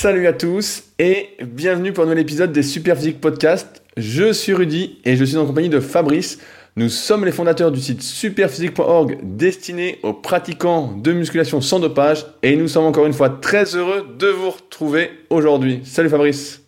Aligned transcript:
Salut 0.00 0.28
à 0.28 0.32
tous 0.32 0.84
et 1.00 1.30
bienvenue 1.42 1.92
pour 1.92 2.04
un 2.04 2.06
nouvel 2.06 2.20
épisode 2.20 2.52
des 2.52 2.62
Super 2.62 2.96
Physique 2.96 3.20
Podcast. 3.20 3.82
Je 3.96 4.32
suis 4.32 4.54
Rudy 4.54 5.00
et 5.04 5.16
je 5.16 5.24
suis 5.24 5.36
en 5.36 5.44
compagnie 5.44 5.70
de 5.70 5.80
Fabrice. 5.80 6.38
Nous 6.76 6.88
sommes 6.88 7.24
les 7.24 7.32
fondateurs 7.32 7.72
du 7.72 7.80
site 7.80 8.00
superphysique.org 8.00 9.18
destiné 9.24 9.98
aux 10.04 10.12
pratiquants 10.12 10.92
de 10.96 11.12
musculation 11.12 11.60
sans 11.60 11.80
dopage 11.80 12.26
et 12.44 12.54
nous 12.54 12.68
sommes 12.68 12.84
encore 12.84 13.06
une 13.06 13.12
fois 13.12 13.28
très 13.28 13.74
heureux 13.74 14.06
de 14.16 14.28
vous 14.28 14.50
retrouver 14.50 15.10
aujourd'hui. 15.30 15.80
Salut 15.84 16.10
Fabrice. 16.10 16.62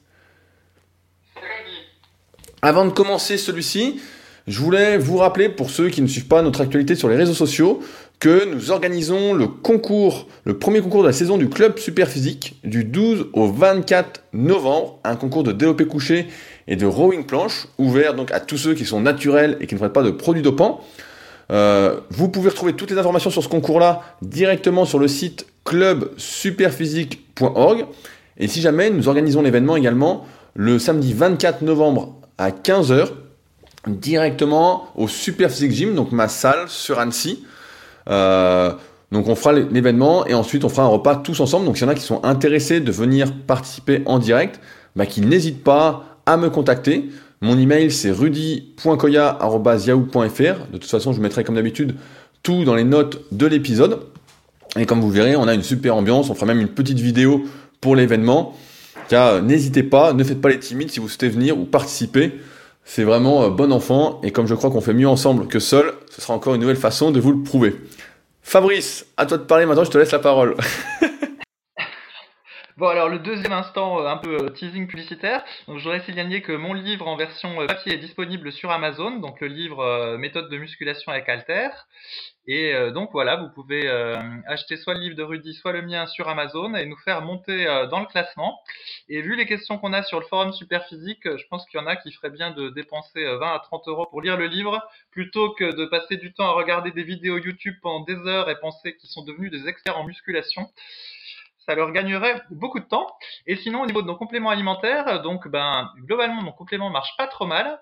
Avant 2.62 2.84
de 2.84 2.90
commencer 2.90 3.38
celui-ci, 3.38 4.00
je 4.48 4.58
voulais 4.58 4.98
vous 4.98 5.18
rappeler, 5.18 5.48
pour 5.48 5.70
ceux 5.70 5.88
qui 5.88 6.02
ne 6.02 6.08
suivent 6.08 6.26
pas 6.26 6.42
notre 6.42 6.62
actualité 6.62 6.96
sur 6.96 7.08
les 7.08 7.14
réseaux 7.14 7.34
sociaux, 7.34 7.80
que 8.20 8.44
nous 8.44 8.70
organisons 8.70 9.32
le 9.32 9.48
concours, 9.48 10.28
le 10.44 10.56
premier 10.58 10.82
concours 10.82 11.00
de 11.02 11.06
la 11.06 11.14
saison 11.14 11.38
du 11.38 11.48
club 11.48 11.78
Superphysique 11.78 12.60
du 12.64 12.84
12 12.84 13.28
au 13.32 13.50
24 13.50 14.24
novembre, 14.34 14.98
un 15.04 15.16
concours 15.16 15.42
de 15.42 15.52
développé 15.52 15.86
couché 15.86 16.26
et 16.68 16.76
de 16.76 16.84
rowing 16.84 17.24
planche, 17.24 17.66
ouvert 17.78 18.12
donc 18.14 18.30
à 18.30 18.38
tous 18.38 18.58
ceux 18.58 18.74
qui 18.74 18.84
sont 18.84 19.00
naturels 19.00 19.56
et 19.60 19.66
qui 19.66 19.74
ne 19.74 19.78
prennent 19.78 19.90
pas 19.90 20.02
de 20.02 20.10
produits 20.10 20.42
dopants. 20.42 20.82
Euh, 21.50 22.00
vous 22.10 22.28
pouvez 22.28 22.50
retrouver 22.50 22.74
toutes 22.74 22.90
les 22.90 22.98
informations 22.98 23.30
sur 23.30 23.42
ce 23.42 23.48
concours-là 23.48 24.02
directement 24.20 24.84
sur 24.84 24.98
le 24.98 25.08
site 25.08 25.46
clubsuperphysique.org. 25.64 27.86
Et 28.36 28.48
si 28.48 28.60
jamais, 28.60 28.90
nous 28.90 29.08
organisons 29.08 29.40
l'événement 29.40 29.76
également 29.76 30.26
le 30.54 30.78
samedi 30.78 31.14
24 31.14 31.62
novembre 31.62 32.16
à 32.36 32.50
15h 32.50 33.12
directement 33.86 34.88
au 34.94 35.08
Super 35.08 35.50
Physique 35.50 35.72
Gym, 35.72 35.94
donc 35.94 36.12
ma 36.12 36.28
salle 36.28 36.68
sur 36.68 36.98
Annecy. 36.98 37.46
Euh, 38.10 38.72
donc 39.12 39.28
on 39.28 39.34
fera 39.34 39.52
l'événement 39.52 40.26
et 40.26 40.34
ensuite 40.34 40.64
on 40.64 40.68
fera 40.68 40.82
un 40.82 40.88
repas 40.88 41.16
tous 41.16 41.40
ensemble. 41.40 41.64
Donc 41.66 41.76
s'il 41.76 41.86
y 41.86 41.88
en 41.88 41.92
a 41.92 41.94
qui 41.94 42.02
sont 42.02 42.22
intéressés 42.24 42.80
de 42.80 42.92
venir 42.92 43.32
participer 43.46 44.02
en 44.06 44.18
direct, 44.18 44.60
bah, 44.96 45.04
n'hésitent 45.18 45.64
pas 45.64 46.04
à 46.26 46.36
me 46.36 46.50
contacter. 46.50 47.08
Mon 47.40 47.58
email 47.58 47.90
c'est 47.90 48.10
rudy.koya.yahoo.fr. 48.10 50.66
De 50.72 50.78
toute 50.78 50.90
façon, 50.90 51.12
je 51.12 51.20
mettrai 51.20 51.44
comme 51.44 51.56
d'habitude 51.56 51.96
tout 52.42 52.64
dans 52.64 52.74
les 52.74 52.84
notes 52.84 53.20
de 53.32 53.46
l'épisode. 53.46 54.00
Et 54.76 54.86
comme 54.86 55.00
vous 55.00 55.10
verrez, 55.10 55.36
on 55.36 55.48
a 55.48 55.54
une 55.54 55.62
super 55.62 55.96
ambiance. 55.96 56.30
On 56.30 56.34
fera 56.34 56.46
même 56.46 56.60
une 56.60 56.68
petite 56.68 57.00
vidéo 57.00 57.44
pour 57.80 57.96
l'événement. 57.96 58.54
N'hésitez 59.42 59.82
pas, 59.82 60.12
ne 60.12 60.22
faites 60.22 60.40
pas 60.40 60.50
les 60.50 60.58
timides 60.58 60.90
si 60.90 61.00
vous 61.00 61.08
souhaitez 61.08 61.28
venir 61.28 61.58
ou 61.58 61.64
participer. 61.64 62.32
C'est 62.84 63.04
vraiment 63.04 63.42
euh, 63.42 63.50
bon 63.50 63.72
enfant, 63.72 64.20
et 64.22 64.30
comme 64.30 64.46
je 64.46 64.54
crois 64.54 64.70
qu'on 64.70 64.80
fait 64.80 64.94
mieux 64.94 65.08
ensemble 65.08 65.46
que 65.46 65.58
seul, 65.58 65.92
ce 66.10 66.20
sera 66.20 66.34
encore 66.34 66.54
une 66.54 66.60
nouvelle 66.60 66.76
façon 66.76 67.10
de 67.10 67.20
vous 67.20 67.32
le 67.32 67.42
prouver. 67.42 67.76
Fabrice, 68.42 69.06
à 69.16 69.26
toi 69.26 69.38
de 69.38 69.44
parler 69.44 69.66
maintenant, 69.66 69.84
je 69.84 69.90
te 69.90 69.98
laisse 69.98 70.12
la 70.12 70.18
parole. 70.18 70.56
Bon, 72.76 72.88
alors 72.88 73.10
le 73.10 73.18
deuxième 73.18 73.52
instant, 73.52 74.00
euh, 74.00 74.06
un 74.06 74.16
peu 74.16 74.42
euh, 74.42 74.48
teasing 74.48 74.86
publicitaire. 74.86 75.44
Donc, 75.68 75.76
je 75.76 75.84
voudrais 75.84 76.00
signaler 76.00 76.40
que 76.40 76.52
mon 76.52 76.72
livre 76.72 77.06
en 77.06 77.14
version 77.14 77.66
papier 77.66 77.92
est 77.92 77.98
disponible 77.98 78.50
sur 78.52 78.70
Amazon. 78.70 79.18
Donc, 79.18 79.42
le 79.42 79.48
livre 79.48 80.16
Méthode 80.16 80.48
de 80.48 80.56
musculation 80.56 81.12
avec 81.12 81.28
Alter. 81.28 81.68
Et 82.46 82.74
donc, 82.92 83.10
voilà, 83.12 83.36
vous 83.36 83.48
pouvez 83.50 83.88
acheter 84.46 84.76
soit 84.76 84.94
le 84.94 85.00
livre 85.00 85.16
de 85.16 85.22
Rudy, 85.22 85.54
soit 85.54 85.72
le 85.72 85.82
mien 85.82 86.06
sur 86.06 86.28
Amazon 86.28 86.74
et 86.74 86.86
nous 86.86 86.96
faire 86.96 87.22
monter 87.22 87.64
dans 87.90 88.00
le 88.00 88.06
classement. 88.06 88.60
Et 89.08 89.20
vu 89.22 89.36
les 89.36 89.46
questions 89.46 89.78
qu'on 89.78 89.92
a 89.92 90.02
sur 90.02 90.18
le 90.18 90.26
forum 90.26 90.52
Superphysique, 90.52 91.22
je 91.24 91.44
pense 91.48 91.66
qu'il 91.66 91.78
y 91.78 91.82
en 91.82 91.86
a 91.86 91.96
qui 91.96 92.10
feraient 92.12 92.30
bien 92.30 92.50
de 92.50 92.70
dépenser 92.70 93.24
20 93.24 93.54
à 93.54 93.58
30 93.60 93.88
euros 93.88 94.06
pour 94.06 94.22
lire 94.22 94.36
le 94.36 94.46
livre 94.46 94.82
plutôt 95.10 95.50
que 95.52 95.76
de 95.76 95.84
passer 95.84 96.16
du 96.16 96.32
temps 96.32 96.46
à 96.46 96.52
regarder 96.52 96.90
des 96.90 97.02
vidéos 97.02 97.38
YouTube 97.38 97.76
pendant 97.82 98.04
des 98.04 98.16
heures 98.26 98.50
et 98.50 98.58
penser 98.58 98.96
qu'ils 98.96 99.10
sont 99.10 99.24
devenus 99.24 99.50
des 99.50 99.68
experts 99.68 99.98
en 99.98 100.04
musculation 100.04 100.70
ça 101.66 101.74
leur 101.74 101.92
gagnerait 101.92 102.42
beaucoup 102.50 102.80
de 102.80 102.84
temps. 102.84 103.06
Et 103.46 103.56
sinon, 103.56 103.82
au 103.82 103.86
niveau 103.86 104.02
de 104.02 104.06
nos 104.06 104.16
compléments 104.16 104.50
alimentaires, 104.50 105.22
donc 105.22 105.48
ben 105.48 105.90
globalement 105.98 106.42
nos 106.42 106.52
compléments 106.52 106.90
marchent 106.90 107.16
pas 107.16 107.26
trop 107.26 107.46
mal. 107.46 107.80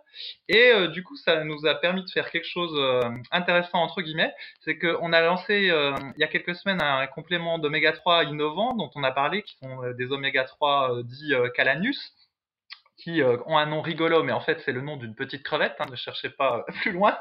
Et 0.48 0.72
euh, 0.72 0.88
du 0.88 1.02
coup, 1.02 1.16
ça 1.16 1.44
nous 1.44 1.66
a 1.66 1.74
permis 1.74 2.04
de 2.04 2.10
faire 2.10 2.30
quelque 2.30 2.46
chose 2.46 2.74
euh, 2.76 3.08
intéressant 3.30 3.78
entre 3.78 4.02
guillemets, 4.02 4.34
c'est 4.60 4.78
qu'on 4.78 5.12
a 5.12 5.20
lancé 5.20 5.70
euh, 5.70 5.94
il 6.16 6.20
y 6.20 6.24
a 6.24 6.28
quelques 6.28 6.54
semaines 6.54 6.82
un 6.82 7.06
complément 7.06 7.58
d'oméga 7.58 7.92
3 7.92 8.24
innovant 8.24 8.74
dont 8.74 8.90
on 8.94 9.04
a 9.04 9.12
parlé, 9.12 9.42
qui 9.42 9.56
sont 9.62 9.92
des 9.96 10.12
oméga 10.12 10.44
3 10.44 11.02
dits 11.04 11.34
Calanus 11.54 12.17
qui 12.98 13.22
ont 13.22 13.56
un 13.56 13.66
nom 13.66 13.80
rigolo, 13.80 14.22
mais 14.22 14.32
en 14.32 14.40
fait 14.40 14.60
c'est 14.64 14.72
le 14.72 14.80
nom 14.80 14.96
d'une 14.96 15.14
petite 15.14 15.42
crevette, 15.42 15.76
hein, 15.78 15.86
ne 15.90 15.96
cherchez 15.96 16.30
pas 16.30 16.64
plus 16.82 16.92
loin. 16.92 17.16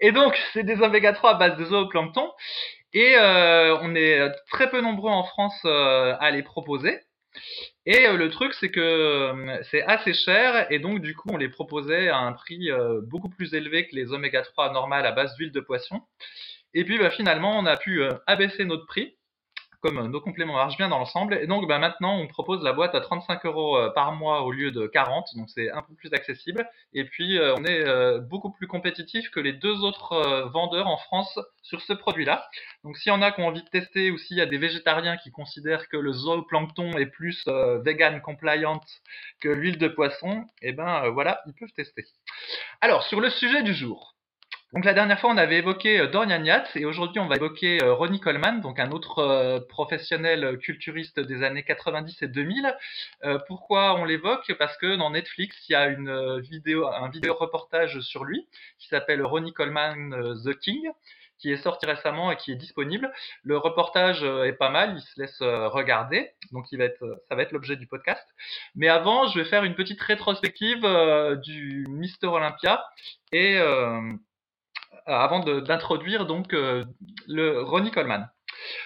Et 0.00 0.12
donc 0.12 0.36
c'est 0.52 0.64
des 0.64 0.80
oméga 0.82 1.12
3 1.12 1.30
à 1.30 1.34
base 1.34 1.56
de 1.56 1.64
zooplancton, 1.64 2.30
et 2.94 3.16
euh, 3.16 3.76
on 3.82 3.96
est 3.96 4.30
très 4.50 4.70
peu 4.70 4.80
nombreux 4.80 5.10
en 5.10 5.24
France 5.24 5.60
euh, 5.64 6.14
à 6.20 6.30
les 6.30 6.44
proposer. 6.44 7.00
Et 7.86 8.06
euh, 8.06 8.16
le 8.16 8.30
truc, 8.30 8.54
c'est 8.54 8.70
que 8.70 9.32
c'est 9.70 9.82
assez 9.82 10.14
cher 10.14 10.70
et 10.70 10.78
donc 10.78 11.00
du 11.00 11.16
coup, 11.16 11.28
on 11.32 11.36
les 11.36 11.48
proposait 11.48 12.08
à 12.08 12.18
un 12.18 12.32
prix 12.32 12.70
beaucoup 13.02 13.28
plus 13.28 13.54
élevé 13.54 13.88
que 13.88 13.96
les 13.96 14.12
oméga 14.12 14.42
3 14.42 14.72
normales 14.72 15.06
à 15.06 15.12
base 15.12 15.34
d'huile 15.36 15.50
de 15.52 15.60
poisson. 15.60 16.00
Et 16.72 16.84
puis 16.84 16.98
bah, 16.98 17.10
finalement, 17.10 17.58
on 17.58 17.66
a 17.66 17.76
pu 17.76 18.02
abaisser 18.26 18.64
notre 18.64 18.86
prix 18.86 19.16
comme 19.84 20.06
nos 20.06 20.20
compléments 20.22 20.54
marchent 20.54 20.78
bien 20.78 20.88
dans 20.88 20.98
l'ensemble. 20.98 21.34
Et 21.34 21.46
donc 21.46 21.68
bah, 21.68 21.78
maintenant, 21.78 22.16
on 22.18 22.26
propose 22.26 22.62
la 22.62 22.72
boîte 22.72 22.94
à 22.94 23.02
35 23.02 23.44
euros 23.44 23.76
euh, 23.76 23.90
par 23.90 24.12
mois 24.12 24.40
au 24.40 24.50
lieu 24.50 24.70
de 24.70 24.86
40, 24.86 25.36
donc 25.36 25.50
c'est 25.50 25.70
un 25.70 25.82
peu 25.82 25.94
plus 25.94 26.10
accessible. 26.14 26.66
Et 26.94 27.04
puis, 27.04 27.38
euh, 27.38 27.54
on 27.58 27.64
est 27.64 27.86
euh, 27.86 28.18
beaucoup 28.18 28.50
plus 28.50 28.66
compétitif 28.66 29.30
que 29.30 29.40
les 29.40 29.52
deux 29.52 29.84
autres 29.84 30.48
vendeurs 30.54 30.86
en 30.86 30.96
France 30.96 31.38
sur 31.62 31.82
ce 31.82 31.92
produit-là. 31.92 32.48
Donc 32.82 32.96
s'il 32.96 33.10
y 33.10 33.14
en 33.14 33.20
a 33.20 33.30
qui 33.30 33.42
ont 33.42 33.48
envie 33.48 33.62
de 33.62 33.68
tester 33.68 34.10
ou 34.10 34.16
s'il 34.16 34.38
y 34.38 34.40
a 34.40 34.46
des 34.46 34.56
végétariens 34.56 35.18
qui 35.18 35.30
considèrent 35.30 35.86
que 35.88 35.98
le 35.98 36.12
zooplancton 36.14 36.92
est 36.92 37.06
plus 37.06 37.46
vegan 37.84 38.22
compliant 38.22 38.80
que 39.40 39.50
l'huile 39.50 39.76
de 39.76 39.88
poisson, 39.88 40.46
eh 40.62 40.72
ben 40.72 41.10
voilà, 41.10 41.42
ils 41.46 41.52
peuvent 41.52 41.72
tester. 41.76 42.06
Alors, 42.80 43.02
sur 43.02 43.20
le 43.20 43.28
sujet 43.28 43.62
du 43.62 43.74
jour. 43.74 44.13
Donc 44.74 44.84
la 44.84 44.92
dernière 44.92 45.20
fois, 45.20 45.30
on 45.30 45.36
avait 45.36 45.58
évoqué 45.58 46.00
euh, 46.00 46.08
Dorian 46.08 46.42
Yates 46.42 46.74
et 46.74 46.84
aujourd'hui, 46.84 47.20
on 47.20 47.28
va 47.28 47.36
évoquer 47.36 47.80
euh, 47.80 47.94
Ronnie 47.94 48.18
Coleman, 48.18 48.60
donc 48.60 48.80
un 48.80 48.90
autre 48.90 49.20
euh, 49.20 49.60
professionnel 49.60 50.58
culturiste 50.58 51.20
des 51.20 51.44
années 51.44 51.62
90 51.62 52.22
et 52.22 52.26
2000. 52.26 52.74
pourquoi 53.46 53.94
on 53.94 54.04
l'évoque? 54.04 54.52
Parce 54.58 54.76
que 54.76 54.96
dans 54.96 55.10
Netflix, 55.10 55.56
il 55.68 55.72
y 55.72 55.74
a 55.76 55.86
une 55.86 56.40
vidéo, 56.40 56.88
un 56.88 57.08
vidéo 57.08 57.34
reportage 57.34 58.00
sur 58.00 58.24
lui 58.24 58.48
qui 58.80 58.88
s'appelle 58.88 59.24
Ronnie 59.24 59.52
Coleman 59.52 60.10
The 60.44 60.58
King 60.58 60.90
qui 61.38 61.52
est 61.52 61.62
sorti 61.62 61.84
récemment 61.84 62.30
et 62.30 62.36
qui 62.36 62.52
est 62.52 62.56
disponible. 62.56 63.12
Le 63.42 63.58
reportage 63.58 64.22
est 64.22 64.52
pas 64.54 64.70
mal, 64.70 64.94
il 64.96 65.02
se 65.02 65.20
laisse 65.20 65.40
regarder, 65.40 66.30
donc 66.52 66.70
il 66.72 66.78
va 66.78 66.84
être, 66.84 67.22
ça 67.28 67.34
va 67.34 67.42
être 67.42 67.52
l'objet 67.52 67.76
du 67.76 67.86
podcast. 67.86 68.26
Mais 68.74 68.88
avant, 68.88 69.26
je 69.28 69.38
vais 69.38 69.44
faire 69.44 69.64
une 69.64 69.74
petite 69.74 70.00
rétrospective 70.00 70.86
du 71.42 71.86
Mister 71.90 72.28
Olympia 72.28 72.84
et 73.32 73.58
euh, 73.58 74.00
avant 75.06 75.40
d'introduire 75.40 76.26
donc 76.26 76.54
euh, 76.54 76.84
le 77.26 77.62
Ronnie 77.62 77.90
Coleman. 77.90 78.28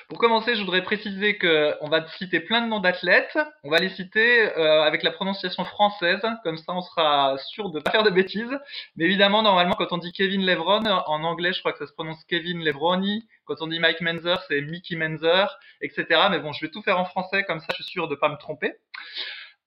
Pour 0.09 0.19
commencer, 0.19 0.55
je 0.55 0.61
voudrais 0.61 0.83
préciser 0.83 1.39
qu'on 1.39 1.89
va 1.89 2.06
citer 2.09 2.41
plein 2.41 2.62
de 2.62 2.69
noms 2.69 2.81
d'athlètes. 2.81 3.39
On 3.62 3.71
va 3.71 3.79
les 3.79 3.91
citer 3.91 4.51
euh, 4.57 4.83
avec 4.83 5.03
la 5.03 5.11
prononciation 5.11 5.65
française, 5.65 6.21
comme 6.43 6.57
ça 6.57 6.73
on 6.73 6.81
sera 6.81 7.37
sûr 7.39 7.71
de 7.71 7.78
ne 7.78 7.83
pas 7.83 7.91
faire 7.91 8.03
de 8.03 8.11
bêtises. 8.11 8.59
Mais 8.97 9.05
évidemment, 9.05 9.43
normalement, 9.43 9.75
quand 9.75 9.93
on 9.93 9.99
dit 9.99 10.12
Kevin 10.12 10.45
Levron, 10.45 10.84
en 10.84 11.23
anglais, 11.23 11.53
je 11.53 11.61
crois 11.61 11.73
que 11.73 11.78
ça 11.78 11.87
se 11.87 11.93
prononce 11.93 12.25
Kevin 12.25 12.65
Levroni. 12.65 13.28
Quand 13.45 13.57
on 13.61 13.67
dit 13.67 13.78
Mike 13.78 14.01
Menzer, 14.01 14.43
c'est 14.49 14.61
Mickey 14.62 14.97
Menzer, 14.97 15.59
etc. 15.81 16.07
Mais 16.31 16.41
bon, 16.41 16.53
je 16.53 16.65
vais 16.65 16.71
tout 16.71 16.83
faire 16.83 16.99
en 16.99 17.05
français, 17.05 17.45
comme 17.45 17.61
ça 17.61 17.67
je 17.71 17.83
suis 17.83 17.93
sûr 17.93 18.09
de 18.09 18.15
ne 18.15 18.21
pas 18.21 18.28
me 18.28 18.37
tromper. 18.37 18.75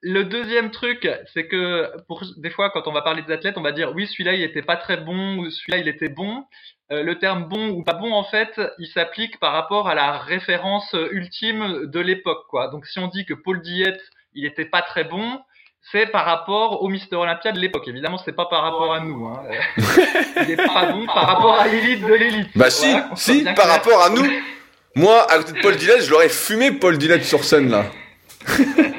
Le 0.04 0.24
deuxième 0.24 0.72
truc, 0.72 1.08
c'est 1.34 1.48
que 1.48 1.92
pour 2.08 2.24
des 2.38 2.50
fois, 2.50 2.72
quand 2.72 2.88
on 2.88 2.92
va 2.92 3.04
parler 3.04 3.22
des 3.22 3.34
athlètes, 3.34 3.58
on 3.58 3.62
va 3.62 3.72
dire 3.72 3.94
oui, 3.96 4.08
celui-là 4.08 4.34
il 4.34 4.42
était 4.42 4.64
pas 4.64 4.76
très 4.76 4.98
bon 4.98 5.38
ou 5.38 5.50
celui-là 5.50 5.78
il 5.78 5.88
était 5.88 6.10
bon. 6.10 6.46
Euh, 6.92 7.04
le 7.04 7.20
terme 7.20 7.46
bon 7.46 7.70
ou 7.70 7.84
pas 7.84 7.94
bon, 7.94 8.12
en 8.12 8.24
fait, 8.24 8.60
il 8.80 8.88
s'applique 8.88 9.40
par 9.40 9.54
rapport 9.54 9.88
à 9.88 9.96
la 9.96 10.18
référence 10.18 10.96
ultime 11.12 11.86
de 11.86 12.00
l'époque, 12.00 12.48
quoi. 12.50 12.68
Donc 12.70 12.88
si 12.88 13.00
on 13.00 13.08
dit 13.08 13.26
que 13.26 13.36
Paul 13.36 13.62
Diet 13.62 13.98
il 14.34 14.46
était 14.46 14.66
pas 14.66 14.82
très 14.82 15.04
bon, 15.04 15.40
c'est 15.92 16.08
par 16.08 16.26
rapport 16.26 16.84
au 16.84 16.90
Mister 16.90 17.16
Olympia 17.16 17.52
de 17.52 17.60
l'époque. 17.60 17.88
Évidemment, 17.88 18.18
c'est 18.18 18.36
pas 18.36 18.46
par 18.46 18.64
rapport 18.64 18.94
à 18.94 19.00
nous. 19.00 19.28
Hein. 19.28 19.44
il 20.44 20.52
est 20.52 20.56
pas 20.56 20.92
bon 20.92 21.06
par 21.06 21.28
rapport 21.28 21.60
à 21.60 21.68
l'élite 21.68 22.06
de 22.06 22.14
l'élite. 22.14 22.50
Bah 22.56 22.70
si, 22.70 22.96
si, 23.16 23.44
par 23.56 23.68
rapport 23.68 24.02
à 24.04 24.10
nous. 24.10 24.26
Moi, 24.96 25.26
à 25.32 25.38
côté 25.38 25.54
de 25.54 25.62
Paul 25.62 25.76
Dillette, 25.76 26.04
je 26.04 26.12
l'aurais 26.12 26.30
fumé 26.30 26.72
Paul 26.72 26.98
Dillette 26.98 27.24
sur 27.24 27.44
scène 27.44 27.70
là. 27.70 27.86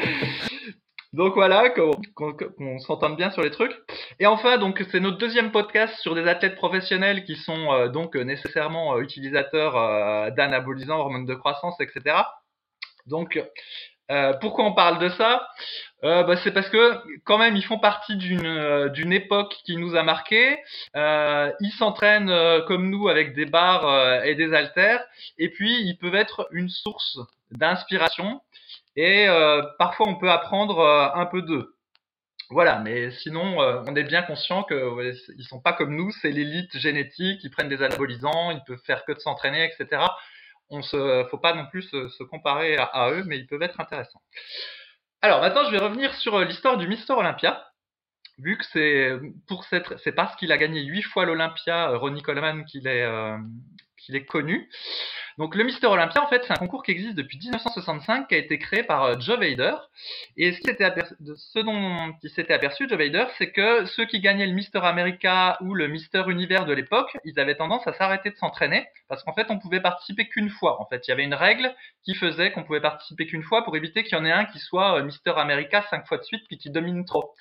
Donc 1.22 1.34
voilà, 1.34 1.70
qu'on 1.70 2.78
s'entende 2.80 3.16
bien 3.16 3.30
sur 3.30 3.42
les 3.42 3.52
trucs. 3.52 3.70
Et 4.18 4.26
enfin, 4.26 4.58
donc 4.58 4.84
c'est 4.90 4.98
notre 4.98 5.18
deuxième 5.18 5.52
podcast 5.52 5.94
sur 6.00 6.16
des 6.16 6.26
athlètes 6.26 6.56
professionnels 6.56 7.24
qui 7.24 7.36
sont 7.36 7.72
euh, 7.72 7.86
donc 7.86 8.16
nécessairement 8.16 8.96
euh, 8.96 9.02
utilisateurs 9.02 9.76
euh, 9.76 10.30
d'anabolisants, 10.30 10.98
hormones 10.98 11.24
de 11.24 11.36
croissance, 11.36 11.80
etc. 11.80 12.16
Donc 13.06 13.40
pourquoi 14.40 14.64
on 14.64 14.74
parle 14.74 14.98
de 14.98 15.10
ça? 15.10 15.48
Bah, 16.02 16.36
C'est 16.42 16.50
parce 16.50 16.68
que 16.68 16.98
quand 17.24 17.38
même 17.38 17.54
ils 17.56 17.64
font 17.64 17.78
partie 17.78 18.16
d'une 18.16 18.88
d'une 18.88 19.12
époque 19.12 19.54
qui 19.64 19.76
nous 19.76 19.94
a 19.94 20.02
marqué. 20.02 20.58
ils 20.94 21.74
s'entraînent 21.78 22.34
comme 22.66 22.90
nous 22.90 23.08
avec 23.08 23.32
des 23.34 23.46
barres 23.46 24.24
et 24.24 24.34
des 24.34 24.52
haltères, 24.52 25.02
et 25.38 25.50
puis 25.50 25.72
ils 25.82 25.96
peuvent 25.96 26.16
être 26.16 26.48
une 26.50 26.68
source 26.68 27.18
d'inspiration 27.52 28.40
et 28.96 29.26
parfois 29.78 30.08
on 30.08 30.16
peut 30.16 30.30
apprendre 30.30 30.80
un 31.14 31.26
peu 31.26 31.42
d'eux. 31.42 31.74
Voilà, 32.52 32.80
mais 32.80 33.10
sinon, 33.12 33.58
on 33.58 33.96
est 33.96 34.04
bien 34.04 34.22
conscient 34.22 34.62
qu'ils 34.64 35.14
ils 35.38 35.44
sont 35.44 35.60
pas 35.60 35.72
comme 35.72 35.96
nous, 35.96 36.10
c'est 36.10 36.30
l'élite 36.30 36.76
génétique, 36.76 37.42
ils 37.42 37.50
prennent 37.50 37.70
des 37.70 37.82
anabolisants, 37.82 38.50
ils 38.50 38.62
peuvent 38.66 38.82
faire 38.84 39.06
que 39.06 39.12
de 39.12 39.20
s'entraîner, 39.20 39.64
etc. 39.64 40.02
On 40.68 40.82
se, 40.82 41.26
faut 41.30 41.38
pas 41.38 41.54
non 41.54 41.66
plus 41.66 41.82
se, 41.82 42.22
comparer 42.24 42.76
à, 42.76 43.10
eux, 43.10 43.24
mais 43.26 43.38
ils 43.38 43.46
peuvent 43.46 43.62
être 43.62 43.80
intéressants. 43.80 44.20
Alors 45.22 45.40
maintenant, 45.40 45.64
je 45.64 45.70
vais 45.70 45.78
revenir 45.78 46.14
sur 46.16 46.40
l'histoire 46.40 46.76
du 46.76 46.88
Mister 46.88 47.14
Olympia 47.14 47.66
vu 48.38 48.58
que 48.58 48.64
c'est 48.72 49.18
pour 49.46 49.64
cette, 49.64 49.96
c'est 50.04 50.12
parce 50.12 50.34
qu'il 50.36 50.52
a 50.52 50.58
gagné 50.58 50.82
huit 50.82 51.02
fois 51.02 51.24
l'Olympia, 51.24 51.96
Ronnie 51.96 52.22
Coleman, 52.22 52.64
qu'il 52.66 52.86
est, 52.86 53.06
qu'il 53.96 54.14
est 54.14 54.26
connu. 54.26 54.68
Donc 55.38 55.54
le 55.54 55.64
Mister 55.64 55.86
Olympia, 55.86 56.22
en 56.22 56.28
fait, 56.28 56.42
c'est 56.46 56.52
un 56.52 56.56
concours 56.56 56.82
qui 56.82 56.90
existe 56.90 57.14
depuis 57.14 57.38
1965, 57.38 58.28
qui 58.28 58.34
a 58.34 58.38
été 58.38 58.58
créé 58.58 58.82
par 58.82 59.04
euh, 59.04 59.18
Joe 59.18 59.38
Vader. 59.38 59.74
Et 60.36 60.52
ce, 60.52 60.60
qui 60.60 60.70
était 60.70 60.90
ce 61.36 61.58
dont 61.58 62.14
il 62.22 62.30
s'était 62.30 62.54
aperçu, 62.54 62.88
Joe 62.88 62.98
Vader, 62.98 63.26
c'est 63.38 63.50
que 63.50 63.84
ceux 63.86 64.04
qui 64.04 64.20
gagnaient 64.20 64.46
le 64.46 64.52
Mister 64.52 64.80
America 64.82 65.58
ou 65.60 65.74
le 65.74 65.88
Mister 65.88 66.22
Univers 66.28 66.64
de 66.64 66.72
l'époque, 66.72 67.16
ils 67.24 67.38
avaient 67.40 67.56
tendance 67.56 67.86
à 67.86 67.92
s'arrêter 67.92 68.30
de 68.30 68.36
s'entraîner, 68.36 68.86
parce 69.08 69.22
qu'en 69.22 69.32
fait, 69.32 69.46
on 69.50 69.58
pouvait 69.58 69.80
participer 69.80 70.28
qu'une 70.28 70.50
fois. 70.50 70.80
En 70.80 70.86
fait, 70.86 71.06
il 71.06 71.10
y 71.10 71.12
avait 71.12 71.24
une 71.24 71.34
règle 71.34 71.74
qui 72.04 72.14
faisait 72.14 72.52
qu'on 72.52 72.64
pouvait 72.64 72.80
participer 72.80 73.26
qu'une 73.26 73.42
fois 73.42 73.64
pour 73.64 73.76
éviter 73.76 74.02
qu'il 74.02 74.16
y 74.16 74.20
en 74.20 74.24
ait 74.24 74.32
un 74.32 74.44
qui 74.44 74.58
soit 74.58 74.98
euh, 74.98 75.02
Mister 75.02 75.32
America 75.36 75.84
cinq 75.90 76.06
fois 76.06 76.18
de 76.18 76.24
suite 76.24 76.42
puis 76.48 76.58
qui 76.58 76.70
domine 76.70 77.04
trop. 77.04 77.34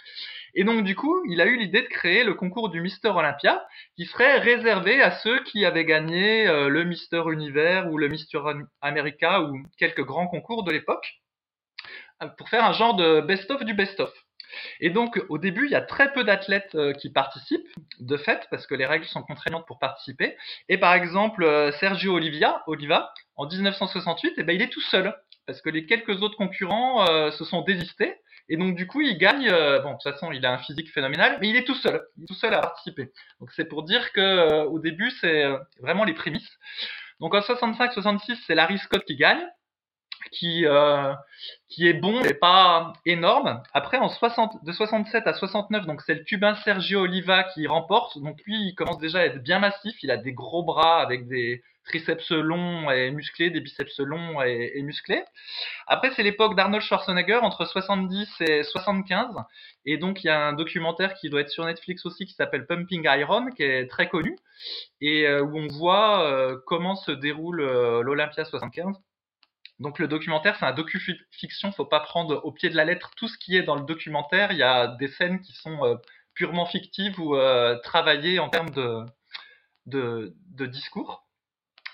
Et 0.54 0.64
donc 0.64 0.84
du 0.84 0.96
coup, 0.96 1.24
il 1.30 1.40
a 1.42 1.46
eu 1.46 1.58
l'idée 1.58 1.82
de 1.82 1.88
créer 1.88 2.24
le 2.24 2.34
concours 2.34 2.70
du 2.70 2.82
Mister 2.82 3.10
Olympia, 3.10 3.66
qui 3.96 4.06
serait 4.06 4.40
réservé 4.40 5.02
à 5.02 5.12
ceux 5.12 5.44
qui 5.44 5.66
avaient 5.66 5.86
gagné 5.86 6.48
euh, 6.48 6.68
le 6.68 6.84
Mister 6.84 7.24
Univers 7.32 7.92
ou 7.92 7.98
le 7.98 8.10
Mister 8.10 8.40
America 8.82 9.42
ou 9.42 9.64
quelques 9.78 10.04
grands 10.04 10.28
concours 10.28 10.64
de 10.64 10.72
l'époque, 10.72 11.22
euh, 12.22 12.28
pour 12.38 12.50
faire 12.50 12.66
un 12.66 12.74
genre 12.74 12.96
de 12.96 13.22
best-of 13.22 13.64
du 13.64 13.74
best-of. 13.74 14.12
Et 14.82 14.90
donc, 14.90 15.24
au 15.30 15.38
début, 15.38 15.66
il 15.66 15.72
y 15.72 15.76
a 15.76 15.82
très 15.82 16.12
peu 16.12 16.26
d'athlètes 16.26 16.76
euh, 16.76 16.92
qui 16.92 17.10
participent, 17.10 17.70
de 18.02 18.18
fait, 18.18 18.48
parce 18.52 18.68
que 18.68 18.76
les 18.76 18.86
règles 18.86 19.06
sont 19.06 19.24
contraignantes 19.24 19.66
pour 19.66 19.80
participer. 19.80 20.36
Et 20.68 20.78
par 20.78 20.94
exemple, 20.94 21.72
Sergio 21.80 22.16
Olivia, 22.16 22.62
Oliva, 22.68 23.14
en 23.38 23.48
1968, 23.48 24.34
eh 24.36 24.44
ben, 24.44 24.54
il 24.54 24.62
est 24.62 24.68
tout 24.68 24.82
seul, 24.82 25.16
parce 25.48 25.62
que 25.62 25.70
les 25.70 25.86
quelques 25.86 26.22
autres 26.22 26.36
concurrents 26.36 27.06
se 27.32 27.46
sont 27.46 27.62
désistés. 27.62 28.18
Et 28.52 28.58
donc 28.58 28.76
du 28.76 28.86
coup, 28.86 29.00
il 29.00 29.18
gagne. 29.18 29.48
Euh, 29.48 29.80
bon, 29.80 29.92
de 29.92 29.94
toute 29.94 30.12
façon, 30.12 30.34
il 30.34 30.46
a 30.46 30.52
un 30.52 30.58
physique 30.58 30.92
phénoménal, 30.92 31.38
mais 31.40 31.48
il 31.48 31.56
est 31.56 31.64
tout 31.64 31.76
seul. 31.76 32.02
Il 32.18 32.26
est 32.26 32.28
tout 32.28 32.34
seul 32.34 32.54
à 32.54 32.60
participer. 32.60 33.10
Donc 33.40 33.50
c'est 33.56 33.64
pour 33.64 33.84
dire 33.84 34.12
que 34.12 34.20
euh, 34.20 34.66
au 34.66 34.78
début, 34.78 35.10
c'est 35.22 35.46
euh, 35.46 35.58
vraiment 35.80 36.04
les 36.04 36.14
prémices. 36.14 36.60
Donc 37.22 37.34
en 37.34 37.40
65-66, 37.40 38.38
c'est 38.46 38.54
Larry 38.54 38.78
Scott 38.78 39.06
qui 39.06 39.16
gagne, 39.16 39.42
qui 40.34 40.66
qui 41.70 41.88
est 41.88 41.94
bon 41.94 42.20
mais 42.22 42.34
pas 42.34 42.92
énorme. 43.06 43.64
Après 43.74 43.98
en 43.98 44.10
60, 44.10 44.66
de 44.66 44.72
67 44.74 45.28
à 45.28 45.34
69, 45.34 45.86
donc 45.86 46.02
c'est 46.02 46.16
le 46.16 46.24
Cubain 46.26 46.56
Sergio 46.56 47.04
Oliva 47.04 47.46
qui 47.54 47.68
remporte. 47.68 48.18
Donc 48.20 48.42
lui, 48.46 48.58
il 48.68 48.76
commence 48.76 48.98
déjà 48.98 49.20
à 49.20 49.26
être 49.26 49.42
bien 49.42 49.60
massif. 49.60 49.96
Il 50.04 50.12
a 50.12 50.18
des 50.18 50.34
gros 50.34 50.64
bras 50.64 51.02
avec 51.02 51.26
des 51.30 51.64
triceps 51.86 52.32
longs 52.32 52.90
et 52.92 53.12
musclés, 53.12 53.50
des 53.50 53.60
biceps 53.60 54.00
longs 54.00 54.42
et, 54.42 54.82
musclés. 54.82 55.24
Après, 55.88 56.12
c'est 56.16 56.24
l'époque 56.24 56.56
d'Arnold 56.56 56.84
Schwarzenegger 56.84 57.40
entre 57.42 57.66
70 57.66 58.42
et 58.42 58.64
75. 58.64 59.36
Et 59.86 59.98
donc, 59.98 60.24
il 60.24 60.28
y 60.28 60.30
a 60.30 60.48
un 60.48 60.54
documentaire 60.54 61.14
qui 61.16 61.30
doit 61.30 61.42
être 61.42 61.50
sur 61.50 61.66
Netflix 61.66 62.06
aussi 62.06 62.26
qui 62.26 62.34
s'appelle 62.34 62.66
Pumping 62.68 63.06
Iron, 63.06 63.50
qui 63.50 63.64
est 63.64 63.88
très 63.88 64.10
connu, 64.10 64.38
et 65.02 65.28
euh, 65.28 65.42
où 65.42 65.58
on 65.58 65.68
voit 65.68 66.26
euh, 66.26 66.58
comment 66.66 66.96
se 66.96 67.12
déroule 67.12 67.62
euh, 67.62 68.02
l'Olympia 68.04 68.46
75. 68.46 68.96
Donc 69.80 69.98
le 69.98 70.08
documentaire, 70.08 70.56
c'est 70.60 70.66
un 70.66 70.74
docu-fiction, 70.74 71.72
faut 71.72 71.86
pas 71.86 72.02
prendre 72.02 72.46
au 72.46 72.52
pied 72.52 72.70
de 72.70 72.76
la 72.76 72.86
lettre 72.86 73.12
tout 73.18 73.28
ce 73.28 73.38
qui 73.40 73.58
est 73.58 73.64
dans 73.64 73.76
le 73.76 73.84
documentaire. 73.84 74.52
Il 74.52 74.60
y 74.60 74.64
a 74.64 74.88
des 74.88 75.08
scènes 75.08 75.42
qui 75.42 75.54
sont 75.54 76.00
purement 76.36 76.68
fictives 76.68 77.20
ou 77.20 77.36
travaillées 77.82 78.38
en 78.38 78.50
termes 78.50 78.70
de 79.88 80.66
discours 80.68 81.26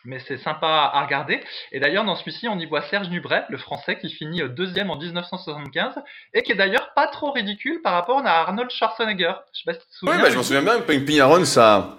mais 0.08 0.20
c'est 0.26 0.38
sympa 0.38 0.90
à 0.94 1.04
regarder. 1.04 1.42
Et 1.74 1.80
d'ailleurs, 1.80 2.06
dans 2.06 2.16
celui-ci, 2.16 2.48
on 2.48 2.58
y 2.58 2.66
voit 2.66 2.82
Serge 2.90 3.10
Nubret, 3.10 3.44
le 3.50 3.58
français, 3.58 4.00
qui 4.00 4.10
finit 4.10 4.42
euh, 4.42 4.48
deuxième 4.48 4.90
en 4.90 4.98
1975, 4.98 5.96
et 6.34 6.44
qui 6.44 6.54
est 6.54 6.56
d'ailleurs 6.56 6.94
pas 6.96 7.08
trop 7.08 7.32
ridicule 7.32 7.82
par 7.84 7.94
rapport 7.94 8.26
à 8.26 8.42
Arnold 8.42 8.72
Schwarzenegger. 8.72 9.34
Je 9.54 9.60
sais 9.60 9.64
pas 9.66 9.74
si 9.74 9.80
tu 9.80 9.86
te 9.86 9.98
souviens. 9.98 10.16
Oui, 10.16 10.22
bah, 10.22 10.30
je 10.32 10.38
m'en 10.38 10.44
souviens 10.44 10.64
bien, 10.64 10.80
Ping 10.80 11.20
Aaron, 11.20 11.46
ça... 11.46 11.98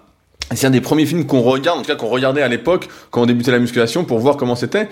C'est 0.54 0.66
un 0.66 0.70
des 0.70 0.80
premiers 0.80 1.04
films 1.04 1.26
qu'on 1.26 1.42
regarde, 1.42 1.78
en 1.78 1.82
tout 1.82 1.88
cas 1.88 1.96
qu'on 1.96 2.08
regardait 2.08 2.40
à 2.40 2.48
l'époque, 2.48 2.88
quand 3.10 3.20
on 3.20 3.26
débutait 3.26 3.50
la 3.50 3.58
musculation, 3.58 4.06
pour 4.06 4.18
voir 4.18 4.38
comment 4.38 4.56
c'était. 4.56 4.88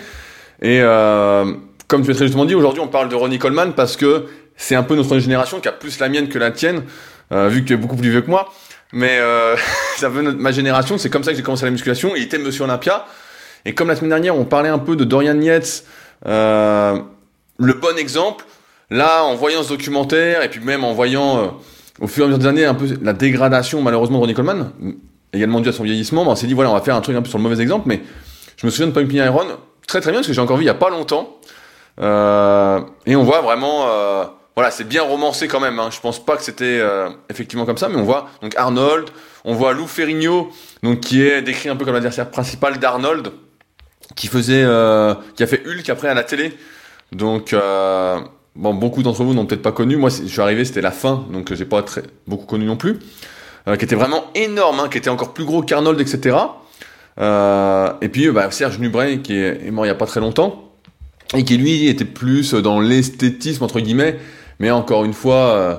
Et 0.60 0.80
euh, 0.82 1.54
comme 1.88 2.04
tu 2.04 2.10
as 2.10 2.14
très 2.14 2.26
justement 2.26 2.44
dit, 2.44 2.54
aujourd'hui 2.54 2.82
on 2.82 2.88
parle 2.88 3.08
de 3.08 3.14
Ronnie 3.14 3.38
Coleman 3.38 3.72
parce 3.72 3.96
que 3.96 4.26
c'est 4.56 4.74
un 4.74 4.82
peu 4.82 4.94
notre 4.96 5.18
génération 5.18 5.60
qui 5.60 5.68
a 5.68 5.72
plus 5.72 5.98
la 5.98 6.10
mienne 6.10 6.28
que 6.28 6.38
la 6.38 6.50
tienne, 6.50 6.82
euh, 7.32 7.48
vu 7.48 7.62
que 7.62 7.68
tu 7.68 7.72
es 7.72 7.76
beaucoup 7.78 7.96
plus 7.96 8.10
vieux 8.10 8.20
que 8.20 8.28
moi. 8.28 8.52
Mais 8.96 9.18
euh, 9.18 9.56
ça 9.98 10.08
veut 10.08 10.22
ma 10.22 10.52
génération, 10.52 10.96
c'est 10.96 11.10
comme 11.10 11.22
ça 11.22 11.30
que 11.30 11.36
j'ai 11.36 11.42
commencé 11.42 11.66
la 11.66 11.70
musculation. 11.70 12.16
Il 12.16 12.22
était 12.22 12.38
Monsieur 12.38 12.64
Olympia. 12.64 13.04
Et 13.66 13.74
comme 13.74 13.88
la 13.88 13.96
semaine 13.96 14.10
dernière, 14.10 14.36
on 14.36 14.44
parlait 14.44 14.70
un 14.70 14.78
peu 14.78 14.96
de 14.96 15.04
Dorian 15.04 15.38
Yates, 15.40 15.84
euh, 16.26 16.98
le 17.58 17.72
bon 17.74 17.98
exemple. 17.98 18.46
Là, 18.88 19.24
en 19.24 19.34
voyant 19.34 19.62
ce 19.64 19.70
documentaire, 19.70 20.42
et 20.42 20.48
puis 20.48 20.60
même 20.60 20.84
en 20.84 20.92
voyant 20.92 21.38
euh, 21.38 21.46
au 22.00 22.06
fur 22.06 22.22
et 22.22 22.24
à 22.24 22.28
mesure 22.28 22.38
des 22.38 22.46
années 22.46 22.64
un 22.64 22.74
peu 22.74 22.86
la 23.02 23.12
dégradation 23.12 23.82
malheureusement 23.82 24.18
de 24.18 24.20
Ronnie 24.20 24.34
Coleman, 24.34 24.70
également 25.32 25.60
dû 25.60 25.68
à 25.68 25.72
son 25.72 25.82
vieillissement, 25.82 26.24
ben, 26.24 26.30
on 26.30 26.36
s'est 26.36 26.46
dit 26.46 26.54
voilà, 26.54 26.70
on 26.70 26.74
va 26.74 26.80
faire 26.80 26.94
un 26.94 27.00
truc 27.00 27.16
un 27.16 27.22
peu 27.22 27.28
sur 27.28 27.38
le 27.38 27.42
mauvais 27.42 27.60
exemple. 27.60 27.84
Mais 27.86 28.00
je 28.56 28.64
me 28.64 28.70
souviens 28.70 28.86
de 28.86 28.92
Pumping 28.92 29.18
Iron 29.18 29.46
très 29.86 30.00
très 30.00 30.12
bien 30.12 30.20
parce 30.20 30.28
que 30.28 30.32
j'ai 30.32 30.40
encore 30.40 30.56
vu 30.56 30.62
il 30.62 30.68
y 30.68 30.70
a 30.70 30.74
pas 30.74 30.90
longtemps. 30.90 31.36
Euh, 32.00 32.80
et 33.04 33.16
on 33.16 33.24
voit 33.24 33.40
vraiment 33.40 33.88
euh, 33.88 34.24
voilà, 34.56 34.70
c'est 34.70 34.88
bien 34.88 35.02
romancé 35.02 35.48
quand 35.48 35.60
même. 35.60 35.78
Hein. 35.78 35.90
Je 35.92 36.00
pense 36.00 36.24
pas 36.24 36.34
que 36.36 36.42
c'était 36.42 36.78
euh, 36.80 37.10
effectivement 37.28 37.66
comme 37.66 37.76
ça, 37.76 37.90
mais 37.90 37.96
on 37.96 38.04
voit 38.04 38.30
donc 38.40 38.54
Arnold, 38.56 39.10
on 39.44 39.52
voit 39.52 39.74
Lou 39.74 39.86
Ferrigno, 39.86 40.50
donc 40.82 41.00
qui 41.00 41.22
est 41.22 41.42
décrit 41.42 41.68
un 41.68 41.76
peu 41.76 41.84
comme 41.84 41.92
l'adversaire 41.92 42.30
principal 42.30 42.78
d'Arnold, 42.78 43.32
qui 44.14 44.28
faisait, 44.28 44.64
euh, 44.64 45.14
qui 45.34 45.42
a 45.42 45.46
fait 45.46 45.62
Hulk 45.66 45.86
après 45.90 46.08
à 46.08 46.14
la 46.14 46.24
télé. 46.24 46.56
Donc 47.12 47.52
euh, 47.52 48.18
bon, 48.54 48.72
beaucoup 48.72 49.02
d'entre 49.02 49.24
vous 49.24 49.34
n'ont 49.34 49.44
peut-être 49.44 49.60
pas 49.60 49.72
connu. 49.72 49.96
Moi, 49.96 50.08
je 50.08 50.26
suis 50.26 50.40
arrivé, 50.40 50.64
c'était 50.64 50.80
la 50.80 50.90
fin, 50.90 51.26
donc 51.30 51.52
j'ai 51.52 51.66
pas 51.66 51.82
très 51.82 52.04
beaucoup 52.26 52.46
connu 52.46 52.64
non 52.64 52.78
plus. 52.78 52.98
qui 53.66 53.84
était 53.84 53.94
vraiment 53.94 54.24
énorme, 54.34 54.80
hein, 54.80 54.88
qui 54.88 54.96
était 54.96 55.10
encore 55.10 55.34
plus 55.34 55.44
gros 55.44 55.60
qu'Arnold, 55.60 56.00
etc. 56.00 56.34
et 57.18 58.08
puis 58.08 58.30
bah, 58.30 58.50
Serge 58.50 58.78
Nubret, 58.78 59.18
qui 59.18 59.34
est 59.34 59.70
mort 59.70 59.84
il 59.84 59.88
y 59.88 59.92
a 59.92 59.94
pas 59.94 60.06
très 60.06 60.20
longtemps 60.20 60.62
et 61.34 61.44
qui 61.44 61.58
lui 61.58 61.88
était 61.88 62.04
plus 62.04 62.54
dans 62.54 62.80
l'esthétisme 62.80 63.64
entre 63.64 63.80
guillemets 63.80 64.18
mais 64.58 64.70
encore 64.70 65.04
une 65.04 65.12
fois, 65.12 65.56
euh, 65.56 65.76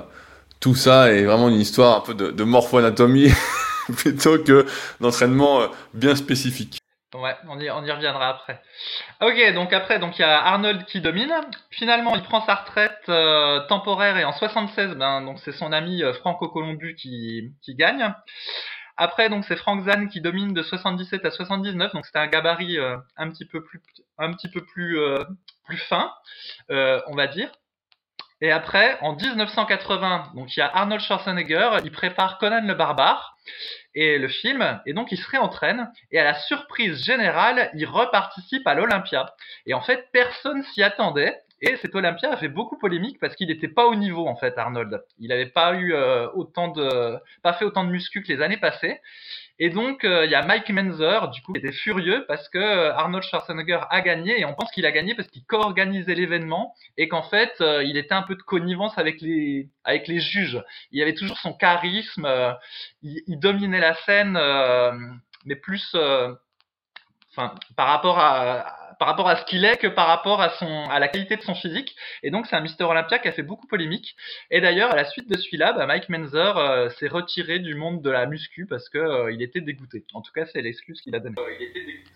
tout 0.60 0.76
ça 0.76 1.12
est 1.12 1.24
vraiment 1.24 1.50
une 1.50 1.60
histoire 1.60 1.98
un 1.98 2.02
peu 2.02 2.14
de, 2.14 2.32
de 2.32 2.44
morpho-anatomie 2.44 3.32
plutôt 3.98 4.42
que 4.44 4.66
d'entraînement 5.00 5.62
euh, 5.62 5.68
bien 5.94 6.16
spécifique. 6.16 6.80
Ouais, 7.16 7.36
on 7.48 7.60
y, 7.60 7.70
reviendra 7.70 8.30
après. 8.30 8.62
Ok, 9.22 9.54
donc 9.54 9.72
après, 9.72 9.98
donc 9.98 10.20
il 10.20 10.22
y 10.22 10.26
a 10.26 10.40
Arnold 10.44 10.86
qui 10.86 11.00
domine. 11.00 11.34
Finalement, 11.72 12.14
il 12.16 12.22
prend 12.22 12.46
sa 12.46 12.56
retraite 12.56 13.02
euh, 13.08 13.62
temporaire 13.68 14.18
et 14.18 14.26
en 14.26 14.34
76, 14.34 14.96
ben 14.96 15.22
donc 15.22 15.40
c'est 15.40 15.54
son 15.54 15.72
ami 15.72 16.04
Franco 16.20 16.50
Colombu 16.50 16.96
qui, 16.96 17.54
gagne. 17.70 18.14
Après, 18.98 19.30
donc 19.30 19.46
c'est 19.46 19.56
Frank 19.56 19.86
Zahn 19.86 20.10
qui 20.10 20.22
domine 20.22 20.54
de 20.54 20.62
77 20.62 21.24
à 21.26 21.32
79, 21.32 21.94
donc 21.94 22.06
c'était 22.06 22.20
un 22.20 22.28
gabarit 22.28 22.78
un 23.16 23.30
petit 23.30 23.46
peu 23.46 23.64
plus, 23.64 23.82
un 24.18 24.34
petit 24.34 24.50
peu 24.50 24.62
plus, 24.62 25.00
plus 25.66 25.78
fin, 25.78 26.12
on 26.70 27.16
va 27.16 27.28
dire. 27.28 27.50
Et 28.40 28.52
après, 28.52 29.00
en 29.02 29.16
1980, 29.16 30.34
donc 30.36 30.56
il 30.56 30.60
y 30.60 30.62
a 30.62 30.68
Arnold 30.68 31.02
Schwarzenegger, 31.02 31.80
il 31.84 31.92
prépare 31.92 32.38
Conan 32.38 32.62
le 32.66 32.76
barbare 32.76 33.36
et 33.96 34.20
le 34.20 34.28
film, 34.28 34.80
et 34.86 34.94
donc 34.94 35.12
il 35.12 35.18
se 35.18 35.28
réentraîne, 35.28 35.92
et 36.12 36.20
à 36.20 36.24
la 36.24 36.36
surprise 36.36 37.04
générale, 37.04 37.72
il 37.74 37.86
reparticipe 37.88 38.68
à 38.68 38.76
l'Olympia. 38.76 39.34
Et 39.66 39.74
en 39.74 39.82
fait, 39.82 40.10
personne 40.12 40.64
s'y 40.64 40.84
attendait, 40.84 41.36
et 41.62 41.76
cet 41.78 41.96
Olympia 41.96 42.32
a 42.32 42.38
fait 42.38 42.50
beaucoup 42.50 42.78
polémique 42.78 43.20
parce 43.20 43.36
qu'il 43.36 43.48
n'était 43.48 43.68
pas 43.68 43.88
au 43.88 43.96
niveau 43.96 44.28
en 44.28 44.36
fait, 44.36 44.58
Arnold. 44.58 45.04
Il 45.20 45.30
n'avait 45.30 45.48
pas 45.48 45.76
eu 45.76 45.94
euh, 45.94 46.28
autant 46.34 46.68
de, 46.68 47.18
pas 47.42 47.54
fait 47.54 47.66
autant 47.66 47.84
de 47.84 47.90
muscu 47.90 48.22
que 48.22 48.32
les 48.32 48.42
années 48.42 48.58
passées. 48.58 49.00
Et 49.60 49.70
donc, 49.72 50.04
euh, 50.04 50.26
il 50.26 50.32
y 50.32 50.36
a 50.36 50.46
Mike 50.46 50.70
Menzer, 50.70 51.30
du 51.32 51.42
coup, 51.42 51.54
qui 51.54 51.60
était 51.60 51.72
furieux 51.72 52.26
parce 52.28 52.48
que 52.50 52.60
euh, 52.60 52.94
Arnold 52.94 53.24
Schwarzenegger 53.24 53.80
a 53.90 54.02
gagné 54.02 54.40
et 54.40 54.46
on 54.46 54.54
pense 54.54 54.70
qu'il 54.72 54.86
a 54.86 54.92
gagné 54.92 55.16
parce 55.16 55.28
qu'il 55.30 55.44
co-organisait 55.46 56.14
l'événement 56.14 56.76
et 56.96 57.08
qu'en 57.08 57.24
fait, 57.24 57.54
euh, 57.62 57.84
il 57.84 57.98
était 57.98 58.14
un 58.14 58.22
peu 58.22 58.36
de 58.36 58.44
connivence 58.44 58.96
avec 59.00 59.20
les, 59.20 59.68
avec 59.84 60.08
les 60.08 60.20
juges. 60.20 60.64
Il 60.92 61.02
avait 61.02 61.16
toujours 61.16 61.40
son 61.40 61.54
charisme, 61.54 62.28
il, 63.02 63.24
il, 63.26 63.40
dominait 63.40 63.80
la 63.80 63.96
scène, 63.96 64.40
mais 65.46 65.56
plus, 65.56 65.96
enfin, 67.32 67.56
par 67.76 67.88
rapport 67.88 68.20
à, 68.20 68.87
par 69.00 69.08
rapport 69.08 69.30
à 69.30 69.38
ce 69.38 69.46
qu'il 69.46 69.66
est 69.66 69.78
que 69.78 69.88
par 69.88 70.08
rapport 70.08 70.42
à 70.42 70.50
son 70.58 70.90
à 70.90 71.00
la 71.00 71.08
qualité 71.08 71.38
de 71.38 71.42
son 71.42 71.56
physique. 71.56 71.96
Et 72.24 72.32
donc 72.32 72.48
c'est 72.48 72.56
un 72.56 72.62
Mister 72.62 72.84
Olympia 72.84 73.20
qui 73.20 73.28
a 73.28 73.32
fait 73.32 73.44
beaucoup 73.44 73.68
polémique. 73.68 74.16
Et 74.52 74.62
d'ailleurs 74.62 74.92
à 74.92 74.96
la 74.96 75.06
suite 75.06 75.30
de 75.30 75.38
celui-là, 75.38 75.74
bah, 75.74 75.86
Mike 75.86 76.10
Menzer 76.10 76.58
euh, 76.58 76.90
s'est 77.00 77.08
retiré 77.08 77.60
du 77.60 77.76
monde 77.76 78.02
de 78.02 78.10
la 78.10 78.26
muscu 78.26 78.66
parce 78.66 78.90
que 78.90 78.98
euh, 78.98 79.32
il 79.32 79.42
était 79.42 79.62
dégoûté. 79.62 80.04
En 80.14 80.22
tout 80.22 80.32
cas 80.34 80.46
c'est 80.52 80.62
l'excuse 80.62 81.02
qu'il 81.02 81.16
a 81.16 81.20
donnée. 81.20 81.36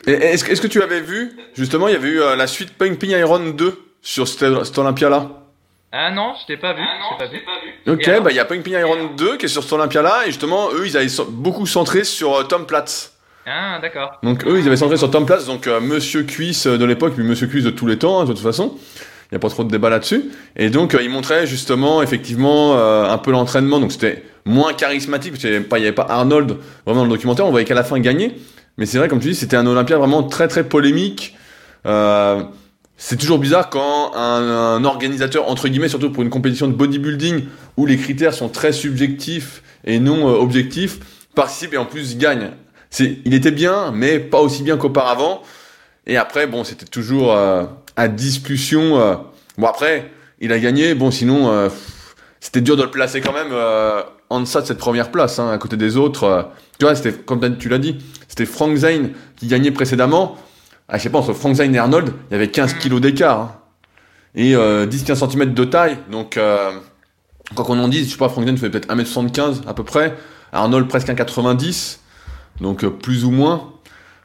Est-ce 0.05 0.49
est 0.49 0.61
que 0.61 0.67
tu 0.67 0.81
avais 0.81 1.01
vu 1.01 1.37
justement 1.53 1.87
il 1.87 1.93
y 1.93 1.97
avait 1.97 2.09
eu 2.09 2.19
la 2.19 2.47
suite 2.47 2.77
Pumping 2.77 3.11
Iron 3.11 3.51
2 3.51 3.93
sur 4.01 4.27
cet, 4.27 4.63
cet 4.63 4.77
Olympia 4.77 5.09
là 5.09 5.29
ah 5.93 6.09
non, 6.09 6.35
je 6.39 6.45
t'ai 6.45 6.55
pas 6.55 6.73
vu. 6.73 6.81
Ah 6.85 7.17
pas, 7.19 7.27
vu. 7.27 7.41
Ok, 7.85 8.23
bah 8.23 8.31
il 8.31 8.37
y 8.37 8.39
a 8.39 8.45
Pumping 8.45 8.73
Iron 8.79 9.07
2 9.17 9.35
qui 9.35 9.45
est 9.45 9.49
sur 9.49 9.61
cet 9.61 9.73
Olympia 9.73 10.01
là 10.01 10.21
et 10.23 10.27
justement 10.27 10.71
eux 10.71 10.87
ils 10.87 10.95
avaient 10.95 11.07
beaucoup 11.27 11.65
centré 11.65 12.05
sur 12.05 12.47
Tom 12.47 12.65
Platz. 12.65 13.10
Ah, 13.45 13.79
d'accord. 13.81 14.19
Donc 14.23 14.45
eux, 14.45 14.59
ils 14.59 14.67
avaient 14.67 14.77
centré 14.77 14.97
sur 14.97 15.09
Tom 15.09 15.25
Place, 15.25 15.45
donc 15.47 15.67
euh, 15.67 15.79
Monsieur 15.79 16.23
Cuisse 16.23 16.67
de 16.67 16.85
l'époque, 16.85 17.13
puis 17.15 17.23
Monsieur 17.23 17.47
Cuisse 17.47 17.63
de 17.63 17.71
tous 17.71 17.87
les 17.87 17.97
temps, 17.97 18.21
hein, 18.21 18.25
de 18.25 18.33
toute 18.33 18.41
façon. 18.41 18.75
Il 19.31 19.35
n'y 19.35 19.37
a 19.37 19.39
pas 19.39 19.49
trop 19.49 19.63
de 19.63 19.69
débat 19.69 19.89
là-dessus. 19.89 20.25
Et 20.57 20.69
donc, 20.69 20.93
euh, 20.93 21.01
ils 21.01 21.09
montraient 21.09 21.47
justement, 21.47 22.03
effectivement, 22.03 22.77
euh, 22.77 23.09
un 23.09 23.17
peu 23.17 23.31
l'entraînement. 23.31 23.79
Donc 23.79 23.91
c'était 23.91 24.23
moins 24.45 24.73
charismatique, 24.73 25.31
parce 25.31 25.41
qu'il 25.41 25.51
n'y 25.51 25.55
avait, 25.57 25.91
pas 25.91 26.05
Arnold 26.09 26.57
vraiment 26.85 27.01
dans 27.01 27.05
le 27.05 27.09
documentaire. 27.09 27.47
On 27.47 27.51
voyait 27.51 27.65
qu'à 27.65 27.73
la 27.73 27.83
fin 27.83 27.99
gagner. 27.99 28.35
Mais 28.77 28.85
c'est 28.85 28.97
vrai, 28.97 29.07
comme 29.07 29.19
tu 29.19 29.29
dis, 29.29 29.35
c'était 29.35 29.57
un 29.57 29.65
Olympia 29.65 29.97
vraiment 29.97 30.23
très 30.23 30.47
très 30.47 30.63
polémique. 30.63 31.35
c'est 31.83 33.17
toujours 33.17 33.39
bizarre 33.39 33.69
quand 33.69 34.15
un, 34.15 34.75
un, 34.75 34.83
organisateur, 34.85 35.49
entre 35.49 35.67
guillemets, 35.67 35.89
surtout 35.89 36.11
pour 36.11 36.23
une 36.23 36.29
compétition 36.29 36.67
de 36.67 36.73
bodybuilding, 36.73 37.45
où 37.77 37.85
les 37.85 37.97
critères 37.97 38.33
sont 38.33 38.49
très 38.49 38.71
subjectifs 38.71 39.63
et 39.83 39.99
non 39.99 40.25
objectifs, 40.27 40.99
participe 41.35 41.73
et 41.73 41.77
en 41.77 41.85
plus 41.85 42.17
gagne 42.17 42.51
il 42.99 43.33
était 43.33 43.51
bien, 43.51 43.91
mais 43.91 44.19
pas 44.19 44.39
aussi 44.39 44.63
bien 44.63 44.77
qu'auparavant. 44.77 45.41
Et 46.07 46.17
après, 46.17 46.47
bon, 46.47 46.63
c'était 46.63 46.85
toujours 46.85 47.31
euh, 47.31 47.65
à 47.95 48.07
discussion. 48.07 48.99
Euh. 48.99 49.15
Bon, 49.57 49.67
après, 49.67 50.11
il 50.39 50.51
a 50.51 50.59
gagné. 50.59 50.93
Bon, 50.93 51.11
sinon, 51.11 51.51
euh, 51.51 51.69
c'était 52.39 52.61
dur 52.61 52.75
de 52.75 52.83
le 52.83 52.91
placer 52.91 53.21
quand 53.21 53.33
même 53.33 53.53
en 54.29 54.39
deçà 54.39 54.61
de 54.61 54.65
cette 54.65 54.77
première 54.77 55.11
place, 55.11 55.39
hein, 55.39 55.51
à 55.51 55.57
côté 55.57 55.77
des 55.77 55.97
autres. 55.97 56.49
tu 56.79 56.85
vois, 56.85 56.95
c'était 56.95 57.13
comme 57.13 57.57
tu 57.57 57.69
l'as 57.69 57.77
dit, 57.77 57.97
c'était 58.27 58.45
Frank 58.45 58.75
Zane 58.75 59.11
qui 59.35 59.47
gagnait 59.47 59.71
précédemment. 59.71 60.37
Ah, 60.87 60.97
je 60.97 61.03
sais 61.03 61.09
pas, 61.09 61.19
entre 61.19 61.33
Frank 61.33 61.55
Zane 61.55 61.75
et 61.75 61.77
Arnold, 61.77 62.13
il 62.29 62.33
y 62.33 62.35
avait 62.35 62.49
15 62.49 62.75
kilos 62.75 62.99
d'écart. 63.01 63.39
Hein. 63.39 63.55
Et 64.33 64.53
10-15 64.53 65.29
cm 65.29 65.53
de 65.53 65.65
taille. 65.65 65.97
Donc, 66.09 66.39
quoi 67.55 67.65
qu'on 67.65 67.79
en 67.79 67.89
dise, 67.89 68.07
je 68.07 68.11
sais 68.13 68.17
pas, 68.17 68.29
Frank 68.29 68.45
Zane 68.45 68.57
faisait 68.57 68.69
peut-être 68.69 68.87
1m75 68.87 69.67
à 69.67 69.73
peu 69.73 69.83
près. 69.83 70.15
Arnold 70.53 70.87
presque 70.87 71.09
1m90 71.09 72.00
donc 72.61 72.83
euh, 72.83 72.89
plus 72.89 73.25
ou 73.25 73.31
moins. 73.31 73.73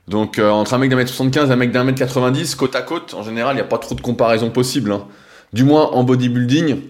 Donc 0.07 0.39
euh, 0.39 0.51
entre 0.51 0.75
un 0.75 0.79
mec 0.79 0.91
d'un 0.91 0.97
mètre 0.97 1.11
75 1.11 1.51
et 1.51 1.53
un 1.53 1.57
mec 1.57 1.73
d'un 1.73 1.83
mètre 1.83 1.99
90, 1.99 2.55
côte 2.55 2.77
à 2.77 2.83
côte, 2.83 3.15
en 3.15 3.25
général, 3.25 3.55
il 3.55 3.57
n'y 3.57 3.63
a 3.63 3.69
pas 3.69 3.79
trop 3.79 3.95
de 3.95 4.01
comparaison 4.01 4.51
possible. 4.51 4.93
Hein. 4.93 5.09
Du 5.53 5.65
moins 5.65 5.91
en 5.91 6.05
bodybuilding. 6.05 6.83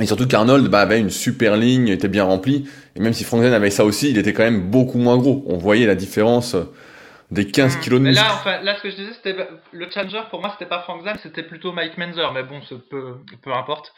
Et 0.00 0.06
surtout 0.06 0.26
qu'Arnold 0.26 0.66
bah, 0.66 0.80
avait 0.80 0.98
une 0.98 1.10
super 1.10 1.56
ligne, 1.56 1.86
était 1.86 2.08
bien 2.08 2.24
rempli. 2.24 2.68
Et 2.96 3.00
même 3.00 3.12
si 3.12 3.22
Frank 3.22 3.42
Zane 3.42 3.52
avait 3.52 3.70
ça 3.70 3.84
aussi, 3.84 4.10
il 4.10 4.18
était 4.18 4.32
quand 4.32 4.42
même 4.42 4.68
beaucoup 4.68 4.98
moins 4.98 5.16
gros. 5.16 5.44
On 5.46 5.56
voyait 5.56 5.86
la 5.86 5.94
différence 5.94 6.56
euh, 6.56 6.64
des 7.30 7.46
15 7.46 7.76
kilos 7.76 8.00
de 8.00 8.06
muscle. 8.06 8.20
Là, 8.22 8.32
enfin, 8.34 8.60
là, 8.62 8.74
ce 8.76 8.82
que 8.82 8.90
je 8.90 8.96
disais, 8.96 9.12
c'était 9.14 9.36
le 9.70 9.90
challenger 9.90 10.22
pour 10.30 10.40
moi, 10.40 10.50
c'était 10.58 10.68
pas 10.68 10.80
Frank 10.80 11.04
Zane, 11.04 11.16
c'était 11.22 11.44
plutôt 11.44 11.72
Mike 11.72 11.96
Menzer. 11.96 12.32
Mais 12.32 12.42
bon, 12.42 12.60
peu, 12.90 13.14
peu 13.40 13.52
importe. 13.52 13.92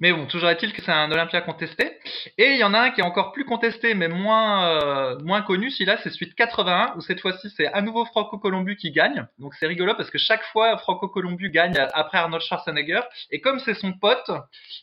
Mais 0.00 0.12
bon, 0.12 0.26
toujours 0.26 0.48
est-il 0.50 0.72
que 0.72 0.82
c'est 0.82 0.92
un 0.92 1.10
Olympia 1.10 1.40
contesté. 1.40 1.98
Et 2.36 2.52
il 2.52 2.58
y 2.58 2.64
en 2.64 2.74
a 2.74 2.80
un 2.80 2.90
qui 2.90 3.00
est 3.00 3.04
encore 3.04 3.32
plus 3.32 3.44
contesté, 3.44 3.94
mais 3.94 4.08
moins 4.08 4.68
euh, 4.68 5.18
moins 5.20 5.42
connu. 5.42 5.70
Celui-là, 5.70 5.98
c'est 6.02 6.10
suite 6.10 6.34
81, 6.34 6.94
où 6.96 7.00
cette 7.00 7.20
fois-ci, 7.20 7.48
c'est 7.56 7.66
à 7.72 7.80
nouveau 7.80 8.04
Franco 8.04 8.38
Colombu 8.38 8.76
qui 8.76 8.90
gagne. 8.90 9.26
Donc 9.38 9.54
c'est 9.54 9.66
rigolo 9.66 9.94
parce 9.94 10.10
que 10.10 10.18
chaque 10.18 10.44
fois, 10.46 10.76
Franco 10.78 11.08
Colombu 11.08 11.50
gagne 11.50 11.76
après 11.92 12.18
Arnold 12.18 12.42
Schwarzenegger. 12.42 13.02
Et 13.30 13.40
comme 13.40 13.60
c'est 13.60 13.74
son 13.74 13.92
pote, 13.92 14.30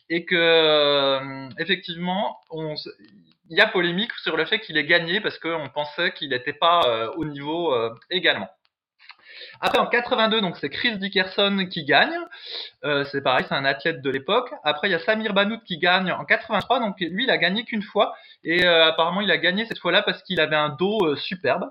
et 0.08 0.24
que 0.24 0.34
euh, 0.34 1.48
effectivement, 1.58 2.40
on, 2.50 2.74
il 3.50 3.58
y 3.58 3.60
a 3.60 3.66
polémique 3.66 4.12
sur 4.22 4.36
le 4.36 4.46
fait 4.46 4.60
qu'il 4.60 4.78
ait 4.78 4.86
gagné 4.86 5.20
parce 5.20 5.38
qu'on 5.38 5.68
pensait 5.68 6.12
qu'il 6.12 6.30
n'était 6.30 6.54
pas 6.54 6.80
euh, 6.86 7.10
au 7.16 7.26
niveau 7.26 7.74
également. 8.10 8.48
Après, 9.64 9.78
en 9.78 9.86
82, 9.86 10.40
donc 10.40 10.56
c'est 10.56 10.70
Chris 10.70 10.98
Dickerson 10.98 11.68
qui 11.70 11.84
gagne. 11.84 12.18
Euh, 12.84 13.04
c'est 13.12 13.22
pareil, 13.22 13.46
c'est 13.48 13.54
un 13.54 13.64
athlète 13.64 14.02
de 14.02 14.10
l'époque. 14.10 14.50
Après, 14.64 14.88
il 14.88 14.90
y 14.90 14.94
a 14.94 14.98
Samir 14.98 15.34
Banout 15.34 15.60
qui 15.64 15.78
gagne 15.78 16.10
en 16.10 16.24
83. 16.24 16.80
Donc 16.80 16.98
lui, 16.98 17.22
il 17.22 17.30
a 17.30 17.38
gagné 17.38 17.64
qu'une 17.64 17.84
fois. 17.84 18.12
Et 18.42 18.66
euh, 18.66 18.84
apparemment, 18.88 19.20
il 19.20 19.30
a 19.30 19.38
gagné 19.38 19.64
cette 19.66 19.78
fois-là 19.78 20.02
parce 20.02 20.20
qu'il 20.24 20.40
avait 20.40 20.56
un 20.56 20.70
dos 20.70 21.06
euh, 21.06 21.14
superbe. 21.14 21.70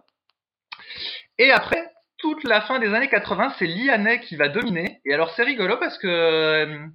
Et 1.37 1.51
après, 1.51 1.91
toute 2.17 2.45
la 2.45 2.61
fin 2.61 2.79
des 2.79 2.93
années 2.93 3.09
80, 3.09 3.55
c'est 3.59 3.67
Lianet 3.67 4.21
qui 4.21 4.37
va 4.37 4.47
dominer. 4.47 5.01
Et 5.03 5.13
alors, 5.13 5.31
c'est 5.35 5.43
rigolo 5.43 5.75
parce 5.75 5.97
que, 5.97 6.87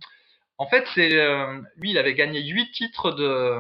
en 0.56 0.66
fait, 0.66 0.86
c'est 0.94 1.10
lui, 1.76 1.90
il 1.90 1.98
avait 1.98 2.14
gagné 2.14 2.42
8 2.42 2.72
titres 2.72 3.10
de, 3.12 3.58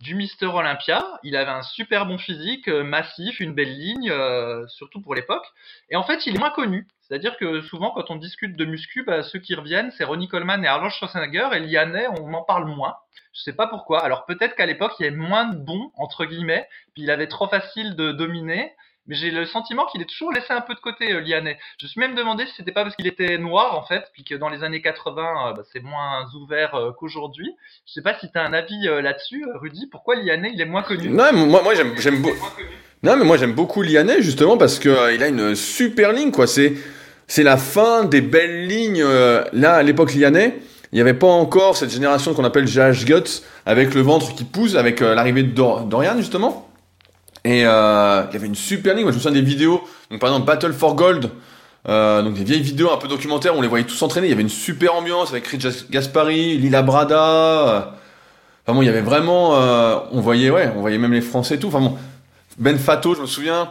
du 0.00 0.14
Mister 0.14 0.46
Olympia. 0.46 1.04
Il 1.22 1.36
avait 1.36 1.50
un 1.50 1.62
super 1.62 2.06
bon 2.06 2.18
physique, 2.18 2.68
euh, 2.68 2.82
massif, 2.82 3.40
une 3.40 3.54
belle 3.54 3.76
ligne, 3.76 4.10
euh, 4.10 4.66
surtout 4.68 5.00
pour 5.00 5.14
l'époque. 5.14 5.46
Et 5.90 5.96
en 5.96 6.02
fait, 6.02 6.26
il 6.26 6.36
est 6.36 6.38
moins 6.38 6.50
connu. 6.50 6.86
C'est-à-dire 7.02 7.36
que 7.36 7.60
souvent, 7.62 7.90
quand 7.90 8.10
on 8.10 8.16
discute 8.16 8.56
de 8.56 8.64
muscu, 8.64 9.04
bah, 9.04 9.22
ceux 9.22 9.38
qui 9.38 9.54
reviennent, 9.54 9.90
c'est 9.90 10.04
Ronnie 10.04 10.28
Coleman 10.28 10.64
et 10.64 10.68
Arnold 10.68 10.92
Schwarzenegger. 10.92 11.48
Et 11.54 11.60
Lianet, 11.60 12.08
on 12.20 12.32
en 12.32 12.42
parle 12.42 12.66
moins. 12.66 12.96
Je 13.32 13.42
sais 13.42 13.52
pas 13.52 13.66
pourquoi. 13.66 14.02
Alors 14.02 14.26
peut-être 14.26 14.56
qu'à 14.56 14.66
l'époque, 14.66 14.94
il 14.98 15.04
y 15.04 15.06
avait 15.06 15.16
moins 15.16 15.46
de 15.46 15.56
bons, 15.56 15.92
entre 15.96 16.24
guillemets, 16.24 16.68
puis 16.94 17.04
il 17.04 17.10
avait 17.10 17.28
trop 17.28 17.48
facile 17.48 17.94
de 17.94 18.12
dominer 18.12 18.74
mais 19.06 19.16
j'ai 19.16 19.30
le 19.30 19.46
sentiment 19.46 19.86
qu'il 19.86 20.02
est 20.02 20.08
toujours 20.08 20.32
laissé 20.32 20.50
un 20.50 20.60
peu 20.60 20.74
de 20.74 20.80
côté, 20.80 21.12
euh, 21.12 21.20
Lianet. 21.20 21.58
Je 21.78 21.86
me 21.86 21.88
suis 21.88 22.00
même 22.00 22.14
demandé 22.14 22.46
si 22.46 22.52
c'était 22.56 22.72
pas 22.72 22.82
parce 22.84 22.94
qu'il 22.96 23.06
était 23.06 23.38
noir, 23.38 23.76
en 23.76 23.82
fait, 23.82 24.04
puis 24.12 24.24
que 24.24 24.34
dans 24.34 24.48
les 24.48 24.62
années 24.62 24.82
80, 24.82 25.22
euh, 25.22 25.52
bah, 25.52 25.62
c'est 25.72 25.82
moins 25.82 26.26
ouvert 26.40 26.74
euh, 26.74 26.92
qu'aujourd'hui. 26.92 27.56
Je 27.86 27.94
sais 27.94 28.02
pas 28.02 28.18
si 28.20 28.30
tu 28.30 28.38
as 28.38 28.44
un 28.44 28.52
avis 28.52 28.84
là-dessus, 28.84 29.44
Rudy. 29.54 29.88
Pourquoi 29.90 30.16
Lianet, 30.16 30.52
il 30.54 30.60
est 30.60 30.66
moins 30.66 30.82
connu? 30.82 31.08
Non, 31.08 31.32
moi, 31.32 31.62
moi 31.62 31.74
j'aime, 31.74 31.94
j'aime 31.98 32.20
beaucoup. 32.22 32.46
Non, 33.02 33.16
mais 33.16 33.24
moi 33.24 33.38
j'aime 33.38 33.54
beaucoup 33.54 33.82
Lianet 33.82 34.20
justement 34.20 34.58
parce 34.58 34.78
que 34.78 35.14
il 35.14 35.22
a 35.22 35.28
une 35.28 35.54
super 35.54 36.12
ligne, 36.12 36.30
quoi. 36.30 36.46
C'est, 36.46 36.74
c'est 37.26 37.42
la 37.42 37.56
fin 37.56 38.04
des 38.04 38.20
belles 38.20 38.66
lignes. 38.66 39.02
là, 39.52 39.74
à 39.76 39.82
l'époque 39.82 40.14
Lianet, 40.14 40.58
il 40.92 40.96
n'y 40.96 41.00
avait 41.00 41.14
pas 41.14 41.26
encore 41.26 41.76
cette 41.76 41.90
génération 41.90 42.34
qu'on 42.34 42.44
appelle 42.44 42.66
GH 42.66 43.06
Guts 43.06 43.42
avec 43.64 43.94
le 43.94 44.02
ventre 44.02 44.34
qui 44.34 44.44
pousse, 44.44 44.74
avec 44.74 45.00
l'arrivée 45.00 45.42
de 45.42 45.52
Dorian 45.52 46.16
justement. 46.18 46.69
Et 47.44 47.64
euh, 47.64 48.22
il 48.28 48.34
y 48.34 48.36
avait 48.36 48.46
une 48.46 48.54
super 48.54 48.94
ligne. 48.94 49.04
Moi, 49.04 49.12
je 49.12 49.16
me 49.16 49.22
souviens 49.22 49.40
des 49.40 49.46
vidéos. 49.46 49.82
Donc, 50.10 50.20
par 50.20 50.30
exemple, 50.30 50.46
Battle 50.46 50.72
for 50.72 50.94
Gold. 50.94 51.30
Euh, 51.88 52.20
donc 52.20 52.34
des 52.34 52.44
vieilles 52.44 52.60
vidéos 52.60 52.92
un 52.92 52.98
peu 52.98 53.08
documentaires 53.08 53.56
on 53.56 53.62
les 53.62 53.68
voyait 53.68 53.86
tous 53.86 53.94
s'entraîner. 53.94 54.26
Il 54.26 54.30
y 54.30 54.34
avait 54.34 54.42
une 54.42 54.50
super 54.50 54.94
ambiance 54.94 55.30
avec 55.30 55.46
Rich 55.46 55.90
Gaspari, 55.90 56.58
Lila 56.58 56.82
Brada. 56.82 57.68
Euh. 57.68 57.80
Enfin 58.66 58.74
bon, 58.74 58.82
il 58.82 58.86
y 58.86 58.88
avait 58.88 59.00
vraiment. 59.00 59.56
Euh, 59.56 59.96
on 60.12 60.20
voyait, 60.20 60.50
ouais, 60.50 60.70
on 60.76 60.80
voyait 60.80 60.98
même 60.98 61.12
les 61.12 61.20
Français 61.20 61.54
et 61.54 61.58
tout. 61.58 61.68
Enfin 61.68 61.80
bon, 61.80 61.96
Ben 62.58 62.78
Fato, 62.78 63.14
je 63.14 63.20
me 63.20 63.26
souviens. 63.26 63.70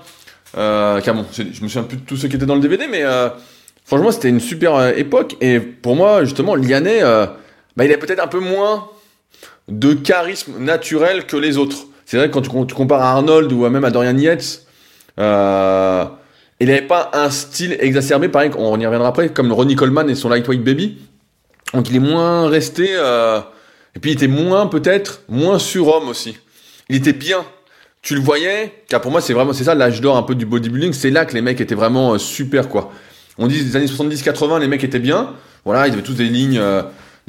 Euh, 0.57 0.99
bon, 1.13 1.25
je 1.31 1.43
me 1.43 1.67
souviens 1.67 1.83
plus 1.83 1.97
de 1.97 2.05
tous 2.05 2.17
ceux 2.17 2.27
qui 2.27 2.35
étaient 2.35 2.45
dans 2.45 2.55
le 2.55 2.61
DVD, 2.61 2.88
mais 2.89 3.03
euh, 3.03 3.29
franchement, 3.85 4.11
c'était 4.11 4.29
une 4.29 4.39
super 4.39 4.97
époque. 4.97 5.38
Et 5.41 5.59
pour 5.59 5.95
moi, 5.95 6.23
justement, 6.25 6.55
Lianet, 6.55 7.01
bah, 7.77 7.85
il 7.85 7.93
a 7.93 7.97
peut-être 7.97 8.21
un 8.21 8.27
peu 8.27 8.39
moins 8.39 8.89
de 9.67 9.93
charisme 9.93 10.57
naturel 10.57 11.27
que 11.27 11.38
les 11.38 11.57
autres. 11.57 11.85
C'est 12.09 12.17
vrai 12.17 12.27
que 12.27 12.33
quand 12.33 12.65
tu, 12.65 12.73
compares 12.73 13.03
à 13.03 13.11
Arnold 13.11 13.51
ou 13.51 13.69
même 13.69 13.85
à 13.85 13.91
Dorian 13.91 14.17
Yates, 14.17 14.63
euh, 15.19 16.05
il 16.59 16.65
n'avait 16.65 16.81
pas 16.81 17.11
un 17.13 17.29
style 17.29 17.77
exacerbé, 17.79 18.29
pareil, 18.29 18.49
on 18.57 18.79
y 18.79 18.85
reviendra 18.87 19.09
après, 19.09 19.29
comme 19.29 19.51
Ronnie 19.51 19.75
Coleman 19.75 20.09
et 20.09 20.15
son 20.15 20.29
Lightweight 20.29 20.63
Baby. 20.63 20.97
Donc 21.75 21.87
il 21.87 21.95
est 21.95 21.99
moins 21.99 22.49
resté, 22.49 22.87
euh, 22.93 23.41
et 23.95 23.99
puis 23.99 24.09
il 24.09 24.13
était 24.15 24.27
moins 24.27 24.65
peut-être, 24.65 25.21
moins 25.29 25.59
surhomme 25.59 26.07
aussi. 26.09 26.35
Il 26.89 26.95
était 26.95 27.13
bien. 27.13 27.45
Tu 28.01 28.15
le 28.15 28.21
voyais, 28.21 28.73
car 28.87 29.01
pour 29.01 29.11
moi 29.11 29.21
c'est 29.21 29.33
vraiment, 29.33 29.53
c'est 29.53 29.65
ça 29.65 29.75
l'âge 29.75 30.01
d'or 30.01 30.17
un 30.17 30.23
peu 30.23 30.33
du 30.33 30.47
bodybuilding, 30.47 30.93
c'est 30.93 31.11
là 31.11 31.25
que 31.25 31.35
les 31.35 31.43
mecs 31.43 31.61
étaient 31.61 31.75
vraiment 31.75 32.15
euh, 32.15 32.17
super 32.17 32.69
quoi. 32.69 32.91
On 33.37 33.45
dit 33.45 33.63
des 33.63 33.75
années 33.75 33.85
70-80, 33.85 34.59
les 34.59 34.67
mecs 34.67 34.83
étaient 34.83 34.97
bien. 34.97 35.35
Voilà, 35.63 35.87
ils 35.87 35.93
avaient 35.93 36.01
tous 36.01 36.15
des 36.15 36.25
lignes, 36.25 36.59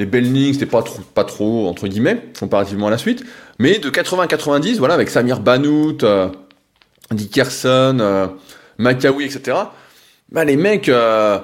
euh, 0.01 0.05
des 0.05 0.07
belles 0.07 0.33
lignes, 0.33 0.55
c'était 0.55 0.67
pas 0.67 0.83
trop, 0.83 1.01
pas 1.15 1.25
trop, 1.25 1.69
entre 1.69 1.87
guillemets, 1.87 2.23
comparativement 2.39 2.87
à 2.87 2.91
la 2.91 2.99
suite. 2.99 3.25
Mais 3.59 3.79
de 3.79 3.91
80 3.91 4.27
90, 4.27 4.79
voilà, 4.79 4.95
avec 4.95 5.11
Samir 5.11 5.41
Banout, 5.41 6.03
euh, 6.03 6.29
Dickerson, 7.11 7.99
euh, 8.01 8.27
Makawi, 8.79 9.25
etc. 9.25 9.57
Bah, 10.31 10.45
les 10.45 10.57
mecs, 10.57 10.89
euh, 10.89 11.39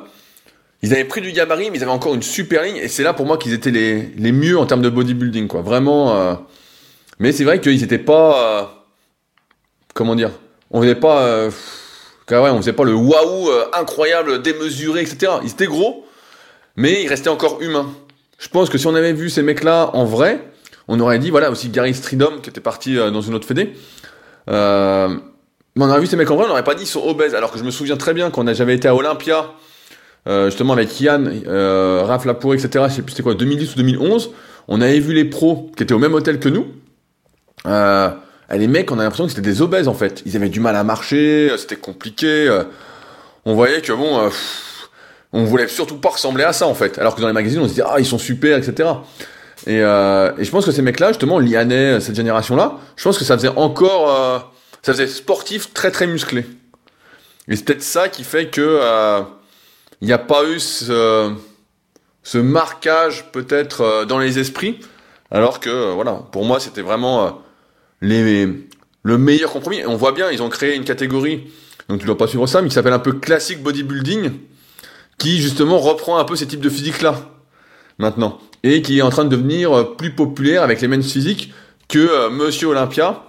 ils 0.83 0.93
avaient 0.93 1.05
pris 1.05 1.21
du 1.21 1.33
gabarit, 1.33 1.71
mais 1.71 1.79
ils 1.79 1.83
avaient 1.83 1.93
encore 1.93 2.15
une 2.15 2.23
super 2.23 2.63
ligne. 2.63 2.77
Et 2.77 2.89
c'est 2.89 3.03
là 3.03 3.13
pour 3.13 3.27
moi 3.27 3.37
qu'ils 3.37 3.53
étaient 3.53 3.71
les, 3.71 4.03
les 4.17 4.33
mieux 4.33 4.59
en 4.59 4.67
termes 4.67 4.83
de 4.83 4.89
bodybuilding, 4.89 5.49
quoi. 5.49 5.63
Vraiment. 5.63 6.17
Euh, 6.17 6.35
mais 7.19 7.33
c'est 7.33 7.45
vrai 7.45 7.61
qu'ils 7.61 7.83
étaient 7.83 7.99
pas. 7.99 8.61
Euh, 8.61 8.65
comment 9.95 10.15
dire 10.15 10.31
On 10.71 10.81
faisait 10.83 10.95
pas. 10.95 11.51
Car 12.27 12.43
ouais, 12.43 12.51
on 12.51 12.59
faisait 12.59 12.73
pas 12.73 12.85
le 12.85 12.95
waouh 12.95 13.51
incroyable, 13.73 14.43
démesuré, 14.43 15.03
etc. 15.03 15.35
Ils 15.45 15.51
étaient 15.51 15.67
gros, 15.67 16.05
mais 16.77 17.03
ils 17.03 17.09
restaient 17.09 17.31
encore 17.31 17.63
humains. 17.63 17.89
Je 18.39 18.49
pense 18.49 18.69
que 18.69 18.79
si 18.79 18.87
on 18.87 18.95
avait 18.95 19.13
vu 19.13 19.31
ces 19.31 19.43
mecs-là 19.43 19.91
en 19.95 20.05
vrai, 20.05 20.41
on 20.89 21.01
aurait 21.01 21.19
dit, 21.19 21.31
voilà, 21.31 21.51
aussi 21.51 21.69
Gary 21.69 21.95
Stridom 21.95 22.41
qui 22.43 22.51
était 22.51 22.61
parti 22.61 22.99
euh, 22.99 23.11
dans 23.11 23.23
une 23.23 23.35
autre 23.35 23.47
fédé. 23.47 23.73
Euh, 24.49 25.09
mais 25.75 25.85
on 25.85 25.89
aurait 25.89 26.01
vu 26.01 26.07
ces 26.07 26.17
mecs 26.17 26.31
en 26.31 26.37
vrai, 26.37 26.45
on 26.47 26.49
n'aurait 26.49 26.65
pas 26.65 26.75
dit 26.75 26.85
ils 26.85 26.89
sont 26.89 27.07
obèses. 27.07 27.35
Alors 27.35 27.53
que 27.53 27.59
je 27.59 27.65
me 27.65 27.71
souviens 27.71 27.97
très 27.97 28.15
bien 28.15 28.31
quand 28.31 28.53
j'avais 28.55 28.75
été 28.75 28.89
à 28.89 28.95
Olympia 28.95 29.53
euh, 30.27 30.47
justement 30.47 30.73
avec 30.73 31.01
Yann, 31.01 31.43
euh, 31.47 32.03
Raph 32.05 32.25
Lapour, 32.25 32.55
etc. 32.55 32.87
Je 32.89 32.95
sais 32.95 33.03
plus 33.03 33.13
c'était 33.13 33.23
quoi, 33.23 33.35
2010 33.35 33.75
ou 33.75 33.77
2011. 33.77 34.31
On 34.69 34.81
avait 34.81 34.99
vu 34.99 35.15
les 35.15 35.25
pros 35.25 35.71
qui 35.77 35.83
étaient 35.83 35.95
au 35.95 35.99
même 35.99 36.15
hôtel 36.15 36.41
que 36.41 36.49
nous. 36.49 36.67
Euh, 37.67 38.11
les 38.51 38.67
mecs, 38.67 38.91
on 38.91 38.99
a 38.99 39.03
l'impression 39.03 39.25
que 39.25 39.31
c'était 39.31 39.43
des 39.43 39.63
obèses 39.63 39.87
en 39.87 39.95
fait. 39.95 40.23
Ils 40.27 40.35
avaient 40.37 40.49
du 40.49 40.61
mal 40.61 40.75
à 40.75 40.83
marcher, 40.83 41.51
euh, 41.51 41.57
c'était 41.57 41.77
compliqué. 41.77 42.51
On 43.45 43.55
voyait 43.55 43.81
que 43.81 43.93
bon, 43.93 44.29
on 45.37 45.45
voulait 45.45 45.69
surtout 45.69 45.99
pas 45.99 46.11
ressembler 46.11 46.45
à 46.45 46.53
ça 46.53 46.67
en 46.67 46.75
fait. 46.75 46.99
Alors 46.99 47.15
que 47.15 47.21
dans 47.21 47.27
les 47.27 47.33
magazines, 47.33 47.61
on 47.61 47.65
se 47.65 47.71
disait 47.71 47.85
ah 47.87 47.97
ils 47.99 48.07
sont 48.07 48.19
super, 48.19 48.57
etc. 48.59 48.89
Et, 49.67 49.81
euh, 49.83 50.33
et 50.39 50.45
je 50.45 50.51
pense 50.51 50.65
que 50.65 50.73
ces 50.73 50.83
mecs-là, 50.83 51.09
justement, 51.09 51.39
Lianais, 51.39 52.01
cette 52.01 52.15
génération-là, 52.15 52.79
je 52.97 53.05
pense 53.05 53.19
que 53.19 53.25
ça 53.25 53.37
faisait 53.37 53.49
encore, 53.57 54.11
euh, 54.11 54.39
ça 54.83 54.93
faisait 54.93 55.07
sportif 55.07 55.73
très 55.75 55.91
très 55.91 56.07
musclé. 56.07 56.47
Et 57.49 57.57
c'est 57.57 57.65
peut-être 57.65 57.83
ça 57.83 58.09
qui 58.09 58.25
fait 58.25 58.49
que 58.49 58.61
euh, 58.61 59.23
il 60.01 60.07
n'y 60.07 60.13
a 60.13 60.19
pas 60.19 60.45
eu 60.45 60.61
ce, 60.61 61.33
ce 62.23 62.39
marquage 62.39 63.31
peut-être 63.33 63.81
euh, 63.83 64.05
dans 64.05 64.19
les 64.19 64.39
esprits, 64.39 64.81
alors 65.31 65.61
que 65.61 65.71
euh, 65.71 65.93
voilà, 65.95 66.23
pour 66.33 66.45
moi 66.45 66.61
c'était 66.61 66.83
vraiment 66.83 67.27
euh, 67.27 67.31
les, 68.01 68.49
le 69.03 69.19
meilleur 69.19 69.53
compromis. 69.53 69.79
Et 69.79 69.87
on 69.87 69.97
voit 69.97 70.13
bien, 70.13 70.31
ils 70.31 70.43
ont 70.43 70.49
créé 70.49 70.75
une 70.75 70.85
catégorie, 70.85 71.51
donc 71.89 72.01
tu 72.01 72.07
dois 72.07 72.19
pas 72.19 72.27
suivre 72.27 72.47
ça, 72.47 72.63
mais 72.63 72.69
qui 72.69 72.75
s'appelle 72.75 72.93
un 72.93 72.99
peu 72.99 73.13
classique 73.13 73.63
bodybuilding, 73.63 74.33
qui 75.19 75.41
justement 75.41 75.79
reprend 75.79 76.19
un 76.19 76.25
peu 76.25 76.37
ces 76.37 76.47
types 76.47 76.61
de 76.61 76.69
physiques 76.69 77.03
là 77.03 77.17
maintenant 77.99 78.39
et 78.63 78.83
qui 78.83 78.99
est 78.99 79.03
en 79.03 79.11
train 79.11 79.25
de 79.25 79.31
devenir 79.31 79.73
euh, 79.73 79.97
plus 79.97 80.15
populaire 80.15 80.63
avec 80.63 80.81
les 80.81 80.89
mêmes 80.89 81.03
physiques 81.03 81.53
que 81.89 81.99
euh, 81.99 82.31
Monsieur 82.31 82.69
Olympia. 82.69 83.25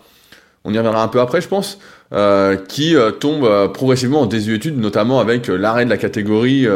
On 0.63 0.74
y 0.74 0.77
reviendra 0.77 1.03
un 1.03 1.08
peu 1.08 1.20
après, 1.22 1.41
je 1.41 1.48
pense, 1.48 1.79
euh, 2.12 2.58
qui 2.58 2.96
euh, 2.96 3.12
tombe 3.12 3.72
progressivement 3.72 4.22
en 4.22 4.25
désuétude, 4.25 4.75
notamment 4.77 5.20
avec 5.20 5.48
l'arrêt 5.48 5.86
de 5.86 5.89
la 5.89 5.98
catégorie 5.98 6.67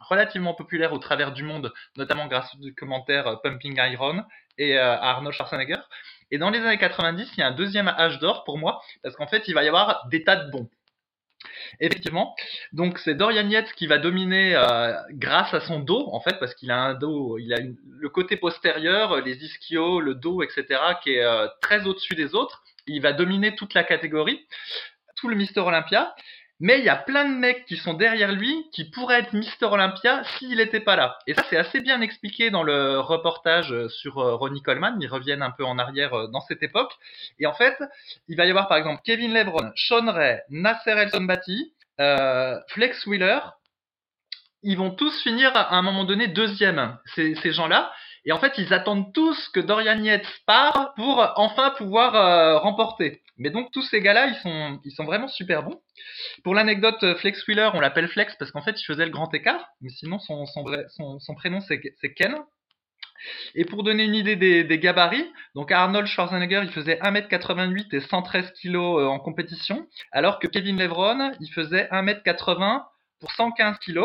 relativement 0.00 0.54
populaire 0.54 0.92
au 0.92 0.98
travers 0.98 1.32
du 1.32 1.42
monde, 1.42 1.72
notamment 1.96 2.26
grâce 2.26 2.54
au 2.54 2.58
documentaire 2.58 3.40
Pumping 3.42 3.76
Iron 3.76 4.24
et 4.58 4.78
euh, 4.78 4.94
à 4.94 5.10
Arnold 5.10 5.34
Schwarzenegger. 5.34 5.80
Et 6.30 6.38
dans 6.38 6.50
les 6.50 6.60
années 6.60 6.78
90, 6.78 7.32
il 7.36 7.40
y 7.40 7.42
a 7.42 7.48
un 7.48 7.52
deuxième 7.52 7.88
âge 7.88 8.18
d'or 8.18 8.44
pour 8.44 8.58
moi 8.58 8.80
parce 9.02 9.16
qu'en 9.16 9.26
fait, 9.26 9.48
il 9.48 9.54
va 9.54 9.64
y 9.64 9.68
avoir 9.68 10.06
des 10.08 10.22
tas 10.22 10.36
de 10.36 10.50
bons. 10.50 10.68
Effectivement. 11.80 12.34
Donc 12.72 12.98
c'est 12.98 13.14
Dorian 13.14 13.48
Yates 13.48 13.72
qui 13.72 13.86
va 13.86 13.98
dominer 13.98 14.54
euh, 14.54 14.92
grâce 15.12 15.54
à 15.54 15.60
son 15.60 15.80
dos, 15.80 16.08
en 16.12 16.20
fait, 16.20 16.38
parce 16.38 16.54
qu'il 16.54 16.70
a 16.70 16.78
un 16.78 16.94
dos, 16.94 17.38
il 17.38 17.52
a 17.54 17.58
le 17.58 18.08
côté 18.08 18.36
postérieur, 18.36 19.20
les 19.22 19.44
ischios, 19.44 20.00
le 20.00 20.14
dos, 20.14 20.42
etc., 20.42 20.64
qui 21.02 21.14
est 21.14 21.24
euh, 21.24 21.46
très 21.60 21.86
au-dessus 21.86 22.14
des 22.14 22.34
autres. 22.34 22.62
Il 22.86 23.00
va 23.00 23.12
dominer 23.12 23.54
toute 23.54 23.74
la 23.74 23.84
catégorie, 23.84 24.46
tout 25.16 25.28
le 25.28 25.36
Mister 25.36 25.60
Olympia. 25.60 26.14
Mais 26.62 26.78
il 26.78 26.84
y 26.84 26.90
a 26.90 26.96
plein 26.96 27.24
de 27.24 27.34
mecs 27.34 27.64
qui 27.64 27.78
sont 27.78 27.94
derrière 27.94 28.32
lui 28.32 28.68
qui 28.70 28.84
pourraient 28.84 29.20
être 29.20 29.32
Mister 29.32 29.64
Olympia 29.64 30.22
s'il 30.24 30.58
n'était 30.58 30.80
pas 30.80 30.94
là. 30.94 31.18
Et 31.26 31.32
ça, 31.32 31.42
c'est 31.48 31.56
assez 31.56 31.80
bien 31.80 32.02
expliqué 32.02 32.50
dans 32.50 32.62
le 32.62 33.00
reportage 33.00 33.74
sur 33.88 34.18
euh, 34.18 34.34
Ronnie 34.34 34.62
Coleman. 34.62 34.98
Ils 35.00 35.08
reviennent 35.08 35.42
un 35.42 35.52
peu 35.52 35.64
en 35.64 35.78
arrière 35.78 36.12
euh, 36.12 36.26
dans 36.28 36.42
cette 36.42 36.62
époque. 36.62 36.92
Et 37.38 37.46
en 37.46 37.54
fait, 37.54 37.76
il 38.28 38.36
va 38.36 38.44
y 38.44 38.50
avoir 38.50 38.68
par 38.68 38.76
exemple 38.76 39.00
Kevin 39.04 39.32
Lebron, 39.32 39.72
Sean 39.74 40.12
Ray, 40.12 40.40
Nasser 40.50 40.90
El 40.90 41.10
Sonbati, 41.10 41.72
euh, 41.98 42.58
Flex 42.68 43.06
Wheeler. 43.06 43.40
Ils 44.62 44.76
vont 44.76 44.90
tous 44.90 45.22
finir 45.22 45.52
à 45.54 45.74
un 45.74 45.80
moment 45.80 46.04
donné 46.04 46.28
deuxième, 46.28 46.98
ces, 47.14 47.34
ces 47.36 47.52
gens-là. 47.52 47.90
Et 48.26 48.32
en 48.32 48.38
fait, 48.38 48.58
ils 48.58 48.74
attendent 48.74 49.14
tous 49.14 49.48
que 49.48 49.60
Dorian 49.60 50.02
Yates 50.02 50.26
part 50.44 50.92
pour 50.94 51.26
enfin 51.36 51.70
pouvoir 51.70 52.14
euh, 52.14 52.58
remporter. 52.58 53.22
Mais 53.40 53.48
donc 53.48 53.72
tous 53.72 53.82
ces 53.82 54.02
gars-là, 54.02 54.26
ils 54.26 54.90
sont, 54.92 55.04
vraiment 55.04 55.26
super 55.26 55.62
bons. 55.62 55.80
Pour 56.44 56.54
l'anecdote, 56.54 57.02
euh, 57.02 57.14
Flex 57.16 57.46
Wheeler, 57.48 57.70
on 57.72 57.80
l'appelle 57.80 58.06
Flex 58.08 58.36
parce 58.38 58.50
qu'en 58.50 58.60
fait, 58.60 58.78
il 58.78 58.84
faisait 58.84 59.06
le 59.06 59.10
grand 59.10 59.32
écart. 59.32 59.66
Mais 59.80 59.88
sinon, 59.88 60.18
son, 60.18 61.34
prénom, 61.34 61.60
c'est 61.60 62.14
Ken. 62.14 62.36
Et 63.54 63.64
pour 63.64 63.82
donner 63.82 64.04
une 64.04 64.14
idée 64.14 64.36
des, 64.36 64.78
gabarits, 64.78 65.26
donc 65.54 65.72
Arnold 65.72 66.06
Schwarzenegger, 66.06 66.60
il 66.64 66.70
faisait 66.70 66.98
1m88 67.00 67.94
et 67.96 68.00
113 68.00 68.52
kg 68.52 68.76
euh, 68.76 69.06
en 69.06 69.18
compétition, 69.18 69.86
alors 70.12 70.38
que 70.38 70.46
Kevin 70.46 70.78
Lebron, 70.78 71.32
il 71.40 71.50
faisait 71.50 71.88
1m80 71.90 72.84
pour 73.20 73.32
115 73.32 73.78
kg. 73.78 74.00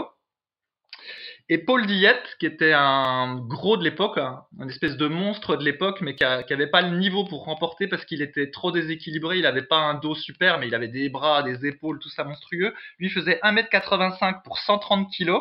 Et 1.47 1.59
Paul 1.59 1.85
Diette, 1.85 2.37
qui 2.39 2.47
était 2.47 2.73
un 2.73 3.35
gros 3.35 3.77
de 3.77 3.83
l'époque, 3.83 4.17
un, 4.17 4.43
une 4.59 4.69
espèce 4.69 4.97
de 4.97 5.07
monstre 5.07 5.55
de 5.55 5.63
l'époque, 5.63 6.01
mais 6.01 6.15
qui 6.15 6.23
n'avait 6.23 6.67
pas 6.67 6.81
le 6.81 6.97
niveau 6.97 7.23
pour 7.23 7.45
remporter 7.45 7.87
parce 7.87 8.03
qu'il 8.05 8.23
était 8.23 8.49
trop 8.49 8.71
déséquilibré, 8.71 9.37
il 9.37 9.43
n'avait 9.43 9.61
pas 9.61 9.77
un 9.77 9.93
dos 9.93 10.15
super, 10.15 10.57
mais 10.57 10.67
il 10.67 10.73
avait 10.73 10.87
des 10.87 11.07
bras, 11.09 11.43
des 11.43 11.67
épaules, 11.67 11.99
tout 11.99 12.09
ça 12.09 12.23
monstrueux. 12.23 12.73
Lui 12.97 13.11
faisait 13.11 13.39
1m85 13.43 14.41
pour 14.43 14.57
130 14.57 15.07
kg. 15.15 15.33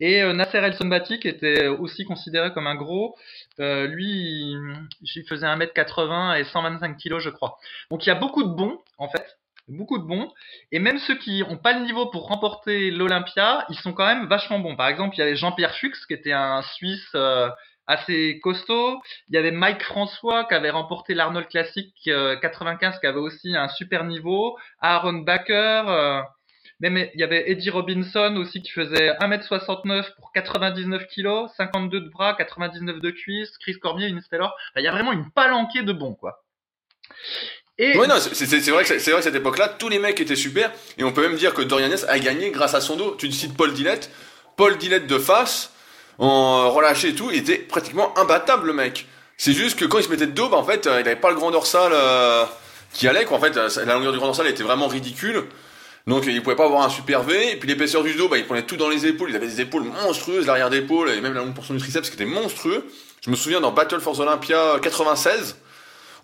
Et 0.00 0.22
euh, 0.22 0.32
Nasser 0.32 0.58
El 0.58 0.74
Sonbati, 0.74 1.20
qui 1.20 1.28
était 1.28 1.68
aussi 1.68 2.04
considéré 2.04 2.52
comme 2.52 2.66
un 2.66 2.74
gros, 2.74 3.16
euh, 3.60 3.86
lui, 3.86 4.06
il, 4.10 4.88
il 5.02 5.24
faisait 5.28 5.46
1m80 5.46 6.40
et 6.40 6.44
125 6.44 6.96
kg, 6.98 7.20
je 7.20 7.30
crois. 7.30 7.58
Donc 7.92 8.04
il 8.04 8.08
y 8.08 8.12
a 8.12 8.16
beaucoup 8.16 8.42
de 8.42 8.48
bons, 8.48 8.80
en 8.98 9.08
fait, 9.08 9.38
beaucoup 9.68 9.98
de 9.98 10.04
bons. 10.04 10.32
Et 10.72 10.78
même 10.78 10.98
ceux 10.98 11.16
qui 11.16 11.40
n'ont 11.40 11.56
pas 11.56 11.72
le 11.72 11.84
niveau 11.84 12.06
pour 12.06 12.28
remporter 12.28 12.90
l'Olympia, 12.90 13.64
ils 13.70 13.78
sont 13.78 13.92
quand 13.92 14.06
même 14.06 14.26
vachement 14.26 14.58
bons. 14.58 14.76
Par 14.76 14.88
exemple, 14.88 15.16
il 15.16 15.20
y 15.20 15.22
avait 15.22 15.36
Jean-Pierre 15.36 15.74
Fuchs, 15.76 16.06
qui 16.06 16.14
était 16.14 16.32
un 16.32 16.62
Suisse 16.62 17.08
euh, 17.14 17.48
assez 17.86 18.40
costaud. 18.42 19.00
Il 19.28 19.34
y 19.34 19.38
avait 19.38 19.50
Mike 19.50 19.82
François, 19.82 20.44
qui 20.44 20.54
avait 20.54 20.70
remporté 20.70 21.14
l'Arnold 21.14 21.48
Classic 21.48 21.92
euh, 22.08 22.36
95, 22.36 22.98
qui 23.00 23.06
avait 23.06 23.18
aussi 23.18 23.56
un 23.56 23.68
super 23.68 24.04
niveau. 24.04 24.58
Aaron 24.80 25.20
Baker. 25.20 25.84
euh, 25.88 26.22
même 26.80 26.98
il 27.14 27.20
y 27.20 27.22
avait 27.22 27.50
Eddie 27.50 27.70
Robinson 27.70 28.34
aussi 28.36 28.60
qui 28.60 28.72
faisait 28.72 29.12
1m69 29.20 30.12
pour 30.16 30.32
99 30.32 31.06
kg, 31.06 31.46
52 31.56 32.00
de 32.00 32.08
bras, 32.08 32.34
99 32.34 33.00
de 33.00 33.10
cuisses, 33.10 33.56
Chris 33.58 33.78
Cormier, 33.78 34.12
Vince 34.12 34.28
Taylor. 34.28 34.54
Il 34.76 34.82
y 34.82 34.88
a 34.88 34.92
vraiment 34.92 35.12
une 35.12 35.30
palanquée 35.30 35.82
de 35.82 35.92
bons, 35.92 36.14
quoi. 36.14 36.42
Et 37.78 37.98
Ouais, 37.98 38.06
non, 38.06 38.16
c'est 38.20 38.70
vrai, 38.70 38.84
que 38.84 38.98
c'est 38.98 39.10
vrai 39.10 39.20
que 39.20 39.24
cette 39.24 39.34
époque-là, 39.34 39.68
tous 39.68 39.88
les 39.88 39.98
mecs 39.98 40.20
étaient 40.20 40.36
super, 40.36 40.70
et 40.96 41.04
on 41.04 41.12
peut 41.12 41.22
même 41.22 41.36
dire 41.36 41.54
que 41.54 41.62
Dorian 41.62 41.88
Yates 41.88 42.06
a 42.08 42.18
gagné 42.18 42.50
grâce 42.50 42.74
à 42.74 42.80
son 42.80 42.96
dos. 42.96 43.16
Tu 43.18 43.30
cites 43.32 43.56
Paul 43.56 43.72
Dillette, 43.72 44.10
Paul 44.56 44.78
Dillette 44.78 45.06
de 45.06 45.18
face, 45.18 45.70
en 46.18 46.70
relâché 46.70 47.08
et 47.08 47.14
tout, 47.14 47.30
il 47.32 47.38
était 47.38 47.58
pratiquement 47.58 48.16
imbattable 48.18 48.68
le 48.68 48.72
mec. 48.74 49.06
C'est 49.36 49.52
juste 49.52 49.78
que 49.78 49.84
quand 49.84 49.98
il 49.98 50.04
se 50.04 50.10
mettait 50.10 50.26
de 50.26 50.32
dos, 50.32 50.48
bah, 50.48 50.56
en 50.56 50.64
fait, 50.64 50.86
euh, 50.86 51.00
il 51.00 51.06
avait 51.06 51.16
pas 51.16 51.30
le 51.30 51.36
grand 51.36 51.50
dorsal 51.50 51.90
euh, 51.92 52.44
qui 52.92 53.08
allait, 53.08 53.24
quoi. 53.24 53.38
En 53.38 53.40
fait, 53.40 53.56
euh, 53.56 53.68
la 53.84 53.94
longueur 53.94 54.12
du 54.12 54.18
grand 54.18 54.28
dorsal 54.28 54.46
était 54.46 54.62
vraiment 54.62 54.86
ridicule. 54.86 55.44
Donc 56.06 56.24
il 56.26 56.42
pouvait 56.42 56.54
pas 56.54 56.66
avoir 56.66 56.82
un 56.82 56.90
super 56.90 57.22
V, 57.22 57.52
et 57.52 57.56
puis 57.56 57.66
l'épaisseur 57.66 58.02
du 58.02 58.12
dos, 58.14 58.28
bah, 58.28 58.36
il 58.36 58.44
prenait 58.44 58.62
tout 58.62 58.76
dans 58.76 58.90
les 58.90 59.06
épaules, 59.06 59.30
il 59.30 59.36
avait 59.36 59.46
des 59.46 59.62
épaules 59.62 59.84
monstrueuses, 59.84 60.46
l'arrière 60.46 60.68
d'épaule, 60.68 61.08
et 61.08 61.20
même 61.22 61.32
la 61.32 61.40
longue 61.40 61.54
portion 61.54 61.72
du 61.72 61.80
triceps 61.80 62.10
qui 62.10 62.14
était 62.14 62.26
monstrueux. 62.26 62.84
Je 63.24 63.30
me 63.30 63.36
souviens 63.36 63.60
dans 63.60 63.72
Battle 63.72 64.00
for 64.00 64.14
the 64.14 64.20
Olympia 64.20 64.78
96, 64.82 65.56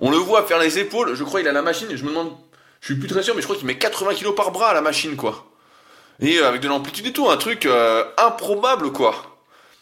on 0.01 0.11
le 0.11 0.17
voit 0.17 0.43
faire 0.45 0.59
les 0.59 0.79
épaules, 0.79 1.15
je 1.15 1.25
crois 1.25 1.41
il 1.41 1.49
a 1.49 1.53
la 1.53 1.63
machine, 1.63 1.89
je 1.95 2.03
me 2.05 2.09
demande, 2.09 2.33
je 2.81 2.87
suis 2.87 2.97
plus 2.97 3.09
très 3.09 3.23
sûr, 3.23 3.35
mais 3.35 3.43
je 3.43 3.47
crois 3.47 3.57
qu'il 3.57 3.67
met 3.67 3.79
80 3.79 4.15
kilos 4.15 4.35
par 4.35 4.51
bras 4.51 4.71
à 4.71 4.75
la 4.75 4.81
machine, 4.81 5.17
quoi. 5.17 5.47
Et 6.21 6.39
euh, 6.39 6.49
avec 6.49 6.61
de 6.61 6.69
l'amplitude 6.69 7.07
et 7.07 7.13
tout, 7.13 7.31
un 7.31 7.37
truc 7.37 7.67
euh, 7.67 8.05
improbable, 8.19 8.93
quoi. 8.93 9.15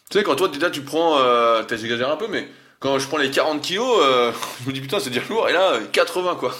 Tu 0.09 0.17
sais, 0.17 0.23
quand 0.23 0.35
toi, 0.35 0.47
déjà, 0.47 0.69
tu 0.71 0.81
prends, 0.81 1.19
euh, 1.19 1.61
t'as 1.63 1.75
exagéré 1.75 2.11
un 2.11 2.15
peu, 2.17 2.27
mais 2.27 2.47
quand 2.79 2.97
je 2.97 3.07
prends 3.07 3.17
les 3.17 3.29
40 3.29 3.61
kilos, 3.61 3.99
euh, 4.01 4.31
je 4.63 4.67
me 4.67 4.73
dis 4.73 4.81
putain, 4.81 4.99
c'est 4.99 5.09
déjà 5.09 5.21
lourd, 5.29 5.47
et 5.49 5.53
là, 5.53 5.73
euh, 5.73 5.81
80, 5.91 6.35
quoi. 6.35 6.53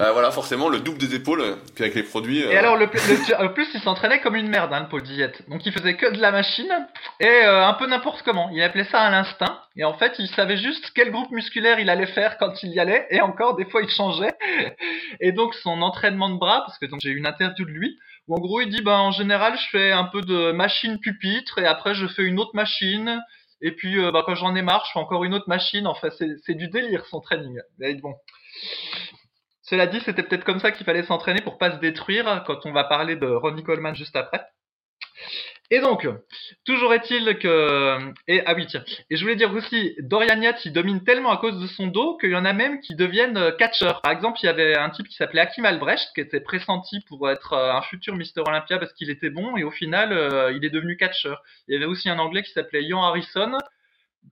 Euh, 0.00 0.10
voilà, 0.10 0.32
forcément, 0.32 0.68
le 0.68 0.80
double 0.80 0.98
des 0.98 1.14
épaules 1.14 1.40
euh, 1.40 1.54
qu'avec 1.76 1.94
les 1.94 2.02
produits. 2.02 2.42
euh, 2.42 2.50
Et 2.50 2.56
alors, 2.56 2.76
le, 2.76 2.86
le- 2.86 3.42
le 3.44 3.52
plus, 3.54 3.68
il 3.74 3.80
s'entraînait 3.80 4.20
comme 4.20 4.34
une 4.34 4.48
merde, 4.48 4.72
hein, 4.72 4.80
le 4.80 4.88
Paul 4.88 5.02
Diette. 5.04 5.48
Donc, 5.48 5.64
il 5.66 5.72
faisait 5.72 5.96
que 5.96 6.12
de 6.12 6.20
la 6.20 6.32
machine 6.32 6.68
et 7.20 7.26
euh, 7.28 7.64
un 7.64 7.74
peu 7.74 7.86
n'importe 7.86 8.22
comment. 8.22 8.50
Il 8.52 8.60
appelait 8.60 8.84
ça 8.90 9.02
à 9.02 9.10
l'instinct. 9.10 9.60
Et 9.76 9.84
en 9.84 9.94
fait, 9.94 10.14
il 10.18 10.26
savait 10.28 10.56
juste 10.56 10.90
quel 10.96 11.12
groupe 11.12 11.30
musculaire 11.30 11.78
il 11.78 11.88
allait 11.90 12.06
faire 12.08 12.38
quand 12.38 12.60
il 12.64 12.70
y 12.72 12.80
allait. 12.80 13.06
Et 13.10 13.20
encore, 13.20 13.54
des 13.54 13.66
fois, 13.66 13.82
il 13.82 13.88
changeait. 13.88 14.34
Et 15.20 15.30
donc, 15.30 15.54
son 15.54 15.80
entraînement 15.80 16.28
de 16.28 16.38
bras, 16.38 16.62
parce 16.66 16.76
que 16.80 16.86
donc 16.86 16.98
j'ai 17.00 17.10
eu 17.10 17.16
une 17.16 17.26
interview 17.26 17.64
de 17.64 17.70
lui, 17.70 17.96
où 18.26 18.34
en 18.34 18.40
gros, 18.40 18.60
il 18.62 18.70
dit, 18.70 18.82
ben, 18.82 18.98
en 18.98 19.12
général, 19.12 19.56
je 19.56 19.68
fais 19.70 19.92
un 19.92 20.04
peu 20.04 20.22
de 20.22 20.50
machine 20.50 20.98
pupitre 20.98 21.58
et 21.58 21.66
après, 21.66 21.94
je 21.94 22.08
fais 22.08 22.24
une 22.24 22.40
autre 22.40 22.54
machine. 22.54 23.22
Et 23.60 23.70
puis, 23.70 23.96
euh, 24.02 24.10
bah, 24.10 24.24
quand 24.26 24.34
j'en 24.34 24.56
ai 24.56 24.62
marre, 24.62 24.84
je 24.88 24.92
fais 24.92 24.98
encore 24.98 25.22
une 25.22 25.34
autre 25.34 25.48
machine. 25.48 25.86
Enfin, 25.86 26.08
c'est 26.18 26.30
c'est 26.44 26.54
du 26.54 26.66
délire, 26.66 27.06
son 27.06 27.20
training. 27.20 27.60
Mais 27.78 27.94
bon. 27.94 28.14
Cela 29.74 29.88
dit, 29.88 30.00
c'était 30.04 30.22
peut-être 30.22 30.44
comme 30.44 30.60
ça 30.60 30.70
qu'il 30.70 30.86
fallait 30.86 31.02
s'entraîner 31.02 31.40
pour 31.40 31.58
pas 31.58 31.72
se 31.72 31.80
détruire 31.80 32.44
quand 32.46 32.64
on 32.64 32.70
va 32.70 32.84
parler 32.84 33.16
de 33.16 33.26
Ronnie 33.26 33.64
Coleman 33.64 33.96
juste 33.96 34.14
après. 34.14 34.40
Et 35.68 35.80
donc, 35.80 36.06
toujours 36.64 36.94
est-il 36.94 37.40
que... 37.40 37.98
Et, 38.28 38.40
ah 38.46 38.54
oui, 38.54 38.68
tiens. 38.68 38.84
Et 39.10 39.16
je 39.16 39.22
voulais 39.22 39.34
dire 39.34 39.52
aussi, 39.52 39.96
Dorian 39.98 40.40
Yates, 40.40 40.64
il 40.64 40.72
domine 40.72 41.02
tellement 41.02 41.32
à 41.32 41.38
cause 41.38 41.60
de 41.60 41.66
son 41.66 41.88
dos 41.88 42.16
qu'il 42.18 42.30
y 42.30 42.36
en 42.36 42.44
a 42.44 42.52
même 42.52 42.78
qui 42.82 42.94
deviennent 42.94 43.36
euh, 43.36 43.50
catcheurs. 43.50 44.00
Par 44.02 44.12
exemple, 44.12 44.38
il 44.44 44.46
y 44.46 44.48
avait 44.48 44.76
un 44.76 44.90
type 44.90 45.08
qui 45.08 45.16
s'appelait 45.16 45.40
Hakim 45.40 45.64
Albrecht, 45.64 46.10
qui 46.14 46.20
était 46.20 46.38
pressenti 46.38 47.00
pour 47.08 47.28
être 47.28 47.54
euh, 47.54 47.72
un 47.72 47.82
futur 47.82 48.14
Mister 48.14 48.42
Olympia 48.46 48.78
parce 48.78 48.92
qu'il 48.92 49.10
était 49.10 49.30
bon, 49.30 49.56
et 49.56 49.64
au 49.64 49.72
final, 49.72 50.12
euh, 50.12 50.52
il 50.52 50.64
est 50.64 50.70
devenu 50.70 50.96
catcheur. 50.96 51.42
Il 51.66 51.74
y 51.74 51.76
avait 51.76 51.86
aussi 51.86 52.08
un 52.08 52.20
Anglais 52.20 52.44
qui 52.44 52.52
s'appelait 52.52 52.84
Ian 52.84 53.02
Harrison, 53.02 53.58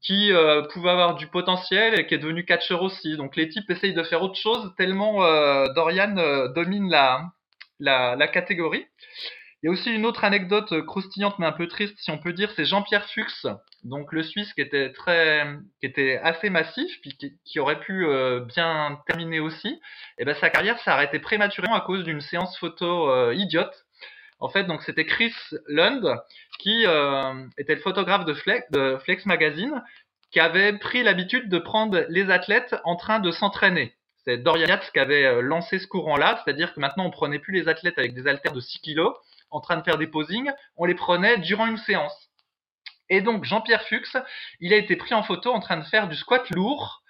qui 0.00 0.32
pouvait 0.72 0.90
avoir 0.90 1.14
du 1.14 1.26
potentiel 1.26 1.98
et 1.98 2.06
qui 2.06 2.14
est 2.14 2.18
devenu 2.18 2.44
catcheur 2.44 2.82
aussi. 2.82 3.16
Donc 3.16 3.36
les 3.36 3.48
types 3.48 3.68
essayent 3.70 3.94
de 3.94 4.02
faire 4.02 4.22
autre 4.22 4.38
chose 4.38 4.72
tellement 4.76 5.18
Dorian 5.74 6.48
domine 6.54 6.88
la, 6.90 7.24
la, 7.78 8.16
la 8.16 8.28
catégorie. 8.28 8.86
Il 9.62 9.66
y 9.66 9.68
a 9.68 9.72
aussi 9.72 9.92
une 9.92 10.06
autre 10.06 10.24
anecdote 10.24 10.72
euh, 10.72 10.82
croustillante 10.82 11.38
mais 11.38 11.46
un 11.46 11.52
peu 11.52 11.68
triste, 11.68 11.96
si 11.98 12.10
on 12.10 12.18
peut 12.18 12.32
dire, 12.32 12.50
c'est 12.56 12.64
Jean-Pierre 12.64 13.08
Fuchs, 13.08 13.46
donc 13.84 14.12
le 14.12 14.24
Suisse 14.24 14.52
qui 14.54 14.60
était 14.60 14.92
très, 14.92 15.46
qui 15.78 15.86
était 15.86 16.18
assez 16.18 16.50
massif, 16.50 17.00
puis 17.00 17.16
qui, 17.44 17.60
aurait 17.60 17.78
pu 17.78 18.04
euh, 18.04 18.40
bien 18.40 18.98
terminer 19.06 19.38
aussi. 19.38 19.68
Et 19.68 19.78
eh 20.18 20.24
ben 20.24 20.34
sa 20.34 20.50
carrière 20.50 20.80
s'est 20.80 20.90
arrêtée 20.90 21.20
prématurément 21.20 21.76
à 21.76 21.80
cause 21.80 22.02
d'une 22.02 22.20
séance 22.20 22.58
photo 22.58 23.08
euh, 23.08 23.34
idiote. 23.34 23.72
En 24.42 24.48
fait, 24.48 24.64
donc 24.64 24.82
c'était 24.82 25.06
Chris 25.06 25.32
Lund 25.68 26.04
qui 26.58 26.82
était 27.56 27.76
le 27.76 27.80
photographe 27.80 28.24
de 28.24 28.34
Flex, 28.34 28.68
de 28.72 28.98
Flex 29.04 29.24
Magazine, 29.24 29.82
qui 30.32 30.40
avait 30.40 30.72
pris 30.72 31.04
l'habitude 31.04 31.48
de 31.48 31.58
prendre 31.58 32.04
les 32.08 32.28
athlètes 32.28 32.74
en 32.82 32.96
train 32.96 33.20
de 33.20 33.30
s'entraîner. 33.30 33.94
C'est 34.24 34.38
Dorian 34.38 34.66
Yates 34.66 34.90
qui 34.92 34.98
avait 34.98 35.40
lancé 35.42 35.78
ce 35.78 35.86
courant-là, 35.86 36.42
c'est-à-dire 36.42 36.74
que 36.74 36.80
maintenant 36.80 37.06
on 37.06 37.10
prenait 37.10 37.38
plus 37.38 37.54
les 37.54 37.68
athlètes 37.68 37.98
avec 37.98 38.14
des 38.14 38.26
haltères 38.26 38.52
de 38.52 38.60
6 38.60 38.80
kilos, 38.80 39.14
en 39.50 39.60
train 39.60 39.76
de 39.76 39.82
faire 39.82 39.96
des 39.96 40.08
posings, 40.08 40.50
on 40.76 40.86
les 40.86 40.96
prenait 40.96 41.38
durant 41.38 41.66
une 41.66 41.76
séance. 41.76 42.30
Et 43.10 43.20
donc 43.20 43.44
Jean-Pierre 43.44 43.82
Fuchs, 43.82 44.16
il 44.58 44.72
a 44.72 44.76
été 44.76 44.96
pris 44.96 45.14
en 45.14 45.22
photo 45.22 45.52
en 45.52 45.60
train 45.60 45.76
de 45.76 45.84
faire 45.84 46.08
du 46.08 46.16
squat 46.16 46.50
lourd. 46.50 47.01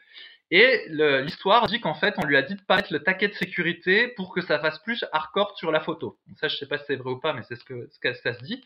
Et 0.55 0.85
l'histoire 0.91 1.67
dit 1.67 1.81
qu'en 1.81 1.95
fait, 1.95 2.15
on 2.19 2.27
lui 2.27 2.37
a 2.37 2.43
dit 2.43 2.57
de 2.57 2.61
pas 2.61 2.77
mettre 2.77 2.93
le 2.93 3.03
taquet 3.03 3.29
de 3.29 3.33
sécurité 3.33 4.09
pour 4.09 4.35
que 4.35 4.43
ça 4.43 4.59
fasse 4.59 4.79
plus 4.81 5.03
hardcore 5.11 5.57
sur 5.57 5.73
la 5.73 5.81
photo. 5.81 6.19
ça, 6.37 6.49
je 6.49 6.57
sais 6.57 6.67
pas 6.67 6.77
si 6.77 6.85
c'est 6.89 6.97
vrai 6.97 7.13
ou 7.13 7.19
pas, 7.19 7.33
mais 7.33 7.41
c'est 7.49 7.57
ce 7.57 7.65
que, 7.65 7.89
ça 8.23 8.35
se 8.35 8.43
dit. 8.45 8.63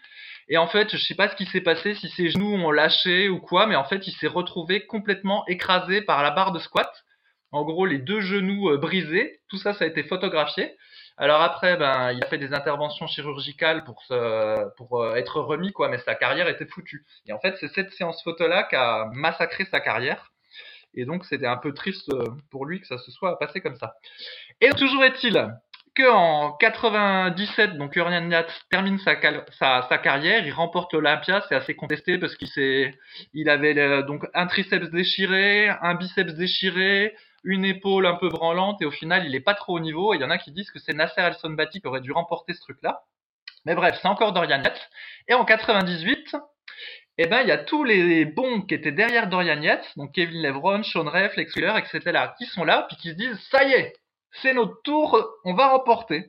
Et 0.48 0.58
en 0.58 0.66
fait, 0.66 0.90
je 0.90 1.00
sais 1.00 1.14
pas 1.14 1.28
ce 1.28 1.36
qui 1.36 1.46
s'est 1.46 1.60
passé, 1.60 1.94
si 1.94 2.08
ses 2.08 2.30
genoux 2.30 2.52
ont 2.56 2.72
lâché 2.72 3.28
ou 3.28 3.38
quoi, 3.38 3.68
mais 3.68 3.76
en 3.76 3.84
fait, 3.84 4.04
il 4.08 4.12
s'est 4.14 4.26
retrouvé 4.26 4.84
complètement 4.84 5.46
écrasé 5.46 6.02
par 6.02 6.24
la 6.24 6.32
barre 6.32 6.50
de 6.50 6.58
squat. 6.58 6.90
En 7.52 7.62
gros, 7.62 7.86
les 7.86 7.98
deux 7.98 8.20
genoux 8.20 8.68
euh, 8.68 8.78
brisés. 8.78 9.38
Tout 9.48 9.58
ça, 9.58 9.72
ça 9.72 9.84
a 9.84 9.86
été 9.86 10.02
photographié. 10.02 10.76
Alors 11.16 11.40
après, 11.40 11.76
ben, 11.76 12.10
il 12.10 12.20
a 12.20 12.26
fait 12.26 12.38
des 12.38 12.52
interventions 12.52 13.06
chirurgicales 13.06 13.84
pour, 13.84 14.02
se, 14.02 14.74
pour 14.76 15.04
euh, 15.04 15.14
être 15.14 15.40
remis, 15.40 15.72
quoi, 15.72 15.88
mais 15.88 15.98
sa 15.98 16.16
carrière 16.16 16.48
était 16.48 16.66
foutue. 16.66 17.06
Et 17.26 17.32
en 17.32 17.38
fait, 17.38 17.56
c'est 17.60 17.68
cette 17.68 17.92
séance 17.92 18.24
photo-là 18.24 18.64
qui 18.64 18.74
a 18.74 19.08
massacré 19.12 19.66
sa 19.66 19.78
carrière. 19.78 20.32
Et 20.96 21.04
donc, 21.04 21.24
c'était 21.24 21.46
un 21.46 21.56
peu 21.56 21.72
triste 21.72 22.08
euh, 22.12 22.24
pour 22.50 22.66
lui 22.66 22.80
que 22.80 22.86
ça 22.86 22.98
se 22.98 23.10
soit 23.10 23.38
passé 23.38 23.60
comme 23.60 23.76
ça. 23.76 23.94
Et 24.60 24.70
toujours 24.70 25.04
est-il 25.04 25.48
que 25.94 26.10
en 26.10 26.52
97, 26.52 27.78
donc 27.78 27.96
Urian 27.96 28.20
Nat 28.20 28.46
termine 28.70 28.98
sa, 28.98 29.16
sa, 29.88 29.98
carrière, 29.98 30.46
il 30.46 30.52
remporte 30.52 30.92
l'Olympia, 30.92 31.42
c'est 31.48 31.54
assez 31.54 31.74
contesté 31.74 32.18
parce 32.18 32.36
qu'il 32.36 33.48
avait 33.48 34.02
donc 34.02 34.26
un 34.34 34.46
triceps 34.46 34.90
déchiré, 34.90 35.70
un 35.80 35.94
biceps 35.94 36.34
déchiré, 36.34 37.16
une 37.44 37.64
épaule 37.64 38.04
un 38.04 38.16
peu 38.16 38.28
branlante 38.28 38.82
et 38.82 38.84
au 38.84 38.90
final 38.90 39.24
il 39.24 39.34
est 39.34 39.40
pas 39.40 39.54
trop 39.54 39.76
au 39.76 39.80
niveau. 39.80 40.12
Et 40.12 40.18
il 40.18 40.20
y 40.20 40.24
en 40.24 40.30
a 40.30 40.36
qui 40.36 40.52
disent 40.52 40.70
que 40.70 40.78
c'est 40.78 40.92
Nasser 40.92 41.22
El 41.22 41.34
Sonbati 41.34 41.80
qui 41.80 41.86
aurait 41.86 42.02
dû 42.02 42.12
remporter 42.12 42.52
ce 42.52 42.60
truc-là. 42.60 43.04
Mais 43.64 43.74
bref, 43.74 43.98
c'est 44.00 44.08
encore 44.08 44.32
Dorian 44.32 44.62
Yates. 44.62 44.90
Et 45.28 45.34
en 45.34 45.44
98, 45.44 46.36
eh 47.18 47.26
ben, 47.26 47.42
il 47.42 47.48
y 47.48 47.52
a 47.52 47.58
tous 47.58 47.84
les 47.84 48.24
bons 48.24 48.62
qui 48.62 48.74
étaient 48.74 48.92
derrière 48.92 49.28
Dorian 49.28 49.60
Yates, 49.60 49.86
donc 49.96 50.12
Kevin 50.12 50.42
Levron, 50.42 50.82
Sean 50.82 51.08
Ray, 51.08 51.30
Flex 51.30 51.54
Wheeler, 51.54 51.74
etc., 51.78 52.26
qui 52.38 52.46
sont 52.46 52.64
là, 52.64 52.86
puis 52.88 52.96
qui 52.96 53.08
se 53.10 53.14
disent, 53.14 53.40
ça 53.50 53.64
y 53.64 53.72
est, 53.72 53.94
c'est 54.42 54.52
notre 54.52 54.80
tour, 54.82 55.26
on 55.44 55.54
va 55.54 55.68
remporter. 55.68 56.26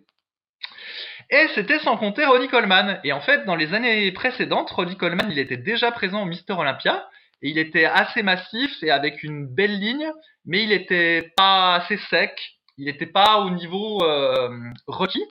Et 1.29 1.47
c'était 1.55 1.79
sans 1.79 1.97
compter 1.97 2.25
Ronnie 2.25 2.47
Coleman. 2.47 3.01
Et 3.03 3.11
en 3.11 3.19
fait, 3.19 3.43
dans 3.43 3.55
les 3.55 3.73
années 3.73 4.11
précédentes, 4.13 4.71
Ronnie 4.71 4.95
Coleman, 4.95 5.29
il 5.29 5.39
était 5.39 5.57
déjà 5.57 5.91
présent 5.91 6.21
au 6.21 6.25
Mister 6.25 6.53
Olympia. 6.53 7.09
Et 7.41 7.49
il 7.49 7.59
était 7.59 7.85
assez 7.85 8.23
massif 8.23 8.71
et 8.81 8.89
avec 8.89 9.21
une 9.23 9.45
belle 9.45 9.79
ligne, 9.79 10.11
mais 10.45 10.63
il 10.63 10.71
était 10.71 11.33
pas 11.35 11.75
assez 11.75 11.97
sec, 12.09 12.57
il 12.77 12.85
n'était 12.85 13.05
pas 13.05 13.39
au 13.41 13.51
niveau 13.51 14.03
euh, 14.03 14.49
requis, 14.87 15.23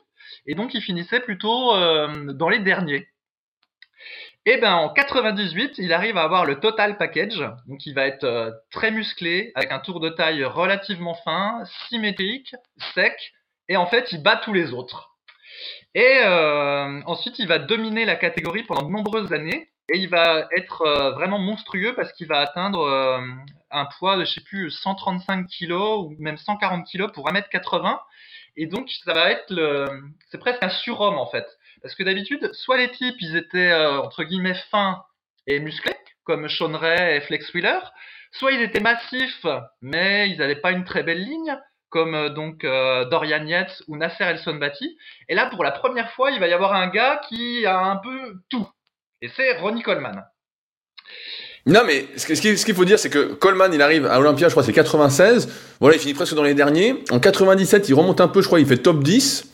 et 0.46 0.54
donc 0.54 0.74
il 0.74 0.82
finissait 0.82 1.20
plutôt 1.20 1.74
euh, 1.74 2.32
dans 2.32 2.48
les 2.48 2.60
derniers. 2.60 3.08
Et 4.46 4.59
ben 4.59 4.74
en 4.74 4.88
98, 4.90 5.74
il 5.78 5.92
arrive 5.92 6.16
à 6.16 6.22
avoir 6.22 6.44
le 6.44 6.61
total 6.61 6.96
package, 6.96 7.42
donc 7.66 7.85
il 7.85 7.94
va 7.94 8.06
être 8.06 8.24
euh, 8.24 8.52
très 8.70 8.90
musclé, 8.92 9.52
avec 9.56 9.72
un 9.72 9.80
tour 9.80 10.00
de 10.00 10.09
taille 10.09 10.44
relativement 10.44 11.14
fin, 11.14 11.62
symétrique, 11.88 12.54
sec, 12.94 13.32
et 13.68 13.76
en 13.76 13.87
fait 13.87 14.12
il 14.12 14.22
bat 14.22 14.37
tous 14.37 14.52
les 14.52 14.72
autres. 14.72 15.11
Et 15.94 16.20
ensuite 17.06 17.38
il 17.38 17.48
va 17.48 17.59
dominer 17.59 18.04
la 18.04 18.16
catégorie 18.16 18.62
pendant 18.62 18.82
de 18.82 18.92
nombreuses 18.92 19.32
années, 19.32 19.70
et 19.92 19.98
il 19.98 20.09
va 20.09 20.48
être 20.56 20.82
euh, 20.82 21.12
vraiment 21.12 21.38
monstrueux 21.38 21.94
parce 21.94 22.12
qu'il 22.12 22.26
va 22.26 22.40
atteindre 22.40 22.80
euh, 22.80 23.20
un 23.70 23.87
poids 23.98 24.16
de, 24.16 24.24
je 24.24 24.32
sais 24.35 24.40
plus, 24.40 24.70
135 24.70 25.46
kg 25.46 25.72
ou 25.72 26.16
même 26.18 26.37
140 26.37 26.87
kg 26.90 27.12
pour 27.12 27.28
1m80. 27.28 27.98
Et 28.56 28.66
donc, 28.66 28.90
ça 29.04 29.12
va 29.12 29.30
être 29.30 29.50
le, 29.50 29.87
c'est 30.30 30.38
presque 30.38 30.62
un 30.62 30.70
surhomme 30.70 31.18
en 31.18 31.26
fait. 31.26 31.46
Parce 31.87 31.94
que 31.94 32.03
d'habitude, 32.03 32.51
soit 32.53 32.79
les 32.79 32.90
types, 32.90 33.14
ils 33.20 33.37
étaient 33.37 33.70
euh, 33.70 34.01
entre 34.01 34.25
guillemets 34.25 34.57
fins 34.72 35.05
et 35.46 35.61
musclés, 35.61 35.94
comme 36.25 36.49
Sean 36.49 36.77
Ray 36.77 37.18
et 37.18 37.20
Flex 37.20 37.55
Wheeler, 37.55 37.79
soit 38.33 38.51
ils 38.51 38.61
étaient 38.61 38.81
massifs, 38.81 39.46
mais 39.83 40.29
ils 40.29 40.38
n'avaient 40.38 40.57
pas 40.61 40.72
une 40.72 40.83
très 40.83 41.05
belle 41.05 41.22
ligne, 41.22 41.57
comme 41.88 42.31
donc 42.31 42.62
Dorian 42.64 43.46
Yates 43.46 43.85
ou 43.87 43.96
Nasser 43.96 44.25
El 44.25 44.40
Sonbati. 44.40 44.99
Et 45.29 45.37
là, 45.37 45.46
pour 45.46 45.62
la 45.62 45.70
première 45.70 46.11
fois, 46.11 46.33
il 46.33 46.40
va 46.40 46.49
y 46.49 46.53
avoir 46.53 46.72
un 46.72 46.88
gars 46.88 47.20
qui 47.29 47.64
a 47.66 47.79
un 47.79 47.99
peu 47.99 48.35
tout. 48.51 48.68
Et 49.22 49.29
c'est 49.29 49.57
Ronnie 49.59 49.83
Coleman. 49.83 50.25
Non, 51.66 51.83
mais 51.87 52.09
ce 52.16 52.64
qu'il 52.64 52.75
faut 52.75 52.85
dire, 52.85 52.99
c'est 52.99 53.11
que 53.11 53.35
Coleman, 53.35 53.72
il 53.72 53.81
arrive 53.81 54.07
à 54.07 54.18
Olympia, 54.18 54.49
je 54.49 54.55
crois, 54.55 54.64
c'est 54.64 54.72
96. 54.72 55.49
Voilà, 55.79 55.94
il 55.94 56.01
finit 56.01 56.14
presque 56.14 56.35
dans 56.35 56.42
les 56.42 56.55
derniers. 56.55 57.05
En 57.12 57.20
97, 57.20 57.88
il 57.88 57.94
remonte 57.94 58.20
un 58.20 58.27
peu, 58.27 58.42
je 58.42 58.49
crois, 58.49 58.59
il 58.59 58.66
fait 58.66 58.77
top 58.79 59.05
10. 59.05 59.53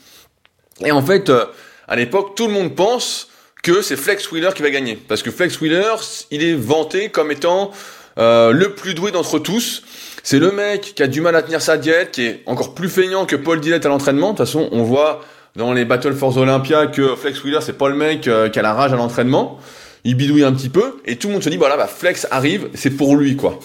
Et 0.80 0.92
en 0.92 1.02
fait, 1.02 1.28
euh, 1.28 1.44
à 1.92 1.96
l'époque, 1.96 2.34
tout 2.34 2.46
le 2.46 2.54
monde 2.54 2.74
pense 2.74 3.28
que 3.62 3.82
c'est 3.82 3.96
Flex 3.96 4.32
Wheeler 4.32 4.48
qui 4.54 4.62
va 4.62 4.70
gagner. 4.70 4.96
Parce 4.96 5.22
que 5.22 5.30
Flex 5.30 5.60
Wheeler, 5.60 5.92
il 6.30 6.42
est 6.42 6.54
vanté 6.54 7.10
comme 7.10 7.30
étant 7.30 7.70
euh, 8.16 8.50
le 8.50 8.74
plus 8.74 8.94
doué 8.94 9.10
d'entre 9.10 9.38
tous. 9.38 9.82
C'est 10.22 10.38
le 10.38 10.52
mec 10.52 10.94
qui 10.96 11.02
a 11.02 11.06
du 11.06 11.20
mal 11.20 11.36
à 11.36 11.42
tenir 11.42 11.60
sa 11.60 11.76
diète, 11.76 12.12
qui 12.12 12.22
est 12.22 12.42
encore 12.46 12.74
plus 12.74 12.88
feignant 12.88 13.26
que 13.26 13.36
Paul 13.36 13.60
Dillette 13.60 13.84
à 13.84 13.90
l'entraînement. 13.90 14.32
De 14.32 14.38
toute 14.38 14.46
façon, 14.46 14.70
on 14.72 14.84
voit 14.84 15.20
dans 15.54 15.74
les 15.74 15.84
Battle 15.84 16.14
Force 16.14 16.38
Olympia 16.38 16.86
que 16.86 17.14
Flex 17.14 17.44
Wheeler 17.44 17.58
c'est 17.60 17.76
pas 17.76 17.90
le 17.90 17.94
mec 17.94 18.26
euh, 18.26 18.48
qui 18.48 18.58
a 18.58 18.62
la 18.62 18.72
rage 18.72 18.94
à 18.94 18.96
l'entraînement. 18.96 19.58
Il 20.04 20.14
bidouille 20.14 20.44
un 20.44 20.52
petit 20.54 20.70
peu 20.70 20.96
et 21.04 21.16
tout 21.16 21.28
le 21.28 21.34
monde 21.34 21.42
se 21.42 21.50
dit 21.50 21.58
voilà 21.58 21.76
bah 21.76 21.88
Flex 21.88 22.26
arrive, 22.30 22.70
c'est 22.72 22.96
pour 22.96 23.16
lui 23.16 23.36
quoi. 23.36 23.60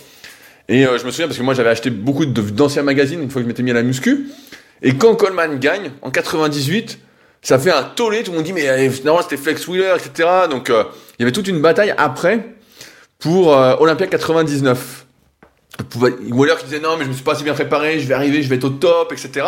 Et 0.68 0.86
euh, 0.86 0.98
je 0.98 1.06
me 1.06 1.12
souviens 1.12 1.28
parce 1.28 1.38
que 1.38 1.44
moi 1.44 1.54
j'avais 1.54 1.70
acheté 1.70 1.92
beaucoup 1.92 2.26
d'anciens 2.26 2.84
magazines 2.84 3.24
une 3.24 3.30
fois 3.30 3.42
que 3.42 3.46
je 3.46 3.48
m'étais 3.48 3.64
mis 3.64 3.72
à 3.72 3.76
la 3.76 3.84
muscu. 3.84 4.28
Et 4.82 4.96
quand 4.96 5.16
Coleman 5.16 5.60
gagne 5.60 5.92
en 6.02 6.12
98, 6.12 7.00
ça 7.42 7.60
fait 7.60 7.72
un 7.72 7.84
tollé, 7.84 8.24
tout 8.24 8.32
le 8.32 8.38
monde 8.38 8.46
dit 8.46 8.54
mais 8.54 8.68
euh, 8.68 8.90
finalement 8.90 9.22
c'était 9.22 9.38
Flex 9.38 9.68
Wheeler, 9.68 9.94
etc. 9.96 10.30
Donc 10.50 10.70
il 10.70 10.76
y 11.20 11.24
avait 11.24 11.32
toute 11.32 11.48
une 11.48 11.62
bataille 11.62 11.94
après 11.98 12.56
pour 13.20 13.48
Olympia 13.48 14.08
99. 14.08 15.06
Wheeler 15.96 16.56
qui 16.60 16.66
disait 16.66 16.80
non 16.80 16.98
mais 16.98 17.04
je 17.04 17.10
me 17.10 17.14
suis 17.14 17.24
pas 17.24 17.34
assez 17.34 17.44
bien 17.44 17.54
préparé, 17.54 18.00
je 18.00 18.08
vais 18.08 18.14
arriver, 18.14 18.42
je 18.42 18.50
vais 18.50 18.56
être 18.56 18.66
au 18.66 18.70
top, 18.70 19.14
etc. 19.14 19.46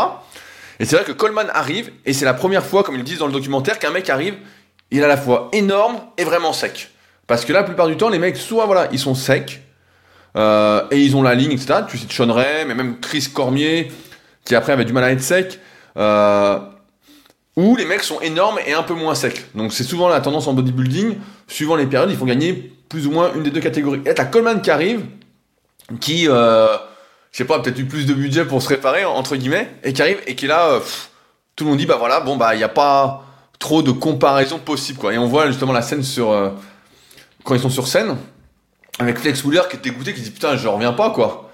Et 0.79 0.85
c'est 0.85 0.95
vrai 0.95 1.05
que 1.05 1.11
Coleman 1.11 1.47
arrive, 1.53 1.91
et 2.05 2.13
c'est 2.13 2.25
la 2.25 2.33
première 2.33 2.65
fois, 2.65 2.83
comme 2.83 2.95
ils 2.95 3.03
disent 3.03 3.19
dans 3.19 3.27
le 3.27 3.33
documentaire, 3.33 3.79
qu'un 3.79 3.91
mec 3.91 4.09
arrive, 4.09 4.35
il 4.91 4.99
est 4.99 5.03
à 5.03 5.07
la 5.07 5.17
fois 5.17 5.49
énorme 5.51 5.99
et 6.17 6.23
vraiment 6.23 6.53
sec. 6.53 6.89
Parce 7.27 7.43
que 7.45 7.51
la 7.51 7.63
plupart 7.63 7.87
du 7.87 7.97
temps, 7.97 8.09
les 8.09 8.17
mecs, 8.17 8.37
soit 8.37 8.65
voilà, 8.65 8.87
ils 8.91 8.99
sont 8.99 9.13
secs, 9.13 9.61
euh, 10.37 10.81
et 10.89 10.97
ils 10.97 11.15
ont 11.17 11.21
la 11.21 11.35
ligne, 11.35 11.51
etc. 11.51 11.81
Tu 11.89 11.97
sais, 11.97 12.07
Sean 12.09 12.31
Ray, 12.31 12.65
mais 12.65 12.75
même 12.75 12.99
Chris 12.99 13.27
Cormier, 13.33 13.91
qui 14.45 14.55
après 14.55 14.71
avait 14.71 14.85
du 14.85 14.93
mal 14.93 15.03
à 15.03 15.11
être 15.11 15.21
sec. 15.21 15.59
Euh, 15.97 16.59
ou 17.55 17.75
les 17.75 17.85
mecs 17.85 18.03
sont 18.03 18.21
énormes 18.21 18.59
et 18.65 18.73
un 18.73 18.83
peu 18.83 18.93
moins 18.93 19.15
secs. 19.15 19.45
Donc 19.55 19.73
c'est 19.73 19.83
souvent 19.83 20.07
la 20.07 20.21
tendance 20.21 20.47
en 20.47 20.53
bodybuilding, 20.53 21.17
suivant 21.47 21.75
les 21.75 21.85
périodes, 21.85 22.11
il 22.11 22.17
faut 22.17 22.25
gagner 22.25 22.73
plus 22.87 23.07
ou 23.07 23.11
moins 23.11 23.31
une 23.35 23.43
des 23.43 23.51
deux 23.51 23.61
catégories. 23.61 24.01
Et 24.05 24.13
t'as 24.13 24.25
Coleman 24.25 24.61
qui 24.61 24.71
arrive, 24.71 25.05
qui... 25.99 26.27
Euh, 26.27 26.77
je 27.31 27.37
sais 27.37 27.45
pas, 27.45 27.59
peut-être 27.59 27.77
eu 27.77 27.85
plus 27.85 28.05
de 28.05 28.13
budget 28.13 28.45
pour 28.45 28.61
se 28.61 28.69
réparer, 28.69 29.05
entre 29.05 29.35
guillemets, 29.35 29.69
et 29.83 29.93
qui 29.93 30.01
arrive 30.01 30.19
et 30.25 30.35
qui 30.35 30.47
là, 30.47 30.79
tout 31.55 31.63
le 31.63 31.69
monde 31.69 31.79
dit, 31.79 31.85
bah 31.85 31.97
voilà, 31.97 32.21
bon, 32.21 32.37
bah, 32.37 32.55
il 32.55 32.57
n'y 32.57 32.63
a 32.63 32.69
pas 32.69 33.23
trop 33.59 33.83
de 33.83 33.91
comparaison 33.91 34.57
possible, 34.57 34.97
quoi. 34.97 35.13
Et 35.13 35.17
on 35.17 35.27
voit 35.27 35.47
justement 35.47 35.73
la 35.73 35.81
scène 35.81 36.03
sur, 36.03 36.31
euh, 36.31 36.49
quand 37.43 37.53
ils 37.53 37.61
sont 37.61 37.69
sur 37.69 37.87
scène, 37.87 38.17
avec 38.97 39.19
Flex 39.19 39.43
Wheeler 39.43 39.61
qui 39.69 39.77
est 39.77 39.79
dégoûté, 39.79 40.13
qui 40.13 40.21
dit, 40.21 40.31
putain, 40.31 40.55
je 40.55 40.67
reviens 40.67 40.93
pas, 40.93 41.11
quoi. 41.11 41.51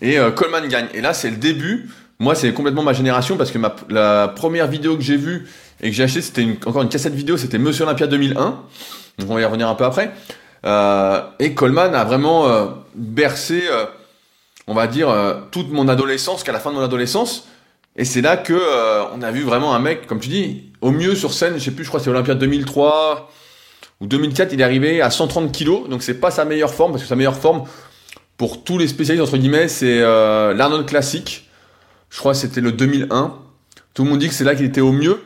Et 0.00 0.18
euh, 0.18 0.30
Coleman 0.30 0.66
gagne. 0.68 0.88
Et 0.94 1.00
là, 1.00 1.12
c'est 1.12 1.30
le 1.30 1.36
début 1.36 1.90
moi, 2.20 2.34
c'est 2.34 2.52
complètement 2.52 2.82
ma 2.82 2.92
génération 2.92 3.36
parce 3.36 3.52
que 3.52 3.58
ma, 3.58 3.74
la 3.88 4.28
première 4.28 4.66
vidéo 4.66 4.96
que 4.96 5.02
j'ai 5.02 5.16
vue 5.16 5.48
et 5.80 5.90
que 5.90 5.96
j'ai 5.96 6.02
acheté, 6.02 6.20
c'était 6.20 6.46
encore 6.66 6.82
une 6.82 6.88
cassette 6.88 7.14
vidéo, 7.14 7.36
c'était 7.36 7.58
Monsieur 7.58 7.84
Olympia 7.84 8.08
2001. 8.08 8.60
Donc 9.18 9.30
on 9.30 9.34
va 9.34 9.40
y 9.40 9.44
revenir 9.44 9.68
un 9.68 9.74
peu 9.76 9.84
après. 9.84 10.12
Euh, 10.66 11.20
et 11.38 11.54
Coleman 11.54 11.94
a 11.94 12.04
vraiment 12.04 12.48
euh, 12.48 12.66
bercé, 12.96 13.62
euh, 13.70 13.86
on 14.66 14.74
va 14.74 14.88
dire, 14.88 15.14
toute 15.52 15.70
mon 15.70 15.86
adolescence, 15.86 16.42
qu'à 16.42 16.52
la 16.52 16.58
fin 16.58 16.70
de 16.70 16.76
mon 16.76 16.82
adolescence. 16.82 17.46
Et 17.96 18.04
c'est 18.04 18.20
là 18.20 18.36
que 18.36 18.60
on 19.14 19.22
a 19.22 19.30
vu 19.30 19.42
vraiment 19.42 19.74
un 19.74 19.78
mec, 19.78 20.06
comme 20.06 20.20
tu 20.20 20.28
dis, 20.28 20.72
au 20.80 20.90
mieux 20.90 21.14
sur 21.14 21.32
scène, 21.32 21.54
je 21.54 21.64
sais 21.64 21.70
plus, 21.70 21.84
je 21.84 21.88
crois 21.88 22.00
que 22.00 22.04
c'est 22.04 22.10
Olympia 22.10 22.34
2003 22.34 23.30
ou 24.00 24.06
2004, 24.06 24.52
il 24.52 24.60
est 24.60 24.64
arrivé 24.64 25.00
à 25.00 25.10
130 25.10 25.50
kilos. 25.52 25.88
Donc 25.88 26.02
c'est 26.02 26.20
pas 26.20 26.30
sa 26.30 26.44
meilleure 26.44 26.74
forme 26.74 26.92
parce 26.92 27.02
que 27.02 27.08
sa 27.08 27.16
meilleure 27.16 27.36
forme, 27.36 27.64
pour 28.36 28.62
tous 28.62 28.78
les 28.78 28.88
spécialistes 28.88 29.24
entre 29.24 29.38
guillemets, 29.38 29.68
c'est 29.68 30.00
l'Arnold 30.00 30.86
classique. 30.86 31.47
Je 32.10 32.18
crois 32.18 32.32
que 32.32 32.38
c'était 32.38 32.60
le 32.60 32.72
2001. 32.72 33.34
Tout 33.94 34.04
le 34.04 34.10
monde 34.10 34.18
dit 34.18 34.28
que 34.28 34.34
c'est 34.34 34.44
là 34.44 34.54
qu'il 34.54 34.66
était 34.66 34.80
au 34.80 34.92
mieux 34.92 35.20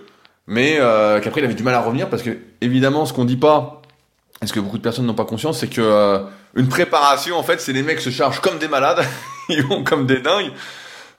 mais 0.47 0.77
euh, 0.79 1.21
qu'après 1.21 1.41
il 1.41 1.45
avait 1.45 1.55
du 1.55 1.63
mal 1.63 1.75
à 1.75 1.81
revenir 1.81 2.09
parce 2.09 2.23
que 2.23 2.37
évidemment 2.61 3.07
ce 3.07 3.13
qu'on 3.13 3.25
dit 3.25 3.37
pas, 3.37 3.83
est 4.41 4.47
ce 4.47 4.53
que 4.53 4.61
beaucoup 4.61 4.79
de 4.79 4.83
personnes 4.83 5.07
n'ont 5.07 5.15
pas 5.15 5.25
conscience, 5.25 5.61
c'est 5.61 5.69
que 5.69 5.81
euh, 5.81 6.19
une 6.55 6.69
préparation 6.69 7.37
en 7.37 7.43
fait, 7.43 7.61
c'est 7.61 7.73
les 7.73 7.83
mecs 7.83 8.01
se 8.01 8.11
chargent 8.11 8.41
comme 8.41 8.59
des 8.59 8.69
malades, 8.69 9.05
ils 9.49 9.65
vont 9.65 9.85
comme 9.85 10.07
des 10.07 10.21
dingues 10.21 10.53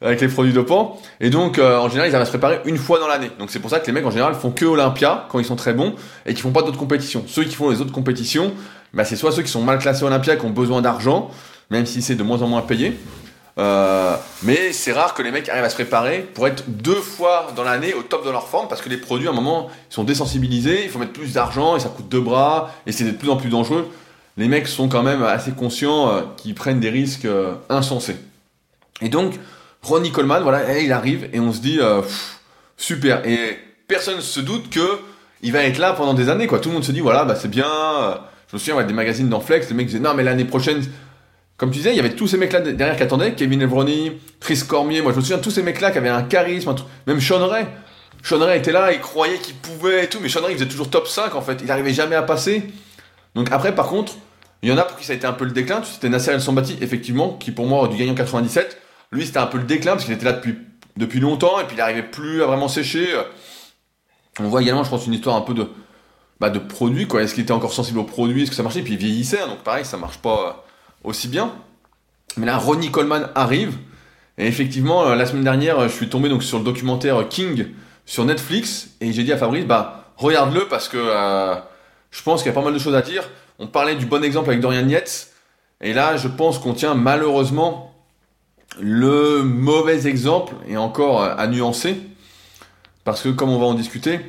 avec 0.01 0.19
les 0.19 0.27
produits 0.27 0.51
dopants 0.51 0.99
et 1.21 1.29
donc 1.29 1.57
euh, 1.57 1.77
en 1.77 1.87
général 1.87 2.09
ils 2.09 2.15
arrivent 2.15 2.23
à 2.23 2.25
se 2.25 2.31
préparer 2.31 2.59
une 2.65 2.77
fois 2.77 2.99
dans 2.99 3.07
l'année. 3.07 3.31
Donc 3.39 3.49
c'est 3.49 3.59
pour 3.59 3.69
ça 3.69 3.79
que 3.79 3.85
les 3.87 3.93
mecs 3.93 4.05
en 4.05 4.11
général 4.11 4.35
font 4.35 4.51
que 4.51 4.65
Olympia 4.65 5.27
quand 5.29 5.39
ils 5.39 5.45
sont 5.45 5.55
très 5.55 5.73
bons 5.73 5.95
et 6.25 6.33
qui 6.33 6.41
font 6.41 6.51
pas 6.51 6.63
d'autres 6.63 6.79
compétitions. 6.79 7.23
Ceux 7.27 7.45
qui 7.45 7.55
font 7.55 7.69
les 7.69 7.79
autres 7.79 7.93
compétitions, 7.93 8.53
bah, 8.93 9.05
c'est 9.05 9.15
soit 9.15 9.31
ceux 9.31 9.43
qui 9.43 9.51
sont 9.51 9.63
mal 9.63 9.79
classés 9.79 10.03
Olympia 10.03 10.35
qui 10.35 10.45
ont 10.45 10.49
besoin 10.49 10.81
d'argent, 10.81 11.31
même 11.69 11.85
si 11.85 12.01
c'est 12.01 12.15
de 12.15 12.23
moins 12.23 12.41
en 12.41 12.47
moins 12.47 12.61
payé, 12.61 12.99
euh, 13.59 14.15
mais 14.41 14.73
c'est 14.73 14.93
rare 14.93 15.13
que 15.13 15.21
les 15.21 15.29
mecs 15.29 15.47
arrivent 15.47 15.63
à 15.63 15.69
se 15.69 15.75
préparer 15.75 16.21
pour 16.33 16.47
être 16.47 16.63
deux 16.67 16.95
fois 16.95 17.47
dans 17.55 17.63
l'année 17.63 17.93
au 17.93 18.01
top 18.01 18.25
de 18.25 18.31
leur 18.31 18.47
forme 18.47 18.67
parce 18.67 18.81
que 18.81 18.89
les 18.89 18.97
produits 18.97 19.27
à 19.27 19.31
un 19.31 19.35
moment 19.35 19.69
ils 19.91 19.93
sont 19.93 20.03
désensibilisés, 20.03 20.83
il 20.85 20.89
faut 20.89 20.97
mettre 20.97 21.13
plus 21.13 21.33
d'argent 21.33 21.75
et 21.75 21.79
ça 21.79 21.89
coûte 21.89 22.09
deux 22.09 22.21
bras 22.21 22.71
et 22.87 22.91
c'est 22.91 23.03
de 23.03 23.11
plus 23.11 23.29
en 23.29 23.37
plus 23.37 23.49
dangereux. 23.49 23.87
Les 24.37 24.47
mecs 24.47 24.67
sont 24.67 24.89
quand 24.89 25.03
même 25.03 25.21
assez 25.21 25.51
conscients 25.51 26.09
euh, 26.09 26.21
qu'ils 26.37 26.55
prennent 26.55 26.79
des 26.79 26.89
risques 26.89 27.25
euh, 27.25 27.53
insensés. 27.69 28.17
Et 29.01 29.09
donc 29.09 29.35
Ronnie 29.83 30.11
Coleman, 30.11 30.41
voilà, 30.41 30.79
il 30.79 30.91
arrive 30.91 31.29
et 31.31 31.39
on 31.39 31.51
se 31.51 31.59
dit 31.59 31.79
super 32.77 33.25
et 33.27 33.59
personne 33.87 34.15
ne 34.15 34.21
se 34.21 34.39
doute 34.39 34.69
que 34.69 34.99
il 35.43 35.51
va 35.51 35.63
être 35.63 35.77
là 35.77 35.93
pendant 35.93 36.13
des 36.13 36.29
années 36.29 36.47
quoi. 36.47 36.59
Tout 36.59 36.69
le 36.69 36.75
monde 36.75 36.85
se 36.85 36.91
dit 36.91 37.01
voilà 37.01 37.25
bah 37.25 37.35
c'est 37.35 37.49
bien. 37.49 37.67
Je 38.47 38.55
me 38.55 38.59
souviens 38.59 38.75
ouais, 38.75 38.85
des 38.85 38.93
magazines 38.93 39.29
dans 39.29 39.41
Flex, 39.41 39.67
les 39.69 39.75
mecs 39.75 39.87
disaient 39.87 39.99
non 39.99 40.13
mais 40.13 40.23
l'année 40.23 40.45
prochaine 40.45 40.83
comme 41.63 41.71
tu 41.71 41.77
disais, 41.77 41.91
il 41.91 41.95
y 41.95 41.99
avait 42.01 42.13
tous 42.13 42.27
ces 42.27 42.35
mecs-là 42.35 42.59
derrière 42.59 42.97
qui 42.97 43.03
attendaient, 43.03 43.35
Kevin 43.35 43.61
Evroni, 43.61 44.11
Chris 44.41 44.63
Cormier, 44.67 45.01
moi 45.01 45.13
je 45.13 45.17
me 45.19 45.21
souviens 45.21 45.37
tous 45.37 45.49
ces 45.49 45.63
mecs-là 45.63 45.91
qui 45.91 45.97
avaient 45.97 46.09
un 46.09 46.23
charisme, 46.23 46.75
même 47.07 47.21
Sean 47.21 47.47
Ray. 47.47 47.65
Sean 48.21 48.39
Ray 48.39 48.59
était 48.59 48.73
là, 48.73 48.91
il 48.91 48.99
croyait 48.99 49.37
qu'il 49.37 49.55
pouvait 49.55 50.03
et 50.03 50.07
tout, 50.09 50.19
mais 50.21 50.27
Sean 50.27 50.41
Ray 50.41 50.55
il 50.55 50.57
faisait 50.57 50.69
toujours 50.69 50.89
top 50.89 51.07
5 51.07 51.33
en 51.35 51.41
fait, 51.41 51.59
il 51.61 51.67
n'arrivait 51.67 51.93
jamais 51.93 52.17
à 52.17 52.21
passer. 52.21 52.63
Donc 53.33 53.49
après 53.49 53.73
par 53.73 53.87
contre, 53.87 54.11
il 54.61 54.67
y 54.67 54.73
en 54.73 54.77
a 54.77 54.83
pour 54.83 54.97
qui 54.97 55.05
ça 55.05 55.13
a 55.13 55.15
été 55.15 55.25
un 55.25 55.31
peu 55.31 55.45
le 55.45 55.51
déclin, 55.51 55.81
c'était 55.85 56.09
Nasser 56.09 56.31
El 56.31 56.41
Sambati 56.41 56.75
effectivement, 56.81 57.37
qui 57.37 57.51
pour 57.51 57.65
moi 57.65 57.87
gagner 57.87 58.11
en 58.11 58.15
97. 58.15 58.77
Lui 59.13 59.25
c'était 59.25 59.39
un 59.39 59.47
peu 59.47 59.57
le 59.57 59.63
déclin 59.63 59.93
parce 59.93 60.03
qu'il 60.03 60.13
était 60.13 60.25
là 60.25 60.33
depuis, 60.33 60.57
depuis 60.97 61.21
longtemps 61.21 61.61
et 61.61 61.63
puis 61.63 61.77
il 61.77 61.79
n'arrivait 61.79 62.03
plus 62.03 62.43
à 62.43 62.45
vraiment 62.45 62.67
sécher. 62.67 63.07
On 64.37 64.49
voit 64.49 64.61
également 64.63 64.83
je 64.83 64.89
pense 64.89 65.07
une 65.07 65.13
histoire 65.13 65.37
un 65.37 65.41
peu 65.43 65.53
de, 65.53 65.69
bah, 66.41 66.49
de 66.49 66.59
produit 66.59 67.07
quoi, 67.07 67.23
est-ce 67.23 67.33
qu'il 67.33 67.43
était 67.43 67.53
encore 67.53 67.71
sensible 67.71 67.99
aux 67.99 68.03
produits, 68.03 68.43
est-ce 68.43 68.49
que 68.49 68.57
ça 68.57 68.63
marchait, 68.63 68.81
puis 68.81 68.95
il 68.95 68.99
vieillissait, 68.99 69.39
hein, 69.39 69.47
donc 69.47 69.59
pareil 69.59 69.85
ça 69.85 69.95
marche 69.95 70.17
pas 70.17 70.62
aussi 71.03 71.27
bien. 71.27 71.53
Mais 72.37 72.45
là, 72.45 72.57
Ronnie 72.57 72.91
Coleman 72.91 73.29
arrive. 73.35 73.77
Et 74.37 74.47
effectivement, 74.47 75.05
euh, 75.05 75.15
la 75.15 75.25
semaine 75.25 75.43
dernière, 75.43 75.81
je 75.87 75.93
suis 75.93 76.09
tombé 76.09 76.29
donc 76.29 76.43
sur 76.43 76.57
le 76.57 76.63
documentaire 76.63 77.27
King 77.29 77.67
sur 78.05 78.25
Netflix 78.25 78.89
et 78.99 79.13
j'ai 79.13 79.23
dit 79.23 79.31
à 79.31 79.37
Fabrice, 79.37 79.65
bah 79.65 80.11
regarde-le 80.17 80.67
parce 80.67 80.89
que 80.89 80.97
euh, 80.97 81.55
je 82.11 82.21
pense 82.23 82.41
qu'il 82.41 82.49
y 82.49 82.51
a 82.51 82.55
pas 82.55 82.63
mal 82.63 82.73
de 82.73 82.79
choses 82.79 82.95
à 82.95 83.01
dire. 83.01 83.29
On 83.59 83.67
parlait 83.67 83.95
du 83.95 84.05
bon 84.05 84.23
exemple 84.23 84.49
avec 84.49 84.59
Dorian 84.59 84.87
Yates 84.87 85.29
et 85.81 85.93
là, 85.93 86.17
je 86.17 86.27
pense 86.27 86.57
qu'on 86.57 86.73
tient 86.73 86.95
malheureusement 86.95 87.93
le 88.81 89.43
mauvais 89.43 90.07
exemple 90.07 90.55
et 90.67 90.77
encore 90.77 91.21
euh, 91.21 91.35
à 91.37 91.45
nuancer 91.47 92.01
parce 93.03 93.21
que 93.21 93.29
comme 93.29 93.49
on 93.49 93.59
va 93.59 93.65
en 93.65 93.73
discuter, 93.75 94.19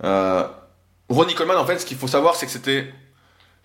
Ronnie 0.00 1.34
Coleman 1.34 1.58
en 1.58 1.66
fait, 1.66 1.78
ce 1.78 1.86
qu'il 1.86 1.96
faut 1.96 2.08
savoir, 2.08 2.34
c'est 2.34 2.46
que 2.46 2.52
c'était 2.52 2.92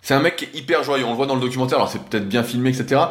c'est 0.08 0.14
un 0.14 0.22
mec 0.22 0.38
qui 0.38 0.46
est 0.46 0.56
hyper 0.56 0.86
joyeux. 0.86 1.04
On 1.04 1.10
le 1.10 1.18
voit 1.18 1.26
dans 1.26 1.36
le 1.36 1.42
documentaire. 1.42 1.80
Alors 1.80 1.92
c'est 1.92 2.02
peut-être 2.02 2.30
bien 2.30 2.42
filmé, 2.42 2.70
etc. 2.70 3.02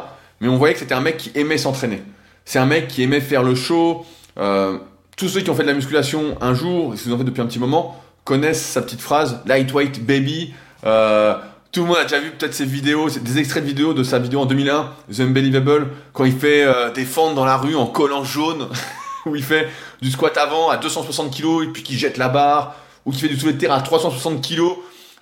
Mais 0.41 0.47
on 0.47 0.57
voyait 0.57 0.73
que 0.73 0.79
c'était 0.79 0.95
un 0.95 0.99
mec 0.99 1.17
qui 1.17 1.31
aimait 1.35 1.59
s'entraîner. 1.59 2.01
C'est 2.43 2.57
un 2.57 2.65
mec 2.65 2.87
qui 2.87 3.03
aimait 3.03 3.21
faire 3.21 3.43
le 3.43 3.53
show. 3.53 4.03
Euh, 4.39 4.79
tous 5.15 5.27
ceux 5.27 5.41
qui 5.41 5.51
ont 5.51 5.53
fait 5.53 5.61
de 5.61 5.67
la 5.67 5.75
musculation 5.75 6.39
un 6.41 6.55
jour, 6.55 6.95
et 6.95 6.97
qu'ils 6.97 7.13
ont 7.13 7.17
fait 7.19 7.23
depuis 7.23 7.43
un 7.43 7.45
petit 7.45 7.59
moment, 7.59 8.01
connaissent 8.23 8.65
sa 8.65 8.81
petite 8.81 9.01
phrase 9.01 9.41
lightweight 9.45 10.03
baby. 10.03 10.55
Euh, 10.87 11.35
tout 11.71 11.81
le 11.81 11.85
monde 11.85 11.97
a 11.97 12.03
déjà 12.03 12.19
vu 12.19 12.31
peut-être 12.31 12.55
ses 12.55 12.65
vidéos, 12.65 13.11
des 13.11 13.37
extraits 13.37 13.61
de 13.61 13.67
vidéos 13.67 13.93
de 13.93 14.01
sa 14.01 14.17
vidéo 14.17 14.39
en 14.39 14.45
2001, 14.47 14.89
The 15.15 15.19
Unbelievable, 15.19 15.89
quand 16.13 16.25
il 16.25 16.35
fait 16.35 16.63
euh, 16.63 16.91
des 16.91 17.05
fentes 17.05 17.35
dans 17.35 17.45
la 17.45 17.57
rue 17.57 17.75
en 17.75 17.85
collant 17.85 18.23
jaune, 18.23 18.69
où 19.27 19.35
il 19.35 19.43
fait 19.43 19.69
du 20.01 20.09
squat 20.09 20.35
avant 20.35 20.71
à 20.71 20.77
260 20.77 21.29
kg 21.29 21.63
et 21.63 21.67
puis 21.67 21.83
qu'il 21.83 21.99
jette 21.99 22.17
la 22.17 22.29
barre, 22.29 22.75
ou 23.05 23.11
qu'il 23.11 23.21
fait 23.21 23.27
du 23.27 23.39
soulevé 23.39 23.53
de 23.53 23.59
terre 23.59 23.73
à 23.73 23.81
360 23.81 24.41
kg 24.41 24.63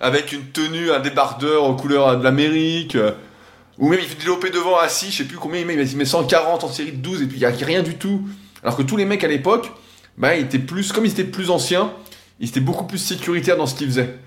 avec 0.00 0.32
une 0.32 0.44
tenue, 0.50 0.90
un 0.90 1.00
débardeur 1.00 1.64
aux 1.64 1.74
couleurs 1.74 2.18
de 2.18 2.24
l'Amérique. 2.24 2.96
Ou 3.78 3.88
même 3.88 4.00
il 4.00 4.06
fait 4.06 4.18
développer 4.18 4.50
devant 4.50 4.78
assis, 4.78 5.10
je 5.10 5.18
sais 5.18 5.24
plus 5.24 5.36
combien 5.36 5.60
il 5.60 5.66
met, 5.66 5.74
il 5.74 5.96
met 5.96 6.04
140 6.04 6.64
en 6.64 6.68
série 6.68 6.92
de 6.92 6.96
12 6.96 7.22
et 7.22 7.26
puis 7.26 7.36
il 7.36 7.40
n'y 7.40 7.44
a 7.44 7.50
rien 7.50 7.82
du 7.82 7.96
tout. 7.96 8.26
Alors 8.62 8.76
que 8.76 8.82
tous 8.82 8.96
les 8.96 9.04
mecs 9.04 9.22
à 9.22 9.28
l'époque, 9.28 9.70
bah, 10.16 10.36
ils 10.36 10.44
étaient 10.44 10.58
plus, 10.58 10.92
comme 10.92 11.04
ils 11.04 11.12
étaient 11.12 11.24
plus 11.24 11.50
anciens, 11.50 11.92
ils 12.40 12.48
étaient 12.48 12.60
beaucoup 12.60 12.84
plus 12.84 12.98
sécuritaires 12.98 13.56
dans 13.56 13.66
ce 13.66 13.74
qu'ils 13.74 13.88
faisaient. 13.88 14.18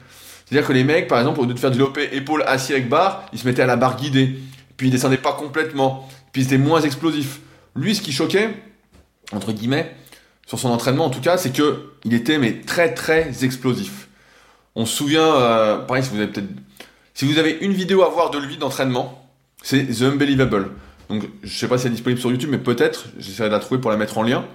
C'est-à-dire 0.45 0.67
que 0.67 0.73
les 0.73 0.83
mecs, 0.83 1.07
par 1.07 1.19
exemple, 1.19 1.39
au 1.39 1.45
lieu 1.45 1.53
de 1.53 1.59
faire 1.59 1.71
développer 1.71 2.09
épaule 2.13 2.43
assis 2.47 2.73
avec 2.73 2.89
barre, 2.89 3.25
ils 3.33 3.39
se 3.39 3.45
mettaient 3.45 3.61
à 3.61 3.67
la 3.67 3.75
barre 3.75 3.97
guidée. 3.97 4.39
Puis 4.77 4.87
ils 4.87 4.91
descendaient 4.91 5.17
pas 5.17 5.33
complètement. 5.33 6.07
Puis 6.31 6.43
ils 6.43 6.45
étaient 6.45 6.57
moins 6.57 6.81
explosifs. 6.81 7.39
Lui, 7.75 7.95
ce 7.95 8.01
qui 8.01 8.11
choquait, 8.11 8.49
entre 9.31 9.51
guillemets, 9.51 9.95
sur 10.47 10.59
son 10.59 10.69
entraînement 10.69 11.05
en 11.05 11.09
tout 11.09 11.21
cas, 11.21 11.37
c'est 11.37 11.51
que 11.51 11.91
il 12.03 12.13
était 12.13 12.39
mais 12.39 12.61
très 12.61 12.93
très 12.93 13.43
explosif. 13.43 14.08
On 14.75 14.85
se 14.85 14.95
souvient, 14.95 15.35
euh, 15.35 15.77
pareil, 15.79 16.03
si 16.03 16.09
vous 16.09 16.17
avez 16.17 16.27
peut-être, 16.27 16.47
si 17.13 17.25
vous 17.25 17.37
avez 17.37 17.57
une 17.61 17.73
vidéo 17.73 18.03
à 18.03 18.09
voir 18.09 18.29
de 18.29 18.37
lui 18.37 18.57
d'entraînement, 18.57 19.27
c'est 19.61 19.85
The 19.85 20.03
Unbelievable. 20.03 20.71
Donc, 21.09 21.23
je 21.43 21.57
sais 21.57 21.67
pas 21.67 21.77
si 21.77 21.87
elle 21.87 21.91
est 21.91 21.95
disponible 21.95 22.21
sur 22.21 22.31
YouTube, 22.31 22.49
mais 22.51 22.59
peut-être. 22.59 23.05
J'essaierai 23.17 23.49
de 23.49 23.53
la 23.53 23.59
trouver 23.59 23.81
pour 23.81 23.91
la 23.91 23.97
mettre 23.97 24.17
en 24.17 24.23
lien. 24.23 24.45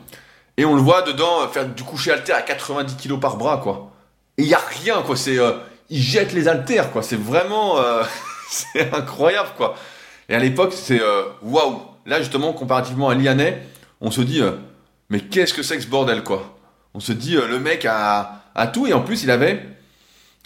Et 0.57 0.65
on 0.65 0.75
le 0.75 0.81
voit 0.81 1.03
dedans 1.03 1.49
faire 1.49 1.69
du 1.69 1.83
coucher 1.83 2.13
alter 2.13 2.33
à 2.33 2.43
90 2.43 2.97
kg 2.97 3.19
par 3.19 3.37
bras, 3.37 3.59
quoi. 3.59 3.93
Et 4.39 4.43
il 4.43 4.49
y 4.49 4.55
a 4.55 4.63
rien, 4.83 5.03
quoi. 5.03 5.17
C'est, 5.17 5.39
euh, 5.39 5.53
il 5.91 6.01
jette 6.01 6.33
les 6.33 6.47
haltères, 6.47 6.93
quoi. 6.93 7.03
C'est 7.03 7.21
vraiment, 7.21 7.79
euh, 7.79 8.05
c'est 8.49 8.95
incroyable, 8.95 9.51
quoi. 9.57 9.75
Et 10.29 10.35
à 10.35 10.39
l'époque, 10.39 10.73
c'est 10.75 11.01
euh, 11.01 11.25
waouh. 11.43 11.83
Là, 12.07 12.21
justement, 12.21 12.53
comparativement 12.53 13.09
à 13.09 13.15
Lianet, 13.15 13.67
on 14.01 14.11
se 14.11 14.21
dit, 14.21 14.43
mais 15.09 15.21
qu'est-ce 15.21 15.55
que 15.55 15.63
c'est 15.63 15.77
que 15.77 15.83
ce 15.83 15.89
bordel, 15.89 16.23
quoi. 16.23 16.57
On 16.93 17.01
se 17.01 17.13
dit, 17.13 17.35
le 17.35 17.59
mec 17.59 17.87
a 17.87 18.43
tout, 18.73 18.87
et 18.87 18.93
en 18.93 19.01
plus, 19.01 19.23
il 19.23 19.31
avait, 19.31 19.63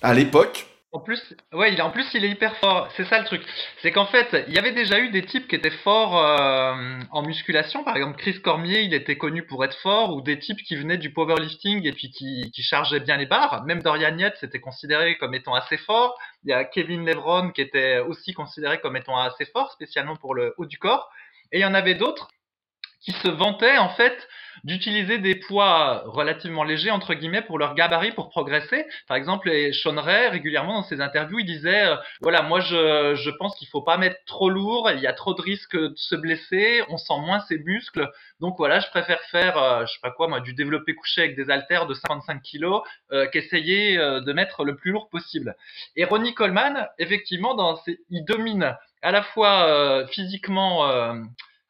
à 0.03 0.15
l'époque, 0.15 0.67
en 0.91 1.01
plus, 1.01 1.23
ouais, 1.53 1.75
il, 1.75 1.83
en 1.83 1.91
plus, 1.91 2.07
il 2.15 2.25
est 2.25 2.31
hyper 2.31 2.57
fort. 2.57 2.89
C'est 2.97 3.05
ça 3.05 3.19
le 3.19 3.27
truc. 3.27 3.43
C'est 3.83 3.93
qu'en 3.93 4.07
fait, 4.07 4.45
il 4.49 4.55
y 4.55 4.59
avait 4.59 4.73
déjà 4.73 4.99
eu 4.99 5.11
des 5.11 5.23
types 5.23 5.47
qui 5.47 5.55
étaient 5.55 5.71
forts 5.71 6.17
euh, 6.17 6.99
en 7.11 7.23
musculation. 7.23 7.85
Par 7.85 7.95
exemple, 7.95 8.17
Chris 8.17 8.41
Cormier, 8.41 8.81
il 8.81 8.95
était 8.95 9.19
connu 9.19 9.43
pour 9.43 9.63
être 9.67 9.77
fort, 9.81 10.15
ou 10.17 10.23
des 10.23 10.39
types 10.39 10.63
qui 10.63 10.77
venaient 10.77 10.97
du 10.97 11.13
powerlifting 11.13 11.87
et 11.87 11.93
puis 11.93 12.11
qui, 12.11 12.51
qui 12.55 12.63
chargeaient 12.63 13.01
bien 13.01 13.19
les 13.19 13.27
barres. 13.27 13.65
Même 13.67 13.83
Dorian 13.83 14.17
Yates 14.17 14.43
était 14.43 14.61
considéré 14.61 15.19
comme 15.19 15.35
étant 15.35 15.55
assez 15.55 15.77
fort. 15.77 16.19
Il 16.45 16.51
y 16.51 16.55
a 16.55 16.65
Kevin 16.65 17.05
Levron 17.05 17.51
qui 17.51 17.61
était 17.61 17.99
aussi 17.99 18.33
considéré 18.33 18.81
comme 18.81 18.97
étant 18.97 19.19
assez 19.19 19.45
fort, 19.45 19.71
spécialement 19.73 20.17
pour 20.17 20.35
le 20.35 20.55
haut 20.57 20.67
du 20.67 20.79
corps. 20.79 21.11
Et 21.53 21.59
il 21.59 21.63
y 21.63 21.67
en 21.67 21.75
avait 21.75 21.97
d'autres 21.97 22.29
qui 23.09 23.15
se 23.23 23.29
vantaient 23.29 23.79
en 23.79 23.89
fait 23.89 24.29
d'utiliser 24.65 25.19
des 25.19 25.37
poids 25.37 26.03
relativement 26.05 26.65
légers 26.65 26.91
entre 26.91 27.15
guillemets 27.15 27.43
pour 27.43 27.59
leur 27.59 27.75
gabarit 27.75 28.13
pour 28.13 28.29
progresser. 28.29 28.85
Par 29.07 29.17
exemple, 29.17 29.51
Sean 29.73 29.99
Ray 29.99 30.29
régulièrement 30.29 30.75
dans 30.75 30.83
ses 30.83 31.01
interviews, 31.01 31.39
il 31.39 31.47
disait 31.47 31.87
euh, 31.87 31.97
voilà, 32.21 32.43
moi 32.43 32.61
je, 32.61 33.15
je 33.15 33.31
pense 33.31 33.57
qu'il 33.57 33.69
faut 33.69 33.81
pas 33.81 33.97
mettre 33.97 34.17
trop 34.27 34.51
lourd, 34.51 34.91
il 34.91 35.01
y 35.01 35.07
a 35.07 35.13
trop 35.13 35.33
de 35.33 35.41
risques 35.41 35.77
de 35.77 35.95
se 35.97 36.17
blesser, 36.17 36.83
on 36.89 36.99
sent 36.99 37.19
moins 37.21 37.41
ses 37.41 37.59
muscles. 37.61 38.11
Donc 38.41 38.57
voilà, 38.59 38.81
je 38.81 38.89
préfère 38.91 39.21
faire 39.31 39.57
euh, 39.57 39.87
je 39.87 39.93
sais 39.93 40.01
pas 40.03 40.11
quoi 40.11 40.29
moi 40.29 40.41
du 40.41 40.53
développé 40.53 40.95
couché 40.95 41.23
avec 41.23 41.37
des 41.37 41.51
haltères 41.51 41.87
de 41.87 41.95
55 41.95 42.43
kg 42.43 42.81
euh, 43.13 43.27
qu'essayer 43.29 43.97
de 43.97 44.33
mettre 44.33 44.65
le 44.65 44.77
plus 44.77 44.91
lourd 44.91 45.09
possible. 45.09 45.57
Et 45.97 46.05
Ronnie 46.05 46.35
Coleman, 46.35 46.89
effectivement, 46.99 47.55
dans 47.55 47.81
il 48.11 48.25
domine 48.25 48.77
à 49.03 49.13
la 49.13 49.23
fois 49.23 50.07
physiquement 50.09 51.15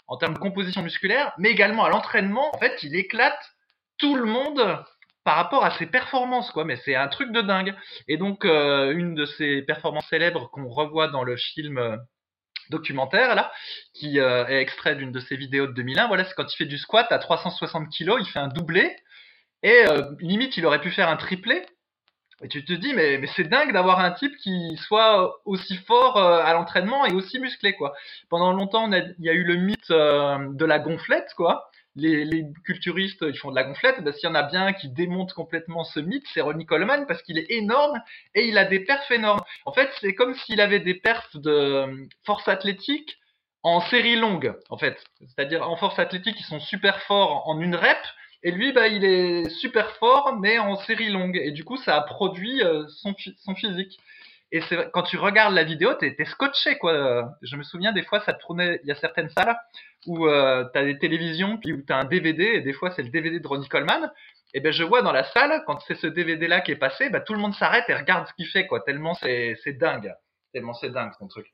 en 0.08 0.16
termes 0.16 0.34
de 0.34 0.38
composition 0.38 0.82
musculaire, 0.82 1.32
mais 1.38 1.50
également 1.50 1.84
à 1.84 1.90
l'entraînement. 1.90 2.54
En 2.54 2.58
fait, 2.58 2.82
il 2.82 2.96
éclate 2.96 3.38
tout 3.98 4.16
le 4.16 4.24
monde 4.24 4.84
par 5.24 5.36
rapport 5.36 5.64
à 5.64 5.70
ses 5.72 5.86
performances, 5.86 6.50
quoi. 6.50 6.64
Mais 6.64 6.76
c'est 6.84 6.94
un 6.94 7.08
truc 7.08 7.32
de 7.32 7.42
dingue. 7.42 7.74
Et 8.08 8.16
donc, 8.16 8.44
euh, 8.44 8.92
une 8.92 9.14
de 9.14 9.26
ses 9.26 9.62
performances 9.62 10.08
célèbres 10.08 10.50
qu'on 10.50 10.68
revoit 10.68 11.08
dans 11.08 11.22
le 11.22 11.36
film 11.36 11.78
euh, 11.78 11.96
documentaire 12.70 13.34
là, 13.34 13.52
qui 13.94 14.18
est 14.18 14.60
extrait 14.60 14.94
d'une 14.94 15.12
de 15.12 15.20
ses 15.20 15.36
vidéos 15.36 15.66
de 15.66 15.72
2001. 15.72 16.08
Voilà, 16.08 16.24
c'est 16.24 16.34
quand 16.34 16.52
il 16.52 16.56
fait 16.56 16.66
du 16.66 16.78
squat 16.78 17.10
à 17.10 17.18
360 17.18 17.88
kg, 17.88 18.16
il 18.20 18.26
fait 18.26 18.38
un 18.38 18.48
doublé 18.48 18.94
et 19.62 19.84
limite 20.20 20.58
il 20.58 20.66
aurait 20.66 20.80
pu 20.82 20.90
faire 20.90 21.08
un 21.08 21.16
triplé 21.16 21.64
et 22.42 22.48
tu 22.48 22.64
te 22.64 22.72
dis, 22.72 22.94
mais, 22.94 23.18
mais 23.18 23.26
c'est 23.34 23.44
dingue 23.44 23.72
d'avoir 23.72 23.98
un 23.98 24.12
type 24.12 24.36
qui 24.36 24.76
soit 24.76 25.40
aussi 25.44 25.76
fort 25.76 26.16
euh, 26.16 26.40
à 26.40 26.52
l'entraînement 26.52 27.04
et 27.04 27.12
aussi 27.12 27.40
musclé, 27.40 27.72
quoi. 27.72 27.94
Pendant 28.28 28.52
longtemps, 28.52 28.90
il 28.92 29.14
y 29.18 29.28
a 29.28 29.32
eu 29.32 29.42
le 29.42 29.56
mythe 29.56 29.90
euh, 29.90 30.38
de 30.52 30.64
la 30.64 30.78
gonflette, 30.78 31.32
quoi. 31.36 31.70
Les, 31.96 32.24
les, 32.24 32.44
culturistes, 32.64 33.24
ils 33.26 33.36
font 33.36 33.50
de 33.50 33.56
la 33.56 33.64
gonflette. 33.64 34.04
Ben, 34.04 34.12
S'il 34.12 34.28
y 34.28 34.32
en 34.32 34.36
a 34.36 34.44
bien 34.44 34.72
qui 34.72 34.88
démonte 34.88 35.32
complètement 35.32 35.82
ce 35.82 35.98
mythe, 35.98 36.26
c'est 36.32 36.40
Ronnie 36.40 36.64
Coleman 36.64 37.06
parce 37.08 37.22
qu'il 37.22 37.38
est 37.38 37.50
énorme 37.50 38.00
et 38.36 38.46
il 38.46 38.56
a 38.56 38.64
des 38.64 38.80
perfs 38.80 39.10
énormes. 39.10 39.40
En 39.64 39.72
fait, 39.72 39.90
c'est 40.00 40.14
comme 40.14 40.34
s'il 40.34 40.60
avait 40.60 40.78
des 40.78 40.94
perfs 40.94 41.36
de 41.36 41.50
euh, 41.50 42.06
force 42.24 42.46
athlétique 42.46 43.18
en 43.64 43.80
série 43.80 44.14
longue, 44.14 44.54
en 44.70 44.78
fait. 44.78 44.96
C'est-à-dire 45.20 45.68
en 45.68 45.76
force 45.76 45.98
athlétique, 45.98 46.36
ils 46.38 46.44
sont 46.44 46.60
super 46.60 47.02
forts 47.02 47.48
en 47.48 47.60
une 47.60 47.74
rep, 47.74 47.98
et 48.42 48.50
lui, 48.52 48.72
bah, 48.72 48.88
il 48.88 49.04
est 49.04 49.48
super 49.50 49.90
fort, 49.96 50.36
mais 50.38 50.58
en 50.58 50.76
série 50.76 51.10
longue. 51.10 51.36
Et 51.36 51.50
du 51.50 51.64
coup, 51.64 51.76
ça 51.76 51.96
a 51.96 52.02
produit 52.02 52.62
euh, 52.62 52.86
son, 52.88 53.14
son 53.44 53.54
physique. 53.54 53.98
Et 54.50 54.62
c'est 54.62 54.90
quand 54.92 55.02
tu 55.02 55.18
regardes 55.18 55.54
la 55.54 55.64
vidéo, 55.64 55.92
t'es 55.94 56.14
es 56.18 56.24
scotché 56.24 56.78
quoi. 56.78 57.34
Je 57.42 57.56
me 57.56 57.62
souviens 57.62 57.92
des 57.92 58.02
fois, 58.02 58.20
ça 58.20 58.32
tournait. 58.32 58.80
Il 58.82 58.88
y 58.88 58.92
a 58.92 58.94
certaines 58.94 59.28
salles 59.28 59.58
où 60.06 60.26
euh, 60.26 60.64
t'as 60.72 60.84
des 60.84 60.98
télévisions, 60.98 61.58
puis 61.58 61.72
où 61.74 61.82
t'as 61.82 61.96
un 61.96 62.04
DVD, 62.04 62.44
et 62.44 62.60
des 62.62 62.72
fois 62.72 62.90
c'est 62.92 63.02
le 63.02 63.10
DVD 63.10 63.40
de 63.40 63.46
Ronnie 63.46 63.68
Coleman. 63.68 64.10
Et 64.54 64.60
ben 64.60 64.72
je 64.72 64.84
vois 64.84 65.02
dans 65.02 65.12
la 65.12 65.24
salle, 65.24 65.62
quand 65.66 65.80
c'est 65.86 65.96
ce 65.96 66.06
DVD 66.06 66.48
là 66.48 66.62
qui 66.62 66.72
est 66.72 66.76
passé, 66.76 67.10
bah, 67.10 67.20
tout 67.20 67.34
le 67.34 67.40
monde 67.40 67.54
s'arrête 67.54 67.84
et 67.88 67.94
regarde 67.94 68.26
ce 68.26 68.32
qu'il 68.34 68.46
fait 68.46 68.66
quoi. 68.66 68.80
Tellement 68.80 69.14
c'est 69.14 69.58
dingue, 69.78 70.14
tellement 70.54 70.72
c'est 70.74 70.90
dingue 70.90 71.12
son 71.18 71.28
truc. 71.28 71.52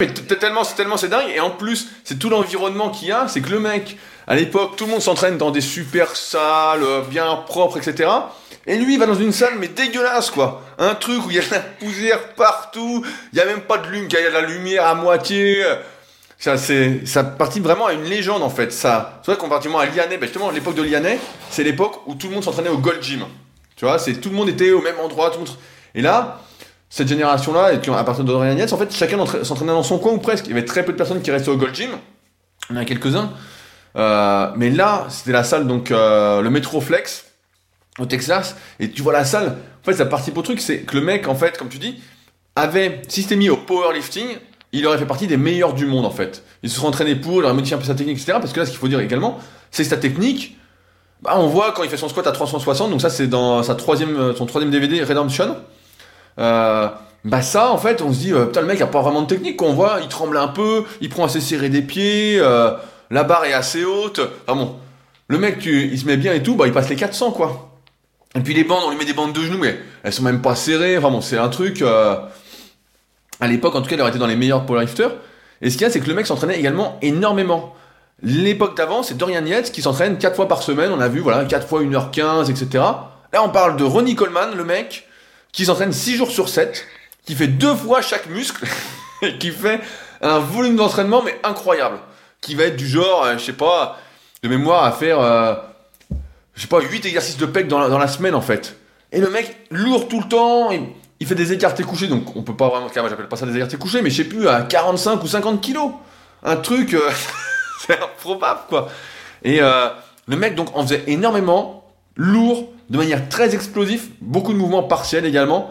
Mais 0.00 0.08
tellement, 0.08 0.64
c'est 0.64 0.74
tellement 0.74 0.96
c'est 0.96 1.08
dingue. 1.08 1.28
Et 1.32 1.38
en 1.38 1.50
plus, 1.50 1.86
c'est 2.02 2.18
tout 2.18 2.28
l'environnement 2.28 2.90
qu'il 2.90 3.06
y 3.06 3.12
a. 3.12 3.28
C'est 3.28 3.40
que 3.40 3.50
le 3.50 3.60
mec, 3.60 3.96
à 4.26 4.34
l'époque, 4.34 4.74
tout 4.76 4.86
le 4.86 4.90
monde 4.90 5.00
s'entraîne 5.00 5.38
dans 5.38 5.52
des 5.52 5.60
super 5.60 6.16
salles, 6.16 6.82
euh, 6.82 7.02
bien 7.02 7.36
propres, 7.46 7.78
etc. 7.78 8.10
Et 8.66 8.76
lui, 8.76 8.94
il 8.94 8.98
va 8.98 9.06
dans 9.06 9.14
une 9.14 9.30
salle, 9.30 9.54
mais 9.56 9.68
dégueulasse, 9.68 10.32
quoi. 10.32 10.62
Un 10.78 10.96
truc 10.96 11.24
où 11.24 11.30
il 11.30 11.36
y 11.36 11.38
a 11.38 11.46
de 11.46 11.50
la 11.52 11.60
poussière 11.60 12.34
partout. 12.34 13.06
Il 13.32 13.38
y 13.38 13.40
a 13.40 13.44
même 13.44 13.60
pas 13.60 13.78
de 13.78 13.86
lumière, 13.86 14.18
il 14.18 14.24
y 14.24 14.26
a 14.26 14.30
de 14.30 14.34
la 14.34 14.40
lumière 14.40 14.84
à 14.84 14.96
moitié. 14.96 15.64
Ça, 16.40 16.58
c'est, 16.58 17.06
ça 17.06 17.22
partit 17.22 17.60
vraiment 17.60 17.86
à 17.86 17.92
une 17.92 18.02
légende, 18.02 18.42
en 18.42 18.50
fait. 18.50 18.72
Ça, 18.72 19.20
c'est 19.24 19.30
vrai, 19.30 19.40
comparativement 19.40 19.78
à 19.78 19.86
Lianet, 19.86 20.18
ben 20.18 20.22
justement, 20.22 20.50
l'époque 20.50 20.74
de 20.74 20.82
Lianet, 20.82 21.20
c'est 21.50 21.62
l'époque 21.62 22.00
où 22.06 22.16
tout 22.16 22.26
le 22.26 22.34
monde 22.34 22.42
s'entraînait 22.42 22.68
au 22.68 22.78
Gold 22.78 23.00
Gym. 23.00 23.26
Tu 23.76 23.84
vois, 23.84 24.00
c'est 24.00 24.14
tout 24.14 24.30
le 24.30 24.34
monde 24.34 24.48
était 24.48 24.72
au 24.72 24.82
même 24.82 24.98
endroit, 24.98 25.30
tout 25.30 25.38
le 25.38 25.44
monde... 25.44 25.54
Et 25.94 26.02
là, 26.02 26.40
cette 26.90 27.08
génération-là, 27.08 27.72
et 27.72 27.76
à 27.90 28.04
partir 28.04 28.24
de 28.24 28.30
Dorian 28.30 28.56
Yates, 28.56 28.72
en 28.72 28.76
fait, 28.76 28.94
chacun 28.94 29.18
s'entraînait 29.42 29.72
dans 29.72 29.82
son 29.82 29.98
coin 29.98 30.12
ou 30.12 30.18
presque. 30.18 30.46
Il 30.46 30.50
y 30.50 30.52
avait 30.52 30.64
très 30.64 30.84
peu 30.84 30.92
de 30.92 30.96
personnes 30.96 31.22
qui 31.22 31.30
restaient 31.30 31.50
au 31.50 31.56
Gold 31.56 31.74
Gym. 31.74 31.90
Il 32.70 32.76
y 32.76 32.78
en 32.78 32.82
a 32.82 32.84
quelques-uns. 32.84 33.32
Euh, 33.96 34.50
mais 34.56 34.70
là, 34.70 35.06
c'était 35.08 35.32
la 35.32 35.44
salle, 35.44 35.66
donc 35.66 35.90
euh, 35.90 36.40
le 36.40 36.50
Metroflex 36.50 37.26
au 37.98 38.06
Texas. 38.06 38.56
Et 38.80 38.90
tu 38.90 39.02
vois 39.02 39.12
la 39.12 39.24
salle. 39.24 39.56
En 39.82 39.84
fait, 39.84 39.94
ça 39.94 40.06
participe 40.06 40.36
au 40.38 40.42
truc, 40.42 40.60
c'est 40.60 40.80
que 40.80 40.96
le 40.96 41.02
mec, 41.02 41.28
en 41.28 41.34
fait, 41.34 41.58
comme 41.58 41.68
tu 41.68 41.78
dis, 41.78 42.00
avait, 42.56 43.02
si 43.08 43.22
c'était 43.22 43.36
mis 43.36 43.50
au 43.50 43.56
powerlifting, 43.56 44.26
il 44.72 44.86
aurait 44.86 44.98
fait 44.98 45.06
partie 45.06 45.26
des 45.26 45.36
meilleurs 45.36 45.74
du 45.74 45.86
monde, 45.86 46.04
en 46.04 46.10
fait. 46.10 46.42
Il 46.62 46.70
se 46.70 46.76
serait 46.76 46.86
entraîné 46.86 47.14
pour, 47.14 47.40
il 47.40 47.44
aurait 47.44 47.54
modifié 47.54 47.76
un 47.76 47.78
peu 47.78 47.84
sa 47.84 47.94
technique, 47.94 48.18
etc. 48.18 48.38
Parce 48.40 48.52
que 48.52 48.60
là, 48.60 48.66
ce 48.66 48.70
qu'il 48.70 48.80
faut 48.80 48.88
dire 48.88 49.00
également, 49.00 49.38
c'est 49.70 49.84
sa 49.84 49.96
technique, 49.96 50.56
bah, 51.22 51.34
on 51.36 51.46
voit 51.46 51.72
quand 51.72 51.84
il 51.84 51.90
fait 51.90 51.96
son 51.96 52.08
squat 52.08 52.26
à 52.26 52.32
360, 52.32 52.90
donc 52.90 53.00
ça, 53.00 53.10
c'est 53.10 53.28
dans 53.28 53.62
sa 53.62 53.74
troisième, 53.74 54.34
son 54.36 54.46
troisième 54.46 54.70
DVD, 54.70 55.02
Redemption. 55.02 55.56
Euh, 56.38 56.88
bah 57.24 57.42
ça, 57.42 57.70
en 57.70 57.78
fait, 57.78 58.02
on 58.02 58.12
se 58.12 58.18
dit, 58.18 58.32
euh, 58.32 58.46
putain, 58.46 58.60
le 58.60 58.66
mec 58.66 58.80
a 58.80 58.86
pas 58.86 59.02
vraiment 59.02 59.22
de 59.22 59.26
technique. 59.26 59.60
On 59.62 59.72
voit, 59.72 59.98
il 60.02 60.08
tremble 60.08 60.36
un 60.36 60.48
peu, 60.48 60.84
il 61.00 61.08
prend 61.08 61.24
assez 61.24 61.40
serré 61.40 61.68
des 61.68 61.82
pieds, 61.82 62.36
euh, 62.38 62.72
la 63.10 63.24
barre 63.24 63.44
est 63.44 63.52
assez 63.52 63.84
haute. 63.84 64.20
Ah 64.46 64.54
bon, 64.54 64.76
le 65.28 65.38
mec, 65.38 65.64
il 65.64 65.98
se 65.98 66.06
met 66.06 66.16
bien 66.16 66.34
et 66.34 66.42
tout, 66.42 66.54
bah 66.54 66.66
il 66.66 66.72
passe 66.72 66.88
les 66.88 66.96
400 66.96 67.32
quoi. 67.32 67.70
Et 68.36 68.40
puis 68.40 68.52
les 68.52 68.64
bandes, 68.64 68.82
on 68.86 68.90
lui 68.90 68.98
met 68.98 69.04
des 69.04 69.12
bandes 69.12 69.32
de 69.32 69.40
genoux, 69.40 69.58
mais 69.60 69.78
elles 70.02 70.12
sont 70.12 70.24
même 70.24 70.42
pas 70.42 70.56
serrées. 70.56 70.98
Enfin 70.98 71.10
bon, 71.10 71.20
c'est 71.20 71.38
un 71.38 71.48
truc. 71.48 71.82
À 71.82 73.46
l'époque, 73.46 73.74
en 73.74 73.82
tout 73.82 73.88
cas, 73.88 73.96
il 73.96 74.00
aurait 74.00 74.10
été 74.10 74.18
dans 74.18 74.26
les 74.26 74.36
meilleurs 74.36 74.66
powerlifters. 74.66 75.12
Et 75.62 75.70
ce 75.70 75.76
qu'il 75.76 75.82
y 75.82 75.84
a, 75.84 75.90
c'est 75.90 76.00
que 76.00 76.08
le 76.08 76.14
mec 76.14 76.26
s'entraînait 76.26 76.58
également 76.58 76.98
énormément. 77.00 77.74
L'époque 78.22 78.76
d'avant, 78.76 79.02
c'est 79.02 79.16
Dorian 79.16 79.44
Yates 79.44 79.70
qui 79.70 79.82
s'entraîne 79.82 80.18
4 80.18 80.34
fois 80.34 80.48
par 80.48 80.62
semaine. 80.62 80.90
On 80.92 81.00
a 81.00 81.08
vu, 81.08 81.20
voilà, 81.20 81.44
4 81.44 81.66
fois 81.66 81.82
1h15, 81.82 82.50
etc. 82.50 82.84
Là, 83.32 83.42
on 83.42 83.50
parle 83.50 83.76
de 83.76 83.84
Ronnie 83.84 84.14
Coleman, 84.14 84.56
le 84.56 84.64
mec 84.64 85.06
qui 85.54 85.64
s'entraîne 85.64 85.92
6 85.92 86.16
jours 86.16 86.30
sur 86.30 86.48
7, 86.48 86.84
qui 87.24 87.34
fait 87.34 87.46
deux 87.46 87.74
fois 87.74 88.02
chaque 88.02 88.26
muscle, 88.26 88.66
et 89.22 89.38
qui 89.38 89.50
fait 89.50 89.80
un 90.20 90.40
volume 90.40 90.76
d'entraînement 90.76 91.22
mais 91.22 91.38
incroyable, 91.44 91.98
qui 92.40 92.56
va 92.56 92.64
être 92.64 92.76
du 92.76 92.86
genre, 92.86 93.24
euh, 93.24 93.38
je 93.38 93.44
sais 93.44 93.52
pas, 93.52 93.98
de 94.42 94.48
mémoire 94.48 94.84
à 94.84 94.92
faire, 94.92 95.20
euh, 95.20 95.54
je 96.54 96.62
sais 96.62 96.66
pas, 96.66 96.80
8 96.80 97.06
exercices 97.06 97.36
de 97.36 97.46
pec 97.46 97.68
dans 97.68 97.78
la, 97.78 97.88
dans 97.88 97.98
la 97.98 98.08
semaine 98.08 98.34
en 98.34 98.40
fait. 98.40 98.76
Et 99.12 99.20
le 99.20 99.30
mec, 99.30 99.56
lourd 99.70 100.08
tout 100.08 100.20
le 100.20 100.28
temps, 100.28 100.70
il, 100.72 101.26
fait 101.26 101.36
des 101.36 101.52
écartés 101.52 101.84
couchés, 101.84 102.08
donc 102.08 102.36
on 102.36 102.42
peut 102.42 102.56
pas 102.56 102.68
vraiment, 102.68 102.88
j'appelle 102.92 103.28
pas 103.28 103.36
ça 103.36 103.46
des 103.46 103.56
écartés 103.56 103.78
couchés, 103.78 104.02
mais 104.02 104.10
je 104.10 104.16
sais 104.16 104.28
plus, 104.28 104.46
à 104.48 104.60
45 104.60 105.22
ou 105.22 105.26
50 105.26 105.60
kilos. 105.62 105.92
Un 106.42 106.56
truc, 106.56 106.92
euh, 106.92 107.10
c'est 107.86 107.98
improbable 107.98 108.60
quoi. 108.68 108.90
Et 109.42 109.60
le 109.60 110.36
mec 110.36 110.54
donc 110.54 110.76
en 110.76 110.82
faisait 110.82 111.04
énormément, 111.06 111.86
lourd, 112.16 112.73
de 112.90 112.98
manière 112.98 113.28
très 113.28 113.54
explosive, 113.54 114.08
beaucoup 114.20 114.52
de 114.52 114.58
mouvements 114.58 114.82
partiels 114.82 115.24
également. 115.24 115.70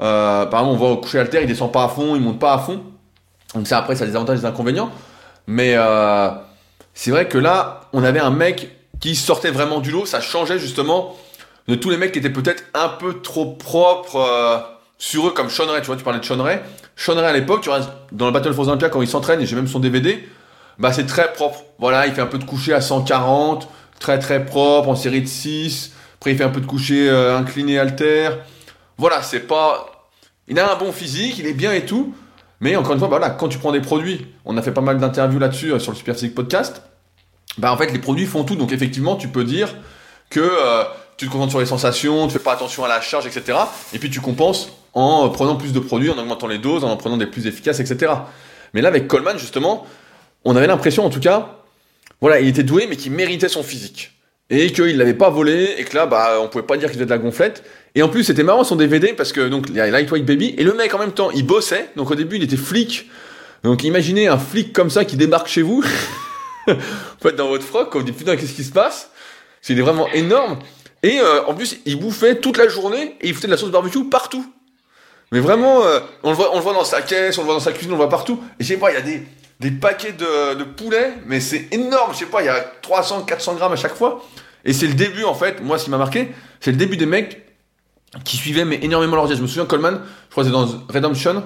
Euh, 0.00 0.46
par 0.46 0.60
exemple, 0.60 0.74
on 0.74 0.76
voit 0.76 0.90
au 0.90 0.96
coucher 0.96 1.20
alter, 1.20 1.42
il 1.42 1.46
descend 1.46 1.70
pas 1.70 1.84
à 1.84 1.88
fond, 1.88 2.16
il 2.16 2.22
monte 2.22 2.38
pas 2.38 2.54
à 2.54 2.58
fond. 2.58 2.82
Donc 3.54 3.66
ça, 3.66 3.78
après, 3.78 3.96
ça 3.96 4.04
a 4.04 4.06
des 4.06 4.16
avantages 4.16 4.38
et 4.38 4.40
des 4.40 4.46
inconvénients. 4.46 4.90
Mais 5.46 5.74
euh, 5.76 6.30
c'est 6.94 7.10
vrai 7.10 7.28
que 7.28 7.38
là, 7.38 7.82
on 7.92 8.02
avait 8.02 8.20
un 8.20 8.30
mec 8.30 8.70
qui 9.00 9.14
sortait 9.14 9.50
vraiment 9.50 9.80
du 9.80 9.90
lot. 9.90 10.06
Ça 10.06 10.20
changeait 10.20 10.58
justement 10.58 11.16
de 11.68 11.74
tous 11.74 11.90
les 11.90 11.96
mecs 11.96 12.12
qui 12.12 12.18
étaient 12.18 12.30
peut-être 12.30 12.64
un 12.74 12.88
peu 12.88 13.20
trop 13.20 13.46
propres 13.46 14.16
euh, 14.16 14.58
sur 14.98 15.28
eux, 15.28 15.30
comme 15.32 15.50
Sean 15.50 15.66
Ray. 15.66 15.80
Tu 15.80 15.86
vois, 15.86 15.96
tu 15.96 16.04
parlais 16.04 16.20
de 16.20 16.24
Sean 16.24 16.42
Ray. 16.42 16.60
Sean 16.96 17.14
Ray 17.14 17.26
à 17.26 17.32
l'époque, 17.32 17.62
tu 17.62 17.68
vois, 17.68 17.80
dans 18.12 18.26
le 18.26 18.32
Battle 18.32 18.52
for 18.52 18.66
Olympia, 18.66 18.88
quand 18.88 19.02
il 19.02 19.08
s'entraîne, 19.08 19.40
et 19.40 19.46
j'ai 19.46 19.56
même 19.56 19.68
son 19.68 19.80
DVD, 19.80 20.26
bah 20.78 20.92
c'est 20.92 21.06
très 21.06 21.32
propre. 21.32 21.64
Voilà, 21.78 22.06
il 22.06 22.14
fait 22.14 22.20
un 22.20 22.26
peu 22.26 22.38
de 22.38 22.44
coucher 22.44 22.72
à 22.72 22.80
140, 22.80 23.68
très 23.98 24.18
très 24.18 24.44
propre, 24.44 24.88
en 24.88 24.96
série 24.96 25.22
de 25.22 25.26
6. 25.28 25.92
Après, 26.24 26.32
il 26.32 26.38
fait 26.38 26.44
un 26.44 26.48
peu 26.48 26.62
de 26.62 26.66
coucher 26.66 27.06
euh, 27.10 27.36
incliné 27.36 27.78
alter. 27.78 28.30
Voilà, 28.96 29.22
c'est 29.22 29.40
pas. 29.40 30.08
Il 30.48 30.58
a 30.58 30.72
un 30.72 30.76
bon 30.76 30.90
physique, 30.90 31.36
il 31.38 31.46
est 31.46 31.52
bien 31.52 31.74
et 31.74 31.84
tout. 31.84 32.14
Mais 32.60 32.76
encore 32.76 32.94
une 32.94 32.98
fois, 32.98 33.20
quand 33.32 33.48
tu 33.48 33.58
prends 33.58 33.72
des 33.72 33.82
produits, 33.82 34.26
on 34.46 34.56
a 34.56 34.62
fait 34.62 34.72
pas 34.72 34.80
mal 34.80 34.96
d'interviews 34.96 35.38
là-dessus 35.38 35.74
euh, 35.74 35.78
sur 35.78 35.92
le 35.92 35.98
Super 35.98 36.14
Physique 36.14 36.34
Podcast. 36.34 36.80
Bah 37.58 37.70
en 37.70 37.76
fait, 37.76 37.92
les 37.92 37.98
produits 37.98 38.24
font 38.24 38.42
tout. 38.42 38.56
Donc 38.56 38.72
effectivement, 38.72 39.16
tu 39.16 39.28
peux 39.28 39.44
dire 39.44 39.76
que 40.30 40.40
euh, 40.40 40.84
tu 41.18 41.26
te 41.26 41.30
concentres 41.30 41.50
sur 41.50 41.60
les 41.60 41.66
sensations, 41.66 42.26
tu 42.26 42.32
fais 42.32 42.38
pas 42.38 42.54
attention 42.54 42.86
à 42.86 42.88
la 42.88 43.02
charge, 43.02 43.26
etc. 43.26 43.58
Et 43.92 43.98
puis 43.98 44.08
tu 44.08 44.22
compenses 44.22 44.70
en 44.94 45.28
prenant 45.28 45.56
plus 45.56 45.74
de 45.74 45.78
produits, 45.78 46.08
en 46.08 46.16
augmentant 46.16 46.46
les 46.46 46.56
doses, 46.56 46.84
en 46.84 46.96
prenant 46.96 47.18
des 47.18 47.26
plus 47.26 47.46
efficaces, 47.46 47.80
etc. 47.80 48.14
Mais 48.72 48.80
là, 48.80 48.88
avec 48.88 49.08
Coleman, 49.08 49.36
justement, 49.36 49.84
on 50.46 50.56
avait 50.56 50.68
l'impression, 50.68 51.04
en 51.04 51.10
tout 51.10 51.20
cas, 51.20 51.58
voilà, 52.22 52.40
il 52.40 52.48
était 52.48 52.62
doué, 52.62 52.86
mais 52.88 52.96
qu'il 52.96 53.12
méritait 53.12 53.50
son 53.50 53.62
physique 53.62 54.13
et 54.60 54.72
qu'il 54.72 54.96
l'avait 54.96 55.14
pas 55.14 55.30
volé 55.30 55.74
et 55.78 55.84
que 55.84 55.94
là 55.96 56.06
bah 56.06 56.38
on 56.40 56.48
pouvait 56.48 56.64
pas 56.64 56.76
dire 56.76 56.88
qu'il 56.88 56.96
faisait 56.96 57.06
de 57.06 57.10
la 57.10 57.18
gonflette. 57.18 57.62
Et 57.94 58.02
en 58.02 58.08
plus 58.08 58.24
c'était 58.24 58.42
marrant 58.42 58.64
son 58.64 58.76
DVD 58.76 59.12
parce 59.12 59.32
que 59.32 59.48
donc 59.48 59.66
il 59.68 59.76
y 59.76 59.80
a 59.80 59.86
Lightweight 59.90 60.24
Baby 60.24 60.54
et 60.58 60.64
le 60.64 60.74
mec 60.74 60.94
en 60.94 60.98
même 60.98 61.12
temps 61.12 61.30
il 61.30 61.46
bossait. 61.46 61.90
Donc 61.96 62.10
au 62.10 62.14
début 62.14 62.36
il 62.36 62.42
était 62.42 62.56
flic. 62.56 63.10
Donc 63.62 63.84
imaginez 63.84 64.28
un 64.28 64.38
flic 64.38 64.72
comme 64.72 64.90
ça 64.90 65.04
qui 65.04 65.16
débarque 65.16 65.48
chez 65.48 65.62
vous. 65.62 65.84
En 66.66 67.28
fait 67.28 67.36
dans 67.36 67.48
votre 67.48 67.64
froc 67.64 67.94
on 67.94 67.98
vous 67.98 68.04
dit 68.04 68.12
putain 68.12 68.36
qu'est-ce 68.36 68.54
qui 68.54 68.64
se 68.64 68.72
passe? 68.72 69.10
C'est 69.60 69.74
vraiment 69.74 70.08
énorme. 70.12 70.58
Et 71.02 71.20
euh, 71.20 71.44
en 71.44 71.52
plus 71.54 71.78
il 71.84 72.00
bouffait 72.00 72.36
toute 72.36 72.56
la 72.56 72.68
journée 72.68 73.16
et 73.20 73.28
il 73.28 73.34
foutait 73.34 73.48
de 73.48 73.52
la 73.52 73.58
sauce 73.58 73.70
barbecue 73.70 74.04
partout. 74.04 74.46
Mais 75.30 75.40
vraiment 75.40 75.84
euh, 75.84 76.00
on 76.22 76.30
le 76.30 76.36
voit 76.36 76.54
on 76.54 76.56
le 76.56 76.62
voit 76.62 76.72
dans 76.72 76.84
sa 76.84 77.02
caisse 77.02 77.36
on 77.36 77.42
le 77.42 77.46
voit 77.46 77.54
dans 77.54 77.60
sa 77.60 77.72
cuisine 77.72 77.90
on 77.90 77.96
le 77.96 77.98
voit 77.98 78.08
partout. 78.08 78.42
Et 78.58 78.64
je 78.64 78.68
sais 78.68 78.78
pas 78.78 78.90
il 78.92 78.94
y 78.94 78.96
a 78.96 79.02
des 79.02 79.22
des 79.60 79.70
paquets 79.70 80.12
de, 80.12 80.54
de 80.54 80.64
poulet, 80.64 81.14
mais 81.26 81.40
c'est 81.40 81.68
énorme, 81.72 82.12
je 82.12 82.18
sais 82.18 82.26
pas, 82.26 82.42
il 82.42 82.46
y 82.46 82.48
a 82.48 82.60
300, 82.82 83.22
400 83.22 83.54
grammes 83.54 83.72
à 83.72 83.76
chaque 83.76 83.94
fois. 83.94 84.22
Et 84.64 84.72
c'est 84.72 84.86
le 84.86 84.94
début, 84.94 85.24
en 85.24 85.34
fait, 85.34 85.62
moi, 85.62 85.78
ce 85.78 85.84
qui 85.84 85.90
m'a 85.90 85.98
marqué, 85.98 86.32
c'est 86.60 86.70
le 86.70 86.76
début 86.76 86.96
des 86.96 87.06
mecs 87.06 87.42
qui 88.24 88.36
suivaient 88.36 88.64
mais 88.64 88.78
énormément 88.82 89.16
leur 89.16 89.26
diète. 89.26 89.38
Je 89.38 89.42
me 89.42 89.48
souviens, 89.48 89.66
Coleman, 89.66 90.00
je 90.28 90.30
crois 90.30 90.44
que 90.44 90.50
c'est 90.50 90.52
dans 90.52 90.66
Redemption, 90.88 91.42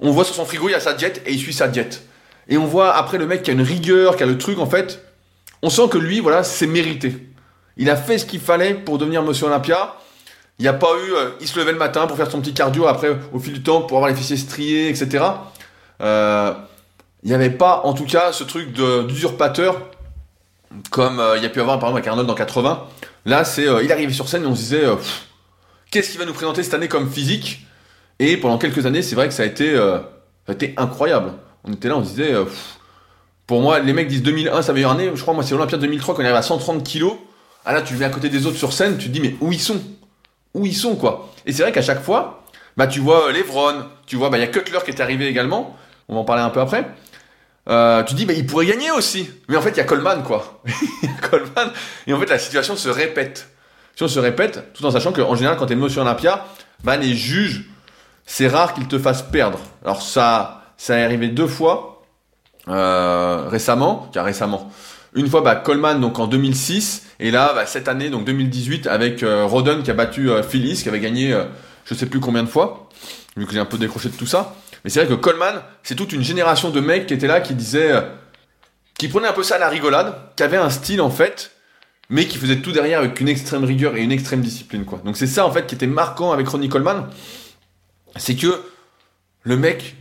on 0.00 0.10
voit 0.10 0.24
sur 0.24 0.34
son 0.34 0.44
frigo, 0.44 0.68
il 0.68 0.72
y 0.72 0.74
a 0.74 0.80
sa 0.80 0.94
diète, 0.94 1.22
et 1.26 1.32
il 1.32 1.38
suit 1.38 1.52
sa 1.52 1.68
diète. 1.68 2.02
Et 2.48 2.56
on 2.56 2.66
voit 2.66 2.94
après 2.94 3.18
le 3.18 3.26
mec 3.26 3.42
qui 3.42 3.50
a 3.50 3.52
une 3.52 3.62
rigueur, 3.62 4.16
qui 4.16 4.22
a 4.22 4.26
le 4.26 4.38
truc, 4.38 4.58
en 4.58 4.66
fait, 4.66 5.04
on 5.62 5.70
sent 5.70 5.88
que 5.90 5.98
lui, 5.98 6.20
voilà, 6.20 6.42
c'est 6.44 6.66
mérité. 6.66 7.28
Il 7.76 7.90
a 7.90 7.96
fait 7.96 8.18
ce 8.18 8.26
qu'il 8.26 8.40
fallait 8.40 8.74
pour 8.74 8.98
devenir 8.98 9.22
Monsieur 9.22 9.46
Olympia. 9.46 9.94
Il 10.58 10.62
n'y 10.62 10.68
a 10.68 10.72
pas 10.72 10.88
eu, 11.06 11.12
euh, 11.12 11.30
il 11.40 11.46
se 11.46 11.58
levait 11.58 11.72
le 11.72 11.78
matin 11.78 12.06
pour 12.06 12.16
faire 12.16 12.30
son 12.30 12.40
petit 12.40 12.54
cardio, 12.54 12.86
après, 12.86 13.16
au 13.32 13.38
fil 13.38 13.52
du 13.52 13.62
temps, 13.62 13.82
pour 13.82 13.98
avoir 13.98 14.10
les 14.10 14.16
fessiers 14.16 14.36
striés, 14.36 14.88
etc. 14.88 15.24
Euh, 16.00 16.52
il 17.22 17.28
n'y 17.28 17.34
avait 17.34 17.50
pas, 17.50 17.82
en 17.84 17.94
tout 17.94 18.06
cas, 18.06 18.32
ce 18.32 18.44
truc 18.44 18.72
d'usurpateur 18.72 19.90
comme 20.90 21.20
euh, 21.20 21.36
il 21.36 21.42
y 21.42 21.46
a 21.46 21.48
pu 21.48 21.60
avoir 21.60 21.78
par 21.78 21.90
exemple 21.90 22.00
avec 22.00 22.08
Arnold 22.08 22.28
dans 22.28 22.34
80. 22.34 22.86
Là, 23.24 23.44
c'est 23.44 23.68
euh, 23.68 23.82
il 23.82 23.92
arrivait 23.92 24.12
sur 24.12 24.28
scène 24.28 24.44
et 24.44 24.46
on 24.46 24.54
se 24.54 24.60
disait 24.60 24.84
euh, 24.84 24.96
qu'est-ce 25.90 26.10
qu'il 26.10 26.18
va 26.18 26.26
nous 26.26 26.32
présenter 26.32 26.62
cette 26.62 26.74
année 26.74 26.88
comme 26.88 27.10
physique? 27.10 27.66
Et 28.18 28.36
pendant 28.36 28.58
quelques 28.58 28.84
années, 28.86 29.02
c'est 29.02 29.14
vrai 29.14 29.28
que 29.28 29.34
ça 29.34 29.44
a 29.44 29.46
été, 29.46 29.76
incroyable. 30.76 31.32
On 31.64 31.72
était 31.72 31.88
là, 31.88 31.96
on 31.96 32.00
disait, 32.00 32.32
euh, 32.32 32.46
pour 33.46 33.60
moi, 33.60 33.78
les 33.78 33.92
mecs 33.92 34.08
disent 34.08 34.22
2001, 34.22 34.62
sa 34.62 34.72
meilleure 34.72 34.90
année. 34.90 35.10
Je 35.14 35.22
crois, 35.22 35.34
moi, 35.34 35.44
c'est 35.44 35.54
Olympia 35.54 35.78
2003 35.78 36.14
quand 36.14 36.22
on 36.22 36.24
arrive 36.24 36.36
à 36.36 36.42
130 36.42 36.82
kilos. 36.82 37.14
Ah 37.64 37.72
là, 37.72 37.82
tu 37.82 37.94
viens 37.94 38.08
à 38.08 38.10
côté 38.10 38.28
des 38.28 38.46
autres 38.46 38.56
sur 38.56 38.72
scène, 38.72 38.98
tu 38.98 39.08
te 39.08 39.12
dis, 39.12 39.20
mais 39.20 39.36
où 39.40 39.52
ils 39.52 39.60
sont? 39.60 39.80
Où 40.54 40.66
ils 40.66 40.74
sont, 40.74 40.96
quoi? 40.96 41.32
Et 41.46 41.52
c'est 41.52 41.62
vrai 41.62 41.70
qu'à 41.70 41.82
chaque 41.82 42.02
fois, 42.02 42.44
bah, 42.76 42.86
tu 42.86 43.00
vois 43.00 43.30
Levron, 43.30 43.84
tu 44.06 44.16
vois, 44.16 44.30
bah, 44.30 44.38
il 44.38 44.40
y 44.40 44.44
a 44.44 44.48
Cutler 44.48 44.78
qui 44.84 44.90
est 44.90 45.00
arrivé 45.00 45.26
également. 45.28 45.76
On 46.08 46.14
va 46.14 46.20
en 46.20 46.24
parler 46.24 46.42
un 46.42 46.50
peu 46.50 46.60
après. 46.60 46.88
Euh, 47.68 48.02
tu 48.02 48.14
dis, 48.14 48.24
bah, 48.24 48.32
il 48.32 48.46
pourrait 48.46 48.66
gagner 48.66 48.90
aussi. 48.90 49.30
Mais 49.48 49.56
en 49.56 49.62
fait, 49.62 49.70
il 49.70 49.76
y 49.76 49.80
a 49.80 49.84
Coleman, 49.84 50.22
quoi. 50.22 50.62
Coleman. 51.30 51.70
Et 52.06 52.12
en 52.12 52.20
fait, 52.20 52.30
la 52.30 52.38
situation 52.38 52.76
se 52.76 52.88
répète. 52.88 53.48
Si 53.94 54.02
on 54.02 54.08
se 54.08 54.18
répète, 54.18 54.72
tout 54.74 54.84
en 54.86 54.90
sachant 54.90 55.12
qu'en 55.12 55.34
général, 55.34 55.58
quand 55.58 55.66
tu 55.66 55.72
es 55.72 55.76
monsieur 55.76 56.00
Olympia, 56.00 56.46
bah, 56.84 56.96
les 56.96 57.14
juges, 57.14 57.64
c'est 58.26 58.48
rare 58.48 58.74
qu'ils 58.74 58.88
te 58.88 58.98
fassent 58.98 59.22
perdre. 59.22 59.58
Alors, 59.84 60.02
ça, 60.02 60.62
ça 60.76 60.96
est 60.98 61.04
arrivé 61.04 61.28
deux 61.28 61.46
fois, 61.46 62.02
euh, 62.68 63.48
récemment, 63.48 64.08
car 64.12 64.24
récemment. 64.24 64.70
Une 65.14 65.28
fois, 65.28 65.40
bah, 65.40 65.56
Coleman, 65.56 66.00
donc 66.00 66.18
en 66.18 66.26
2006, 66.26 67.06
et 67.20 67.30
là, 67.30 67.52
bah, 67.54 67.66
cette 67.66 67.88
année, 67.88 68.10
donc 68.10 68.24
2018, 68.24 68.86
avec 68.86 69.22
euh, 69.22 69.44
Roden 69.44 69.82
qui 69.82 69.90
a 69.90 69.94
battu 69.94 70.30
euh, 70.30 70.42
Phyllis, 70.42 70.82
qui 70.82 70.88
avait 70.88 71.00
gagné, 71.00 71.32
euh, 71.32 71.44
je 71.84 71.94
sais 71.94 72.06
plus 72.06 72.20
combien 72.20 72.42
de 72.42 72.48
fois, 72.48 72.88
vu 73.36 73.46
que 73.46 73.52
j'ai 73.52 73.58
un 73.58 73.64
peu 73.64 73.78
décroché 73.78 74.08
de 74.10 74.14
tout 74.14 74.26
ça. 74.26 74.54
Mais 74.84 74.90
c'est 74.90 75.04
vrai 75.04 75.14
que 75.14 75.20
Coleman, 75.20 75.62
c'est 75.82 75.94
toute 75.94 76.12
une 76.12 76.22
génération 76.22 76.70
de 76.70 76.80
mecs 76.80 77.06
qui 77.06 77.14
étaient 77.14 77.26
là, 77.26 77.40
qui 77.40 77.54
disaient, 77.54 77.92
euh, 77.92 78.02
qui 78.98 79.08
prenaient 79.08 79.28
un 79.28 79.32
peu 79.32 79.42
ça 79.42 79.56
à 79.56 79.58
la 79.58 79.68
rigolade, 79.68 80.14
qui 80.36 80.42
avaient 80.42 80.56
un 80.56 80.70
style 80.70 81.00
en 81.00 81.10
fait, 81.10 81.52
mais 82.10 82.26
qui 82.26 82.38
faisaient 82.38 82.58
tout 82.58 82.72
derrière 82.72 83.00
avec 83.00 83.20
une 83.20 83.28
extrême 83.28 83.64
rigueur 83.64 83.96
et 83.96 84.02
une 84.02 84.12
extrême 84.12 84.40
discipline 84.40 84.84
quoi. 84.84 85.00
Donc 85.04 85.16
c'est 85.16 85.26
ça 85.26 85.46
en 85.46 85.50
fait 85.50 85.66
qui 85.66 85.74
était 85.74 85.86
marquant 85.86 86.32
avec 86.32 86.48
Ronnie 86.48 86.68
Coleman, 86.68 87.08
c'est 88.16 88.36
que 88.36 88.62
le 89.42 89.56
mec 89.56 89.96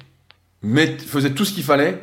faisait 1.07 1.31
tout 1.31 1.45
ce 1.45 1.53
qu'il 1.53 1.63
fallait 1.63 2.01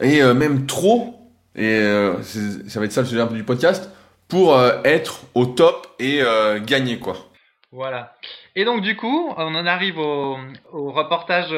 et 0.00 0.22
euh, 0.22 0.34
même 0.34 0.66
trop, 0.66 1.30
et 1.54 1.66
euh, 1.66 2.22
ça 2.22 2.80
va 2.80 2.86
être 2.86 2.92
ça 2.92 3.02
le 3.02 3.06
sujet 3.06 3.20
un 3.20 3.26
peu 3.26 3.34
du 3.34 3.44
podcast, 3.44 3.90
pour 4.28 4.56
être 4.84 5.22
au 5.34 5.44
top 5.44 5.88
et 5.98 6.22
gagner 6.64 7.00
quoi. 7.00 7.16
Voilà. 7.72 8.14
Et 8.56 8.64
donc 8.64 8.82
du 8.82 8.96
coup, 8.96 9.32
on 9.36 9.54
en 9.54 9.66
arrive 9.66 9.98
au, 9.98 10.36
reportage 10.72 11.54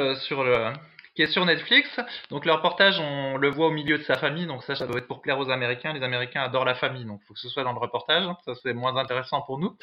qui 1.14 1.22
est 1.22 1.26
sur 1.26 1.45
Netflix. 1.45 1.88
Donc 2.30 2.45
le 2.45 2.53
reportage, 2.53 2.99
on 3.01 3.36
le 3.36 3.49
voit 3.51 3.66
au 3.66 3.70
milieu 3.70 3.99
de 3.99 4.03
sa 4.03 4.16
famille, 4.16 4.47
donc 4.47 4.62
ça, 4.62 4.74
ça 4.74 4.86
doit 4.86 4.99
être 4.99 5.07
pour 5.07 5.20
plaire 5.20 5.38
aux 5.38 5.51
Américains. 5.51 5.93
Les 5.93 6.03
Américains 6.03 6.43
adorent 6.43 6.64
la 6.64 6.74
famille, 6.74 7.05
donc 7.05 7.20
il 7.22 7.26
faut 7.26 7.34
que 7.34 7.40
ce 7.40 7.49
soit 7.49 7.64
dans 7.64 7.72
le 7.72 7.78
reportage. 7.78 8.24
Ça 8.45 8.53
c'est 8.62 8.72
moins 8.72 8.97
intéressant 8.97 9.43
pour 9.43 9.59
nous. 9.59 9.76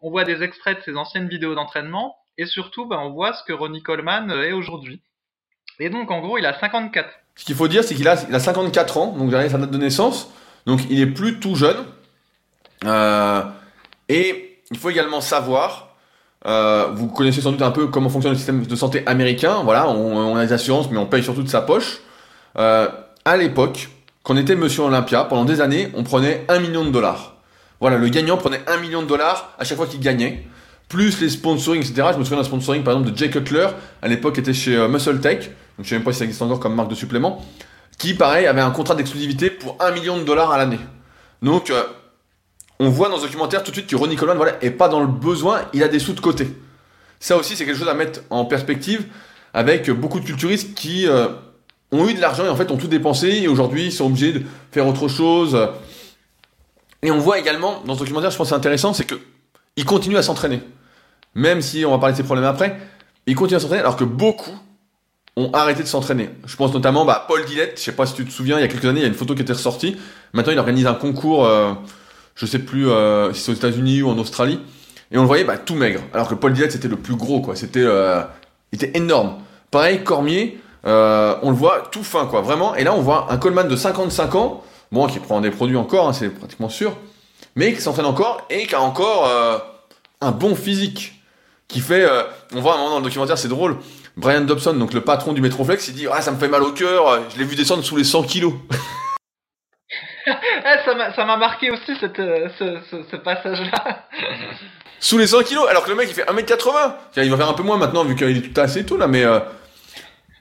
On 0.00 0.10
voit 0.10 0.24
des 0.24 0.42
extraits 0.42 0.78
de 0.78 0.82
ses 0.82 0.96
anciennes 0.96 1.28
vidéos 1.28 1.54
d'entraînement 1.54 2.16
et 2.36 2.46
surtout, 2.46 2.86
ben, 2.86 2.98
on 2.98 3.10
voit 3.10 3.32
ce 3.32 3.42
que 3.42 3.52
Ronnie 3.52 3.82
Coleman 3.82 4.30
est 4.30 4.52
aujourd'hui. 4.52 5.02
Et 5.80 5.90
donc 5.90 6.10
en 6.10 6.20
gros, 6.20 6.38
il 6.38 6.46
a 6.46 6.58
54. 6.58 7.08
Ce 7.36 7.44
qu'il 7.44 7.54
faut 7.54 7.68
dire, 7.68 7.84
c'est 7.84 7.94
qu'il 7.94 8.08
a, 8.08 8.16
il 8.28 8.34
a 8.34 8.40
54 8.40 8.96
ans, 8.96 9.12
donc 9.12 9.30
derrière 9.30 9.50
sa 9.50 9.58
date 9.58 9.70
de 9.70 9.78
naissance, 9.78 10.32
donc 10.66 10.80
il 10.90 11.00
est 11.00 11.06
plus 11.06 11.40
tout 11.40 11.54
jeune. 11.54 11.84
Euh, 12.84 13.42
et 14.08 14.60
il 14.70 14.78
faut 14.78 14.90
également 14.90 15.20
savoir, 15.20 15.87
euh, 16.46 16.88
vous 16.94 17.08
connaissez 17.08 17.40
sans 17.40 17.52
doute 17.52 17.62
un 17.62 17.70
peu 17.70 17.88
comment 17.88 18.08
fonctionne 18.08 18.32
le 18.32 18.38
système 18.38 18.64
de 18.64 18.76
santé 18.76 19.02
américain. 19.06 19.62
Voilà, 19.64 19.88
on, 19.88 20.36
a 20.36 20.46
des 20.46 20.52
assurances, 20.52 20.90
mais 20.90 20.98
on 20.98 21.06
paye 21.06 21.22
surtout 21.22 21.42
de 21.42 21.48
sa 21.48 21.60
poche. 21.60 21.98
Euh, 22.56 22.88
à 23.24 23.36
l'époque, 23.36 23.88
quand 24.22 24.34
on 24.34 24.36
était 24.36 24.56
Monsieur 24.56 24.82
Olympia, 24.82 25.24
pendant 25.24 25.44
des 25.44 25.60
années, 25.60 25.90
on 25.94 26.04
prenait 26.04 26.44
1 26.48 26.60
million 26.60 26.84
de 26.84 26.90
dollars. 26.90 27.34
Voilà, 27.80 27.96
le 27.96 28.08
gagnant 28.08 28.36
prenait 28.36 28.60
1 28.66 28.78
million 28.78 29.02
de 29.02 29.06
dollars 29.06 29.54
à 29.58 29.64
chaque 29.64 29.76
fois 29.76 29.86
qu'il 29.86 30.00
gagnait. 30.00 30.44
Plus 30.88 31.20
les 31.20 31.28
sponsorings, 31.28 31.80
etc. 31.80 32.08
Je 32.12 32.18
me 32.18 32.24
souviens 32.24 32.38
d'un 32.38 32.44
sponsoring, 32.44 32.82
par 32.82 32.94
exemple, 32.94 33.12
de 33.12 33.16
Jay 33.16 33.30
Cutler. 33.30 33.68
À 34.00 34.08
l'époque, 34.08 34.38
était 34.38 34.54
chez 34.54 34.74
euh, 34.74 34.88
Muscle 34.88 35.20
Tech. 35.20 35.40
Donc, 35.76 35.84
je 35.84 35.88
sais 35.88 35.94
même 35.96 36.04
pas 36.04 36.12
si 36.12 36.20
ça 36.20 36.24
existe 36.24 36.40
encore 36.40 36.60
comme 36.60 36.74
marque 36.74 36.88
de 36.88 36.94
supplément. 36.94 37.44
Qui, 37.98 38.14
pareil, 38.14 38.46
avait 38.46 38.60
un 38.60 38.70
contrat 38.70 38.94
d'exclusivité 38.94 39.50
pour 39.50 39.76
1 39.80 39.90
million 39.90 40.16
de 40.16 40.22
dollars 40.22 40.50
à 40.50 40.56
l'année. 40.56 40.78
Donc, 41.42 41.70
euh, 41.70 41.82
on 42.80 42.88
voit 42.88 43.08
dans 43.08 43.18
ce 43.18 43.22
documentaire 43.22 43.62
tout 43.62 43.70
de 43.70 43.76
suite 43.76 43.88
que 43.88 43.96
Ronnie 43.96 44.16
Coleman, 44.16 44.36
voilà, 44.36 44.62
est 44.62 44.70
pas 44.70 44.88
dans 44.88 45.00
le 45.00 45.06
besoin, 45.06 45.62
il 45.72 45.82
a 45.82 45.88
des 45.88 45.98
sous 45.98 46.12
de 46.12 46.20
côté. 46.20 46.48
Ça 47.20 47.36
aussi, 47.36 47.56
c'est 47.56 47.64
quelque 47.64 47.78
chose 47.78 47.88
à 47.88 47.94
mettre 47.94 48.20
en 48.30 48.44
perspective 48.44 49.06
avec 49.52 49.90
beaucoup 49.90 50.20
de 50.20 50.24
culturistes 50.24 50.74
qui 50.74 51.08
euh, 51.08 51.28
ont 51.90 52.08
eu 52.08 52.14
de 52.14 52.20
l'argent 52.20 52.44
et 52.44 52.48
en 52.48 52.56
fait 52.56 52.70
ont 52.70 52.76
tout 52.76 52.86
dépensé 52.86 53.28
et 53.28 53.48
aujourd'hui 53.48 53.86
ils 53.86 53.92
sont 53.92 54.06
obligés 54.06 54.32
de 54.32 54.42
faire 54.70 54.86
autre 54.86 55.08
chose. 55.08 55.58
Et 57.02 57.10
on 57.10 57.18
voit 57.18 57.38
également 57.38 57.82
dans 57.86 57.94
ce 57.94 58.00
documentaire, 58.00 58.30
je 58.30 58.36
pense 58.36 58.48
que 58.48 58.50
c'est 58.50 58.56
intéressant, 58.56 58.92
c'est 58.92 59.04
que 59.04 59.16
il 59.76 59.84
continue 59.84 60.16
à 60.16 60.22
s'entraîner. 60.22 60.60
Même 61.34 61.62
si 61.62 61.84
on 61.84 61.90
va 61.92 61.98
parler 61.98 62.12
de 62.12 62.16
ses 62.16 62.24
problèmes 62.24 62.46
après, 62.46 62.76
il 63.26 63.34
continue 63.34 63.56
à 63.56 63.60
s'entraîner 63.60 63.80
alors 63.80 63.96
que 63.96 64.04
beaucoup 64.04 64.58
ont 65.36 65.50
arrêté 65.52 65.82
de 65.82 65.88
s'entraîner. 65.88 66.30
Je 66.46 66.56
pense 66.56 66.72
notamment 66.74 67.04
bah, 67.04 67.24
Paul 67.28 67.44
Dillette, 67.44 67.78
je 67.78 67.82
sais 67.84 67.92
pas 67.92 68.06
si 68.06 68.14
tu 68.14 68.24
te 68.24 68.30
souviens, 68.32 68.58
il 68.58 68.62
y 68.62 68.64
a 68.64 68.68
quelques 68.68 68.86
années, 68.86 69.00
il 69.00 69.02
y 69.02 69.06
a 69.06 69.08
une 69.08 69.14
photo 69.14 69.36
qui 69.36 69.42
était 69.42 69.52
ressortie. 69.52 69.96
Maintenant, 70.32 70.52
il 70.52 70.58
organise 70.58 70.86
un 70.86 70.94
concours, 70.94 71.46
euh, 71.46 71.74
je 72.38 72.46
sais 72.46 72.60
plus 72.60 72.88
euh, 72.88 73.32
si 73.32 73.42
c'est 73.42 73.52
aux 73.52 73.54
États-Unis 73.54 74.02
ou 74.02 74.08
en 74.08 74.18
Australie, 74.18 74.60
et 75.10 75.18
on 75.18 75.22
le 75.22 75.26
voyait 75.26 75.44
bah, 75.44 75.58
tout 75.58 75.74
maigre. 75.74 76.00
Alors 76.14 76.28
que 76.28 76.34
Paul 76.34 76.52
Dillette, 76.52 76.72
c'était 76.72 76.88
le 76.88 76.96
plus 76.96 77.16
gros, 77.16 77.40
quoi. 77.40 77.56
C'était, 77.56 77.82
euh, 77.82 78.22
était 78.72 78.92
énorme. 78.94 79.38
Pareil, 79.70 80.04
Cormier, 80.04 80.60
euh, 80.86 81.34
on 81.42 81.50
le 81.50 81.56
voit 81.56 81.88
tout 81.90 82.04
fin, 82.04 82.26
quoi, 82.26 82.40
vraiment. 82.40 82.76
Et 82.76 82.84
là, 82.84 82.94
on 82.94 83.00
voit 83.00 83.26
un 83.30 83.38
Coleman 83.38 83.66
de 83.66 83.74
55 83.74 84.34
ans, 84.36 84.62
bon, 84.92 85.08
qui 85.08 85.18
prend 85.18 85.40
des 85.40 85.50
produits 85.50 85.76
encore, 85.76 86.08
hein, 86.08 86.12
c'est 86.12 86.28
pratiquement 86.28 86.68
sûr, 86.68 86.96
mais 87.56 87.72
qui 87.72 87.80
s'entraîne 87.80 88.06
encore 88.06 88.46
et 88.50 88.66
qui 88.66 88.74
a 88.74 88.82
encore 88.82 89.28
un 90.20 90.30
bon 90.30 90.54
physique. 90.54 91.14
Qui 91.66 91.80
fait, 91.80 92.08
on 92.54 92.60
voit 92.60 92.74
un 92.74 92.76
moment 92.78 92.90
dans 92.90 92.98
le 92.98 93.04
documentaire, 93.04 93.36
c'est 93.36 93.48
drôle. 93.48 93.76
Brian 94.16 94.40
Dobson, 94.40 94.72
donc 94.74 94.94
le 94.94 95.02
patron 95.02 95.32
du 95.32 95.42
Metroflex, 95.42 95.88
il 95.88 95.94
dit 95.94 96.06
Ah, 96.10 96.22
ça 96.22 96.30
me 96.30 96.38
fait 96.38 96.48
mal 96.48 96.62
au 96.62 96.72
cœur, 96.72 97.20
je 97.34 97.38
l'ai 97.38 97.44
vu 97.44 97.56
descendre 97.56 97.82
sous 97.84 97.96
les 97.96 98.04
100 98.04 98.22
kilos. 98.22 98.54
Eh, 100.64 101.14
ça 101.16 101.24
m'a 101.24 101.36
marqué 101.36 101.70
aussi 101.70 101.96
cette, 102.00 102.18
euh, 102.18 102.48
ce, 102.58 103.16
passage-là. 103.16 104.06
sous 105.00 105.18
les 105.18 105.26
100 105.26 105.42
kilos, 105.44 105.68
alors 105.68 105.84
que 105.84 105.90
le 105.90 105.96
mec 105.96 106.08
il 106.08 106.14
fait 106.14 106.28
1m80. 106.28 106.92
Tiens, 107.12 107.22
Il 107.22 107.30
va 107.30 107.36
faire 107.36 107.48
un 107.48 107.54
peu 107.54 107.62
moins 107.62 107.76
maintenant 107.76 108.04
vu 108.04 108.14
qu'il 108.16 108.36
est 108.36 108.52
tout 108.52 108.60
assez 108.60 108.84
tôt 108.84 108.96
là, 108.96 109.06
mais 109.06 109.24
euh, 109.24 109.38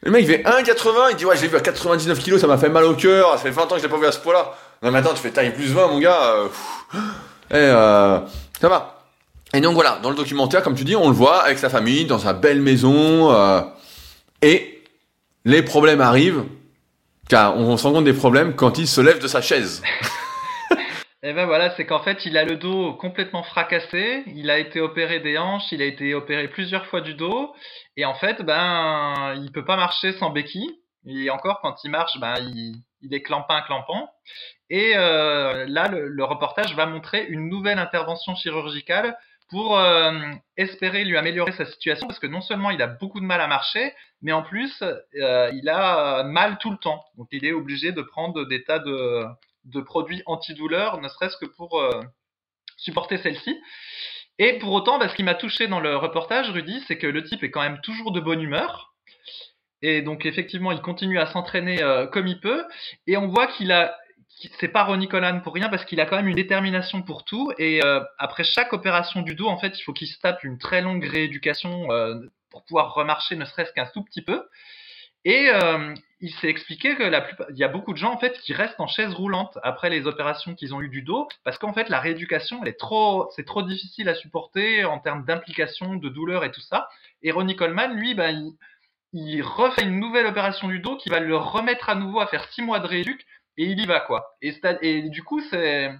le 0.02 0.12
mec 0.12 0.24
il 0.24 0.28
fait 0.28 0.44
1m80, 0.44 1.12
il 1.12 1.16
dit 1.18 1.26
ouais 1.26 1.38
je 1.38 1.42
l'ai 1.44 1.48
vu 1.48 1.58
à 1.58 1.62
99 1.62 2.20
kilos, 2.20 2.42
ça 2.42 2.48
m'a 2.48 2.58
fait 2.58 2.70
mal 2.70 2.84
au 2.86 2.96
cœur, 2.96 3.32
ça 3.34 3.38
fait 3.38 3.52
20 3.52 3.64
ans 3.64 3.68
que 3.76 3.78
je 3.78 3.84
l'ai 3.84 3.90
pas 3.90 3.98
vu 3.98 4.06
à 4.06 4.12
ce 4.12 4.20
poids-là. 4.20 4.54
Non 4.82 4.92
mais 4.92 5.00
attends, 5.00 5.14
tu 5.14 5.22
fais 5.22 5.32
taille 5.32 5.54
plus 5.54 5.72
20 5.74 5.88
mon 5.88 6.00
gars. 6.00 6.22
euh, 6.22 6.48
pff. 6.48 7.02
et 7.52 7.56
euh, 7.56 8.20
ça 8.60 8.70
va. 8.70 8.98
Et 9.54 9.62
donc 9.62 9.76
voilà, 9.76 10.00
dans 10.04 10.10
le 10.10 10.16
documentaire, 10.16 10.62
comme 10.62 10.76
tu 10.76 10.84
dis, 10.84 10.96
on 10.96 11.08
le 11.08 11.16
voit 11.16 11.44
avec 11.44 11.58
sa 11.58 11.70
famille, 11.70 12.06
dans 12.06 12.20
sa 12.20 12.34
belle 12.34 12.62
maison, 12.62 13.32
euh, 13.32 13.62
et 14.42 14.84
les 15.46 15.62
problèmes 15.62 16.02
arrivent, 16.02 16.44
car 17.30 17.58
on 17.58 17.78
se 17.78 17.86
rend 17.86 17.94
compte 17.94 18.06
des 18.06 18.14
problèmes 18.14 18.56
quand 18.56 18.78
il 18.78 18.88
se 18.88 19.02
lève 19.02 19.20
de 19.22 19.28
sa 19.28 19.42
chaise. 19.42 19.84
Et 21.24 21.34
ben 21.34 21.46
voilà, 21.46 21.76
c'est 21.76 21.86
qu'en 21.86 22.00
fait, 22.00 22.26
il 22.26 22.38
a 22.38 22.46
le 22.46 22.58
dos 22.58 22.94
complètement 22.94 23.44
fracassé, 23.44 24.24
il 24.28 24.52
a 24.52 24.60
été 24.60 24.80
opéré 24.80 25.20
des 25.20 25.38
hanches, 25.38 25.72
il 25.72 25.82
a 25.82 25.86
été 25.86 26.14
opéré 26.14 26.48
plusieurs 26.48 26.86
fois 26.86 27.02
du 27.02 27.16
dos, 27.16 27.54
et 27.98 28.06
en 28.06 28.14
fait, 28.14 28.44
ben, 28.44 29.34
il 29.44 29.52
peut 29.52 29.66
pas 29.66 29.76
marcher 29.76 30.14
sans 30.14 30.30
béquille. 30.30 30.72
Et 31.08 31.30
encore, 31.30 31.60
quand 31.62 31.76
il 31.84 31.92
marche, 31.92 32.18
ben, 32.20 32.36
il, 32.40 33.14
est 33.14 33.22
clampin, 33.24 33.62
clampant. 33.62 34.10
Et 34.70 34.92
euh, 34.96 35.66
là, 35.68 35.88
le, 35.88 36.08
le 36.08 36.24
reportage 36.24 36.76
va 36.76 36.86
montrer 36.86 37.26
une 37.26 37.50
nouvelle 37.50 37.80
intervention 37.80 38.36
chirurgicale 38.36 39.18
pour 39.50 39.78
euh, 39.78 40.12
espérer 40.58 41.04
lui 41.06 41.18
améliorer 41.18 41.54
sa 41.54 41.66
situation, 41.66 42.08
parce 42.08 42.20
que 42.20 42.28
non 42.28 42.42
seulement 42.42 42.70
il 42.70 42.82
a 42.82 42.88
beaucoup 42.88 43.20
de 43.20 43.26
mal 43.26 43.42
à 43.42 43.48
marcher, 43.48 43.94
mais 44.22 44.32
en 44.32 44.44
plus, 44.44 44.82
euh, 44.82 45.52
il 45.54 45.70
a 45.70 46.24
mal 46.24 46.58
tout 46.60 46.72
le 46.72 46.78
temps. 46.78 47.04
Donc, 47.18 47.28
il 47.32 47.46
est 47.46 47.54
obligé 47.54 47.92
de 47.92 48.02
prendre 48.02 48.46
des 48.46 48.64
tas 48.64 48.80
de 48.80 49.26
de 49.68 49.82
produits 49.82 50.24
antidouleurs, 50.26 51.00
ne 51.02 51.08
serait-ce 51.08 51.38
que 51.38 51.46
pour 51.46 51.80
euh, 51.80 52.02
supporter 52.78 53.18
celle-ci. 53.18 53.62
Et 54.40 54.60
pour 54.60 54.72
autant, 54.74 55.00
bah, 55.00 55.10
ce 55.10 55.16
qui 55.16 55.24
m'a 55.24 55.36
touché 55.36 55.68
dans 55.68 55.80
le 55.80 55.96
reportage, 55.96 56.50
Rudy, 56.50 56.84
c'est 56.88 56.98
que 56.98 57.08
le 57.08 57.24
type 57.24 57.44
est 57.44 57.52
quand 57.52 57.62
même 57.62 57.82
toujours 57.82 58.12
de 58.12 58.20
bonne 58.20 58.42
humeur. 58.42 58.94
Et 59.82 60.02
donc 60.02 60.26
effectivement, 60.26 60.72
il 60.72 60.82
continue 60.82 61.20
à 61.20 61.28
s'entraîner 61.28 61.82
euh, 61.84 62.08
comme 62.08 62.28
il 62.28 62.40
peut. 62.40 62.64
Et 63.06 63.18
on 63.18 63.28
voit 63.28 63.48
qu'il 63.48 63.72
a, 63.72 63.96
c'est 64.60 64.68
pas 64.68 64.84
Ronnie 64.84 65.08
Coleman 65.08 65.42
pour 65.42 65.54
rien 65.54 65.70
parce 65.70 65.86
qu'il 65.86 66.00
a 66.00 66.06
quand 66.06 66.16
même 66.16 66.28
une 66.28 66.36
détermination 66.36 67.02
pour 67.02 67.26
tout. 67.26 67.52
Et 67.58 67.84
euh, 67.84 68.00
après 68.18 68.44
chaque 68.44 68.74
opération 68.74 69.22
du 69.22 69.36
dos, 69.36 69.48
en 69.48 69.60
fait, 69.60 69.78
il 69.78 69.84
faut 69.84 69.94
qu'il 69.94 70.08
se 70.08 70.20
tape 70.20 70.44
une 70.44 70.58
très 70.58 70.82
longue 70.82 71.06
rééducation 71.06 71.92
euh, 71.92 72.16
pour 72.58 72.66
pouvoir 72.66 72.94
remarcher, 72.96 73.36
ne 73.36 73.46
serait-ce 73.46 73.72
qu'un 73.74 73.86
tout 73.86 74.04
petit 74.04 74.24
peu. 74.24 74.48
Et 75.26 75.50
euh, 75.50 75.94
il 76.22 76.32
s'est 76.36 76.48
expliqué 76.48 76.96
que 76.96 77.04
la 77.04 77.22
plupart, 77.22 77.48
il 77.52 77.58
y 77.58 77.64
a 77.64 77.68
beaucoup 77.68 77.92
de 77.92 77.98
gens 77.98 78.14
en 78.14 78.18
fait 78.18 78.40
qui 78.40 78.54
restent 78.54 78.80
en 78.80 78.88
chaise 78.88 79.14
roulante 79.14 79.58
après 79.62 79.90
les 79.90 80.08
opérations 80.08 80.56
qu'ils 80.56 80.74
ont 80.74 80.82
eues 80.82 80.90
du 80.90 81.02
dos, 81.02 81.28
parce 81.44 81.58
qu'en 81.58 81.74
fait 81.74 81.90
la 81.90 82.00
rééducation, 82.00 82.60
elle 82.62 82.70
est 82.70 82.80
trop, 82.80 83.30
c'est 83.36 83.46
trop 83.46 83.62
difficile 83.62 84.10
à 84.10 84.16
supporter 84.16 84.86
en 84.86 85.00
termes 85.00 85.26
d'implication, 85.26 85.96
de 85.96 86.10
douleur 86.10 86.44
et 86.44 86.52
tout 86.52 86.62
ça. 86.62 86.88
Et 87.24 87.32
Ronnie 87.32 87.56
Coleman, 87.56 87.94
lui, 87.94 88.16
ben, 88.16 88.54
il, 89.14 89.42
refait 89.42 89.84
une 89.84 90.00
nouvelle 90.00 90.28
opération 90.28 90.68
du 90.68 90.80
dos 90.80 90.98
qui 90.98 91.10
va 91.10 91.20
le 91.20 91.36
remettre 91.36 91.90
à 91.90 91.96
nouveau 91.96 92.20
à 92.20 92.28
faire 92.28 92.48
six 92.54 92.62
mois 92.62 92.80
de 92.80 92.88
rééduc 92.88 93.26
et 93.58 93.66
il 93.66 93.80
y 93.80 93.86
va 93.86 94.00
quoi. 94.00 94.38
Et, 94.42 95.02
du 95.10 95.24
coup, 95.24 95.42
c'est 95.50 95.92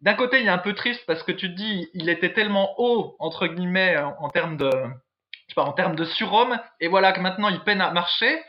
d'un 0.00 0.14
côté, 0.14 0.40
il 0.40 0.46
est 0.46 0.50
un 0.50 0.58
peu 0.58 0.74
triste 0.74 1.04
parce 1.06 1.22
que 1.22 1.32
tu 1.32 1.50
te 1.50 1.56
dis, 1.56 1.88
il 1.94 2.08
était 2.08 2.32
tellement 2.32 2.74
haut 2.78 3.16
entre 3.18 3.46
guillemets 3.46 3.96
en 4.18 4.30
termes 4.30 4.56
de, 4.56 4.70
sais 5.52 5.60
pas, 5.60 5.64
en 5.64 5.72
termes 5.72 5.96
de 5.96 6.04
surhomme, 6.04 6.58
et 6.80 6.88
voilà 6.88 7.12
que 7.12 7.20
maintenant 7.20 7.48
il 7.48 7.60
peine 7.60 7.80
à 7.80 7.90
marcher. 7.90 8.42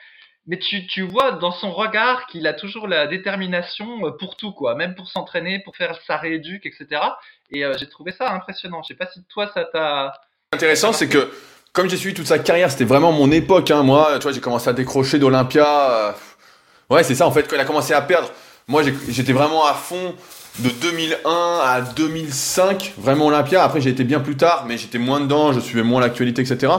mais 0.48 0.58
tu, 0.60 0.86
tu 0.88 1.04
vois 1.04 1.34
dans 1.34 1.52
son 1.52 1.72
regard 1.72 2.28
qu'il 2.28 2.48
a 2.48 2.54
toujours 2.54 2.88
la 2.88 3.08
détermination 3.08 4.06
euh, 4.06 4.12
pour 4.12 4.36
tout, 4.36 4.52
quoi, 4.52 4.76
même 4.76 4.96
pour 4.96 5.08
s'entraîner, 5.10 5.60
pour 5.60 5.76
faire 5.76 6.00
sa 6.06 6.18
rééduque, 6.18 6.66
etc. 6.66 7.02
Et 7.50 7.64
euh, 7.64 7.76
j'ai 7.78 7.88
trouvé 7.88 8.12
ça 8.12 8.32
impressionnant. 8.32 8.82
Je 8.84 8.90
sais 8.90 8.98
pas 8.98 9.08
si 9.08 9.24
toi 9.26 9.50
ça 9.54 9.66
t'a. 9.66 10.14
Intéressant, 10.52 10.94
c'est 10.94 11.10
que 11.10 11.32
comme 11.74 11.90
j'ai 11.90 11.98
suivi 11.98 12.14
toute 12.14 12.28
sa 12.28 12.40
carrière, 12.40 12.70
c'était 12.70 12.84
vraiment 12.86 13.12
mon 13.12 13.32
époque. 13.32 13.72
Hein. 13.72 13.84
Moi, 13.84 14.20
tu 14.20 14.32
j'ai 14.32 14.42
commencé 14.42 14.70
à 14.70 14.74
décrocher 14.74 15.18
d'Olympia. 15.18 15.92
Euh, 15.92 16.12
ouais, 16.90 17.04
c'est 17.04 17.16
ça 17.16 17.26
en 17.26 17.32
fait. 17.32 17.48
Quand 17.48 17.56
il 17.56 17.62
a 17.62 17.66
commencé 17.66 17.94
à 17.94 18.02
perdre, 18.02 18.30
moi 18.68 18.84
j'étais 18.84 19.34
vraiment 19.34 19.66
à 19.66 19.74
fond 19.74 20.16
de 20.60 20.70
2001 20.70 21.60
à 21.64 21.82
2005, 21.82 22.94
vraiment 22.98 23.28
Olympia. 23.28 23.64
Après, 23.64 23.82
j'ai 23.82 23.90
été 23.90 24.04
bien 24.04 24.20
plus 24.20 24.38
tard, 24.38 24.66
mais 24.68 24.78
j'étais 24.78 25.00
moins 25.00 25.20
dedans, 25.20 25.52
je 25.52 25.60
suivais 25.60 25.84
moins 25.84 26.00
l'actualité, 26.00 26.42
etc. 26.42 26.72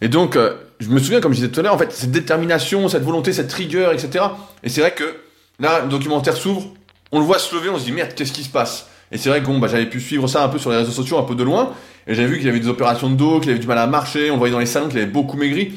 Et 0.00 0.08
donc, 0.08 0.34
euh, 0.34 0.54
je 0.80 0.88
me 0.88 0.98
souviens, 0.98 1.20
comme 1.20 1.32
je 1.32 1.36
disais 1.36 1.50
tout 1.50 1.60
à 1.60 1.62
l'heure, 1.62 1.74
en 1.74 1.78
fait, 1.78 1.92
cette 1.92 2.10
détermination, 2.10 2.88
cette 2.88 3.04
volonté, 3.04 3.32
cette 3.32 3.52
rigueur, 3.52 3.92
etc. 3.92 4.24
Et 4.64 4.68
c'est 4.68 4.80
vrai 4.80 4.92
que 4.92 5.16
là, 5.60 5.82
le 5.82 5.88
documentaire 5.88 6.36
s'ouvre, 6.36 6.66
on 7.12 7.20
le 7.20 7.24
voit 7.24 7.38
se 7.38 7.54
lever, 7.54 7.68
on 7.68 7.78
se 7.78 7.84
dit 7.84 7.92
merde, 7.92 8.14
qu'est-ce 8.14 8.32
qui 8.32 8.42
se 8.42 8.48
passe? 8.48 8.88
Et 9.12 9.18
c'est 9.18 9.28
vrai 9.28 9.42
que 9.42 9.60
bah, 9.60 9.68
j'avais 9.68 9.86
pu 9.86 10.00
suivre 10.00 10.26
ça 10.26 10.42
un 10.42 10.48
peu 10.48 10.58
sur 10.58 10.70
les 10.70 10.78
réseaux 10.78 10.90
sociaux, 10.90 11.18
un 11.18 11.22
peu 11.22 11.36
de 11.36 11.44
loin, 11.44 11.72
et 12.06 12.14
j'avais 12.14 12.28
vu 12.28 12.38
qu'il 12.38 12.48
avait 12.48 12.58
des 12.58 12.68
opérations 12.68 13.10
de 13.10 13.14
dos, 13.14 13.38
qu'il 13.38 13.50
avait 13.50 13.60
du 13.60 13.66
mal 13.66 13.78
à 13.78 13.86
marcher, 13.86 14.30
on 14.30 14.38
voyait 14.38 14.52
dans 14.52 14.58
les 14.58 14.66
salons 14.66 14.88
qu'il 14.88 14.98
avait 14.98 15.06
beaucoup 15.06 15.36
maigri. 15.36 15.72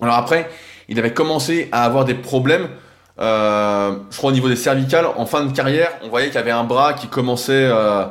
Alors 0.00 0.16
après, 0.16 0.50
il 0.88 0.98
avait 0.98 1.14
commencé 1.14 1.68
à 1.72 1.84
avoir 1.84 2.04
des 2.04 2.14
problèmes, 2.14 2.68
euh, 3.20 3.96
je 4.10 4.16
crois 4.16 4.30
au 4.30 4.34
niveau 4.34 4.48
des 4.48 4.56
cervicales, 4.56 5.06
en 5.16 5.26
fin 5.26 5.44
de 5.44 5.52
carrière, 5.52 5.90
on 6.02 6.08
voyait 6.08 6.26
qu'il 6.26 6.36
y 6.36 6.38
avait 6.38 6.50
un 6.50 6.64
bras 6.64 6.92
qui 6.92 7.08
commençait, 7.08 7.68
euh, 7.70 8.04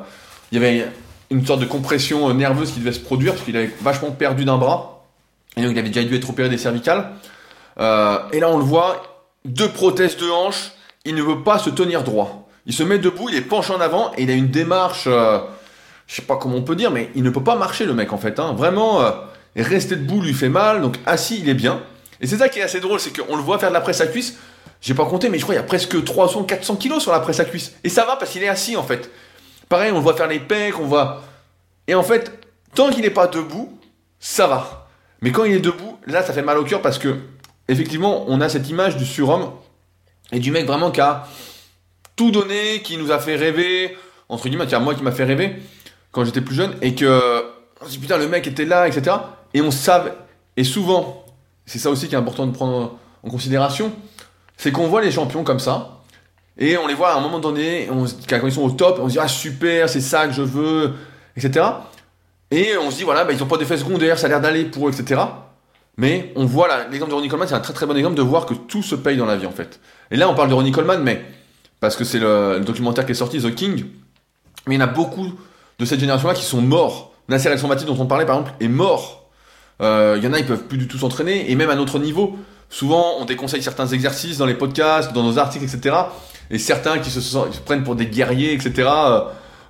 il 0.51 0.62
y 0.62 0.64
avait 0.64 0.88
une 1.30 1.45
sorte 1.45 1.60
de 1.60 1.66
compression 1.66 2.34
nerveuse 2.34 2.72
qui 2.72 2.80
devait 2.80 2.91
se 2.91 2.99
produire, 2.99 3.34
parce 3.34 3.45
qu'il 3.45 3.55
avait 3.55 3.74
vachement 3.82 4.12
perdu 4.12 4.45
d'un 4.45 4.58
bras. 4.58 4.97
Et 5.58 5.62
donc 5.62 5.72
il 5.72 5.80
avait 5.80 5.89
déjà 5.89 6.08
dû 6.08 6.16
être 6.16 6.30
opéré 6.30 6.49
des 6.49 6.58
cervicales. 6.58 7.12
Euh, 7.80 8.20
et 8.32 8.39
là 8.39 8.49
on 8.49 8.58
le 8.58 8.64
voit, 8.64 9.03
deux 9.45 9.70
prothèses 9.70 10.18
de 10.18 10.30
hanche, 10.30 10.72
il 11.03 11.16
ne 11.16 11.22
veut 11.22 11.43
pas 11.43 11.60
se 11.60 11.70
tenir 11.70 12.03
droit. 12.03 12.47
Il 12.66 12.74
se 12.74 12.84
met 12.84 12.99
debout, 12.99 13.30
il 13.30 13.36
est 13.36 13.41
penché 13.41 13.74
en 13.74 13.82
avant 13.82 14.12
et 14.18 14.24
il 14.24 14.30
a 14.30 14.34
une 14.34 14.49
démarche, 14.49 15.05
euh, 15.08 15.39
je 16.05 16.16
sais 16.16 16.22
pas 16.22 16.38
comment 16.38 16.58
on 16.58 16.62
peut 16.62 16.76
dire, 16.76 16.91
mais 16.91 17.10
il 17.16 17.24
ne 17.24 17.30
peut 17.30 17.43
pas 17.43 17.55
marcher 17.55 17.86
le 17.86 17.93
mec 17.93 18.14
en 18.14 18.18
fait. 18.18 18.39
Hein. 18.39 18.53
Vraiment, 18.53 19.01
euh, 19.01 19.12
rester 19.55 19.95
debout 19.95 20.22
lui 20.22 20.34
fait 20.34 20.49
mal, 20.49 20.82
donc 20.82 20.97
assis 21.05 21.39
il 21.39 21.49
est 21.49 21.53
bien. 21.53 21.82
Et 22.22 22.28
c'est 22.28 22.38
ça 22.38 22.49
qui 22.49 22.60
est 22.60 22.64
assez 22.64 22.80
drôle, 22.80 22.99
c'est 22.99 23.18
qu'on 23.18 23.36
le 23.36 23.41
voit 23.41 23.58
faire 23.58 23.70
de 23.70 23.74
la 23.74 23.82
presse 23.82 24.01
à 24.01 24.08
cuisse. 24.08 24.38
J'ai 24.88 24.94
pas 24.94 25.06
compté, 25.06 25.28
mais 25.28 25.38
je 25.38 25.44
crois 25.44 25.54
qu'il 25.54 25.62
y 25.62 25.66
a 25.66 25.68
presque 25.68 26.02
300, 26.02 26.46
400 26.46 26.78
kilos 26.78 27.04
sur 27.04 27.12
la 27.12 27.20
presse 27.20 27.42
à 27.42 27.44
cuisse. 27.44 27.74
Et 27.84 27.90
ça 27.90 28.06
va 28.06 28.16
parce 28.16 28.32
qu'il 28.32 28.42
est 28.42 28.48
assis 28.48 28.78
en 28.78 28.84
fait. 28.84 29.12
Pareil, 29.68 29.92
on 29.92 29.96
le 29.96 30.00
voit 30.00 30.16
faire 30.16 30.30
les 30.30 30.40
pecs, 30.40 30.80
on 30.80 30.86
voit. 30.86 31.24
Et 31.88 31.94
en 31.94 32.04
fait, 32.04 32.32
tant 32.74 32.90
qu'il 32.90 33.02
n'est 33.02 33.10
pas 33.10 33.28
debout, 33.28 33.78
ça 34.18 34.48
va. 34.48 34.88
Mais 35.22 35.34
quand 35.34 35.44
il 35.44 35.56
est 35.56 35.60
debout, 35.60 35.98
là, 36.06 36.24
ça 36.24 36.32
fait 36.32 36.42
mal 36.42 36.58
au 36.58 36.64
cœur 36.64 36.82
parce 36.82 37.00
que, 37.00 37.18
effectivement, 37.68 38.24
on 38.30 38.40
a 38.40 38.48
cette 38.48 38.70
image 38.70 38.96
du 38.96 39.06
surhomme 39.06 39.52
et 40.32 40.40
du 40.40 40.52
mec 40.52 40.66
vraiment 40.66 40.90
qui 40.90 41.02
a 41.02 41.28
tout 42.16 42.32
donné, 42.32 42.82
qui 42.82 42.96
nous 42.96 43.12
a 43.12 43.20
fait 43.20 43.36
rêver, 43.36 43.98
entre 44.30 44.48
guillemets, 44.48 44.68
tiens, 44.68 44.80
moi 44.80 44.96
qui 44.96 45.04
m'a 45.04 45.12
fait 45.12 45.26
rêver 45.26 45.58
quand 46.14 46.24
j'étais 46.24 46.40
plus 46.40 46.56
jeune 46.56 46.74
et 46.82 46.96
que, 46.96 47.44
putain, 48.00 48.18
le 48.18 48.30
mec 48.30 48.48
était 48.48 48.64
là, 48.64 48.88
etc. 48.88 49.18
Et 49.54 49.60
on 49.60 49.70
savait, 49.70 50.14
et 50.56 50.64
souvent, 50.64 51.26
c'est 51.66 51.78
ça 51.78 51.90
aussi 51.90 52.08
qui 52.08 52.16
est 52.16 52.18
important 52.18 52.48
de 52.48 52.54
prendre 52.54 52.98
en 53.22 53.30
considération, 53.30 53.92
c'est 54.58 54.72
qu'on 54.72 54.88
voit 54.88 55.01
les 55.01 55.12
champions 55.12 55.43
comme 55.43 55.60
ça, 55.60 56.01
et 56.58 56.78
on 56.78 56.88
les 56.88 56.95
voit 56.95 57.14
à 57.14 57.18
un 57.18 57.22
moment 57.22 57.39
donné, 57.39 57.88
on, 57.91 58.05
quand 58.28 58.45
ils 58.47 58.51
sont 58.51 58.64
au 58.64 58.72
top, 58.72 58.99
on 58.99 59.08
se 59.08 59.14
dit 59.14 59.20
ah 59.20 59.28
super, 59.28 59.88
c'est 59.88 60.01
ça 60.01 60.28
que 60.28 60.34
je 60.34 60.41
veux, 60.41 60.93
etc. 61.36 61.66
Et 62.49 62.78
on 62.78 62.89
se 62.91 62.97
dit, 62.97 63.03
voilà, 63.03 63.26
bah, 63.26 63.34
ils 63.34 63.39
n'ont 63.39 63.45
pas 63.45 63.58
d'effet 63.58 63.78
secondaire, 63.78 64.18
ça 64.18 64.28
a 64.28 64.30
l'air 64.30 64.41
d'aller 64.41 64.66
pour 64.66 64.88
eux, 64.88 64.91
etc. 64.91 65.22
Mais 65.97 66.32
on 66.36 66.45
voit 66.45 66.68
l'exemple 66.89 67.12
de 67.12 67.16
Ronnie 67.16 67.28
Coleman, 67.28 67.47
c'est 67.47 67.55
un 67.55 67.60
très 67.60 67.74
très 67.74 67.86
bon 67.86 67.97
exemple 67.97 68.16
de 68.16 68.22
voir 68.22 68.45
que 68.45 68.53
tout 68.53 68.84
se 68.84 68.95
paye 68.95 69.18
dans 69.18 69.26
la 69.26 69.36
vie 69.36 69.47
en 69.47 69.51
fait. 69.51 69.80
Et 70.12 70.16
là, 70.16 70.30
on 70.30 70.36
parle 70.36 70.49
de 70.49 70.53
Ronnie 70.53 70.72
Coleman, 70.72 71.01
mais 71.01 71.24
parce 71.80 71.95
que 71.95 72.03
c'est 72.03 72.20
le, 72.20 72.60
documentaire 72.60 73.05
qui 73.05 73.12
est 73.12 73.16
sorti, 73.16 73.39
The 73.39 73.53
King. 73.53 73.86
Mais 74.68 74.76
il 74.76 74.80
y 74.80 74.82
en 74.82 74.86
a 74.86 74.89
beaucoup 74.89 75.34
de 75.80 75.86
cette 75.86 75.99
génération-là 75.99 76.34
qui 76.34 76.43
sont 76.43 76.62
morts. 76.62 77.14
Nasser 77.30 77.55
Somati, 77.58 77.86
dont 77.86 77.97
on 77.99 78.05
parlait 78.05 78.26
par 78.26 78.38
exemple, 78.38 78.53
est 78.60 78.68
mort. 78.68 79.30
Euh, 79.82 80.16
il 80.18 80.24
y 80.24 80.28
en 80.28 80.34
a, 80.34 80.39
ils 80.39 80.45
peuvent 80.45 80.64
plus 80.64 80.78
du 80.78 80.88
tout 80.88 80.97
s'entraîner, 80.97 81.51
et 81.51 81.55
même 81.55 81.70
à 81.70 81.76
notre 81.76 81.99
niveau. 81.99 82.38
Souvent, 82.70 83.15
on 83.20 83.26
déconseille 83.26 83.63
certains 83.63 83.88
exercices 83.88 84.38
dans 84.38 84.45
les 84.45 84.53
podcasts, 84.53 85.13
dans 85.13 85.24
nos 85.24 85.39
articles, 85.39 85.65
etc. 85.65 85.95
Et 86.49 86.59
certains 86.59 86.99
qui 86.99 87.09
se, 87.09 87.38
prennent 87.65 87.84
pour 87.84 87.95
des 87.95 88.07
guerriers, 88.07 88.53
etc 88.53 88.86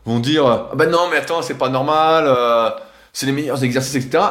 vont 0.08 0.20
dire 0.20 0.46
ah 0.46 0.72
bah 0.74 0.86
non 0.86 1.10
mais 1.12 1.18
attends 1.18 1.42
c'est 1.42 1.58
pas 1.58 1.70
normal, 1.70 2.26
euh, 2.28 2.70
c'est 3.14 3.26
les 3.26 3.32
meilleurs 3.32 3.64
exercices 3.64 3.96
etc. 3.96 4.24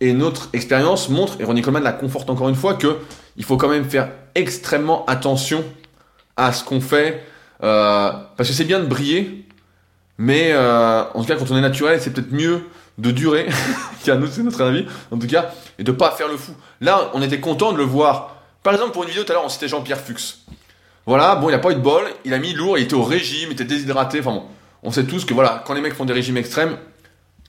Et 0.00 0.12
notre 0.12 0.48
expérience 0.52 1.08
montre, 1.08 1.34
et 1.40 1.44
Ronnie 1.44 1.62
Coleman 1.62 1.82
la 1.82 1.92
conforte 1.92 2.30
encore 2.30 2.48
une 2.48 2.54
fois, 2.54 2.74
que 2.74 2.96
il 3.36 3.44
faut 3.44 3.56
quand 3.56 3.68
même 3.68 3.84
faire 3.84 4.10
extrêmement 4.34 5.04
attention 5.06 5.64
à 6.36 6.52
ce 6.52 6.64
qu'on 6.64 6.80
fait, 6.80 7.24
euh, 7.62 8.10
parce 8.36 8.48
que 8.48 8.54
c'est 8.54 8.64
bien 8.64 8.80
de 8.80 8.86
briller, 8.86 9.46
mais 10.16 10.52
euh, 10.52 11.02
en 11.12 11.20
tout 11.20 11.26
cas 11.26 11.36
quand 11.36 11.50
on 11.50 11.56
est 11.56 11.60
naturel, 11.60 12.00
c'est 12.00 12.10
peut-être 12.10 12.32
mieux 12.32 12.62
de 12.98 13.10
durer, 13.10 13.48
c'est 14.02 14.42
notre 14.42 14.62
avis, 14.62 14.86
en 15.10 15.18
tout 15.18 15.26
cas, 15.26 15.52
et 15.78 15.84
de 15.84 15.92
pas 15.92 16.10
faire 16.10 16.28
le 16.28 16.36
fou. 16.36 16.52
Là, 16.80 17.10
on 17.14 17.22
était 17.22 17.40
content 17.40 17.72
de 17.72 17.78
le 17.78 17.84
voir. 17.84 18.36
Par 18.62 18.72
exemple, 18.74 18.92
pour 18.92 19.04
une 19.04 19.08
vidéo 19.08 19.24
tout 19.24 19.32
à 19.32 19.34
l'heure, 19.34 19.44
on 19.44 19.48
citait 19.48 19.68
Jean-Pierre 19.68 20.00
Fuchs. 20.00 20.38
Voilà, 21.06 21.36
bon, 21.36 21.48
il 21.48 21.54
a 21.54 21.58
pas 21.58 21.70
eu 21.70 21.76
de 21.76 21.80
bol, 21.80 22.04
il 22.24 22.34
a 22.34 22.38
mis 22.38 22.52
lourd, 22.52 22.76
il 22.76 22.84
était 22.84 22.94
au 22.94 23.02
régime, 23.02 23.48
il 23.50 23.52
était 23.52 23.64
déshydraté, 23.64 24.20
enfin 24.20 24.32
bon 24.32 24.44
on 24.82 24.90
sait 24.90 25.04
tous 25.04 25.24
que 25.24 25.34
voilà, 25.34 25.62
quand 25.66 25.74
les 25.74 25.80
mecs 25.80 25.94
font 25.94 26.04
des 26.04 26.12
régimes 26.12 26.36
extrêmes, 26.36 26.76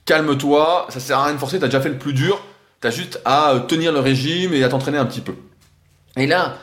calme-toi, 0.04 0.86
ça 0.88 1.00
sert 1.00 1.18
à 1.18 1.24
rien 1.24 1.34
de 1.34 1.38
forcer, 1.38 1.58
t'as 1.58 1.66
déjà 1.66 1.80
fait 1.80 1.88
le 1.88 1.98
plus 1.98 2.12
dur, 2.12 2.42
t'as 2.80 2.90
juste 2.90 3.20
à 3.24 3.52
euh, 3.52 3.60
tenir 3.60 3.92
le 3.92 4.00
régime 4.00 4.52
et 4.52 4.64
à 4.64 4.68
t'entraîner 4.68 4.98
un 4.98 5.06
petit 5.06 5.20
peu. 5.20 5.34
Et 6.16 6.26
là, 6.26 6.56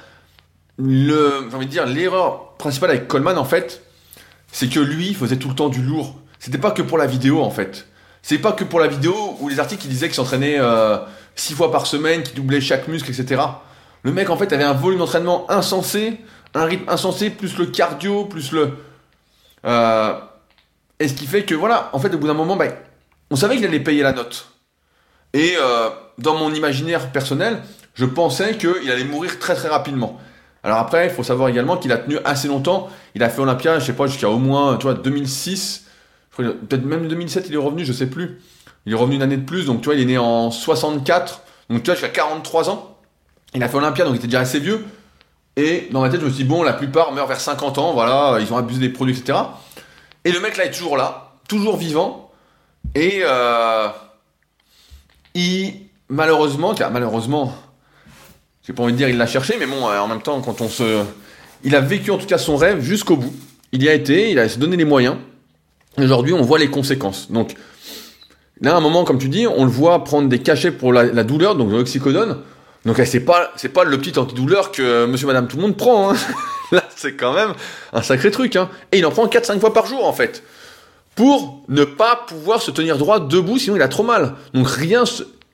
le, 0.78 1.48
j'ai 1.50 1.56
envie 1.56 1.66
de 1.66 1.72
dire, 1.72 1.86
l'erreur 1.86 2.54
principale 2.58 2.92
avec 2.92 3.08
Coleman 3.08 3.38
en 3.38 3.46
fait, 3.46 3.84
c'est 4.52 4.68
que 4.68 4.80
lui 4.80 5.14
faisait 5.14 5.38
tout 5.38 5.50
le 5.50 5.56
temps 5.56 5.70
du 5.70 5.82
lourd. 5.82 6.20
C'était 6.40 6.58
pas 6.58 6.72
que 6.72 6.82
pour 6.82 6.98
la 6.98 7.08
vidéo 7.08 7.42
en 7.42 7.50
fait. 7.50 7.88
C'est 8.28 8.40
pas 8.40 8.52
que 8.52 8.66
pour 8.66 8.82
la 8.82 8.88
vidéo 8.88 9.38
ou 9.40 9.48
les 9.48 9.58
articles 9.58 9.84
qui 9.84 9.88
disaient 9.88 10.08
qu'il 10.08 10.16
s'entraînait 10.16 10.60
euh, 10.60 10.98
six 11.34 11.54
fois 11.54 11.72
par 11.72 11.86
semaine, 11.86 12.24
qu'il 12.24 12.36
doublait 12.36 12.60
chaque 12.60 12.90
muscle, 12.90 13.10
etc. 13.10 13.42
Le 14.04 14.12
mec 14.12 14.30
en 14.30 14.36
fait 14.36 14.52
avait 14.52 14.66
un 14.66 14.74
volume 14.74 15.00
d'entraînement 15.00 15.50
insensé, 15.50 16.20
un 16.54 16.66
rythme 16.66 16.90
insensé, 16.90 17.30
plus 17.30 17.58
le 17.58 17.68
cardio, 17.68 18.26
plus 18.26 18.52
le. 18.52 18.74
Euh, 19.66 20.14
et 21.00 21.08
ce 21.08 21.14
qui 21.14 21.26
fait 21.26 21.46
que, 21.46 21.56
voilà, 21.56 21.90
en 21.94 22.00
fait, 22.00 22.14
au 22.14 22.18
bout 22.18 22.28
d'un 22.28 22.34
moment, 22.34 22.58
ben, 22.58 22.74
on 23.32 23.38
savait 23.38 23.56
qu'il 23.56 23.66
allait 23.66 23.80
payer 23.80 24.04
la 24.04 24.12
note. 24.12 24.50
Et 25.32 25.54
euh, 25.58 25.88
dans 26.18 26.36
mon 26.36 26.54
imaginaire 26.54 27.14
personnel, 27.14 27.62
je 27.94 28.04
pensais 28.04 28.58
qu'il 28.58 28.92
allait 28.92 29.06
mourir 29.06 29.40
très 29.40 29.56
très 29.56 29.70
rapidement. 29.70 30.20
Alors 30.66 30.80
après, 30.80 31.08
il 31.08 31.12
faut 31.14 31.24
savoir 31.24 31.48
également 31.48 31.78
qu'il 31.78 31.94
a 31.94 31.98
tenu 31.98 32.18
assez 32.26 32.50
longtemps. 32.50 32.90
Il 33.16 33.24
a 33.24 33.30
fait 33.30 33.40
Olympia, 33.40 33.80
je 33.80 33.86
sais 33.86 33.94
pas, 33.94 34.08
jusqu'à 34.08 34.28
au 34.28 34.38
moins, 34.38 34.76
tu 34.76 34.84
vois, 34.84 34.96
2006. 34.96 35.86
Peut-être 36.38 36.86
même 36.86 37.08
2007, 37.08 37.48
il 37.50 37.56
est 37.56 37.58
revenu, 37.58 37.86
je 37.86 37.94
sais 37.94 38.08
plus. 38.08 38.40
Il 38.86 38.94
est 38.94 38.96
revenu 38.96 39.16
une 39.16 39.22
année 39.22 39.38
de 39.38 39.46
plus, 39.46 39.66
donc 39.66 39.82
tu 39.82 39.86
vois, 39.86 39.96
il 39.96 40.02
est 40.02 40.06
né 40.06 40.18
en 40.18 40.52
64. 40.52 41.42
Donc 41.70 41.84
tu 41.84 41.86
vois, 41.88 41.96
jusqu'à 41.96 42.10
43 42.10 42.70
ans. 42.70 42.98
Il 43.54 43.64
a 43.64 43.70
fait 43.70 43.78
Olympia, 43.78 44.06
donc 44.06 44.14
il 44.14 44.18
était 44.18 44.28
déjà 44.28 44.42
assez 44.42 44.60
vieux. 44.60 44.86
Et 45.56 45.88
dans 45.92 46.02
ma 46.02 46.10
tête, 46.10 46.22
je 46.22 46.26
me 46.26 46.32
suis 46.32 46.44
dit, 46.44 46.50
bon, 46.50 46.62
la 46.62 46.74
plupart 46.74 47.12
meurent 47.12 47.28
vers 47.28 47.40
50 47.40 47.80
ans, 47.80 47.94
voilà, 47.94 48.38
ils 48.40 48.54
ont 48.54 48.58
abusé 48.58 48.80
des 48.80 48.90
produits, 48.90 49.18
etc. 49.18 49.40
Et 50.24 50.32
le 50.32 50.40
mec 50.40 50.56
là 50.58 50.66
est 50.66 50.72
toujours 50.72 50.98
là, 50.98 51.34
toujours 51.48 51.78
vivant. 51.78 52.32
Et 52.94 53.22
euh, 53.24 53.88
il, 55.34 55.74
malheureusement, 56.10 56.76
malheureusement, 56.92 57.56
j'ai 58.64 58.74
pas 58.74 58.84
envie 58.84 58.94
de 58.94 58.98
dire 58.98 59.10
il 59.10 59.18
l'a 59.18 59.28
cherché, 59.28 59.56
mais 59.60 59.66
bon, 59.66 59.88
euh, 59.88 60.00
en 60.00 60.08
même 60.08 60.22
temps, 60.22 60.40
quand 60.42 60.62
on 60.62 60.70
se. 60.70 61.04
Il 61.64 61.76
a 61.76 61.82
vécu 61.82 62.12
en 62.12 62.18
tout 62.18 62.28
cas 62.28 62.38
son 62.38 62.56
rêve 62.56 62.82
jusqu'au 62.82 63.18
bout. 63.18 63.34
Il 63.72 63.84
y 63.84 63.90
a 63.90 63.94
été, 63.94 64.30
il 64.32 64.40
a 64.40 64.48
donné 64.56 64.78
les 64.78 64.86
moyens. 64.86 65.18
Aujourd'hui, 66.00 66.34
on 66.34 66.42
voit 66.42 66.60
les 66.60 66.70
conséquences. 66.70 67.32
Donc, 67.32 67.56
là, 68.62 68.74
à 68.74 68.78
un 68.78 68.80
moment, 68.80 69.04
comme 69.04 69.18
tu 69.18 69.30
dis, 69.30 69.48
on 69.48 69.66
le 69.66 69.72
voit 69.72 70.04
prendre 70.04 70.30
des 70.30 70.40
cachets 70.40 70.72
pour 70.72 70.94
la, 70.94 71.24
douleur, 71.24 71.56
donc 71.56 71.72
l'oxycodone. 71.72 72.42
Donc, 72.86 73.02
c'est 73.06 73.20
pas, 73.20 73.52
c'est 73.56 73.70
pas 73.70 73.84
le 73.84 73.98
petit 73.98 74.18
antidouleur 74.18 74.72
que 74.72 75.06
monsieur, 75.06 75.28
madame, 75.28 75.48
tout 75.48 75.58
le 75.58 75.64
monde 75.64 75.78
prend. 75.78 76.12
Hein. 76.12 76.16
Là, 76.72 76.84
c'est 76.96 77.16
quand 77.16 77.34
même 77.34 77.54
un 77.94 78.02
sacré 78.02 78.30
truc. 78.30 78.56
Hein. 78.56 78.70
Et 78.92 79.00
il 79.00 79.06
en 79.06 79.12
prend 79.12 79.26
4-5 79.26 79.60
fois 79.60 79.74
par 79.74 79.88
jour, 79.88 80.06
en 80.06 80.14
fait. 80.14 80.44
Pour 81.16 81.64
ne 81.68 81.84
pas 81.84 82.16
pouvoir 82.28 82.62
se 82.62 82.70
tenir 82.70 82.98
droit 82.98 83.20
debout, 83.20 83.58
sinon 83.58 83.76
il 83.76 83.82
a 83.82 83.88
trop 83.88 84.04
mal. 84.04 84.36
Donc 84.54 84.70
rien, 84.70 85.04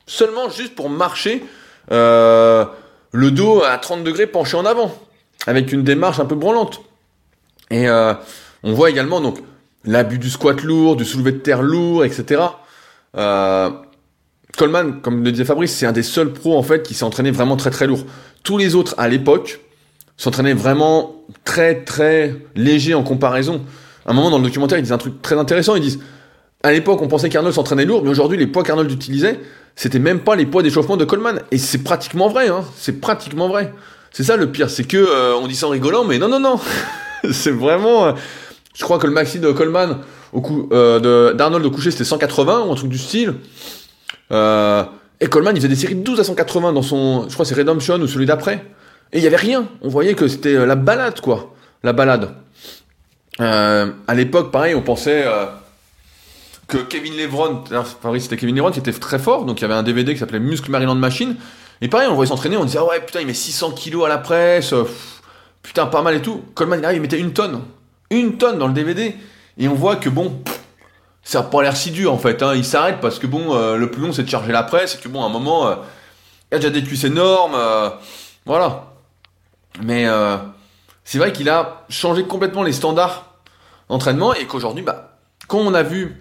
seulement 0.05 0.49
juste 0.49 0.75
pour 0.75 0.89
marcher 0.89 1.41
euh, 1.89 2.65
le 3.13 3.31
dos 3.31 3.63
à 3.63 3.77
30 3.77 4.03
degrés 4.03 4.27
penché 4.27 4.57
en 4.57 4.65
avant. 4.65 4.93
Avec 5.47 5.71
une 5.71 5.83
démarche 5.83 6.19
un 6.19 6.25
peu 6.25 6.35
branlante. 6.35 6.81
Et 7.71 7.87
euh, 7.87 8.13
on 8.63 8.73
voit 8.73 8.89
également 8.89 9.21
donc 9.21 9.39
l'abus 9.86 10.17
du 10.17 10.29
squat 10.29 10.61
lourd, 10.63 10.95
du 10.95 11.05
soulevé 11.05 11.31
de 11.31 11.38
terre 11.38 11.61
lourd, 11.61 12.05
etc. 12.05 12.41
Euh, 13.17 13.69
Coleman, 14.57 15.01
comme 15.01 15.23
le 15.23 15.31
disait 15.31 15.45
Fabrice, 15.45 15.73
c'est 15.73 15.86
un 15.86 15.91
des 15.91 16.03
seuls 16.03 16.31
pros 16.31 16.57
en 16.57 16.63
fait 16.63 16.84
qui 16.84 16.93
s'est 16.93 17.03
entraîné 17.03 17.31
vraiment 17.31 17.57
très 17.57 17.71
très 17.71 17.88
lourd. 17.88 18.05
Tous 18.43 18.57
les 18.57 18.75
autres 18.75 18.93
à 18.97 19.07
l'époque, 19.07 19.59
s'entraîner 20.17 20.53
vraiment 20.53 21.15
très 21.43 21.84
très 21.84 22.36
léger 22.55 22.93
en 22.93 23.03
comparaison. 23.03 23.61
À 24.05 24.11
un 24.11 24.13
moment 24.13 24.29
dans 24.29 24.38
le 24.38 24.43
documentaire, 24.43 24.77
ils 24.77 24.84
disent 24.84 24.91
un 24.91 24.97
truc 24.97 25.21
très 25.21 25.38
intéressant. 25.38 25.75
Ils 25.75 25.81
disent 25.81 25.99
à 26.61 26.71
l'époque, 26.71 27.01
on 27.01 27.07
pensait 27.07 27.29
qu'Arnold 27.29 27.55
s'entraînait 27.55 27.86
lourd, 27.86 28.03
mais 28.03 28.09
aujourd'hui, 28.09 28.38
les 28.38 28.47
poids 28.47 28.63
qu'Arnold 28.63 28.89
utilisait, 28.89 29.39
c'était 29.75 29.99
même 29.99 30.19
pas 30.19 30.36
les 30.36 30.45
poids 30.45 30.63
d'échauffement 30.63 30.97
de 30.97 31.03
Coleman. 31.03 31.41
Et 31.51 31.57
c'est 31.57 31.79
pratiquement 31.79 32.29
vrai, 32.29 32.47
hein. 32.47 32.63
C'est 32.77 33.01
pratiquement 33.01 33.49
vrai. 33.49 33.73
C'est 34.11 34.23
ça 34.23 34.38
le 34.38 34.51
pire, 34.51 34.69
c'est 34.69 34.84
que 34.84 34.97
euh, 34.97 35.36
on 35.36 35.47
dit 35.47 35.55
ça 35.55 35.67
en 35.67 35.71
rigolant, 35.71 36.05
mais 36.05 36.19
non, 36.19 36.29
non, 36.29 36.39
non. 36.39 36.59
c'est 37.31 37.51
vraiment. 37.51 38.05
euh, 38.05 38.11
je 38.74 38.84
crois 38.84 38.97
que 38.97 39.07
le 39.07 39.13
maxi 39.13 39.39
de 39.39 39.51
Coleman 39.51 39.99
au 40.34 40.69
euh, 40.71 41.34
d'Arnold 41.34 41.65
au 41.65 41.71
coucher, 41.71 41.91
c'était 41.91 42.03
180 42.03 42.65
ou 42.65 42.71
un 42.71 42.76
truc 42.76 42.89
du 42.89 42.97
style. 42.97 43.36
Euh, 44.32 44.84
et 45.19 45.28
Coleman, 45.28 45.55
il 45.55 45.59
faisait 45.59 45.69
des 45.69 45.76
séries 45.76 45.95
de 45.95 46.03
12 46.03 46.19
à 46.19 46.24
180 46.24 46.74
dans 46.74 46.82
son, 46.82 47.28
je 47.30 47.34
crois, 47.34 47.45
c'est 47.45 47.55
Redemption 47.55 47.95
ou 47.95 48.07
celui 48.07 48.26
d'après. 48.26 48.65
Et 49.11 49.19
il 49.19 49.24
y 49.24 49.28
avait 49.28 49.36
rien. 49.36 49.67
On 49.82 49.89
voyait 49.89 50.15
que 50.15 50.28
c'était 50.28 50.55
euh, 50.55 50.65
la 50.65 50.76
balade, 50.76 51.21
quoi. 51.21 51.53
La 51.84 51.93
balade. 51.93 52.36
À 53.39 54.13
l'époque, 54.13 54.51
pareil, 54.51 54.76
on 54.76 54.82
pensait 54.82 55.26
que 56.67 56.78
Kevin 56.78 57.17
Levron, 57.17 57.63
Fabrice, 58.01 58.24
c'était 58.24 58.38
Kevin 58.38 58.55
Levron 58.55 58.71
qui 58.71 58.80
était 58.80 58.93
très 58.93 59.17
fort, 59.17 59.45
donc 59.45 59.59
il 59.59 59.63
y 59.63 59.65
avait 59.65 59.74
un 59.74 59.82
DVD 59.82 60.13
qui 60.13 60.19
s'appelait 60.19 60.39
Muscle 60.39 60.69
Maryland 60.69 60.95
Machine. 60.95 61.36
Et 61.82 61.88
pareil, 61.88 62.07
on 62.09 62.13
voyait 62.13 62.30
s'entraîner, 62.30 62.57
on 62.57 62.63
disait, 62.63 62.78
ah 62.80 62.86
ouais, 62.86 63.01
putain, 63.01 63.21
il 63.21 63.28
met 63.28 63.34
600 63.34 63.71
kilos 63.71 64.05
à 64.05 64.07
la 64.07 64.19
presse, 64.19 64.74
putain, 65.63 65.88
pas 65.88 66.03
mal 66.03 66.15
et 66.15 66.21
tout. 66.21 66.43
Coleman, 66.53 66.80
il 66.88 66.95
il 66.95 67.01
mettait 67.01 67.19
une 67.19 67.34
tonne. 67.34 67.63
Une 68.14 68.38
tonne 68.38 68.59
dans 68.59 68.68
le 68.68 68.74
DVD. 68.74 69.16
Et 69.57 69.68
on 69.68 69.74
voit 69.74 69.95
que 69.95 70.09
bon, 70.09 70.41
ça 71.24 71.41
n'a 71.41 71.47
pas 71.47 71.64
l'air 71.64 71.76
si 71.76 71.91
dur 71.91 72.14
en 72.14 72.18
fait. 72.18 72.43
Hein. 72.43 72.53
Il 72.55 72.66
s'arrête 72.66 72.99
parce 73.01 73.18
que 73.20 73.28
bon, 73.28 73.55
euh, 73.55 73.76
le 73.76 73.89
plus 73.89 74.01
long 74.01 74.11
c'est 74.11 74.24
de 74.24 74.30
charger 74.30 74.51
la 74.51 74.64
presse 74.64 74.95
et 74.95 74.97
que 74.99 75.07
bon, 75.07 75.24
à 75.24 75.26
un 75.26 75.30
moment, 75.30 75.68
euh, 75.68 75.76
il 76.51 76.55
y 76.55 76.57
a 76.57 76.59
déjà 76.59 76.70
des 76.70 76.84
cuisses 76.84 77.05
énormes. 77.05 77.55
euh, 77.55 77.89
voilà. 78.45 78.93
Mais 79.82 80.05
c'est 81.03 81.18
vrai 81.18 81.34
qu'il 81.34 81.49
a 81.49 81.86
changé 81.89 82.24
complètement 82.26 82.61
les 82.61 82.74
standards 82.74 83.34
d'entraînement 83.89 84.34
et 84.36 84.45
qu'aujourd'hui, 84.45 84.84
bah, 84.84 85.18
quand 85.47 85.57
on 85.57 85.74
a 85.74 85.82
vu, 85.82 86.16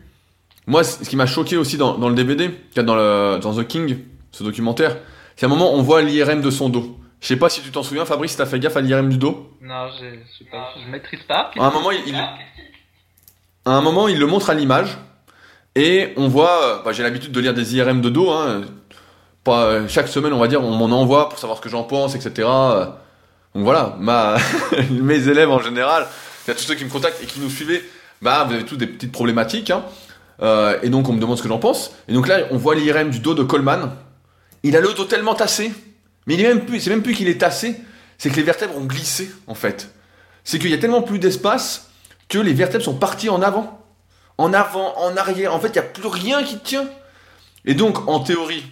moi, 0.66 0.84
ce 0.84 1.06
qui 1.06 1.16
m'a 1.16 1.26
choqué 1.26 1.58
aussi 1.58 1.76
dans, 1.76 1.98
dans 1.98 2.08
le 2.08 2.14
DVD, 2.14 2.48
dans, 2.76 2.94
le, 2.94 3.38
dans 3.42 3.54
The 3.54 3.66
King, 3.66 3.98
ce 4.30 4.42
documentaire, 4.42 4.96
c'est 5.36 5.44
à 5.44 5.48
un 5.48 5.50
moment 5.50 5.74
on 5.74 5.82
voit 5.82 6.00
l'IRM 6.00 6.40
de 6.40 6.50
son 6.50 6.70
dos. 6.70 6.96
Je 7.22 7.28
sais 7.28 7.36
pas 7.36 7.48
si 7.48 7.62
tu 7.62 7.70
t'en 7.70 7.82
souviens, 7.84 8.04
Fabrice, 8.04 8.36
t'as 8.36 8.44
fait 8.46 8.58
gaffe 8.58 8.76
à 8.76 8.80
l'IRM 8.80 9.08
du 9.08 9.16
dos. 9.16 9.50
Non, 9.62 9.86
je 9.92 10.04
sais 10.38 10.50
pas, 10.50 10.70
je 10.84 10.90
maîtrise 10.90 11.20
pas. 11.28 11.50
À 11.56 11.66
un 11.66 11.70
moment, 11.70 11.90
il, 11.92 12.02
il- 12.08 12.14
à 13.64 13.70
un 13.70 13.80
moment, 13.80 14.08
il 14.08 14.18
le 14.18 14.26
montre 14.26 14.50
à 14.50 14.54
l'image 14.54 14.98
et 15.76 16.12
on 16.16 16.26
voit. 16.28 16.62
euh, 16.64 16.82
bah, 16.84 16.92
J'ai 16.92 17.02
l'habitude 17.04 17.30
de 17.32 17.40
lire 17.40 17.54
des 17.54 17.76
IRM 17.76 18.00
de 18.00 18.08
dos. 18.10 18.28
Hein, 18.30 18.62
pas 19.44 19.64
euh, 19.66 19.88
chaque 19.88 20.08
semaine, 20.08 20.32
on 20.32 20.38
va 20.38 20.48
dire, 20.48 20.62
on 20.64 20.72
m'en 20.74 20.86
envoie 21.00 21.28
pour 21.28 21.38
savoir 21.38 21.56
ce 21.58 21.62
que 21.62 21.68
j'en 21.68 21.84
pense, 21.84 22.14
etc. 22.16 22.46
Donc 23.54 23.64
voilà, 23.64 23.96
ma, 24.00 24.36
mes 24.90 25.28
élèves 25.28 25.50
en 25.50 25.60
général, 25.60 26.06
il 26.46 26.48
y 26.48 26.50
a 26.50 26.54
tous 26.54 26.64
ceux 26.64 26.74
qui 26.74 26.84
me 26.84 26.90
contactent 26.90 27.22
et 27.22 27.26
qui 27.26 27.38
nous 27.40 27.50
suivaient, 27.50 27.82
bah 28.20 28.44
vous 28.48 28.54
avez 28.54 28.64
tous 28.64 28.76
des 28.76 28.86
petites 28.88 29.12
problématiques. 29.12 29.70
Hein, 29.70 29.84
euh, 30.42 30.76
et 30.82 30.88
donc 30.88 31.08
on 31.08 31.12
me 31.12 31.20
demande 31.20 31.38
ce 31.38 31.42
que 31.42 31.48
j'en 31.48 31.58
pense. 31.58 31.94
Et 32.08 32.12
donc 32.14 32.26
là, 32.26 32.38
on 32.50 32.56
voit 32.56 32.74
l'IRM 32.74 33.10
du 33.10 33.20
dos 33.20 33.34
de 33.34 33.44
Coleman. 33.44 33.92
Il 34.64 34.76
a 34.76 34.80
le 34.80 34.92
dos 34.94 35.04
tellement 35.04 35.34
tassé, 35.34 35.72
mais 36.26 36.36
même 36.36 36.64
plus, 36.64 36.80
c'est 36.80 36.90
même 36.90 37.02
plus 37.02 37.14
qu'il 37.14 37.28
est 37.28 37.40
tassé, 37.40 37.80
c'est 38.18 38.30
que 38.30 38.36
les 38.36 38.42
vertèbres 38.42 38.76
ont 38.76 38.84
glissé 38.84 39.30
en 39.46 39.54
fait. 39.54 39.92
C'est 40.44 40.58
qu'il 40.58 40.70
y 40.70 40.74
a 40.74 40.78
tellement 40.78 41.02
plus 41.02 41.18
d'espace 41.18 41.90
que 42.28 42.38
les 42.38 42.52
vertèbres 42.52 42.84
sont 42.84 42.94
parties 42.94 43.28
en 43.28 43.42
avant. 43.42 43.80
En 44.38 44.52
avant, 44.52 44.96
en 44.98 45.16
arrière. 45.16 45.54
En 45.54 45.60
fait, 45.60 45.68
il 45.68 45.72
n'y 45.72 45.78
a 45.78 45.82
plus 45.82 46.06
rien 46.06 46.42
qui 46.42 46.58
tient. 46.58 46.86
Et 47.64 47.74
donc, 47.74 48.08
en 48.08 48.20
théorie, 48.20 48.64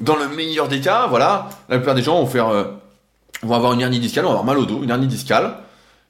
dans 0.00 0.16
le 0.16 0.28
meilleur 0.28 0.68
des 0.68 0.80
cas, 0.80 1.06
voilà, 1.06 1.50
la 1.68 1.76
plupart 1.76 1.94
des 1.94 2.02
gens 2.02 2.20
vont 2.20 2.26
faire, 2.26 2.48
euh, 2.48 2.64
vont 3.42 3.54
avoir 3.54 3.72
une 3.72 3.80
hernie 3.80 4.00
discale, 4.00 4.24
vont 4.24 4.30
avoir 4.30 4.44
mal 4.44 4.58
au 4.58 4.64
dos, 4.64 4.82
une 4.82 4.90
hernie 4.90 5.08
discale, 5.08 5.58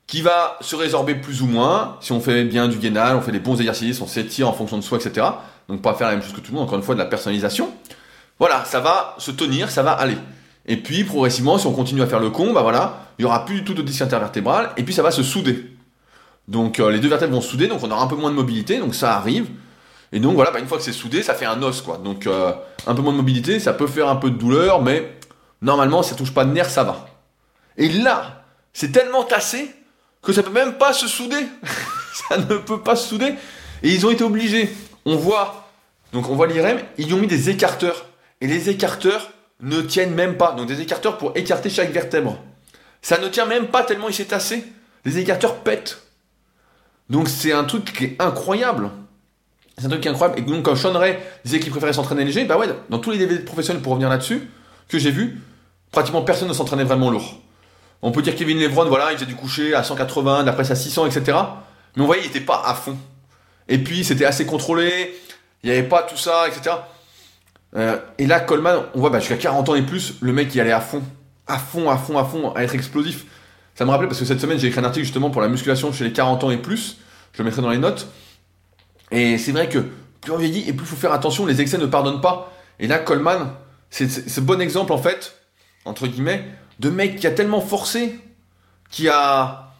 qui 0.07 0.23
va 0.23 0.57
se 0.61 0.77
résorber 0.77 1.15
plus 1.15 1.43
ou 1.43 1.47
moins, 1.47 1.97
si 2.01 2.13
on 2.13 2.21
fait 2.21 2.45
bien 2.45 2.69
du 2.69 2.79
gainal, 2.79 3.17
on 3.17 3.21
fait 3.21 3.33
des 3.33 3.41
bons 3.41 3.59
exercices, 3.59 4.01
on 4.01 4.07
s'étire 4.07 4.49
en 4.49 4.53
fonction 4.53 4.79
de 4.79 4.83
soi, 4.83 4.99
etc. 4.99 5.27
Donc 5.69 5.83
pas 5.83 5.95
faire 5.95 6.09
la 6.09 6.15
même 6.15 6.23
chose 6.23 6.33
que 6.33 6.41
tout 6.41 6.53
le 6.53 6.59
monde, 6.59 6.67
encore 6.67 6.79
une 6.79 6.85
fois, 6.85 6.95
de 6.95 7.01
la 7.01 7.07
personnalisation. 7.07 7.71
Voilà, 8.39 8.65
ça 8.65 8.81
va 8.81 9.17
se 9.19 9.31
tenir, 9.31 9.71
ça 9.71 9.83
va 9.83 9.93
aller. 9.93 10.17
Et 10.69 10.77
puis, 10.77 11.03
progressivement, 11.03 11.57
si 11.59 11.67
on 11.67 11.73
continue 11.73 12.03
à 12.03 12.07
faire 12.07 12.21
le 12.21 12.31
con, 12.31 12.53
bah 12.53 12.61
voilà, 12.63 13.09
il 13.19 13.23
y 13.23 13.25
aura 13.25 13.47
plus 13.47 13.57
du 13.57 13.65
tout 13.65 13.75
de 13.75 13.83
disque 13.83 14.03
intervertébral, 14.03 14.71
et 14.77 14.85
puis 14.85 14.93
ça 14.93 15.03
va 15.03 15.11
se 15.11 15.23
souder. 15.23 15.67
Donc 16.47 16.79
euh, 16.79 16.91
les 16.91 17.01
deux 17.01 17.09
vertèbres 17.09 17.35
vont 17.35 17.41
se 17.41 17.49
souder, 17.49 17.69
donc 17.69 17.83
on 17.83 17.91
aura 17.91 18.03
un 18.03 18.07
peu 18.07 18.17
moins 18.17 18.31
de 18.31 18.37
mobilité, 18.37 18.79
donc 18.79 18.95
ça 18.95 19.17
arrive. 19.17 19.49
Et 20.13 20.21
donc 20.21 20.35
voilà, 20.35 20.51
bah, 20.51 20.59
une 20.59 20.67
fois 20.67 20.77
que 20.77 20.85
c'est 20.85 20.93
soudé, 20.93 21.23
ça 21.23 21.35
fait 21.35 21.47
un 21.47 21.63
os, 21.63 21.81
quoi. 21.81 21.97
Donc 21.97 22.27
euh, 22.27 22.53
un 22.87 22.95
peu 22.95 23.01
moins 23.01 23.13
de 23.13 23.17
mobilité, 23.17 23.61
ça 23.61 23.73
peut 23.73 23.87
faire 23.87 24.09
un 24.09 24.17
peu 24.17 24.31
de 24.31 24.37
douleur, 24.37 24.83
mais 24.83 25.19
normalement, 25.63 26.03
ça 26.03 26.15
touche 26.15 26.33
pas 26.33 26.45
de 26.45 26.53
nerf, 26.53 26.69
ça 26.69 26.85
va. 26.85 27.07
Et 27.79 27.89
là, 27.89 28.45
c'est 28.75 28.93
tellement 28.93 29.25
tassé 29.25 29.71
que 30.23 30.33
ça 30.35 30.43
peut 30.43 30.53
même 30.53 30.75
pas 30.75 30.93
se 30.93 31.09
souder. 31.09 31.47
ça 32.29 32.37
ne 32.37 32.57
peut 32.57 32.81
pas 32.81 32.95
se 32.97 33.09
souder. 33.09 33.35
Et 33.83 33.91
ils 33.91 34.05
ont 34.07 34.11
été 34.11 34.25
obligés. 34.25 34.71
On 35.07 35.17
voit, 35.17 35.71
donc 36.13 36.29
on 36.29 36.35
voit 36.35 36.47
l'IRM, 36.47 36.79
ils 36.99 37.15
ont 37.15 37.19
mis 37.19 37.27
des 37.27 37.49
écarteurs. 37.49 38.05
Et 38.41 38.47
les 38.47 38.69
écarteurs 38.69 39.31
ne 39.61 39.81
tiennent 39.81 40.15
même 40.15 40.37
pas. 40.37 40.53
Donc 40.53 40.67
des 40.67 40.81
écarteurs 40.81 41.19
pour 41.19 41.37
écarter 41.37 41.71
chaque 41.71 41.91
vertèbre. 41.91 42.39
Ça 43.03 43.19
ne 43.19 43.29
tient 43.29 43.47
même 43.47 43.69
pas 43.69 43.83
tellement 43.83 44.09
il 44.09 44.15
s'est 44.15 44.25
tassé. 44.25 44.65
Les 45.05 45.19
écarteurs 45.19 45.57
pètent. 45.57 46.03
Donc 47.11 47.29
c'est 47.29 47.53
un 47.53 47.65
truc 47.65 47.93
qui 47.93 48.05
est 48.05 48.17
incroyable. 48.19 48.91
C'est 49.79 49.87
un 49.87 49.91
truc 49.91 50.03
qui 50.03 50.09
est 50.09 50.11
incroyable. 50.11 50.41
Et 50.41 50.43
donc 50.43 50.65
quand 50.65 50.77
Sean 50.77 50.93
Ray 50.93 51.19
disait 51.45 51.61
qu'il 51.61 51.71
préférait 51.71 51.93
s'entraîner 51.93 52.25
léger, 52.25 52.45
bah 52.45 52.59
ouais, 52.59 52.69
dans 52.91 52.99
tous 52.99 53.11
les 53.11 53.19
DVD 53.19 53.43
professionnels 53.43 53.83
pour 53.83 53.93
revenir 53.93 54.09
là-dessus, 54.09 54.51
que 54.89 54.99
j'ai 54.99 55.11
vu, 55.11 55.41
pratiquement 55.93 56.23
personne 56.23 56.49
ne 56.49 56.53
s'entraînait 56.53 56.85
vraiment 56.85 57.11
lourd. 57.11 57.41
On 58.03 58.13
peut 58.13 58.23
dire 58.23 58.37
Kevin 58.37 58.61
Levron, 58.61 58.87
voilà, 58.87 59.13
il 59.13 59.15
faisait 59.15 59.27
du 59.27 59.35
coucher 59.35 59.75
à 59.75 59.83
180, 59.83 60.43
de 60.43 60.47
la 60.47 60.53
presse 60.53 60.71
à 60.71 60.77
600, 60.77 61.07
etc. 61.07 61.39
Mais 61.97 62.03
on 62.03 62.07
voyait, 62.07 62.23
il 62.23 62.29
était 62.29 62.41
pas 62.41 62.63
à 62.65 62.75
fond. 62.75 62.97
Et 63.69 63.79
puis 63.79 64.05
c'était 64.05 64.25
assez 64.25 64.47
contrôlé, 64.47 65.15
il 65.63 65.71
n'y 65.71 65.77
avait 65.77 65.89
pas 65.89 66.03
tout 66.03 66.17
ça, 66.17 66.47
etc. 66.49 66.77
Euh, 67.77 67.99
et 68.19 68.27
là, 68.27 68.41
Coleman, 68.41 68.85
on 68.95 69.01
voit 69.01 69.11
bah, 69.11 69.21
jusqu'à 69.21 69.37
40 69.37 69.69
ans 69.69 69.75
et 69.75 69.83
plus, 69.83 70.15
le 70.21 70.33
mec 70.33 70.55
il 70.55 70.61
allait 70.61 70.73
à 70.73 70.81
fond. 70.81 71.03
À 71.47 71.59
fond, 71.59 71.91
à 71.91 71.97
fond, 71.97 72.19
à 72.19 72.25
fond, 72.25 72.53
à 72.55 72.63
être 72.63 72.75
explosif. 72.75 73.25
Ça 73.75 73.85
me 73.85 73.91
rappelait 73.91 74.09
parce 74.09 74.19
que 74.19 74.25
cette 74.25 74.41
semaine 74.41 74.59
j'ai 74.59 74.69
écrit 74.69 74.81
un 74.81 74.85
article 74.85 75.05
justement 75.05 75.31
pour 75.31 75.41
la 75.41 75.49
musculation 75.49 75.93
chez 75.93 76.05
les 76.05 76.13
40 76.13 76.45
ans 76.45 76.51
et 76.51 76.57
plus. 76.57 76.99
Je 77.33 77.39
le 77.39 77.45
mettrai 77.45 77.63
dans 77.63 77.71
les 77.71 77.79
notes. 77.79 78.09
Et 79.11 79.39
c'est 79.39 79.53
vrai 79.53 79.69
que 79.69 79.79
plus 80.21 80.33
on 80.33 80.37
vieillit 80.37 80.69
et 80.69 80.73
plus 80.73 80.85
il 80.85 80.89
faut 80.89 80.97
faire 80.97 81.13
attention, 81.13 81.47
les 81.47 81.61
excès 81.61 81.79
ne 81.79 81.87
pardonnent 81.87 82.21
pas. 82.21 82.53
Et 82.81 82.87
là, 82.87 82.99
Coleman, 82.99 83.51
c'est 83.91 84.09
ce 84.09 84.41
bon 84.41 84.61
exemple 84.61 84.93
en 84.93 84.99
fait, 84.99 85.37
entre 85.85 86.07
guillemets, 86.07 86.45
de 86.81 86.91
mec 86.91 87.17
qui 87.17 87.27
a 87.27 87.31
tellement 87.31 87.61
forcé, 87.61 88.19
qui 88.91 89.09
a 89.09 89.73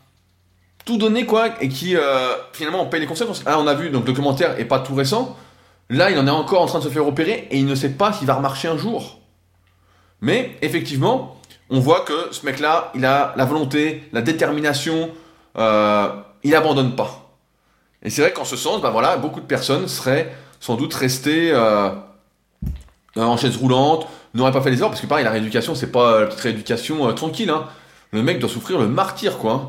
tout 0.85 0.97
donné 0.97 1.27
quoi, 1.27 1.51
et 1.61 1.69
qui 1.69 1.97
euh, 1.97 2.35
finalement 2.53 2.81
en 2.81 2.87
paye 2.87 3.01
les 3.01 3.07
conséquences. 3.07 3.45
Là, 3.45 3.59
on 3.59 3.67
a 3.67 3.75
vu, 3.75 3.91
donc 3.91 4.03
le 4.03 4.13
documentaire 4.13 4.59
est 4.59 4.65
pas 4.65 4.81
tout 4.81 4.95
récent. 4.95 5.37
Là, 5.91 6.11
il 6.11 6.19
en 6.19 6.27
est 6.27 6.31
encore 6.31 6.63
en 6.63 6.67
train 6.67 6.79
de 6.81 6.85
se 6.85 6.89
faire 6.89 7.07
opérer 7.07 7.49
et 7.51 7.59
il 7.59 7.67
ne 7.67 7.75
sait 7.75 7.91
pas 7.91 8.13
s'il 8.13 8.27
va 8.27 8.35
remarcher 8.35 8.69
un 8.69 8.77
jour. 8.77 9.21
Mais 10.21 10.57
effectivement, 10.63 11.37
on 11.71 11.81
voit 11.81 12.01
que 12.01 12.29
ce 12.33 12.45
mec-là, 12.45 12.93
il 12.95 13.05
a 13.05 13.33
la 13.37 13.45
volonté, 13.45 14.03
la 14.13 14.21
détermination, 14.21 15.11
euh, 15.57 16.09
il 16.43 16.55
abandonne 16.55 16.95
pas. 16.95 17.33
Et 18.03 18.11
c'est 18.11 18.23
vrai 18.23 18.33
qu'en 18.33 18.45
ce 18.45 18.57
sens, 18.57 18.81
ben 18.81 18.91
voilà, 18.91 19.17
beaucoup 19.17 19.41
de 19.41 19.47
personnes 19.47 19.89
seraient 19.89 20.35
sans 20.61 20.77
doute 20.77 20.93
restées 20.95 21.51
euh, 21.53 21.91
en 23.17 23.37
chaise 23.37 23.57
roulante, 23.57 24.07
n'auraient 24.35 24.53
pas 24.53 24.61
fait 24.61 24.71
les 24.71 24.77
efforts, 24.77 24.91
parce 24.91 25.01
que 25.01 25.07
pareil, 25.07 25.25
la 25.25 25.31
rééducation, 25.31 25.75
c'est 25.75 25.91
pas 25.93 26.21
la 26.21 26.27
petite 26.27 26.41
rééducation 26.41 27.09
euh, 27.09 27.13
tranquille. 27.13 27.51
Hein. 27.51 27.65
Le 28.13 28.23
mec 28.23 28.39
doit 28.39 28.49
souffrir 28.49 28.79
le 28.79 28.89
martyr, 28.89 29.39
quoi. 29.39 29.53
hein. 29.53 29.69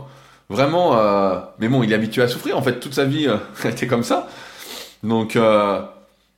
Vraiment, 0.50 0.98
euh, 0.98 1.40
mais 1.60 1.68
bon, 1.68 1.84
il 1.84 1.92
est 1.92 1.96
habitué 1.96 2.22
à 2.24 2.28
souffrir, 2.28 2.58
en 2.58 2.62
fait, 2.62 2.80
toute 2.80 2.94
sa 2.96 3.06
vie, 3.06 3.28
euh, 3.28 3.38
été 3.70 3.88
comme 3.88 4.04
ça. 4.04 4.28
Donc, 5.04 5.36
euh, 5.36 5.82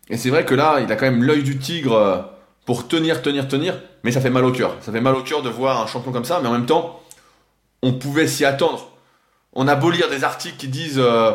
et 0.09 0.17
c'est 0.17 0.29
vrai 0.29 0.45
que 0.45 0.55
là, 0.55 0.79
il 0.81 0.91
a 0.91 0.95
quand 0.95 1.05
même 1.05 1.23
l'œil 1.23 1.43
du 1.43 1.57
tigre 1.57 1.93
euh, 1.93 2.17
pour 2.65 2.87
tenir, 2.87 3.21
tenir, 3.21 3.47
tenir, 3.47 3.79
mais 4.03 4.11
ça 4.11 4.21
fait 4.21 4.29
mal 4.29 4.45
au 4.45 4.51
cœur. 4.51 4.75
Ça 4.81 4.91
fait 4.91 5.01
mal 5.01 5.15
au 5.15 5.23
cœur 5.23 5.41
de 5.41 5.49
voir 5.49 5.81
un 5.81 5.87
champion 5.87 6.11
comme 6.11 6.25
ça, 6.25 6.39
mais 6.41 6.49
en 6.49 6.53
même 6.53 6.65
temps, 6.65 7.01
on 7.81 7.93
pouvait 7.93 8.27
s'y 8.27 8.45
attendre. 8.45 8.87
On 9.53 9.67
a 9.67 9.75
beau 9.75 9.89
lire 9.89 10.09
des 10.09 10.23
articles 10.23 10.57
qui 10.57 10.67
disent 10.67 10.99
euh, 10.99 11.33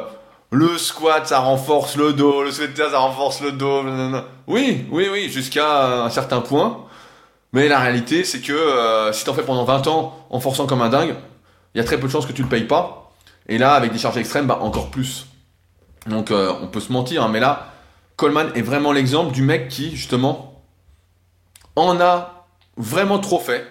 le 0.50 0.78
squat 0.78 1.26
ça 1.26 1.40
renforce 1.40 1.96
le 1.96 2.12
dos, 2.12 2.42
le 2.42 2.50
sweater 2.50 2.90
ça 2.90 2.98
renforce 2.98 3.40
le 3.40 3.52
dos. 3.52 3.82
Oui, 4.46 4.86
oui, 4.90 5.08
oui, 5.10 5.28
jusqu'à 5.28 6.04
un 6.04 6.10
certain 6.10 6.40
point. 6.40 6.86
Mais 7.52 7.68
la 7.68 7.78
réalité, 7.78 8.24
c'est 8.24 8.40
que 8.40 8.52
euh, 8.52 9.12
si 9.12 9.24
t'en 9.24 9.34
fais 9.34 9.42
pendant 9.42 9.64
20 9.64 9.86
ans 9.86 10.26
en 10.30 10.40
forçant 10.40 10.66
comme 10.66 10.82
un 10.82 10.88
dingue, 10.88 11.14
il 11.74 11.78
y 11.78 11.80
a 11.80 11.84
très 11.84 11.98
peu 11.98 12.06
de 12.06 12.12
chances 12.12 12.26
que 12.26 12.32
tu 12.32 12.42
le 12.42 12.48
payes 12.48 12.64
pas. 12.64 13.12
Et 13.48 13.58
là, 13.58 13.74
avec 13.74 13.92
des 13.92 13.98
charges 13.98 14.18
extrêmes, 14.18 14.46
bah 14.46 14.58
encore 14.60 14.90
plus. 14.90 15.26
Donc 16.06 16.30
euh, 16.30 16.52
on 16.62 16.66
peut 16.66 16.80
se 16.80 16.92
mentir, 16.92 17.22
hein, 17.22 17.28
mais 17.32 17.40
là, 17.40 17.72
Coleman 18.16 18.50
est 18.54 18.62
vraiment 18.62 18.92
l'exemple 18.92 19.32
du 19.32 19.42
mec 19.42 19.68
qui, 19.68 19.94
justement, 19.94 20.62
en 21.76 22.00
a 22.00 22.46
vraiment 22.76 23.18
trop 23.18 23.38
fait, 23.38 23.66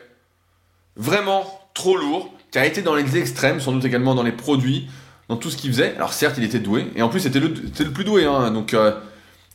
vraiment 0.95 1.45
trop 1.73 1.97
lourd, 1.97 2.31
qui 2.51 2.59
a 2.59 2.65
été 2.65 2.81
dans 2.81 2.95
les 2.95 3.17
extrêmes, 3.17 3.59
sans 3.59 3.71
doute 3.71 3.85
également 3.85 4.15
dans 4.15 4.23
les 4.23 4.31
produits, 4.31 4.87
dans 5.29 5.37
tout 5.37 5.49
ce 5.49 5.57
qu'il 5.57 5.71
faisait. 5.71 5.95
Alors 5.95 6.13
certes, 6.13 6.35
il 6.37 6.43
était 6.43 6.59
doué, 6.59 6.87
et 6.95 7.01
en 7.01 7.09
plus 7.09 7.19
c'était 7.19 7.39
le, 7.39 7.51
plus 7.51 8.03
doué. 8.03 8.25
Hein, 8.25 8.51
donc 8.51 8.73
euh, 8.73 8.93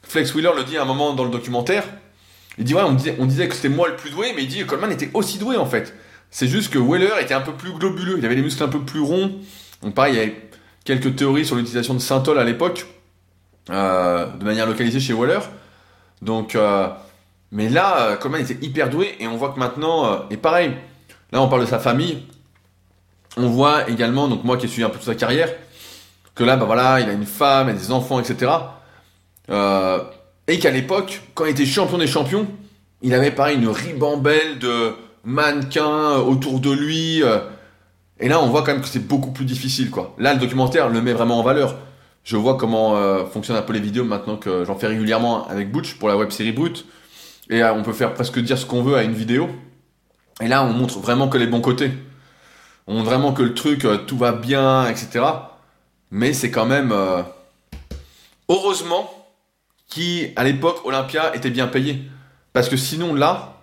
Flex 0.03 0.35
Wheeler 0.35 0.51
le 0.57 0.65
dit 0.65 0.77
à 0.77 0.83
un 0.83 0.87
moment 0.87 1.15
dans 1.15 1.25
le 1.25 1.31
documentaire. 1.31 1.85
Il 2.59 2.65
dit 2.65 2.75
ouais, 2.75 2.83
on 2.83 3.27
disait, 3.27 3.49
que 3.49 3.55
c'était 3.55 3.69
moi 3.69 3.89
le 3.89 3.97
plus 3.97 4.11
doué, 4.11 4.33
mais 4.35 4.43
il 4.43 4.49
dit 4.49 4.59
que 4.59 4.65
Coleman 4.65 4.91
était 4.91 5.11
aussi 5.15 5.39
doué 5.39 5.57
en 5.57 5.67
fait. 5.67 5.95
C'est 6.31 6.49
juste 6.49 6.73
que 6.73 6.79
Wheeler 6.79 7.13
était 7.21 7.35
un 7.35 7.41
peu 7.41 7.53
plus 7.53 7.73
globuleux, 7.73 8.17
il 8.19 8.27
avait 8.27 8.35
les 8.35 8.43
muscles 8.43 8.63
un 8.63 8.69
peu 8.69 8.81
plus 8.81 9.01
ronds. 9.01 9.33
Donc 9.83 9.95
pareil, 9.95 10.15
il 10.15 10.19
y 10.19 10.21
avait 10.21 10.51
quelques 10.85 11.17
théories 11.17 11.47
sur 11.47 11.57
l'utilisation 11.57 11.95
de 11.95 12.01
synthol 12.01 12.39
à 12.39 12.45
l'époque. 12.45 12.87
De 13.71 14.45
manière 14.45 14.67
localisée 14.67 15.01
chez 15.01 15.13
Waller. 15.13 15.41
Donc, 16.23 16.57
mais 17.53 17.69
là, 17.69 18.17
Coleman 18.17 18.43
était 18.43 18.65
hyper 18.65 18.91
doué 18.91 19.17
et 19.21 19.27
on 19.27 19.37
voit 19.37 19.51
que 19.51 19.59
maintenant, 19.59 20.29
et 20.31 20.37
pareil, 20.37 20.73
là 21.33 21.41
on 21.41 21.49
parle 21.49 21.63
de 21.63 21.67
sa 21.67 21.79
famille, 21.79 22.23
on 23.37 23.49
voit 23.49 23.89
également, 23.89 24.29
donc 24.29 24.45
moi 24.45 24.57
qui 24.57 24.67
ai 24.67 24.69
suivi 24.69 24.85
un 24.85 24.89
peu 24.89 24.97
toute 24.97 25.07
sa 25.07 25.15
carrière, 25.15 25.49
que 26.35 26.45
là, 26.45 26.57
bah 26.57 26.65
voilà, 26.65 27.01
il 27.01 27.09
a 27.09 27.13
une 27.13 27.27
femme, 27.27 27.69
et 27.69 27.75
des 27.75 27.93
enfants, 27.93 28.21
etc. 28.21 28.51
Euh, 29.51 29.99
et 30.47 30.59
qu'à 30.59 30.71
l'époque, 30.71 31.23
quand 31.35 31.45
il 31.45 31.51
était 31.51 31.67
champion 31.67 31.99
des 31.99 32.07
champions, 32.07 32.47
il 33.03 33.15
avait 33.15 33.31
pareil 33.31 33.57
une 33.57 33.69
ribambelle 33.69 34.59
de 34.59 34.95
mannequins 35.25 36.17
autour 36.17 36.61
de 36.61 36.71
lui. 36.71 37.23
Euh. 37.23 37.41
et 38.19 38.29
là, 38.29 38.41
on 38.41 38.49
voit 38.49 38.63
quand 38.63 38.73
même 38.73 38.83
que 38.83 38.89
c'est 38.89 39.07
beaucoup 39.07 39.33
plus 39.33 39.45
difficile, 39.45 39.91
quoi. 39.91 40.15
Là, 40.19 40.35
le 40.35 40.41
documentaire 40.41 40.89
le 40.89 41.01
met 41.03 41.13
vraiment 41.13 41.39
en 41.39 41.43
valeur. 41.43 41.77
Je 42.25 42.37
vois 42.37 42.57
comment 42.57 42.97
euh, 42.97 43.25
fonctionnent 43.27 43.57
un 43.57 43.63
peu 43.63 43.73
les 43.73 43.81
vidéos 43.81 44.05
maintenant 44.05 44.37
que 44.37 44.65
j'en 44.65 44.77
fais 44.77 44.87
régulièrement 44.87 45.47
avec 45.49 45.73
Butch 45.73 45.95
pour 45.95 46.09
la 46.09 46.17
web 46.17 46.31
série 46.31 46.53
Brut. 46.53 46.87
Et 47.49 47.65
on 47.65 47.83
peut 47.83 47.93
faire 47.93 48.15
presque 48.15 48.39
dire 48.39 48.59
ce 48.59 48.67
qu'on 48.67 48.83
veut 48.83 48.95
à 48.95 49.03
une 49.03 49.15
vidéo. 49.15 49.49
Et 50.41 50.49
là, 50.49 50.63
on 50.65 50.73
montre 50.73 51.01
vraiment 51.01 51.29
que 51.29 51.39
les 51.39 51.47
bons 51.47 51.61
côtés 51.61 51.91
on 52.91 52.95
montre 52.95 53.07
vraiment 53.07 53.33
que 53.33 53.43
le 53.43 53.55
truc, 53.55 53.85
euh, 53.85 53.99
tout 53.99 54.19
va 54.19 54.33
bien, 54.33 54.89
etc. 54.89 55.25
Mais 56.11 56.33
c'est 56.33 56.51
quand 56.51 56.67
même... 56.67 56.91
Euh, 56.91 57.23
heureusement 58.49 59.09
qu'à 59.89 60.43
l'époque, 60.43 60.85
Olympia 60.85 61.35
était 61.37 61.51
bien 61.51 61.69
payé. 61.69 62.03
Parce 62.53 62.69
que 62.69 62.77
sinon, 62.77 63.15
là, 63.15 63.61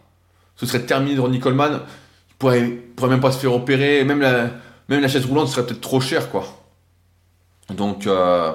ce 0.55 0.65
serait 0.65 0.85
terminé 0.85 1.15
de 1.15 1.19
Ronnie 1.19 1.41
Coleman. 1.41 1.81
Il 2.29 2.35
pourrait, 2.39 2.67
pourrait 2.95 3.09
même 3.09 3.19
pas 3.19 3.33
se 3.33 3.39
faire 3.39 3.53
opérer. 3.53 4.05
Même 4.05 4.21
la, 4.21 4.49
même 4.87 5.01
la 5.01 5.09
chaise 5.09 5.25
roulante 5.25 5.49
serait 5.49 5.65
peut-être 5.65 5.81
trop 5.81 5.99
chère, 5.99 6.29
quoi. 6.29 6.56
Donc, 7.73 8.07
euh, 8.07 8.51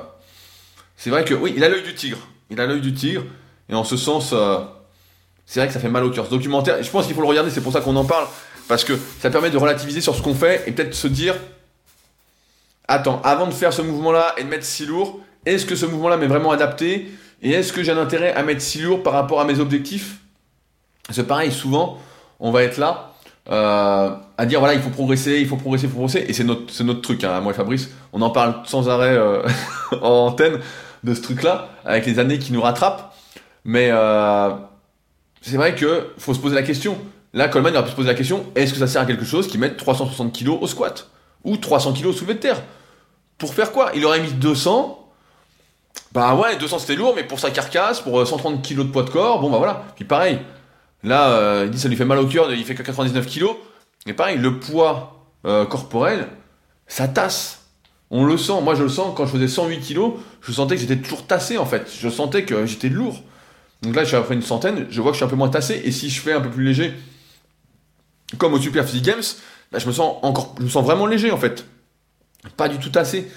c'est 0.96 1.10
vrai 1.10 1.24
que 1.24 1.34
oui, 1.34 1.54
il 1.56 1.64
a 1.64 1.68
l'œil 1.68 1.82
du 1.82 1.94
tigre. 1.94 2.18
Il 2.50 2.60
a 2.60 2.66
l'œil 2.66 2.80
du 2.80 2.94
tigre. 2.94 3.24
Et 3.68 3.74
en 3.74 3.84
ce 3.84 3.96
sens, 3.96 4.34
c'est 5.46 5.60
vrai 5.60 5.66
que 5.66 5.72
ça 5.72 5.80
fait 5.80 5.88
mal 5.88 6.04
au 6.04 6.10
cœur. 6.10 6.26
Ce 6.26 6.30
documentaire, 6.30 6.82
je 6.82 6.90
pense 6.90 7.06
qu'il 7.06 7.14
faut 7.14 7.22
le 7.22 7.26
regarder, 7.28 7.50
c'est 7.50 7.60
pour 7.60 7.72
ça 7.72 7.80
qu'on 7.80 7.96
en 7.96 8.04
parle. 8.04 8.26
Parce 8.68 8.84
que 8.84 8.98
ça 9.20 9.30
permet 9.30 9.50
de 9.50 9.58
relativiser 9.58 10.00
sur 10.00 10.14
ce 10.14 10.22
qu'on 10.22 10.34
fait 10.34 10.64
et 10.66 10.72
peut-être 10.72 10.94
se 10.94 11.08
dire 11.08 11.34
Attends, 12.88 13.20
avant 13.24 13.46
de 13.46 13.52
faire 13.52 13.72
ce 13.72 13.82
mouvement-là 13.82 14.34
et 14.36 14.44
de 14.44 14.48
mettre 14.48 14.64
si 14.64 14.84
lourd, 14.86 15.20
est-ce 15.46 15.64
que 15.66 15.76
ce 15.76 15.86
mouvement-là 15.86 16.16
m'est 16.16 16.26
vraiment 16.26 16.50
adapté? 16.50 17.10
Et 17.40 17.52
est-ce 17.52 17.72
que 17.72 17.82
j'ai 17.82 17.92
un 17.92 17.98
intérêt 17.98 18.32
à 18.34 18.42
mettre 18.42 18.60
si 18.60 18.80
lourd 18.80 19.02
par 19.02 19.12
rapport 19.12 19.40
à 19.40 19.44
mes 19.44 19.60
objectifs? 19.60 20.18
C'est 21.10 21.26
pareil, 21.26 21.52
souvent, 21.52 21.98
on 22.38 22.50
va 22.50 22.62
être 22.62 22.78
là 22.78 23.14
euh, 23.50 24.14
à 24.42 24.46
dire 24.46 24.58
voilà, 24.58 24.74
il 24.74 24.80
faut 24.80 24.90
progresser, 24.90 25.38
il 25.38 25.46
faut 25.46 25.56
progresser, 25.56 25.86
il 25.86 25.90
faut 25.90 25.98
progresser. 25.98 26.24
Et 26.28 26.32
c'est 26.32 26.42
notre, 26.42 26.82
notre 26.82 27.00
truc, 27.00 27.22
hein, 27.22 27.40
moi 27.40 27.52
et 27.52 27.54
Fabrice. 27.54 27.90
On 28.12 28.20
en 28.22 28.30
parle 28.30 28.56
sans 28.64 28.88
arrêt 28.88 29.16
euh, 29.16 29.40
en 30.02 30.26
antenne 30.26 30.58
de 31.04 31.14
ce 31.14 31.22
truc-là, 31.22 31.68
avec 31.84 32.06
les 32.06 32.18
années 32.18 32.40
qui 32.40 32.52
nous 32.52 32.60
rattrapent. 32.60 33.14
Mais 33.64 33.90
euh, 33.92 34.50
c'est 35.42 35.56
vrai 35.56 35.76
qu'il 35.76 35.88
faut 36.18 36.34
se 36.34 36.40
poser 36.40 36.56
la 36.56 36.64
question 36.64 36.98
Là, 37.34 37.48
Coleman 37.48 37.74
aurait 37.74 37.84
pu 37.84 37.92
se 37.92 37.96
poser 37.96 38.08
la 38.08 38.14
question 38.14 38.44
est-ce 38.56 38.72
que 38.72 38.80
ça 38.80 38.88
sert 38.88 39.02
à 39.02 39.06
quelque 39.06 39.24
chose 39.24 39.46
qui 39.46 39.58
mette 39.58 39.76
360 39.76 40.36
kg 40.36 40.60
au 40.60 40.66
squat? 40.66 41.08
Ou 41.44 41.56
300 41.56 41.92
kg 41.92 42.06
au 42.06 42.12
soulevé 42.12 42.34
de 42.34 42.40
terre? 42.40 42.60
Pour 43.38 43.54
faire 43.54 43.70
quoi? 43.70 43.92
Il 43.94 44.04
aurait 44.04 44.20
mis 44.20 44.32
200. 44.32 45.08
Bah 46.10 46.34
ouais, 46.34 46.56
200 46.56 46.80
c'était 46.80 46.96
lourd, 46.96 47.14
mais 47.14 47.22
pour 47.22 47.38
sa 47.38 47.52
carcasse, 47.52 48.00
pour 48.00 48.26
130 48.26 48.54
euh, 48.54 48.58
kg 48.58 48.78
de 48.78 48.90
poids 48.90 49.04
de 49.04 49.10
corps, 49.10 49.40
bon 49.40 49.50
bah 49.50 49.58
voilà. 49.58 49.84
Puis 49.94 50.04
pareil, 50.04 50.40
là, 51.04 51.62
il 51.62 51.70
dit 51.70 51.78
ça 51.78 51.88
lui 51.88 51.96
fait 51.96 52.04
mal 52.04 52.18
au 52.18 52.26
cœur, 52.26 52.52
il 52.52 52.64
fait 52.64 52.74
que 52.74 52.82
99 52.82 53.24
kg. 53.26 53.46
Mais 54.06 54.14
pareil, 54.14 54.38
le 54.38 54.58
poids 54.58 55.26
euh, 55.44 55.64
corporel, 55.64 56.28
ça 56.86 57.08
tasse. 57.08 57.66
On 58.10 58.24
le 58.24 58.36
sent, 58.36 58.60
moi 58.62 58.74
je 58.74 58.82
le 58.82 58.88
sens, 58.88 59.14
quand 59.16 59.26
je 59.26 59.32
faisais 59.32 59.48
108 59.48 59.80
kg, 59.80 60.12
je 60.42 60.52
sentais 60.52 60.74
que 60.74 60.80
j'étais 60.80 60.98
toujours 60.98 61.26
tassé 61.26 61.56
en 61.56 61.66
fait. 61.66 61.90
Je 61.98 62.08
sentais 62.08 62.44
que 62.44 62.66
j'étais 62.66 62.88
lourd. 62.88 63.22
Donc 63.82 63.96
là, 63.96 64.04
je 64.04 64.16
suis 64.16 64.34
une 64.34 64.42
centaine, 64.42 64.86
je 64.90 65.00
vois 65.00 65.10
que 65.10 65.14
je 65.14 65.18
suis 65.18 65.24
un 65.24 65.28
peu 65.28 65.36
moins 65.36 65.48
tassé, 65.48 65.80
et 65.84 65.90
si 65.90 66.08
je 66.08 66.20
fais 66.20 66.32
un 66.32 66.40
peu 66.40 66.50
plus 66.50 66.62
léger, 66.62 66.94
comme 68.38 68.54
au 68.54 68.60
Super 68.60 68.84
Physique 68.84 69.04
Games, 69.04 69.22
bah, 69.72 69.80
je 69.80 69.86
me 69.88 69.92
sens 69.92 70.18
encore, 70.22 70.54
je 70.60 70.64
me 70.64 70.84
vraiment 70.84 71.06
léger 71.06 71.32
en 71.32 71.36
fait, 71.36 71.66
pas 72.56 72.68
du 72.68 72.78
tout 72.78 72.96
assez. 72.96 73.28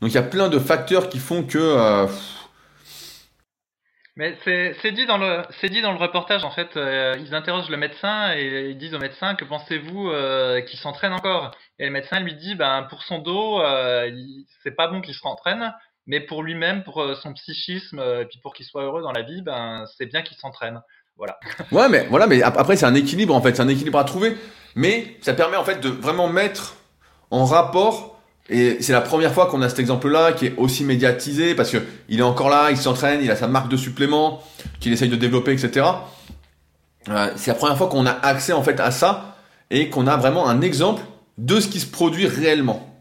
Donc 0.00 0.10
il 0.10 0.14
y 0.14 0.18
a 0.18 0.22
plein 0.22 0.48
de 0.48 0.58
facteurs 0.58 1.08
qui 1.08 1.18
font 1.18 1.42
que. 1.42 1.58
Euh, 1.58 2.06
mais 4.20 4.36
c'est 4.44 4.92
dit 4.92 5.06
dans 5.06 5.16
le 5.16 5.44
c'est 5.62 5.70
dit 5.70 5.80
dans 5.80 5.92
le 5.92 5.98
reportage 5.98 6.44
en 6.44 6.50
fait. 6.50 6.76
Euh, 6.76 7.16
ils 7.20 7.34
interrogent 7.34 7.70
le 7.70 7.78
médecin 7.78 8.34
et 8.36 8.68
ils 8.68 8.76
disent 8.76 8.92
au 8.92 8.98
médecin 8.98 9.34
que 9.34 9.46
pensez-vous 9.46 10.10
euh, 10.10 10.60
qu'il 10.60 10.78
s'entraîne 10.78 11.14
encore? 11.14 11.52
Et 11.78 11.86
le 11.86 11.90
médecin 11.90 12.20
lui 12.20 12.34
dit 12.34 12.54
ben 12.54 12.86
pour 12.90 13.02
son 13.02 13.20
dos 13.20 13.62
c'est 14.62 14.76
pas 14.76 14.88
bon 14.88 15.00
qu'il 15.00 15.14
se 15.14 15.22
rentraîne, 15.22 15.72
mais 16.06 16.20
pour 16.20 16.42
lui-même, 16.42 16.84
pour 16.84 17.02
son 17.16 17.32
psychisme 17.32 17.98
et 17.98 18.26
puis 18.26 18.38
pour 18.42 18.52
qu'il 18.52 18.66
soit 18.66 18.82
heureux 18.82 19.00
dans 19.00 19.12
la 19.12 19.22
vie, 19.22 19.40
ben 19.40 19.86
c'est 19.96 20.04
bien 20.04 20.20
qu'il 20.20 20.36
s'entraîne. 20.36 20.82
Voilà. 21.16 21.40
ouais, 21.72 21.88
mais 21.88 22.06
voilà, 22.10 22.26
mais 22.26 22.42
après 22.42 22.76
c'est 22.76 22.84
un 22.84 22.94
équilibre 22.94 23.34
en 23.34 23.40
fait, 23.40 23.56
c'est 23.56 23.62
un 23.62 23.68
équilibre 23.68 23.98
à 23.98 24.04
trouver, 24.04 24.36
mais 24.74 25.16
ça 25.22 25.32
permet 25.32 25.56
en 25.56 25.64
fait 25.64 25.80
de 25.80 25.88
vraiment 25.88 26.28
mettre 26.28 26.76
en 27.30 27.46
rapport. 27.46 28.19
Et 28.48 28.78
c'est 28.80 28.92
la 28.92 29.00
première 29.00 29.32
fois 29.32 29.46
qu'on 29.46 29.62
a 29.62 29.68
cet 29.68 29.78
exemple-là 29.78 30.32
qui 30.32 30.46
est 30.46 30.54
aussi 30.56 30.84
médiatisé 30.84 31.54
parce 31.54 31.70
que 31.70 31.78
il 32.08 32.18
est 32.18 32.24
encore 32.24 32.48
là, 32.48 32.70
il 32.70 32.76
s'entraîne, 32.76 33.20
il 33.22 33.30
a 33.30 33.36
sa 33.36 33.46
marque 33.46 33.68
de 33.68 33.76
supplément 33.76 34.42
qu'il 34.80 34.92
essaye 34.92 35.08
de 35.08 35.16
développer, 35.16 35.52
etc. 35.52 35.86
Euh, 37.08 37.30
c'est 37.36 37.50
la 37.50 37.54
première 37.54 37.76
fois 37.76 37.88
qu'on 37.88 38.06
a 38.06 38.10
accès 38.10 38.52
en 38.52 38.62
fait 38.62 38.80
à 38.80 38.90
ça 38.90 39.36
et 39.70 39.88
qu'on 39.88 40.06
a 40.06 40.16
vraiment 40.16 40.48
un 40.48 40.62
exemple 40.62 41.02
de 41.38 41.60
ce 41.60 41.68
qui 41.68 41.80
se 41.80 41.86
produit 41.86 42.26
réellement. 42.26 42.92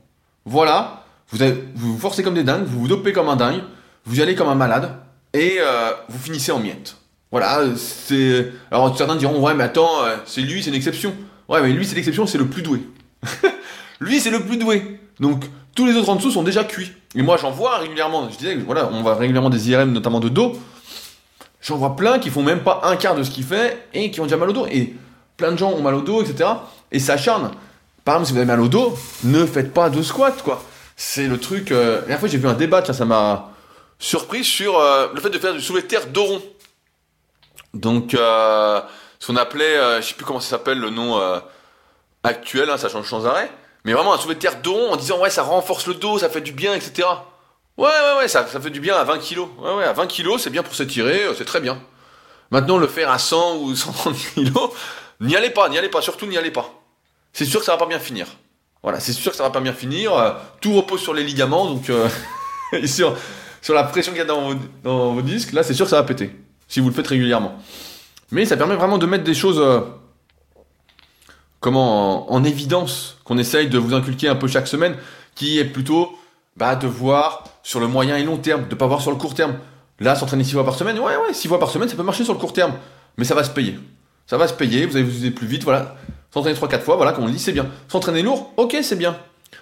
Voilà, 0.45 1.03
vous, 1.31 1.39
vous 1.75 1.97
forcez 1.97 2.23
comme 2.23 2.35
des 2.35 2.43
dingues, 2.43 2.65
vous 2.65 2.81
vous 2.81 2.87
dopez 2.87 3.11
comme 3.11 3.29
un 3.29 3.35
dingue, 3.35 3.61
vous 4.05 4.19
y 4.19 4.21
allez 4.21 4.35
comme 4.35 4.49
un 4.49 4.55
malade 4.55 4.95
et 5.33 5.57
euh, 5.59 5.91
vous 6.09 6.19
finissez 6.19 6.51
en 6.51 6.59
miettes. 6.59 6.95
Voilà, 7.31 7.61
c'est. 7.75 8.51
Alors 8.71 8.95
certains 8.97 9.15
diront 9.15 9.39
ouais 9.41 9.53
mais 9.53 9.65
attends, 9.65 10.03
euh, 10.03 10.17
c'est 10.25 10.41
lui, 10.41 10.63
c'est 10.63 10.69
une 10.69 10.75
exception. 10.75 11.13
Ouais 11.47 11.61
mais 11.61 11.69
lui 11.69 11.85
c'est 11.85 11.95
l'exception, 11.95 12.25
c'est 12.25 12.37
le 12.37 12.47
plus 12.47 12.61
doué. 12.61 12.81
lui 13.99 14.19
c'est 14.19 14.31
le 14.31 14.41
plus 14.41 14.57
doué. 14.57 14.98
Donc 15.19 15.45
tous 15.75 15.85
les 15.85 15.95
autres 15.95 16.09
en 16.09 16.15
dessous 16.15 16.31
sont 16.31 16.43
déjà 16.43 16.63
cuits. 16.63 16.91
Et 17.15 17.21
moi 17.21 17.37
j'en 17.37 17.51
vois 17.51 17.77
régulièrement. 17.77 18.29
Je 18.29 18.37
disais 18.37 18.55
voilà, 18.55 18.89
on 18.91 19.01
voit 19.01 19.15
régulièrement 19.15 19.49
des 19.49 19.69
IRM 19.69 19.91
notamment 19.91 20.19
de 20.19 20.29
dos. 20.29 20.57
J'en 21.61 21.77
vois 21.77 21.95
plein 21.95 22.19
qui 22.19 22.29
font 22.29 22.43
même 22.43 22.61
pas 22.61 22.81
un 22.83 22.95
quart 22.95 23.15
de 23.15 23.23
ce 23.23 23.31
qu'il 23.31 23.43
fait 23.43 23.87
et 23.93 24.11
qui 24.11 24.21
ont 24.21 24.23
déjà 24.23 24.37
mal 24.37 24.49
au 24.49 24.53
dos. 24.53 24.65
Et 24.67 24.95
plein 25.37 25.51
de 25.51 25.57
gens 25.57 25.71
ont 25.71 25.81
mal 25.81 25.95
au 25.95 26.01
dos, 26.01 26.21
etc. 26.21 26.49
Et 26.91 26.99
s'acharnent. 26.99 27.51
Par 28.05 28.15
exemple, 28.15 28.27
si 28.27 28.33
vous 28.33 28.39
avez 28.39 28.47
mal 28.47 28.61
au 28.61 28.67
dos, 28.67 28.97
ne 29.23 29.45
faites 29.45 29.73
pas 29.73 29.89
de 29.89 30.01
squat, 30.01 30.41
quoi. 30.41 30.63
C'est 30.95 31.27
le 31.27 31.37
truc. 31.37 31.71
Euh... 31.71 31.95
La 31.95 31.99
dernière 31.99 32.19
fois, 32.19 32.29
j'ai 32.29 32.37
vu 32.37 32.47
un 32.47 32.53
débat, 32.53 32.83
ça 32.85 33.05
m'a 33.05 33.51
surpris 33.99 34.43
sur 34.43 34.79
euh, 34.79 35.09
le 35.13 35.21
fait 35.21 35.29
de 35.29 35.37
faire 35.37 35.53
du 35.53 35.61
soulevé 35.61 35.83
de 35.83 35.87
terre 35.87 36.07
dos. 36.07 36.41
Donc, 37.73 38.13
euh, 38.13 38.81
ce 39.19 39.27
qu'on 39.27 39.35
appelait, 39.35 39.77
euh, 39.77 40.01
je 40.01 40.07
sais 40.07 40.13
plus 40.15 40.25
comment 40.25 40.39
ça 40.39 40.49
s'appelle 40.49 40.79
le 40.79 40.89
nom 40.89 41.21
actuel, 42.23 42.69
hein, 42.69 42.77
ça 42.77 42.89
change 42.89 43.09
sans 43.09 43.25
arrêt, 43.25 43.51
mais 43.85 43.93
vraiment 43.93 44.13
un 44.13 44.17
soulevé 44.17 44.35
de 44.35 44.39
terre 44.39 44.61
dos 44.61 44.89
en 44.89 44.95
disant 44.95 45.19
ouais 45.19 45.29
ça 45.29 45.43
renforce 45.43 45.87
le 45.87 45.93
dos, 45.93 46.19
ça 46.19 46.29
fait 46.29 46.41
du 46.41 46.51
bien, 46.51 46.73
etc. 46.75 47.07
Ouais 47.77 47.87
ouais 47.87 48.17
ouais, 48.19 48.27
ça, 48.27 48.45
ça 48.47 48.59
fait 48.59 48.69
du 48.69 48.79
bien 48.79 48.95
à 48.95 49.03
20 49.03 49.19
kilos. 49.19 49.47
Ouais 49.59 49.73
ouais, 49.73 49.83
à 49.83 49.93
20 49.93 50.07
kilos 50.07 50.41
c'est 50.41 50.49
bien 50.49 50.63
pour 50.63 50.75
s'étirer, 50.75 51.21
c'est 51.37 51.45
très 51.45 51.61
bien. 51.61 51.81
Maintenant 52.51 52.77
le 52.77 52.87
faire 52.87 53.11
à 53.11 53.19
100 53.19 53.57
ou 53.57 53.75
130 53.75 54.15
kilos, 54.35 54.71
n'y 55.21 55.35
allez 55.35 55.49
pas, 55.49 55.69
n'y 55.69 55.77
allez 55.77 55.89
pas, 55.89 56.01
surtout 56.01 56.25
n'y 56.25 56.37
allez 56.37 56.51
pas. 56.51 56.73
C'est 57.33 57.45
sûr 57.45 57.59
que 57.59 57.65
ça 57.65 57.73
va 57.73 57.77
pas 57.77 57.85
bien 57.85 57.99
finir. 57.99 58.27
Voilà, 58.81 58.99
c'est 58.99 59.13
sûr 59.13 59.31
que 59.31 59.37
ça 59.37 59.43
va 59.43 59.49
pas 59.49 59.59
bien 59.59 59.73
finir. 59.73 60.11
tout 60.61 60.73
repose 60.73 61.01
sur 61.01 61.13
les 61.13 61.23
ligaments, 61.23 61.65
donc 61.65 61.91
sur, 62.85 63.15
sur 63.61 63.73
la 63.73 63.83
pression 63.83 64.11
qu'il 64.11 64.19
y 64.19 64.23
a 64.23 64.25
dans 64.25 64.55
dans 64.83 65.13
vos 65.13 65.21
disques, 65.21 65.51
là 65.51 65.63
c'est 65.63 65.73
sûr 65.73 65.85
que 65.85 65.89
ça 65.89 65.97
va 65.97 66.03
péter 66.03 66.33
si 66.69 66.79
vous 66.79 66.87
le 66.87 66.93
faites 66.93 67.07
régulièrement. 67.07 67.57
Mais 68.31 68.45
ça 68.45 68.55
permet 68.55 68.75
vraiment 68.75 68.97
de 68.97 69.05
mettre 69.05 69.25
des 69.25 69.33
choses 69.33 69.59
euh, 69.59 69.81
comment 71.59 72.31
en, 72.31 72.43
évidence 72.43 73.17
qu'on 73.23 73.37
essaye 73.37 73.67
de 73.67 73.77
vous 73.77 73.93
inculquer 73.93 74.27
un 74.27 74.35
peu 74.35 74.47
chaque 74.47 74.67
semaine, 74.67 74.95
qui 75.35 75.59
est 75.59 75.65
plutôt 75.65 76.17
bah, 76.57 76.75
de 76.75 76.87
voir 76.87 77.43
sur 77.63 77.79
le 77.79 77.87
moyen 77.87 78.17
et 78.17 78.23
long 78.23 78.37
terme, 78.37 78.67
de 78.67 78.75
pas 78.75 78.87
voir 78.87 79.01
sur 79.01 79.11
le 79.11 79.17
court 79.17 79.33
terme. 79.33 79.55
Là, 79.99 80.15
s'entraîner 80.15 80.43
six 80.43 80.53
fois 80.53 80.63
par 80.63 80.75
semaine, 80.75 80.97
ouais, 80.97 81.15
ouais, 81.15 81.33
six 81.33 81.47
fois 81.47 81.59
par 81.59 81.69
semaine, 81.69 81.89
ça 81.89 81.95
peut 81.95 82.03
marcher 82.03 82.23
sur 82.23 82.33
le 82.33 82.39
court 82.39 82.53
terme, 82.53 82.73
mais 83.17 83.25
ça 83.25 83.35
va 83.35 83.43
se 83.43 83.49
payer. 83.49 83.77
Ça 84.27 84.37
va 84.37 84.47
se 84.47 84.53
payer, 84.53 84.85
vous 84.85 84.95
allez 84.95 85.05
vous 85.05 85.17
user 85.17 85.31
plus 85.31 85.47
vite, 85.47 85.63
voilà. 85.63 85.95
S'entraîner 86.31 86.57
3-4 86.57 86.81
fois, 86.81 86.95
voilà, 86.95 87.11
comme 87.11 87.23
on 87.23 87.27
le 87.27 87.33
dit, 87.33 87.39
c'est 87.39 87.51
bien. 87.51 87.67
S'entraîner 87.87 88.21
lourd, 88.21 88.53
ok, 88.57 88.77
c'est 88.81 88.95
bien. 88.95 89.17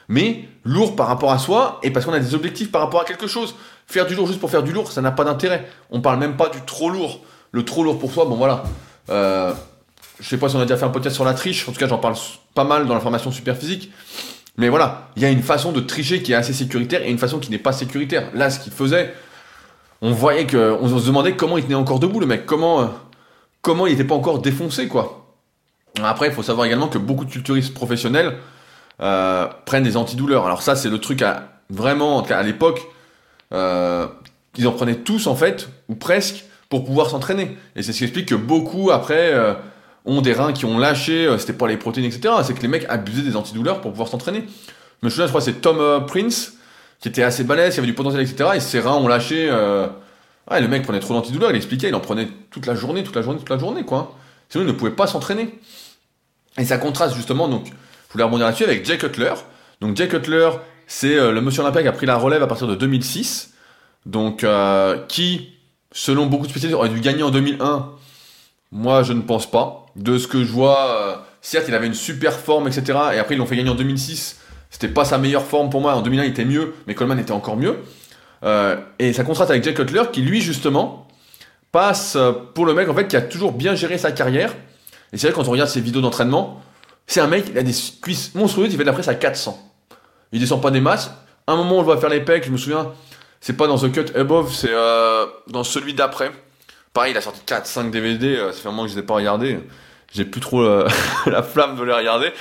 Mais 0.10 0.48
lourd 0.64 0.96
par 0.96 1.08
rapport 1.08 1.32
à 1.32 1.40
soi 1.40 1.80
et 1.84 1.92
parce 1.92 2.06
qu'on 2.06 2.14
a 2.14 2.20
des 2.20 2.36
objectifs 2.36 2.72
par 2.72 2.82
rapport 2.82 3.02
à 3.02 3.06
quelque 3.06 3.28
chose. 3.28 3.56
Faire 3.88 4.06
du 4.06 4.16
lourd 4.16 4.28
juste 4.28 4.40
pour 4.40 4.50
faire 4.50 4.64
du 4.64 4.74
lourd, 4.74 4.92
ça 4.92 5.02
n'a 5.02 5.12
pas 5.12 5.24
d'intérêt. 5.24 5.68
On 5.92 6.02
parle 6.02 6.20
même 6.20 6.36
pas 6.36 6.50
du 6.50 6.62
trop 6.62 6.90
lourd. 6.90 7.22
Le 7.52 7.64
trop 7.64 7.84
lourd 7.84 7.98
pour 8.00 8.12
soi, 8.12 8.26
bon 8.26 8.36
voilà. 8.36 8.64
Euh, 9.10 9.54
je 10.20 10.28
sais 10.28 10.38
pas 10.38 10.50
si 10.50 10.56
on 10.56 10.60
a 10.60 10.64
déjà 10.66 10.78
fait 10.78 10.86
un 10.86 10.90
podcast 10.90 11.16
sur 11.16 11.26
la 11.26 11.34
triche, 11.34 11.68
en 11.68 11.72
tout 11.72 11.80
cas 11.80 11.88
j'en 11.88 11.98
parle 11.98 12.16
pas 12.54 12.64
mal 12.64 12.88
dans 12.88 12.94
la 12.94 13.00
formation 13.00 13.32
super 13.32 13.58
physique. 13.58 13.92
Mais 14.58 14.70
voilà, 14.70 15.10
il 15.16 15.22
y 15.22 15.26
a 15.26 15.30
une 15.30 15.44
façon 15.44 15.72
de 15.72 15.80
tricher 15.80 16.24
qui 16.24 16.32
est 16.32 16.36
assez 16.36 16.54
sécuritaire 16.54 17.04
et 17.04 17.12
une 17.12 17.20
façon 17.20 17.38
qui 17.38 17.52
n'est 17.52 17.60
pas 17.60 17.74
sécuritaire. 17.74 18.32
Là, 18.34 18.50
ce 18.50 18.60
qu'il 18.60 18.74
faisait, 18.74 19.14
on 20.02 20.12
voyait 20.12 20.48
que, 20.48 20.76
on 20.82 21.00
se 21.00 21.06
demandait 21.06 21.36
comment 21.36 21.58
il 21.58 21.64
tenait 21.64 21.76
encore 21.76 22.00
debout 22.00 22.20
le 22.20 22.26
mec, 22.26 22.48
comment, 22.48 22.82
euh, 22.82 22.86
comment 23.62 23.86
il 23.86 23.92
n'était 23.92 24.08
pas 24.08 24.16
encore 24.16 24.40
défoncé 24.40 24.88
quoi. 24.88 25.28
Après, 26.04 26.28
il 26.28 26.34
faut 26.34 26.44
savoir 26.44 26.66
également 26.66 26.88
que 26.88 26.98
beaucoup 26.98 27.26
de 27.26 27.32
culturistes 27.32 27.74
professionnels 27.74 28.38
euh, 29.02 29.48
prennent 29.66 29.84
des 29.84 29.98
antidouleurs. 29.98 30.46
Alors 30.46 30.62
ça, 30.62 30.76
c'est 30.76 30.90
le 30.90 31.00
truc 31.00 31.22
à 31.22 31.50
vraiment, 31.70 32.22
à 32.24 32.44
l'époque, 32.44 32.82
euh, 33.54 34.08
qu'ils 34.54 34.68
en 34.68 34.72
prenaient 34.72 34.96
tous 34.96 35.28
en 35.28 35.36
fait, 35.36 35.70
ou 35.88 35.96
presque, 35.96 36.46
pour 36.70 36.86
pouvoir 36.86 37.10
s'entraîner. 37.10 37.58
Et 37.76 37.84
c'est 37.84 37.94
ce 37.94 38.00
qui 38.00 38.04
explique 38.04 38.30
que 38.30 38.36
beaucoup 38.36 38.92
après 38.92 39.34
euh, 39.34 39.54
ont 40.08 40.22
des 40.22 40.34
reins 40.34 40.54
qui 40.54 40.66
ont 40.66 40.80
lâché, 40.80 41.28
euh, 41.28 41.38
c'était 41.38 41.54
pas 41.54 41.68
les 41.68 41.78
protéines, 41.78 42.06
etc. 42.06 42.34
C'est 42.44 42.54
que 42.54 42.62
les 42.62 42.68
mecs 42.68 42.86
abusaient 42.90 43.22
des 43.22 43.36
antidouleurs 43.36 43.82
pour 43.82 43.92
pouvoir 43.92 44.08
s'entraîner. 44.08 44.46
Mais 45.04 45.10
je 45.10 45.22
crois 45.24 45.42
c'est 45.42 45.62
Tom 45.62 45.80
euh, 45.80 46.00
Prince, 46.00 46.54
qui 47.00 47.10
était 47.10 47.24
assez 47.24 47.44
balèze, 47.44 47.76
qui 47.76 47.80
avait 47.80 47.88
du 47.88 47.94
potentiel, 47.94 48.22
etc. 48.22 48.52
Et 48.56 48.60
ses 48.60 48.80
reins 48.80 48.96
ont 48.96 49.08
lâché. 49.08 49.52
Ouais, 50.50 50.62
le 50.62 50.70
mec 50.70 50.84
prenait 50.84 51.02
trop 51.02 51.14
d'antidouleurs, 51.14 51.52
il 51.52 51.58
expliquait, 51.58 51.90
il 51.90 51.96
en 51.96 52.00
prenait 52.00 52.30
toute 52.52 52.66
la 52.68 52.74
journée, 52.74 53.04
toute 53.04 53.18
la 53.18 53.22
journée, 53.22 53.38
toute 53.38 53.50
la 53.50 53.58
journée, 53.58 53.84
quoi. 53.84 54.16
Sinon, 54.48 54.64
il 54.64 54.68
ne 54.68 54.72
pouvait 54.72 54.92
pas 54.92 55.06
s'entraîner. 55.06 55.60
Et 56.58 56.64
ça 56.64 56.78
contraste 56.78 57.18
justement, 57.18 57.50
donc, 57.50 57.66
je 57.66 58.14
voulais 58.14 58.24
rebondir 58.24 58.46
là-dessus 58.46 58.64
avec 58.64 58.86
Jay 58.86 58.98
Cutler. 58.98 59.34
Donc, 59.82 59.98
Jay 59.98 60.08
Cutler, 60.08 60.52
c'est 60.88 61.16
le 61.16 61.42
monsieur 61.42 61.64
Olympia 61.64 61.82
qui 61.82 61.90
a 61.90 61.92
pris 61.92 62.06
la 62.06 62.16
relève 62.16 62.42
à 62.42 62.48
partir 62.48 62.66
de 62.66 62.76
2006. 62.76 63.56
Donc, 64.06 64.46
qui, 65.10 65.50
selon 65.92 66.28
beaucoup 66.28 66.46
de 66.46 66.52
spécialistes, 66.52 66.80
aurait 66.80 66.88
dû 66.88 67.02
gagner 67.02 67.24
en 67.24 67.30
2001. 67.30 67.90
Moi, 68.72 69.04
je 69.04 69.14
ne 69.14 69.22
pense 69.22 69.50
pas. 69.50 69.86
De 69.96 70.18
ce 70.18 70.28
que 70.28 70.44
je 70.44 70.52
vois, 70.52 70.92
euh, 70.92 71.16
certes, 71.42 71.66
il 71.68 71.76
avait 71.76 71.88
une 71.88 71.94
super 71.94 72.34
forme, 72.34 72.68
etc. 72.68 73.00
Et 73.14 73.20
après, 73.20 73.36
ils 73.36 73.38
l'ont 73.38 73.46
fait 73.46 73.56
gagner 73.56 73.70
en 73.70 73.76
2006. 73.76 74.40
C'était 74.70 74.90
pas 74.90 75.06
sa 75.06 75.18
meilleure 75.18 75.46
forme 75.46 75.70
pour 75.70 75.82
moi. 75.82 75.96
En 75.96 76.02
2001, 76.02 76.24
il 76.24 76.30
était 76.30 76.46
mieux, 76.46 76.74
mais 76.86 76.94
Coleman 76.94 77.18
était 77.20 77.32
encore 77.32 77.58
mieux. 77.58 77.78
Euh, 78.44 78.76
et 79.00 79.14
ça 79.14 79.24
contraste 79.24 79.50
avec 79.50 79.64
Jack 79.64 79.76
Cutler, 79.76 80.04
qui 80.12 80.22
lui, 80.22 80.42
justement, 80.42 81.08
passe 81.72 82.16
euh, 82.16 82.34
pour 82.54 82.66
le 82.66 82.74
mec, 82.74 82.90
en 82.90 82.94
fait, 82.94 83.08
qui 83.08 83.16
a 83.16 83.22
toujours 83.22 83.54
bien 83.54 83.74
géré 83.74 83.98
sa 83.98 84.12
carrière. 84.12 84.54
Et 85.14 85.18
c'est 85.18 85.28
vrai, 85.28 85.36
quand 85.36 85.48
on 85.48 85.52
regarde 85.52 85.70
ses 85.70 85.82
vidéos 85.82 86.02
d'entraînement, 86.02 86.62
c'est 87.08 87.22
un 87.22 87.28
mec, 87.28 87.46
il 87.50 87.58
a 87.58 87.64
des 87.64 87.74
cuisses 88.02 88.36
monstrueuses, 88.36 88.74
il 88.74 88.78
fait 88.78 88.84
de 88.84 88.88
la 88.88 88.94
presse 88.94 89.08
à 89.08 89.16
400. 89.16 89.58
Il 90.34 90.42
descend 90.42 90.62
pas 90.62 90.72
des 90.72 90.82
masses. 90.82 91.10
un 91.48 91.56
moment, 91.56 91.76
on 91.76 91.80
le 91.80 91.86
voit 91.86 91.98
faire 91.98 92.10
les 92.10 92.20
pecs, 92.20 92.46
je 92.46 92.52
me 92.52 92.58
souviens, 92.58 92.92
c'est 93.40 93.56
pas 93.56 93.68
dans 93.68 93.78
The 93.78 93.90
Cut 93.94 94.14
Above, 94.14 94.54
c'est 94.54 94.74
dans 95.48 95.64
celui 95.64 95.94
d'après. 95.94 96.32
Pareil, 96.98 97.14
il 97.14 97.18
a 97.18 97.22
sorti 97.22 97.42
4, 97.46 97.68
5 97.68 97.92
DVD, 97.92 98.38
euh, 98.38 98.52
ça 98.52 98.60
fait 98.60 98.70
un 98.70 98.72
moment 98.72 98.86
que 98.86 98.90
je 98.90 98.96
les 98.96 99.02
ai 99.02 99.06
pas 99.06 99.14
regardés. 99.14 99.60
J'ai 100.16 100.26
plus 100.26 100.42
trop 100.42 100.64
euh, 100.64 100.90
la 101.28 101.44
flamme 101.44 101.76
de 101.76 101.84
les 101.84 101.94
regarder. 101.94 102.32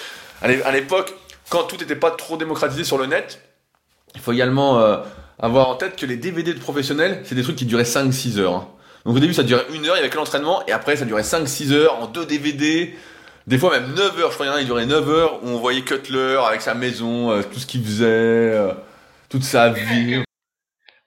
À 0.40 0.72
l'époque, 0.72 1.12
quand 1.50 1.64
tout 1.64 1.76
n'était 1.76 1.94
pas 1.94 2.11
trop 2.11 2.38
démocratisé 2.38 2.82
sur 2.82 2.96
le 2.96 3.04
net, 3.04 3.38
il 4.14 4.20
faut 4.22 4.32
également 4.32 4.80
avoir 5.38 5.68
en 5.68 5.74
tête 5.74 5.94
que 5.96 6.07
les 6.07 6.16
DVD 6.16 6.54
de 6.54 6.59
professionnels, 6.59 7.20
c'est 7.24 7.34
des 7.34 7.42
trucs 7.42 7.57
qui 7.57 7.66
duraient 7.66 7.82
5-6 7.82 8.38
heures. 8.38 8.54
Hein. 8.54 8.68
Donc 9.04 9.16
au 9.16 9.18
début, 9.18 9.34
ça 9.34 9.42
durait 9.42 9.66
1 9.70 9.84
heure, 9.84 9.96
il 9.96 9.98
y 9.98 10.00
avait 10.00 10.09
que 10.09 10.16
l'entraînement, 10.16 10.62
et 10.66 10.72
après, 10.72 10.96
ça 10.96 11.04
durait 11.04 11.20
5-6 11.20 11.72
heures 11.72 12.00
en 12.00 12.07
2 12.07 12.24
DVD. 12.24 12.96
Des 13.46 13.59
fois 13.59 13.78
même 13.78 13.92
9 13.92 14.20
heures, 14.20 14.30
je 14.30 14.36
crois 14.36 14.46
qu'il 14.46 14.52
y 14.52 14.54
en 14.54 14.57
a, 14.57 14.61
il 14.62 14.66
durait 14.66 14.86
9 14.86 15.11
heures, 15.11 15.44
où 15.44 15.48
on 15.48 15.59
voyait 15.59 15.82
Cutler 15.82 16.40
avec 16.48 16.62
sa 16.62 16.72
maison, 16.72 17.42
tout 17.52 17.59
ce 17.59 17.66
qu'il 17.66 17.84
faisait, 17.84 18.59
toute 19.28 19.44
sa 19.44 19.68
vie. 19.68 20.26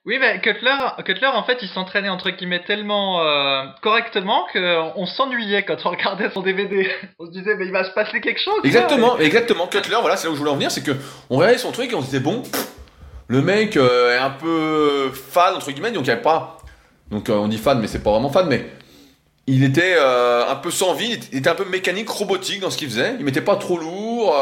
Oui, 0.06 0.16
mais 0.18 0.40
Cutler, 0.40 0.78
Cutler, 1.04 1.26
en 1.26 1.44
fait, 1.44 1.58
il 1.60 1.68
s'entraînait 1.68 2.08
entre 2.08 2.30
guillemets 2.30 2.64
tellement 2.64 3.20
euh, 3.20 3.64
correctement 3.82 4.46
qu'on 4.50 5.04
s'ennuyait 5.04 5.64
quand 5.64 5.76
on 5.84 5.90
regardait 5.90 6.30
son 6.30 6.40
DVD. 6.40 6.90
On 7.18 7.26
se 7.26 7.30
disait, 7.30 7.54
mais 7.56 7.66
il 7.66 7.72
va 7.72 7.84
se 7.84 7.90
passer 7.90 8.20
quelque 8.22 8.40
chose. 8.40 8.60
Exactement, 8.64 9.18
exactement. 9.18 9.66
Cutler, 9.66 9.98
voilà, 10.00 10.16
c'est 10.16 10.26
là 10.26 10.30
où 10.30 10.34
je 10.34 10.38
voulais 10.38 10.50
en 10.50 10.54
venir, 10.54 10.70
c'est 10.70 10.82
que 10.82 10.92
on 11.28 11.36
regardait 11.36 11.58
son 11.58 11.70
truc 11.70 11.92
et 11.92 11.94
on 11.94 12.00
se 12.00 12.06
disait, 12.06 12.20
bon, 12.20 12.42
le 13.28 13.42
mec 13.42 13.76
euh, 13.76 14.16
est 14.16 14.18
un 14.18 14.30
peu 14.30 15.10
fan, 15.12 15.54
entre 15.54 15.70
guillemets, 15.70 15.92
donc 15.92 16.04
il 16.04 16.08
n'y 16.08 16.12
avait 16.12 16.22
pas. 16.22 16.56
Donc 17.10 17.28
euh, 17.28 17.34
on 17.34 17.48
dit 17.48 17.58
fan, 17.58 17.78
mais 17.78 17.86
c'est 17.86 18.02
pas 18.02 18.12
vraiment 18.12 18.30
fan, 18.30 18.46
mais 18.48 18.70
il 19.46 19.64
était 19.64 19.98
un 19.98 20.54
peu 20.56 20.70
sans 20.70 20.94
vie, 20.94 21.18
il 21.32 21.38
était 21.38 21.50
un 21.50 21.54
peu 21.54 21.64
mécanique, 21.64 22.08
robotique 22.08 22.60
dans 22.60 22.70
ce 22.70 22.78
qu'il 22.78 22.88
faisait. 22.88 23.16
Il 23.18 23.24
mettait 23.24 23.40
pas 23.40 23.56
trop 23.56 23.76
lourd, 23.76 24.34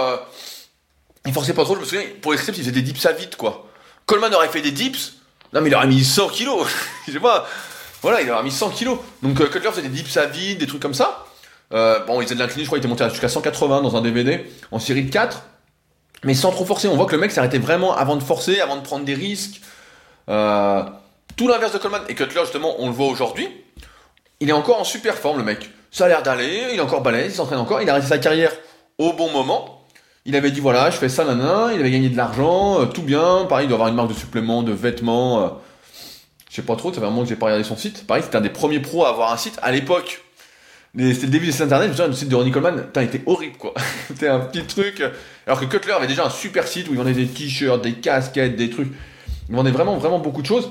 il 1.25 1.33
forçait 1.33 1.55
pas 1.55 1.65
trop, 1.65 1.75
je 1.77 1.81
me 1.81 1.85
souviens, 1.85 2.05
pour 2.21 2.33
les 2.33 2.39
il 2.39 2.55
faisait 2.55 2.71
des 2.71 2.83
dips 2.83 3.07
à 3.07 3.13
vite, 3.13 3.37
quoi. 3.37 3.67
Coleman 4.05 4.35
aurait 4.35 4.49
fait 4.49 4.61
des 4.61 4.71
dips 4.71 5.18
non, 5.53 5.61
mais 5.61 5.69
il 5.69 5.75
aurait 5.75 5.87
mis 5.87 6.05
100 6.05 6.29
kilos. 6.29 6.67
Je 7.07 7.13
sais 7.13 7.21
pas. 7.21 7.47
Voilà, 8.03 8.21
il 8.21 8.31
aurait 8.31 8.43
mis 8.43 8.51
100 8.51 8.71
kilos. 8.71 8.99
Donc, 9.23 9.41
euh, 9.41 9.47
Cutler 9.49 9.71
faisait 9.71 9.83
des 9.83 9.89
dips 9.89 10.17
à 10.17 10.27
vide, 10.27 10.59
des 10.59 10.67
trucs 10.67 10.83
comme 10.83 10.95
ça. 10.95 11.25
Euh, 11.73 12.05
bon, 12.05 12.21
il 12.21 12.25
faisait 12.25 12.35
de 12.35 12.41
l'incliné, 12.41 12.65
je 12.65 12.69
crois, 12.69 12.79
il 12.79 12.81
était 12.81 12.89
monté 12.89 13.09
jusqu'à 13.11 13.29
180 13.29 13.83
dans 13.83 13.97
un 13.97 14.01
DVD 14.01 14.47
en 14.71 14.79
série 14.79 15.03
de 15.03 15.11
4. 15.11 15.43
Mais 16.25 16.35
sans 16.35 16.51
trop 16.51 16.65
forcer. 16.65 16.89
On 16.89 16.97
voit 16.97 17.07
que 17.07 17.15
le 17.15 17.21
mec 17.21 17.31
s'arrêtait 17.31 17.59
vraiment 17.59 17.97
avant 17.97 18.17
de 18.17 18.23
forcer, 18.23 18.61
avant 18.61 18.77
de 18.77 18.83
prendre 18.83 19.05
des 19.05 19.15
risques. 19.15 19.61
Euh, 20.29 20.83
tout 21.37 21.49
l'inverse 21.49 21.73
de 21.73 21.79
Coleman. 21.79 22.03
Et 22.09 22.15
Cutler, 22.15 22.41
justement, 22.43 22.75
on 22.79 22.89
le 22.89 22.93
voit 22.93 23.07
aujourd'hui. 23.07 23.49
Il 24.41 24.49
est 24.49 24.53
encore 24.53 24.81
en 24.81 24.85
super 24.85 25.15
forme, 25.15 25.39
le 25.39 25.45
mec. 25.45 25.71
Ça 25.91 26.05
a 26.05 26.09
l'air 26.09 26.23
d'aller, 26.23 26.69
il 26.73 26.79
est 26.79 26.83
encore 26.83 27.01
balèze, 27.01 27.33
il 27.33 27.37
s'entraîne 27.37 27.59
encore. 27.59 27.81
Il 27.81 27.89
a 27.89 27.93
arrêté 27.93 28.09
sa 28.09 28.19
carrière 28.19 28.53
au 28.99 29.13
bon 29.13 29.31
moment. 29.31 29.78
Il 30.29 30.37
avait 30.37 30.51
dit 30.51 30.61
voilà, 30.61 30.91
je 30.91 30.99
fais 30.99 31.09
ça, 31.09 31.25
nana, 31.25 31.71
il 31.73 31.81
avait 31.81 31.91
gagné 31.91 32.11
de 32.11 32.17
l'argent, 32.17 32.83
euh, 32.83 32.85
tout 32.85 33.01
bien. 33.01 33.47
Pareil, 33.49 33.65
il 33.65 33.69
doit 33.69 33.77
avoir 33.77 33.89
une 33.89 33.95
marque 33.95 34.11
de 34.11 34.15
suppléments, 34.15 34.63
de 34.63 34.73
vêtements. 34.73 35.43
Euh, 35.43 35.49
je 36.51 36.57
sais 36.57 36.61
pas 36.61 36.77
trop, 36.77 36.93
ça 36.93 37.01
fait 37.01 37.07
un 37.07 37.09
moment 37.09 37.23
que 37.23 37.31
j'ai 37.31 37.35
pas 37.35 37.47
regardé 37.47 37.65
son 37.65 37.79
site. 37.79 38.07
Pareil, 38.07 38.23
c'était 38.23 38.37
un 38.37 38.43
des 38.43 38.51
premiers 38.51 38.81
pros 38.81 39.07
à 39.07 39.09
avoir 39.09 39.33
un 39.33 39.39
site 39.39 39.59
à 39.63 39.73
l'époque. 39.73 40.23
C'était 40.95 41.25
le 41.25 41.33
début 41.33 41.47
des 41.47 41.53
sites 41.53 41.63
internet, 41.63 41.93
je 41.97 42.03
me 42.03 42.09
le 42.09 42.13
site 42.13 42.29
de 42.29 42.35
Ronnie 42.35 42.51
Coleman, 42.51 42.89
il 42.95 43.03
était 43.03 43.23
horrible 43.25 43.57
quoi. 43.57 43.73
c'était 44.09 44.29
un 44.29 44.41
petit 44.41 44.65
truc. 44.65 45.03
Alors 45.47 45.61
que 45.61 45.65
Cutler 45.65 45.93
avait 45.93 46.07
déjà 46.07 46.27
un 46.27 46.31
super 46.31 46.69
site 46.69 46.89
où 46.89 46.93
il 46.93 46.99
vendait 46.99 47.15
des 47.15 47.27
t-shirts, 47.27 47.81
des 47.81 47.95
casquettes, 47.95 48.55
des 48.55 48.69
trucs. 48.69 48.93
Il 49.49 49.57
vendait 49.57 49.71
vraiment, 49.71 49.97
vraiment 49.97 50.19
beaucoup 50.19 50.43
de 50.43 50.47
choses. 50.47 50.71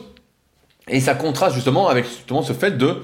Et 0.87 0.99
ça 0.99 1.15
contraste 1.15 1.55
justement 1.55 1.87
avec 1.87 2.05
justement 2.05 2.43
ce 2.43 2.53
fait 2.53 2.77
de 2.77 2.97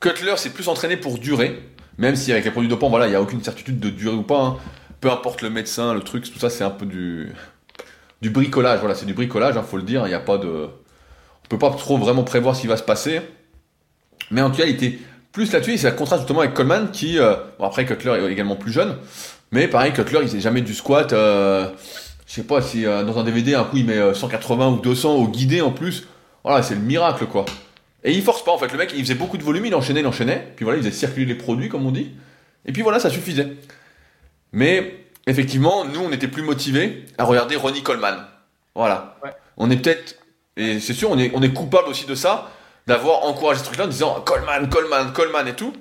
Cutler 0.00 0.38
s'est 0.38 0.50
plus 0.50 0.68
entraîné 0.68 0.96
pour 0.96 1.18
durer, 1.18 1.62
même 1.98 2.16
si 2.16 2.32
avec 2.32 2.46
les 2.46 2.50
produits 2.50 2.70
dopants, 2.70 2.88
voilà, 2.88 3.06
il 3.06 3.10
n'y 3.10 3.16
a 3.16 3.20
aucune 3.20 3.44
certitude 3.44 3.78
de 3.80 3.90
durer 3.90 4.16
ou 4.16 4.22
pas. 4.22 4.40
Hein 4.40 4.56
peu 5.04 5.10
importe 5.10 5.42
le 5.42 5.50
médecin, 5.50 5.92
le 5.92 6.00
truc, 6.00 6.24
tout 6.32 6.38
ça, 6.38 6.48
c'est 6.48 6.64
un 6.64 6.70
peu 6.70 6.86
du, 6.86 7.30
du 8.22 8.30
bricolage. 8.30 8.80
Voilà, 8.80 8.94
c'est 8.94 9.04
du 9.04 9.12
bricolage, 9.12 9.54
il 9.54 9.58
hein, 9.58 9.62
faut 9.62 9.76
le 9.76 9.82
dire. 9.82 10.06
Il 10.06 10.08
n'y 10.08 10.14
a 10.14 10.18
pas 10.18 10.38
de. 10.38 10.48
On 10.48 11.48
peut 11.50 11.58
pas 11.58 11.68
trop 11.72 11.98
vraiment 11.98 12.24
prévoir 12.24 12.56
ce 12.56 12.62
qui 12.62 12.66
va 12.66 12.78
se 12.78 12.82
passer. 12.82 13.20
Mais 14.30 14.40
en 14.40 14.50
tout 14.50 14.56
cas, 14.56 14.64
il 14.64 14.70
était 14.76 14.98
plus 15.30 15.52
là-dessus, 15.52 15.72
et 15.72 15.76
ça 15.76 15.90
contraste 15.90 16.22
justement 16.22 16.40
avec 16.40 16.54
Coleman 16.54 16.90
qui. 16.90 17.18
Euh, 17.18 17.34
bon, 17.58 17.66
après, 17.66 17.84
Cutler 17.84 18.12
est 18.12 18.32
également 18.32 18.56
plus 18.56 18.72
jeune. 18.72 18.96
Mais 19.52 19.68
pareil, 19.68 19.92
Cutler, 19.92 20.20
il 20.22 20.30
sait 20.30 20.40
jamais 20.40 20.62
du 20.62 20.72
squat. 20.72 21.12
Euh, 21.12 21.68
je 22.26 22.32
sais 22.32 22.44
pas 22.44 22.62
si 22.62 22.86
euh, 22.86 23.04
dans 23.04 23.18
un 23.18 23.24
DVD, 23.24 23.56
un 23.56 23.64
coup, 23.64 23.76
il 23.76 23.84
met 23.84 24.14
180 24.14 24.68
ou 24.68 24.80
200 24.80 25.16
au 25.16 25.28
guidé 25.28 25.60
en 25.60 25.70
plus. 25.70 26.08
Voilà, 26.44 26.62
c'est 26.62 26.76
le 26.76 26.80
miracle, 26.80 27.26
quoi. 27.26 27.44
Et 28.04 28.12
il 28.12 28.22
force 28.22 28.42
pas, 28.42 28.52
en 28.52 28.58
fait. 28.58 28.72
Le 28.72 28.78
mec, 28.78 28.94
il 28.96 29.02
faisait 29.02 29.16
beaucoup 29.16 29.36
de 29.36 29.42
volume, 29.42 29.66
il 29.66 29.74
enchaînait, 29.74 30.00
il 30.00 30.06
enchaînait. 30.06 30.54
Puis 30.56 30.64
voilà, 30.64 30.78
il 30.78 30.82
faisait 30.82 30.96
circuler 30.96 31.26
les 31.26 31.34
produits, 31.34 31.68
comme 31.68 31.84
on 31.84 31.90
dit. 31.90 32.12
Et 32.64 32.72
puis 32.72 32.80
voilà, 32.80 32.98
ça 32.98 33.10
suffisait. 33.10 33.48
Mais 34.54 35.04
effectivement, 35.26 35.84
nous, 35.84 36.00
on 36.00 36.12
était 36.12 36.28
plus 36.28 36.42
motivés 36.42 37.04
à 37.18 37.24
regarder 37.24 37.56
Ronnie 37.56 37.82
Coleman. 37.82 38.24
Voilà. 38.76 39.16
On 39.56 39.68
est 39.68 39.76
peut-être, 39.76 40.16
et 40.56 40.78
c'est 40.78 40.94
sûr, 40.94 41.10
on 41.10 41.18
est, 41.18 41.32
on 41.34 41.42
est 41.42 41.52
coupable 41.52 41.88
aussi 41.88 42.06
de 42.06 42.14
ça, 42.14 42.50
d'avoir 42.86 43.24
encouragé 43.24 43.58
ce 43.58 43.64
truc-là 43.64 43.84
en 43.84 43.88
disant 43.88 44.20
Coleman, 44.20 44.68
Coleman, 44.68 45.12
Coleman 45.12 45.48
et 45.48 45.54
tout. 45.54 45.74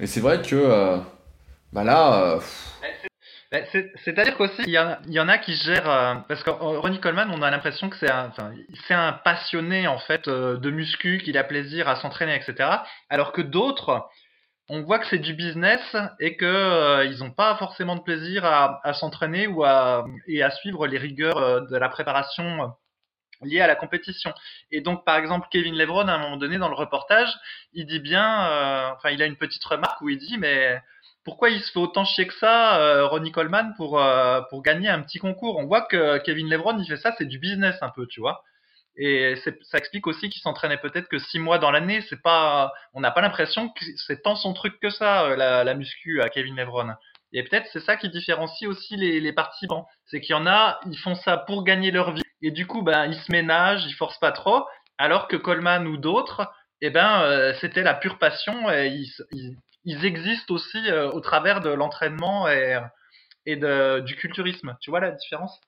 Et 0.00 0.06
c'est 0.06 0.20
vrai 0.20 0.40
que, 0.40 0.56
euh, 0.56 0.96
bah 1.74 1.84
là. 1.84 2.22
Euh, 2.22 2.40
c'est-à-dire 4.04 4.36
qu'aussi, 4.36 4.62
il 4.66 4.70
y, 4.70 5.20
en 5.20 5.28
a 5.28 5.38
qui 5.38 5.54
gèrent. 5.56 5.90
Euh, 5.90 6.14
parce 6.26 6.42
que 6.42 6.50
Ronnie 6.50 7.00
Coleman, 7.00 7.30
on 7.34 7.42
a 7.42 7.50
l'impression 7.50 7.90
que 7.90 7.96
c'est 7.98 8.10
un, 8.10 8.32
c'est 8.88 8.94
un 8.94 9.12
passionné 9.12 9.88
en 9.88 9.98
fait 9.98 10.26
de 10.26 10.70
muscu, 10.70 11.20
qu'il 11.22 11.36
a 11.36 11.44
plaisir 11.44 11.86
à 11.86 11.96
s'entraîner, 11.96 12.34
etc. 12.34 12.70
Alors 13.10 13.32
que 13.32 13.42
d'autres, 13.42 14.08
on 14.70 14.82
voit 14.82 15.00
que 15.00 15.06
c'est 15.08 15.18
du 15.18 15.34
business 15.34 15.80
et 16.20 16.36
que 16.36 16.46
euh, 16.46 17.04
ils 17.04 17.18
n'ont 17.18 17.32
pas 17.32 17.56
forcément 17.56 17.96
de 17.96 18.02
plaisir 18.02 18.44
à, 18.44 18.92
s'entraîner 18.94 19.48
ou 19.48 19.64
à 19.64 20.04
et 20.28 20.42
à 20.44 20.50
suivre 20.50 20.86
les 20.86 20.96
rigueurs 20.96 21.38
euh, 21.38 21.60
de 21.62 21.76
la 21.76 21.88
préparation 21.88 22.62
euh, 22.62 22.66
liée 23.42 23.60
à 23.60 23.66
la 23.66 23.74
compétition. 23.74 24.32
Et 24.70 24.80
donc, 24.80 25.04
par 25.04 25.16
exemple, 25.16 25.48
Kevin 25.50 25.74
Levron, 25.76 26.06
à 26.06 26.12
un 26.12 26.18
moment 26.18 26.36
donné 26.36 26.56
dans 26.58 26.68
le 26.68 26.76
reportage, 26.76 27.34
il 27.72 27.86
dit 27.86 27.98
bien, 27.98 28.92
enfin, 28.94 29.10
il 29.10 29.22
a 29.22 29.26
une 29.26 29.36
petite 29.36 29.64
remarque 29.64 30.00
où 30.02 30.10
il 30.10 30.18
dit, 30.18 30.36
mais 30.38 30.78
pourquoi 31.24 31.48
il 31.50 31.60
se 31.60 31.72
fait 31.72 31.78
autant 31.78 32.04
chier 32.04 32.26
que 32.26 32.34
ça, 32.34 33.06
Ronnie 33.06 33.32
Coleman, 33.32 33.72
pour 33.78 33.98
pour 34.50 34.62
gagner 34.62 34.90
un 34.90 35.00
petit 35.00 35.18
concours? 35.18 35.56
On 35.56 35.64
voit 35.66 35.82
que 35.82 36.18
Kevin 36.18 36.50
Levron, 36.50 36.78
il 36.78 36.86
fait 36.86 36.98
ça, 36.98 37.14
c'est 37.16 37.24
du 37.24 37.38
business 37.38 37.76
un 37.80 37.88
peu, 37.88 38.06
tu 38.06 38.20
vois. 38.20 38.44
Et 38.96 39.34
ça 39.36 39.78
explique 39.78 40.06
aussi 40.06 40.28
qu'il 40.28 40.42
s'entraînait 40.42 40.76
peut-être 40.76 41.08
que 41.08 41.18
six 41.18 41.38
mois 41.38 41.58
dans 41.58 41.70
l'année. 41.70 42.02
C'est 42.08 42.20
pas, 42.20 42.72
on 42.92 43.00
n'a 43.00 43.10
pas 43.10 43.20
l'impression 43.20 43.68
que 43.70 43.84
c'est 44.06 44.22
tant 44.22 44.36
son 44.36 44.52
truc 44.52 44.78
que 44.80 44.90
ça, 44.90 45.24
euh, 45.24 45.36
la, 45.36 45.74
muscu 45.74 46.20
à 46.20 46.28
Kevin 46.28 46.56
Levron. 46.56 46.94
Et 47.32 47.44
peut-être 47.44 47.68
c'est 47.72 47.80
ça 47.80 47.96
qui 47.96 48.08
différencie 48.08 48.68
aussi 48.68 48.96
les, 48.96 49.20
les 49.20 49.32
participants. 49.32 49.86
C'est 50.06 50.20
qu'il 50.20 50.34
y 50.34 50.38
en 50.38 50.46
a, 50.46 50.80
ils 50.86 50.98
font 50.98 51.14
ça 51.14 51.36
pour 51.36 51.64
gagner 51.64 51.90
leur 51.90 52.12
vie. 52.12 52.22
Et 52.42 52.50
du 52.50 52.66
coup, 52.66 52.82
ben, 52.82 53.06
ils 53.06 53.18
se 53.18 53.30
ménagent, 53.30 53.86
ils 53.86 53.94
forcent 53.94 54.18
pas 54.18 54.32
trop. 54.32 54.66
Alors 54.98 55.28
que 55.28 55.36
Coleman 55.36 55.86
ou 55.86 55.96
d'autres, 55.96 56.50
eh 56.82 56.90
ben, 56.90 57.22
euh, 57.22 57.54
c'était 57.60 57.82
la 57.82 57.94
pure 57.94 58.18
passion. 58.18 58.70
Ils, 58.70 60.04
existent 60.04 60.52
aussi 60.52 60.90
euh, 60.90 61.10
au 61.10 61.20
travers 61.20 61.60
de 61.60 61.70
l'entraînement 61.70 62.48
et, 62.48 62.78
et 63.46 63.56
de, 63.56 64.00
du 64.00 64.16
culturisme. 64.16 64.76
Tu 64.80 64.90
vois 64.90 65.00
la 65.00 65.12
différence? 65.12 65.58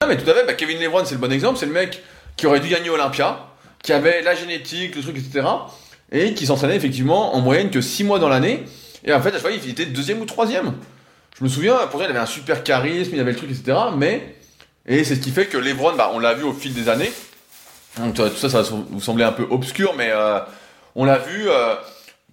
Ah, 0.00 0.06
mais 0.06 0.16
tout 0.16 0.28
à 0.28 0.34
fait. 0.34 0.46
Bah, 0.46 0.54
Kevin 0.54 0.80
Levron, 0.80 1.04
c'est 1.04 1.14
le 1.14 1.20
bon 1.20 1.30
exemple. 1.30 1.58
C'est 1.58 1.66
le 1.66 1.72
mec 1.72 2.02
qui 2.42 2.48
aurait 2.48 2.58
dû 2.58 2.66
gagner 2.66 2.90
Olympia, 2.90 3.46
qui 3.84 3.92
avait 3.92 4.20
la 4.20 4.34
génétique, 4.34 4.96
le 4.96 5.02
truc, 5.02 5.16
etc. 5.16 5.46
Et 6.10 6.34
qui 6.34 6.44
s'entraînait 6.44 6.74
effectivement 6.74 7.36
en 7.36 7.40
moyenne 7.40 7.70
que 7.70 7.80
6 7.80 8.02
mois 8.02 8.18
dans 8.18 8.28
l'année. 8.28 8.64
Et 9.04 9.12
en 9.12 9.22
fait, 9.22 9.28
à 9.28 9.32
chaque 9.34 9.42
fois, 9.42 9.50
il 9.52 9.70
était 9.70 9.86
deuxième 9.86 10.20
ou 10.20 10.24
troisième. 10.24 10.72
Je 11.38 11.44
me 11.44 11.48
souviens, 11.48 11.76
pourtant, 11.88 12.04
il 12.04 12.10
avait 12.10 12.18
un 12.18 12.26
super 12.26 12.64
charisme, 12.64 13.12
il 13.14 13.20
avait 13.20 13.30
le 13.30 13.36
truc, 13.36 13.48
etc. 13.48 13.78
Mais, 13.96 14.34
et 14.86 15.04
c'est 15.04 15.14
ce 15.14 15.20
qui 15.20 15.30
fait 15.30 15.46
que 15.46 15.56
Lebron, 15.56 15.92
bah, 15.94 16.10
on 16.14 16.18
l'a 16.18 16.34
vu 16.34 16.42
au 16.42 16.52
fil 16.52 16.74
des 16.74 16.88
années, 16.88 17.12
Donc 18.00 18.16
tout 18.16 18.28
ça, 18.34 18.48
ça 18.48 18.62
va 18.62 18.68
vous 18.90 19.00
sembler 19.00 19.22
un 19.22 19.30
peu 19.30 19.46
obscur, 19.48 19.94
mais 19.96 20.10
on 20.96 21.04
l'a 21.04 21.18
vu 21.18 21.46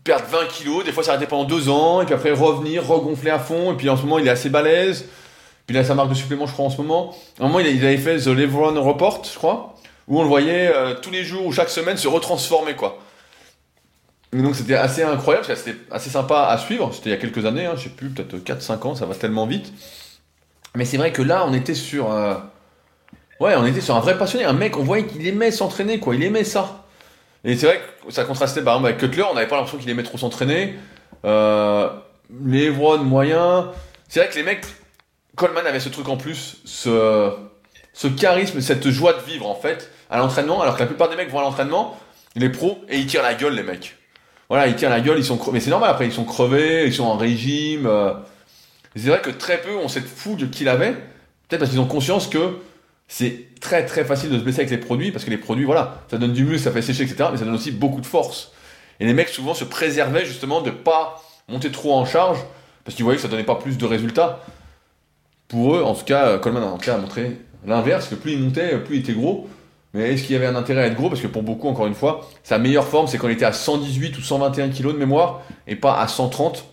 perdre 0.03 0.25
20 0.25 0.47
kilos, 0.47 0.85
des 0.85 0.91
fois 0.91 1.03
s'arrêter 1.03 1.27
pendant 1.27 1.43
deux 1.43 1.69
ans, 1.69 2.01
et 2.01 2.05
puis 2.05 2.15
après 2.15 2.31
revenir, 2.31 2.83
regonfler 2.87 3.29
à 3.29 3.37
fond, 3.37 3.73
et 3.73 3.75
puis 3.75 3.89
en 3.89 3.95
ce 3.95 4.01
moment 4.01 4.17
il 4.17 4.25
est 4.25 4.31
assez 4.31 4.49
balèze. 4.49 5.05
Puis 5.67 5.75
il 5.75 5.79
a 5.79 5.83
sa 5.83 5.93
marque 5.93 6.09
de 6.09 6.15
supplément, 6.15 6.47
je 6.47 6.53
crois, 6.53 6.65
en 6.65 6.71
ce 6.71 6.77
moment. 6.77 7.15
À 7.39 7.43
un 7.43 7.47
moment, 7.47 7.59
il 7.59 7.85
avait 7.85 7.97
fait 7.97 8.17
The 8.17 8.29
Levron 8.29 8.81
Report, 8.81 9.21
je 9.23 9.37
crois, 9.37 9.75
où 10.09 10.19
on 10.19 10.23
le 10.23 10.27
voyait 10.27 10.73
tous 11.01 11.11
les 11.11 11.23
jours 11.23 11.45
ou 11.45 11.53
chaque 11.53 11.69
semaine 11.69 11.95
se 11.95 12.07
retransformer, 12.07 12.75
quoi. 12.75 12.99
Et 14.31 14.41
donc 14.41 14.55
c'était 14.55 14.75
assez 14.75 15.01
incroyable, 15.01 15.45
c'était 15.45 15.77
assez 15.89 16.09
sympa 16.09 16.47
à 16.49 16.57
suivre. 16.57 16.91
C'était 16.93 17.09
il 17.09 17.13
y 17.13 17.15
a 17.15 17.17
quelques 17.17 17.45
années, 17.45 17.65
hein, 17.65 17.73
je 17.75 17.83
sais 17.83 17.89
plus, 17.89 18.09
peut-être 18.09 18.37
4-5 18.37 18.87
ans, 18.87 18.95
ça 18.95 19.05
va 19.05 19.15
tellement 19.15 19.47
vite. 19.47 19.73
Mais 20.75 20.85
c'est 20.85 20.97
vrai 20.97 21.11
que 21.11 21.21
là, 21.21 21.45
on 21.47 21.53
était 21.53 21.73
sur. 21.73 22.11
Euh, 22.11 22.35
ouais, 23.39 23.55
on 23.55 23.65
était 23.65 23.81
sur 23.81 23.95
un 23.95 24.01
vrai 24.01 24.17
passionné, 24.17 24.45
un 24.45 24.53
mec, 24.53 24.77
on 24.77 24.83
voyait 24.83 25.07
qu'il 25.07 25.25
aimait 25.25 25.51
s'entraîner, 25.51 25.99
quoi, 25.99 26.15
il 26.15 26.23
aimait 26.23 26.43
ça. 26.43 26.85
Et 27.43 27.57
c'est 27.57 27.65
vrai 27.65 27.81
que 28.05 28.11
ça 28.13 28.23
contrastait 28.25 28.61
par 28.61 28.75
exemple 28.75 28.89
avec 28.89 28.99
Cutler, 28.99 29.23
on 29.23 29.33
n'avait 29.33 29.47
pas 29.47 29.55
l'impression 29.55 29.79
qu'il 29.79 29.89
aimait 29.89 30.03
trop 30.03 30.17
s'entraîner. 30.17 30.75
Euh, 31.25 31.89
les 32.45 32.69
moyen. 32.69 33.71
C'est 34.07 34.19
vrai 34.19 34.29
que 34.29 34.35
les 34.35 34.43
mecs, 34.43 34.65
Coleman 35.35 35.65
avait 35.65 35.79
ce 35.79 35.89
truc 35.89 36.07
en 36.07 36.17
plus, 36.17 36.57
ce 36.65 38.07
charisme, 38.19 38.61
cette 38.61 38.89
joie 38.89 39.13
de 39.13 39.21
vivre 39.21 39.47
en 39.47 39.55
fait, 39.55 39.89
à 40.09 40.17
l'entraînement, 40.17 40.61
alors 40.61 40.75
que 40.75 40.81
la 40.81 40.87
plupart 40.87 41.09
des 41.09 41.15
mecs 41.15 41.29
vont 41.29 41.39
à 41.39 41.43
l'entraînement, 41.43 41.99
les 42.35 42.49
pros, 42.49 42.79
et 42.89 42.97
ils 42.97 43.05
tirent 43.05 43.23
la 43.23 43.33
gueule, 43.33 43.55
les 43.55 43.63
mecs 43.63 43.95
voilà, 44.49 44.65
ils 44.65 44.75
tirent 44.75 44.89
la 44.89 44.99
gueule, 44.99 45.19
ils 45.19 45.25
sont 45.25 45.37
crevés. 45.37 45.53
Mais 45.53 45.59
c'est 45.59 45.69
normal, 45.69 45.91
après, 45.91 46.07
ils 46.07 46.11
sont 46.11 46.25
crevés, 46.25 46.87
ils 46.87 46.93
sont 46.93 47.05
en 47.05 47.17
régime. 47.17 47.85
Euh. 47.85 48.13
C'est 48.95 49.07
vrai 49.07 49.21
que 49.21 49.29
très 49.29 49.61
peu 49.61 49.75
ont 49.77 49.87
cette 49.87 50.07
fougue 50.07 50.49
qu'il 50.49 50.67
avait, 50.67 50.93
peut-être 50.93 51.59
parce 51.59 51.69
qu'ils 51.69 51.79
ont 51.79 51.85
conscience 51.85 52.27
que 52.27 52.57
c'est 53.07 53.45
très 53.61 53.85
très 53.85 54.03
facile 54.03 54.31
de 54.31 54.39
se 54.39 54.43
blesser 54.43 54.61
avec 54.61 54.71
les 54.71 54.77
produits, 54.77 55.11
parce 55.11 55.23
que 55.23 55.29
les 55.29 55.37
produits, 55.37 55.65
voilà, 55.65 56.01
ça 56.09 56.17
donne 56.17 56.33
du 56.33 56.43
muscle, 56.43 56.63
ça 56.63 56.71
fait 56.71 56.81
sécher, 56.81 57.03
etc., 57.03 57.29
mais 57.31 57.37
ça 57.37 57.45
donne 57.45 57.53
aussi 57.53 57.71
beaucoup 57.71 58.01
de 58.01 58.05
force. 58.05 58.51
Et 58.99 59.05
les 59.05 59.13
mecs, 59.13 59.29
souvent, 59.29 59.53
se 59.53 59.63
préservaient 59.63 60.25
justement 60.25 60.61
de 60.61 60.71
pas 60.71 61.21
monter 61.47 61.71
trop 61.71 61.93
en 61.93 62.05
charge, 62.05 62.39
parce 62.83 62.95
qu'ils 62.95 63.03
voyaient 63.03 63.17
que 63.17 63.21
ça 63.21 63.27
donnait 63.27 63.43
pas 63.43 63.55
plus 63.55 63.77
de 63.77 63.85
résultats. 63.85 64.43
Pour 65.47 65.75
eux, 65.75 65.83
en 65.83 65.93
tout 65.93 66.05
cas, 66.05 66.39
Coleman 66.39 66.63
tout 66.73 66.85
cas, 66.85 66.95
a 66.95 66.97
montré 66.97 67.37
l'inverse, 67.65 68.07
que 68.07 68.15
plus 68.15 68.33
il 68.33 68.39
montait, 68.39 68.77
plus 68.79 68.97
il 68.97 68.99
était 69.01 69.13
gros. 69.13 69.47
Mais 69.93 70.13
est-ce 70.13 70.23
qu'il 70.23 70.33
y 70.33 70.35
avait 70.35 70.45
un 70.45 70.55
intérêt 70.55 70.83
à 70.83 70.85
être 70.87 70.95
gros? 70.95 71.09
Parce 71.09 71.21
que 71.21 71.27
pour 71.27 71.41
beaucoup, 71.41 71.67
encore 71.67 71.87
une 71.87 71.95
fois, 71.95 72.27
sa 72.43 72.59
meilleure 72.59 72.87
forme, 72.87 73.07
c'est 73.07 73.17
quand 73.17 73.27
il 73.27 73.33
était 73.33 73.45
à 73.45 73.53
118 73.53 74.17
ou 74.17 74.21
121 74.21 74.69
kg 74.69 74.87
de 74.87 74.91
mémoire 74.97 75.41
et 75.67 75.75
pas 75.75 75.99
à 75.99 76.07
130. 76.07 76.63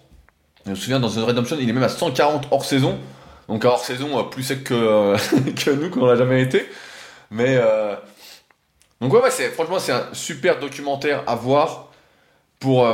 Je 0.66 0.70
me 0.70 0.74
souviens, 0.74 1.00
dans 1.00 1.08
The 1.08 1.18
Redemption, 1.18 1.56
il 1.58 1.68
est 1.68 1.72
même 1.72 1.82
à 1.82 1.88
140 1.88 2.48
hors 2.50 2.64
saison. 2.64 2.98
Donc 3.48 3.64
hors 3.64 3.84
saison, 3.84 4.18
euh, 4.18 4.22
plus 4.24 4.42
sec 4.42 4.64
que, 4.64 4.74
euh, 4.74 5.16
nous, 5.80 5.90
qu'on 5.90 6.06
n'a 6.06 6.16
jamais 6.16 6.42
été. 6.42 6.66
Mais. 7.30 7.56
Euh, 7.56 7.94
donc 9.00 9.12
ouais, 9.12 9.20
ouais 9.20 9.30
franchement, 9.30 9.78
c'est 9.78 9.92
un 9.92 10.06
super 10.12 10.58
documentaire 10.58 11.22
à 11.26 11.34
voir 11.34 11.90
pour 12.58 12.88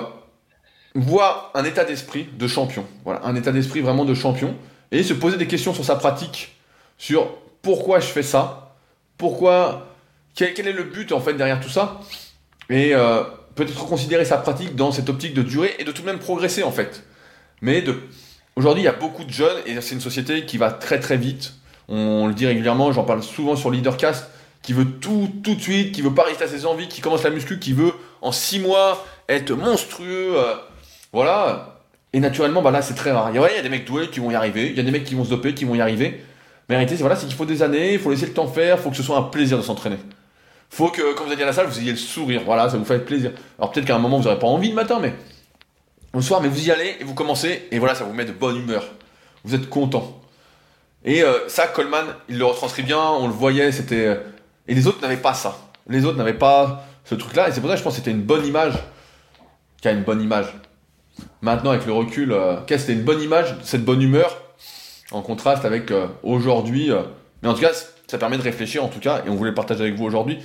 voir 0.96 1.52
un 1.54 1.64
état 1.64 1.84
d'esprit 1.84 2.28
de 2.36 2.46
champion. 2.48 2.84
Voilà, 3.04 3.24
un 3.24 3.36
état 3.36 3.52
d'esprit 3.52 3.80
vraiment 3.80 4.04
de 4.04 4.14
champion. 4.14 4.56
Et 4.90 5.04
se 5.04 5.14
poser 5.14 5.36
des 5.36 5.46
questions 5.46 5.72
sur 5.72 5.84
sa 5.84 5.94
pratique, 5.94 6.56
sur 6.98 7.28
pourquoi 7.62 8.00
je 8.00 8.06
fais 8.06 8.24
ça, 8.24 8.74
pourquoi 9.16 9.91
quel, 10.34 10.66
est 10.66 10.72
le 10.72 10.84
but 10.84 11.12
en 11.12 11.20
fait 11.20 11.34
derrière 11.34 11.60
tout 11.60 11.68
ça? 11.68 12.00
Et 12.70 12.94
euh, 12.94 13.22
peut-être 13.54 13.86
considérer 13.86 14.24
sa 14.24 14.38
pratique 14.38 14.74
dans 14.76 14.92
cette 14.92 15.08
optique 15.08 15.34
de 15.34 15.42
durer 15.42 15.74
et 15.78 15.84
de 15.84 15.92
tout 15.92 16.02
de 16.02 16.06
même 16.06 16.18
progresser 16.18 16.62
en 16.62 16.72
fait. 16.72 17.04
Mais 17.60 17.84
aujourd'hui, 18.56 18.82
il 18.82 18.86
y 18.86 18.88
a 18.88 18.92
beaucoup 18.92 19.24
de 19.24 19.30
jeunes 19.30 19.58
et 19.66 19.80
c'est 19.80 19.94
une 19.94 20.00
société 20.00 20.44
qui 20.46 20.58
va 20.58 20.70
très 20.70 21.00
très 21.00 21.16
vite. 21.16 21.54
On, 21.88 22.26
le 22.26 22.34
dit 22.34 22.46
régulièrement, 22.46 22.92
j'en 22.92 23.04
parle 23.04 23.22
souvent 23.22 23.56
sur 23.56 23.70
Leadercast, 23.70 24.30
qui 24.62 24.72
veut 24.72 24.86
tout 24.86 25.28
tout 25.42 25.54
de 25.54 25.60
suite, 25.60 25.92
qui 25.92 26.02
veut 26.02 26.14
pas 26.14 26.24
rester 26.24 26.44
à 26.44 26.48
ses 26.48 26.64
envies, 26.64 26.88
qui 26.88 27.00
commence 27.00 27.24
la 27.24 27.30
muscu, 27.30 27.58
qui 27.58 27.72
veut 27.72 27.92
en 28.22 28.32
six 28.32 28.60
mois 28.60 29.04
être 29.28 29.52
monstrueux. 29.52 30.36
Euh, 30.36 30.54
voilà. 31.12 31.80
Et 32.14 32.20
naturellement, 32.20 32.62
bah 32.62 32.70
là, 32.70 32.82
c'est 32.82 32.94
très 32.94 33.10
rare. 33.10 33.30
Il 33.32 33.40
y, 33.40 33.44
a, 33.44 33.62
des 33.62 33.68
mecs 33.68 33.86
doués 33.86 34.08
qui 34.08 34.20
vont 34.20 34.30
y 34.30 34.34
arriver, 34.34 34.68
il 34.68 34.76
y 34.76 34.80
a 34.80 34.82
des 34.82 34.90
mecs 34.90 35.04
qui 35.04 35.14
vont 35.14 35.24
se 35.24 35.30
doper, 35.30 35.54
qui 35.54 35.64
vont 35.64 35.74
y 35.74 35.80
arriver. 35.80 36.22
Mais 36.68 36.76
en 36.76 36.78
réalité, 36.78 36.96
c'est 36.96 37.26
qu'il 37.26 37.34
faut 37.34 37.44
des 37.44 37.62
années, 37.62 37.94
il 37.94 37.98
faut 37.98 38.10
laisser 38.10 38.26
le 38.26 38.32
temps 38.32 38.46
faire, 38.46 38.76
il 38.78 38.82
faut 38.82 38.90
que 38.90 38.96
ce 38.96 39.02
soit 39.02 39.16
un 39.16 39.22
plaisir 39.22 39.56
de 39.56 39.62
s'entraîner 39.62 39.96
faut 40.72 40.88
que 40.88 41.12
quand 41.12 41.26
vous 41.26 41.32
allez 41.32 41.42
à 41.42 41.46
la 41.46 41.52
salle, 41.52 41.66
vous 41.66 41.78
ayez 41.80 41.90
le 41.90 41.98
sourire. 41.98 42.42
Voilà, 42.46 42.70
ça 42.70 42.78
vous 42.78 42.84
fait 42.86 42.98
plaisir. 42.98 43.32
Alors 43.58 43.70
peut-être 43.70 43.84
qu'à 43.84 43.94
un 43.94 43.98
moment, 43.98 44.16
vous 44.16 44.24
n'aurez 44.24 44.38
pas 44.38 44.46
envie 44.46 44.70
le 44.70 44.74
matin, 44.74 45.00
mais 45.00 45.12
le 46.14 46.22
soir, 46.22 46.40
mais 46.40 46.48
vous 46.48 46.66
y 46.66 46.70
allez 46.70 46.96
et 46.98 47.04
vous 47.04 47.12
commencez, 47.12 47.68
et 47.70 47.78
voilà, 47.78 47.94
ça 47.94 48.04
vous 48.04 48.14
met 48.14 48.24
de 48.24 48.32
bonne 48.32 48.56
humeur. 48.56 48.86
Vous 49.44 49.54
êtes 49.54 49.68
content. 49.68 50.18
Et 51.04 51.22
euh, 51.22 51.46
ça, 51.48 51.66
Coleman, 51.66 52.06
il 52.30 52.38
le 52.38 52.46
retranscrit 52.46 52.84
bien, 52.84 52.98
on 52.98 53.26
le 53.26 53.34
voyait, 53.34 53.70
c'était. 53.70 54.06
Euh, 54.06 54.16
et 54.66 54.74
les 54.74 54.86
autres 54.86 55.02
n'avaient 55.02 55.18
pas 55.18 55.34
ça. 55.34 55.58
Les 55.88 56.06
autres 56.06 56.16
n'avaient 56.16 56.32
pas 56.32 56.86
ce 57.04 57.16
truc-là, 57.16 57.48
et 57.48 57.52
c'est 57.52 57.60
pour 57.60 57.68
ça 57.68 57.74
que 57.74 57.80
je 57.80 57.84
pense 57.84 57.92
que 57.92 57.98
c'était 57.98 58.10
une 58.10 58.22
bonne 58.22 58.46
image. 58.46 58.74
Qui 59.82 59.88
a 59.88 59.92
une 59.92 60.04
bonne 60.04 60.22
image. 60.22 60.54
Maintenant, 61.42 61.72
avec 61.72 61.84
le 61.84 61.92
recul, 61.92 62.32
euh, 62.32 62.56
qu'est-ce 62.66 62.84
que 62.84 62.92
c'était 62.92 62.98
une 62.98 63.04
bonne 63.04 63.20
image, 63.20 63.56
cette 63.62 63.84
bonne 63.84 64.00
humeur, 64.00 64.40
en 65.10 65.20
contraste 65.20 65.66
avec 65.66 65.92
aujourd'hui. 66.22 66.90
mais 67.42 67.48
en 67.50 67.54
tout 67.54 67.60
cas, 67.60 67.72
ça 68.06 68.16
permet 68.16 68.38
de 68.38 68.42
réfléchir, 68.42 68.82
en 68.82 68.88
tout 68.88 69.00
cas, 69.00 69.22
et 69.26 69.28
on 69.28 69.34
voulait 69.34 69.50
le 69.50 69.54
partager 69.54 69.82
avec 69.82 69.96
vous 69.96 70.04
aujourd'hui, 70.04 70.38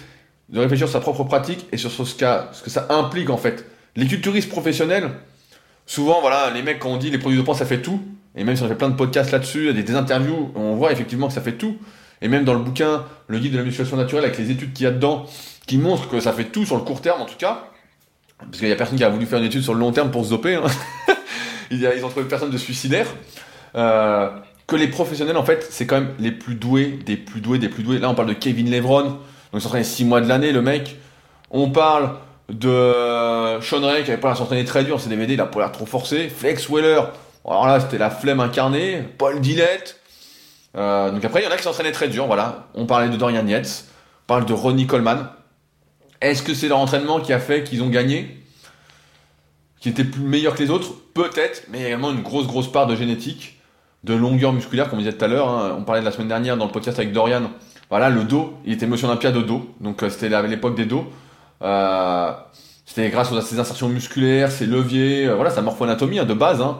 de 0.50 0.60
réfléchir 0.60 0.88
sur 0.88 0.94
sa 0.94 1.02
propre 1.02 1.24
pratique 1.24 1.68
et 1.72 1.78
sur 1.78 1.92
ce, 1.92 2.16
que 2.64 2.70
ça 2.70 2.88
implique 2.90 3.30
en 3.30 3.38
fait. 3.38 3.66
Les 3.96 4.08
culturistes 4.08 4.50
professionnels, 4.50 5.12
souvent, 5.86 6.22
voilà, 6.22 6.52
les 6.54 6.62
mecs, 6.62 6.80
quand 6.80 6.90
on 6.90 6.98
dit 6.98 7.10
les 7.10 7.18
produits 7.18 7.42
poids, 7.44 7.56
ça 7.56 7.66
fait 7.66 7.82
tout, 7.82 8.02
et 8.36 8.44
même 8.44 8.56
si 8.56 8.64
on 8.64 8.68
fait 8.68 8.76
plein 8.76 8.90
de 8.90 8.96
podcasts 8.96 9.32
là-dessus, 9.32 9.74
des, 9.74 9.84
des 9.84 9.96
interviews, 9.96 10.52
on 10.56 10.76
voit 10.76 10.92
effectivement 10.92 11.28
que 11.28 11.34
ça 11.34 11.42
fait 11.42 11.54
tout. 11.54 11.78
Et 12.22 12.28
même 12.28 12.46
dans 12.46 12.54
le 12.54 12.60
bouquin, 12.60 13.06
le 13.28 13.40
guide 13.40 13.54
de 13.54 13.58
la 13.58 13.64
musculation 13.64 13.98
naturelle, 13.98 14.26
avec 14.26 14.38
les 14.38 14.52
études 14.52 14.74
qu'il 14.74 14.86
y 14.86 14.88
a 14.88 14.92
dedans, 14.92 15.26
qui 15.66 15.78
montrent 15.78 16.10
que 16.10 16.20
ça 16.20 16.34
fait 16.34 16.46
tout 16.46 16.66
sur 16.66 16.76
le 16.76 16.84
court 16.84 17.02
terme 17.02 17.22
en 17.22 17.26
tout 17.26 17.38
cas, 17.38 17.66
parce 18.40 18.60
qu'il 18.60 18.68
y 18.68 18.72
a 18.72 18.76
personne 18.76 18.98
qui 18.98 19.04
a 19.04 19.10
voulu 19.10 19.26
faire 19.26 19.40
une 19.40 19.46
étude 19.46 19.64
sur 19.64 19.74
le 19.74 19.80
long 19.80 19.92
terme 19.92 20.12
pour 20.12 20.26
se 20.26 20.30
doper, 20.30 20.56
hein. 20.56 20.64
ils 21.72 22.06
ont 22.06 22.10
trouvé 22.10 22.26
personne 22.28 22.52
de 22.52 22.58
suicidaire. 22.58 23.08
Euh, 23.76 24.30
que 24.68 24.76
les 24.76 24.88
professionnels, 24.88 25.38
en 25.38 25.46
fait, 25.46 25.66
c'est 25.70 25.86
quand 25.86 26.02
même 26.02 26.14
les 26.20 26.32
plus 26.32 26.56
doués, 26.56 27.00
des 27.06 27.16
plus 27.16 27.40
doués, 27.40 27.58
des 27.58 27.70
plus 27.70 27.84
doués. 27.84 28.00
Là, 28.00 28.10
on 28.10 28.16
parle 28.16 28.28
de 28.28 28.34
Kevin 28.34 28.70
Levron, 28.70 29.18
donc 29.58 29.64
il 29.64 29.64
s'entraîne 29.64 29.84
6 29.84 30.06
mois 30.06 30.22
de 30.22 30.28
l'année, 30.28 30.52
le 30.52 30.62
mec. 30.62 30.98
On 31.50 31.72
parle 31.72 32.12
de 32.48 33.60
Sean 33.60 33.82
Ray 33.82 34.04
qui 34.04 34.12
avait 34.12 34.22
pas 34.22 34.32
à 34.32 34.36
s'entraîner 34.36 34.66
très 34.66 34.84
dur, 34.84 35.02
c'est 35.02 35.10
DVD, 35.10 35.34
il 35.34 35.42
a 35.42 35.48
pas 35.48 35.62
l'air 35.62 35.72
trop 35.72 35.88
forcé. 35.88 36.30
Flex 36.30 36.70
Weller, 36.70 37.02
alors 37.44 37.66
là, 37.66 37.80
c'était 37.80 37.98
la 37.98 38.12
flemme 38.12 38.40
incarnée. 38.40 39.04
Paul 39.18 39.42
Dillette. 39.42 40.00
Euh, 40.76 41.10
donc 41.10 41.26
après, 41.26 41.42
il 41.42 41.46
y 41.46 41.48
en 41.48 41.52
a 41.52 41.58
qui 41.58 41.64
s'entraînaient 41.64 41.92
très 41.92 42.08
dur, 42.08 42.28
voilà. 42.28 42.68
On 42.76 42.86
parlait 42.86 43.10
de 43.10 43.18
Dorian 43.18 43.48
Yates, 43.48 43.86
on 44.26 44.28
parle 44.28 44.46
de 44.46 44.54
Ronnie 44.54 44.86
Coleman. 44.86 45.28
Est-ce 46.22 46.44
que 46.44 46.54
c'est 46.54 46.68
leur 46.68 46.78
entraînement 46.78 47.20
qui 47.20 47.34
a 47.34 47.40
fait 47.40 47.64
qu'ils 47.64 47.82
ont 47.82 47.90
gagné? 47.90 48.44
Qui 49.80 49.90
était 49.90 50.04
plus 50.04 50.22
meilleur 50.22 50.54
que 50.54 50.62
les 50.62 50.70
autres? 50.70 50.92
Peut-être, 51.16 51.64
mais 51.70 51.80
il 51.80 51.82
y 51.82 51.86
a 51.86 51.88
également 51.88 52.12
une 52.12 52.22
grosse, 52.22 52.46
grosse 52.46 52.72
part 52.72 52.86
de 52.86 52.96
génétique 52.96 53.58
de 54.04 54.14
longueur 54.14 54.54
musculaire, 54.54 54.90
comme 54.90 55.00
on 55.00 55.02
disait 55.02 55.18
tout 55.18 55.26
à 55.26 55.28
l'heure. 55.28 55.50
Hein. 55.50 55.76
On 55.78 55.84
parlait 55.84 56.02
de 56.02 56.06
la 56.06 56.12
semaine 56.12 56.28
dernière 56.28 56.58
dans 56.58 56.66
le 56.66 56.72
podcast 56.72 57.00
avec 57.00 57.12
Dorian. 57.12 57.52
Voilà, 57.90 58.10
le 58.10 58.24
dos, 58.24 58.54
il 58.66 58.74
était 58.74 58.86
monsieur 58.86 59.08
Olympia 59.08 59.32
de 59.32 59.42
dos. 59.42 59.74
Donc 59.80 60.04
euh, 60.04 60.10
c'était 60.10 60.30
l'époque 60.48 60.76
des 60.76 60.86
dos. 60.86 61.06
Euh, 61.62 62.32
c'était 62.86 63.10
grâce 63.10 63.32
à 63.32 63.42
ses 63.42 63.60
insertions 63.60 63.90
musculaires, 63.90 64.52
ses 64.52 64.66
leviers, 64.66 65.28
euh, 65.28 65.36
voilà, 65.36 65.50
sa 65.50 65.62
morphoanatomie 65.62 66.20
hein, 66.20 66.26
de 66.26 66.34
base. 66.34 66.62
Hein. 66.62 66.80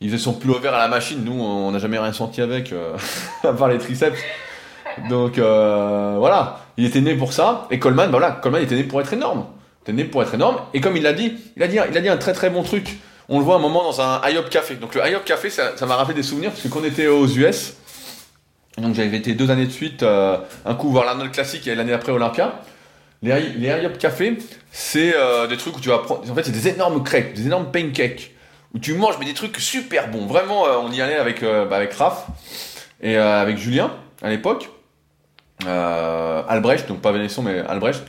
Il 0.00 0.10
faisait 0.10 0.22
son 0.22 0.32
vert 0.32 0.74
à 0.74 0.78
la 0.78 0.88
machine. 0.88 1.22
Nous, 1.24 1.32
on 1.32 1.70
n'a 1.72 1.78
jamais 1.78 1.98
rien 1.98 2.12
senti 2.12 2.40
avec, 2.40 2.72
à 3.44 3.52
part 3.52 3.68
les 3.68 3.78
triceps. 3.78 4.18
Donc 5.10 5.36
voilà, 5.36 6.60
il 6.78 6.86
était 6.86 7.02
né 7.02 7.14
pour 7.14 7.34
ça. 7.34 7.66
Et 7.70 7.78
Coleman, 7.78 8.06
bah 8.10 8.18
voilà, 8.18 8.30
Coleman 8.32 8.62
était 8.62 8.76
né 8.76 8.84
pour 8.84 9.00
être 9.00 9.12
énorme. 9.12 9.44
Il 9.80 9.82
était 9.82 9.92
né 9.92 10.04
pour 10.04 10.22
être 10.22 10.32
énorme. 10.32 10.56
Et 10.72 10.80
comme 10.80 10.96
il 10.96 11.02
l'a 11.02 11.12
dit, 11.12 11.34
il 11.54 11.62
a 11.62 11.68
dit, 11.68 11.76
il 11.90 11.98
a 11.98 12.00
dit 12.00 12.08
un 12.08 12.16
très 12.16 12.32
très 12.32 12.48
bon 12.48 12.62
truc 12.62 12.98
on 13.30 13.38
le 13.38 13.44
voit 13.44 13.54
un 13.54 13.60
moment 13.60 13.84
dans 13.84 14.00
un 14.00 14.20
IOP 14.28 14.48
Café. 14.50 14.74
Donc 14.74 14.94
le 14.96 15.08
IOP 15.08 15.24
Café, 15.24 15.50
ça 15.50 15.86
m'a 15.86 15.94
rappelé 15.94 16.14
des 16.14 16.24
souvenirs, 16.24 16.50
parce 16.50 16.62
que 16.62 16.86
était 16.86 17.06
aux 17.06 17.26
US, 17.28 17.74
donc 18.78 18.94
j'avais 18.94 19.16
été 19.16 19.34
deux 19.34 19.50
années 19.50 19.66
de 19.66 19.70
suite, 19.70 20.02
euh, 20.02 20.38
un 20.64 20.74
coup 20.74 20.90
voir 20.90 21.04
l'Arnold 21.04 21.32
Classic 21.32 21.66
et 21.66 21.74
l'année 21.74 21.92
après 21.92 22.12
Olympia. 22.12 22.60
Les, 23.22 23.38
les 23.40 23.68
IOP 23.68 23.98
Café, 23.98 24.38
c'est 24.70 25.14
euh, 25.14 25.46
des 25.46 25.56
trucs 25.56 25.76
où 25.76 25.80
tu 25.80 25.90
vas 25.90 25.98
prendre. 25.98 26.30
En 26.30 26.34
fait, 26.34 26.44
c'est 26.44 26.52
des 26.52 26.68
énormes 26.68 27.02
crêpes, 27.02 27.34
des 27.34 27.46
énormes 27.46 27.70
pancakes, 27.70 28.32
où 28.74 28.78
tu 28.78 28.94
manges 28.94 29.16
mais 29.18 29.26
des 29.26 29.34
trucs 29.34 29.56
super 29.58 30.10
bons. 30.10 30.26
Vraiment, 30.26 30.66
euh, 30.66 30.76
on 30.82 30.90
y 30.90 31.00
allait 31.00 31.16
avec, 31.16 31.42
bah, 31.42 31.76
avec 31.76 31.92
Raph 31.94 32.26
et 33.02 33.16
avec 33.16 33.58
Julien 33.58 33.92
à 34.22 34.30
l'époque. 34.30 34.70
Albrecht, 35.66 36.88
donc 36.88 37.00
pas 37.00 37.12
Vénesson, 37.12 37.42
mais 37.42 37.58
Albrecht, 37.58 38.02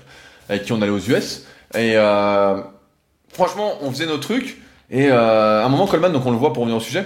avec 0.48 0.64
qui 0.64 0.72
on 0.72 0.82
allait 0.82 0.92
aux 0.92 1.00
US. 1.00 1.46
Et 1.76 1.96
franchement, 3.34 3.74
on 3.82 3.92
faisait 3.92 4.06
nos 4.06 4.18
trucs. 4.18 4.58
Et 4.90 5.10
à 5.10 5.66
un 5.66 5.70
moment, 5.70 5.88
Coleman, 5.88 6.14
donc 6.14 6.26
on 6.26 6.32
le 6.32 6.38
voit 6.38 6.54
pour 6.54 6.64
revenir 6.64 6.78
au 6.78 6.84
sujet, 6.84 7.06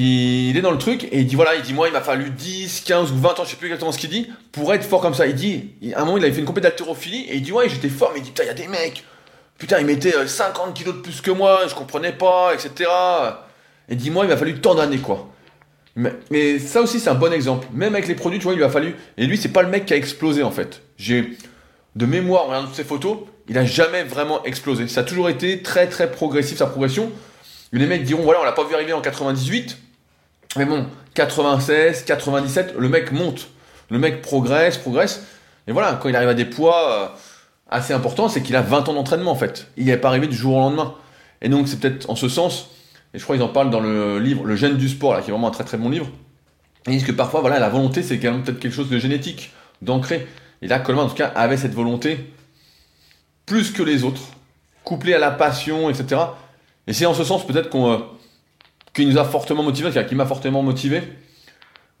il 0.00 0.56
est 0.56 0.60
dans 0.60 0.70
le 0.70 0.78
truc 0.78 1.04
et 1.04 1.20
il 1.20 1.26
dit 1.26 1.34
voilà, 1.34 1.56
il 1.56 1.62
dit 1.62 1.74
moi 1.74 1.88
il 1.88 1.92
m'a 1.92 2.00
fallu 2.00 2.30
10, 2.30 2.82
15 2.82 3.12
ou 3.12 3.16
20 3.16 3.40
ans, 3.40 3.44
je 3.44 3.50
sais 3.50 3.56
plus 3.56 3.66
exactement 3.66 3.92
ce 3.92 3.98
qu'il 3.98 4.10
dit, 4.10 4.30
pour 4.52 4.72
être 4.72 4.84
fort 4.84 5.00
comme 5.00 5.14
ça. 5.14 5.26
Il 5.26 5.34
dit, 5.34 5.70
à 5.94 6.02
un 6.02 6.04
moment 6.04 6.18
il 6.18 6.24
avait 6.24 6.32
fait 6.32 6.40
une 6.40 6.46
compétition 6.46 6.70
d'haltérophilie 6.70 7.24
et 7.28 7.36
il 7.36 7.42
dit 7.42 7.52
ouais 7.52 7.68
j'étais 7.68 7.88
fort, 7.88 8.10
mais 8.12 8.20
il 8.20 8.22
dit 8.22 8.30
putain 8.30 8.44
il 8.44 8.46
y 8.46 8.50
a 8.50 8.54
des 8.54 8.68
mecs, 8.68 9.04
putain 9.58 9.80
ils 9.80 9.86
mettaient 9.86 10.26
50 10.26 10.68
euh, 10.68 10.72
kilos 10.72 10.94
de 10.94 11.00
plus 11.00 11.20
que 11.20 11.30
moi, 11.30 11.62
je 11.68 11.74
comprenais 11.74 12.12
pas, 12.12 12.52
etc. 12.54 12.90
Et 13.88 13.92
il 13.94 13.96
dit 13.96 14.10
moi 14.10 14.24
il 14.24 14.28
m'a 14.28 14.36
fallu 14.36 14.60
tant 14.60 14.74
d'années 14.74 14.98
quoi. 14.98 15.28
Mais, 16.30 16.60
ça 16.60 16.80
aussi, 16.80 17.00
c'est 17.00 17.10
un 17.10 17.16
bon 17.16 17.32
exemple. 17.32 17.66
Même 17.72 17.94
avec 17.94 18.06
les 18.06 18.14
produits, 18.14 18.38
tu 18.38 18.44
vois, 18.44 18.52
il 18.52 18.58
lui 18.58 18.64
a 18.64 18.68
fallu. 18.68 18.94
Et 19.16 19.26
lui, 19.26 19.36
c'est 19.36 19.48
pas 19.48 19.62
le 19.62 19.68
mec 19.68 19.84
qui 19.84 19.94
a 19.94 19.96
explosé 19.96 20.44
en 20.44 20.52
fait. 20.52 20.82
J'ai 20.96 21.36
de 21.96 22.06
mémoire, 22.06 22.44
en 22.44 22.46
regardant 22.46 22.66
toutes 22.68 22.76
ses 22.76 22.84
photos, 22.84 23.18
il 23.48 23.58
a 23.58 23.64
jamais 23.64 24.04
vraiment 24.04 24.44
explosé. 24.44 24.86
Ça 24.86 25.00
a 25.00 25.02
toujours 25.02 25.28
été 25.28 25.60
très 25.62 25.88
très 25.88 26.10
progressif 26.10 26.58
sa 26.58 26.66
progression. 26.66 27.10
Les 27.72 27.86
mecs 27.86 28.04
diront 28.04 28.22
voilà, 28.22 28.40
on 28.40 28.44
l'a 28.44 28.52
pas 28.52 28.64
vu 28.64 28.74
arriver 28.74 28.92
en 28.92 29.00
98, 29.00 29.76
mais 30.56 30.64
bon, 30.64 30.86
96, 31.14 32.04
97, 32.04 32.74
le 32.78 32.88
mec 32.88 33.12
monte, 33.12 33.48
le 33.90 33.98
mec 33.98 34.22
progresse, 34.22 34.76
progresse. 34.76 35.24
Et 35.66 35.72
voilà, 35.72 35.98
quand 36.00 36.08
il 36.08 36.16
arrive 36.16 36.28
à 36.28 36.34
des 36.34 36.44
poids 36.44 36.92
euh, 36.92 37.08
assez 37.70 37.92
importants, 37.92 38.28
c'est 38.28 38.42
qu'il 38.42 38.56
a 38.56 38.62
20 38.62 38.88
ans 38.88 38.94
d'entraînement 38.94 39.32
en 39.32 39.36
fait. 39.36 39.68
Il 39.76 39.86
n'est 39.86 39.96
pas 39.96 40.08
arrivé 40.08 40.26
du 40.26 40.36
jour 40.36 40.56
au 40.56 40.60
lendemain. 40.60 40.94
Et 41.42 41.48
donc 41.48 41.68
c'est 41.68 41.78
peut-être 41.78 42.08
en 42.10 42.16
ce 42.16 42.28
sens, 42.28 42.70
et 43.14 43.18
je 43.18 43.24
crois 43.24 43.36
qu'ils 43.36 43.44
en 43.44 43.48
parlent 43.48 43.70
dans 43.70 43.80
le 43.80 44.18
livre 44.18 44.44
Le 44.44 44.56
gène 44.56 44.76
du 44.76 44.88
sport, 44.88 45.14
là, 45.14 45.22
qui 45.22 45.30
est 45.30 45.32
vraiment 45.32 45.48
un 45.48 45.52
très 45.52 45.64
très 45.64 45.78
bon 45.78 45.88
livre. 45.88 46.08
Ils 46.86 46.92
disent 46.92 47.04
que 47.04 47.12
parfois, 47.12 47.40
voilà, 47.40 47.58
la 47.58 47.68
volonté, 47.68 48.02
c'est 48.02 48.18
quand 48.18 48.32
même 48.32 48.42
peut-être 48.42 48.60
quelque 48.60 48.74
chose 48.74 48.88
de 48.88 48.98
génétique, 48.98 49.52
d'ancré. 49.82 50.26
Et 50.62 50.68
là, 50.68 50.78
Coleman, 50.78 51.06
en 51.06 51.08
tout 51.08 51.14
cas, 51.14 51.28
avait 51.34 51.56
cette 51.56 51.74
volonté 51.74 52.32
plus 53.46 53.70
que 53.70 53.82
les 53.82 54.04
autres, 54.04 54.20
couplée 54.84 55.14
à 55.14 55.18
la 55.18 55.30
passion, 55.30 55.90
etc. 55.90 56.20
Et 56.86 56.92
c'est 56.92 57.06
en 57.06 57.14
ce 57.14 57.24
sens 57.24 57.46
peut-être 57.46 57.70
qu'on 57.70 58.04
qu'il 58.98 59.08
nous 59.08 59.18
a 59.18 59.24
fortement 59.24 59.62
motivé, 59.62 59.90
qui 60.06 60.14
m'a 60.14 60.26
fortement 60.26 60.62
motivé, 60.62 61.02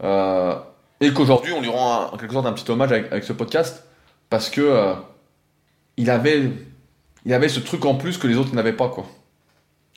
euh, 0.02 0.54
et 1.00 1.12
qu'aujourd'hui 1.12 1.52
on 1.52 1.60
lui 1.60 1.68
rend 1.68 2.10
en 2.12 2.16
quelque 2.16 2.32
sorte 2.32 2.46
un 2.46 2.52
petit 2.52 2.68
hommage 2.70 2.92
avec, 2.92 3.24
ce 3.24 3.32
podcast, 3.32 3.84
parce 4.30 4.50
que 4.50 4.60
euh, 4.60 4.94
il 5.96 6.10
avait 6.10 6.50
il 7.24 7.32
avait 7.32 7.48
ce 7.48 7.60
truc 7.60 7.84
en 7.84 7.94
plus 7.94 8.18
que 8.18 8.26
les 8.26 8.36
autres 8.36 8.54
n'avaient 8.54 8.72
pas 8.72 8.88
quoi. 8.88 9.06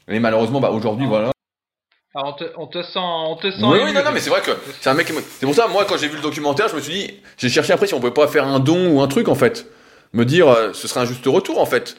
Et 0.07 0.19
malheureusement, 0.19 0.59
bah, 0.59 0.71
aujourd'hui, 0.71 1.07
voilà. 1.07 1.31
Alors 2.13 2.33
on, 2.33 2.33
te, 2.33 2.43
on, 2.57 2.67
te, 2.67 2.81
sent, 2.81 2.99
on 2.99 3.35
te 3.37 3.49
sent. 3.49 3.63
Oui, 3.63 3.79
oui, 3.85 3.93
non, 3.93 4.03
non, 4.03 4.11
mais 4.13 4.19
c'est 4.19 4.29
vrai 4.29 4.41
que 4.41 4.51
c'est 4.81 4.89
un 4.89 4.93
mec. 4.93 5.07
C'est 5.39 5.45
pour 5.45 5.55
ça, 5.55 5.67
moi, 5.67 5.85
quand 5.87 5.97
j'ai 5.97 6.09
vu 6.09 6.17
le 6.17 6.21
documentaire, 6.21 6.67
je 6.67 6.75
me 6.75 6.81
suis 6.81 6.93
dit, 6.93 7.13
j'ai 7.37 7.47
cherché 7.47 7.71
après 7.71 7.87
si 7.87 7.93
on 7.93 8.01
pouvait 8.01 8.11
pas 8.11 8.27
faire 8.27 8.45
un 8.45 8.59
don 8.59 8.91
ou 8.91 9.01
un 9.01 9.07
truc 9.07 9.29
en 9.29 9.35
fait, 9.35 9.65
me 10.11 10.25
dire, 10.25 10.49
euh, 10.49 10.73
ce 10.73 10.89
serait 10.89 10.99
un 10.99 11.05
juste 11.05 11.25
retour 11.25 11.59
en 11.59 11.65
fait. 11.65 11.95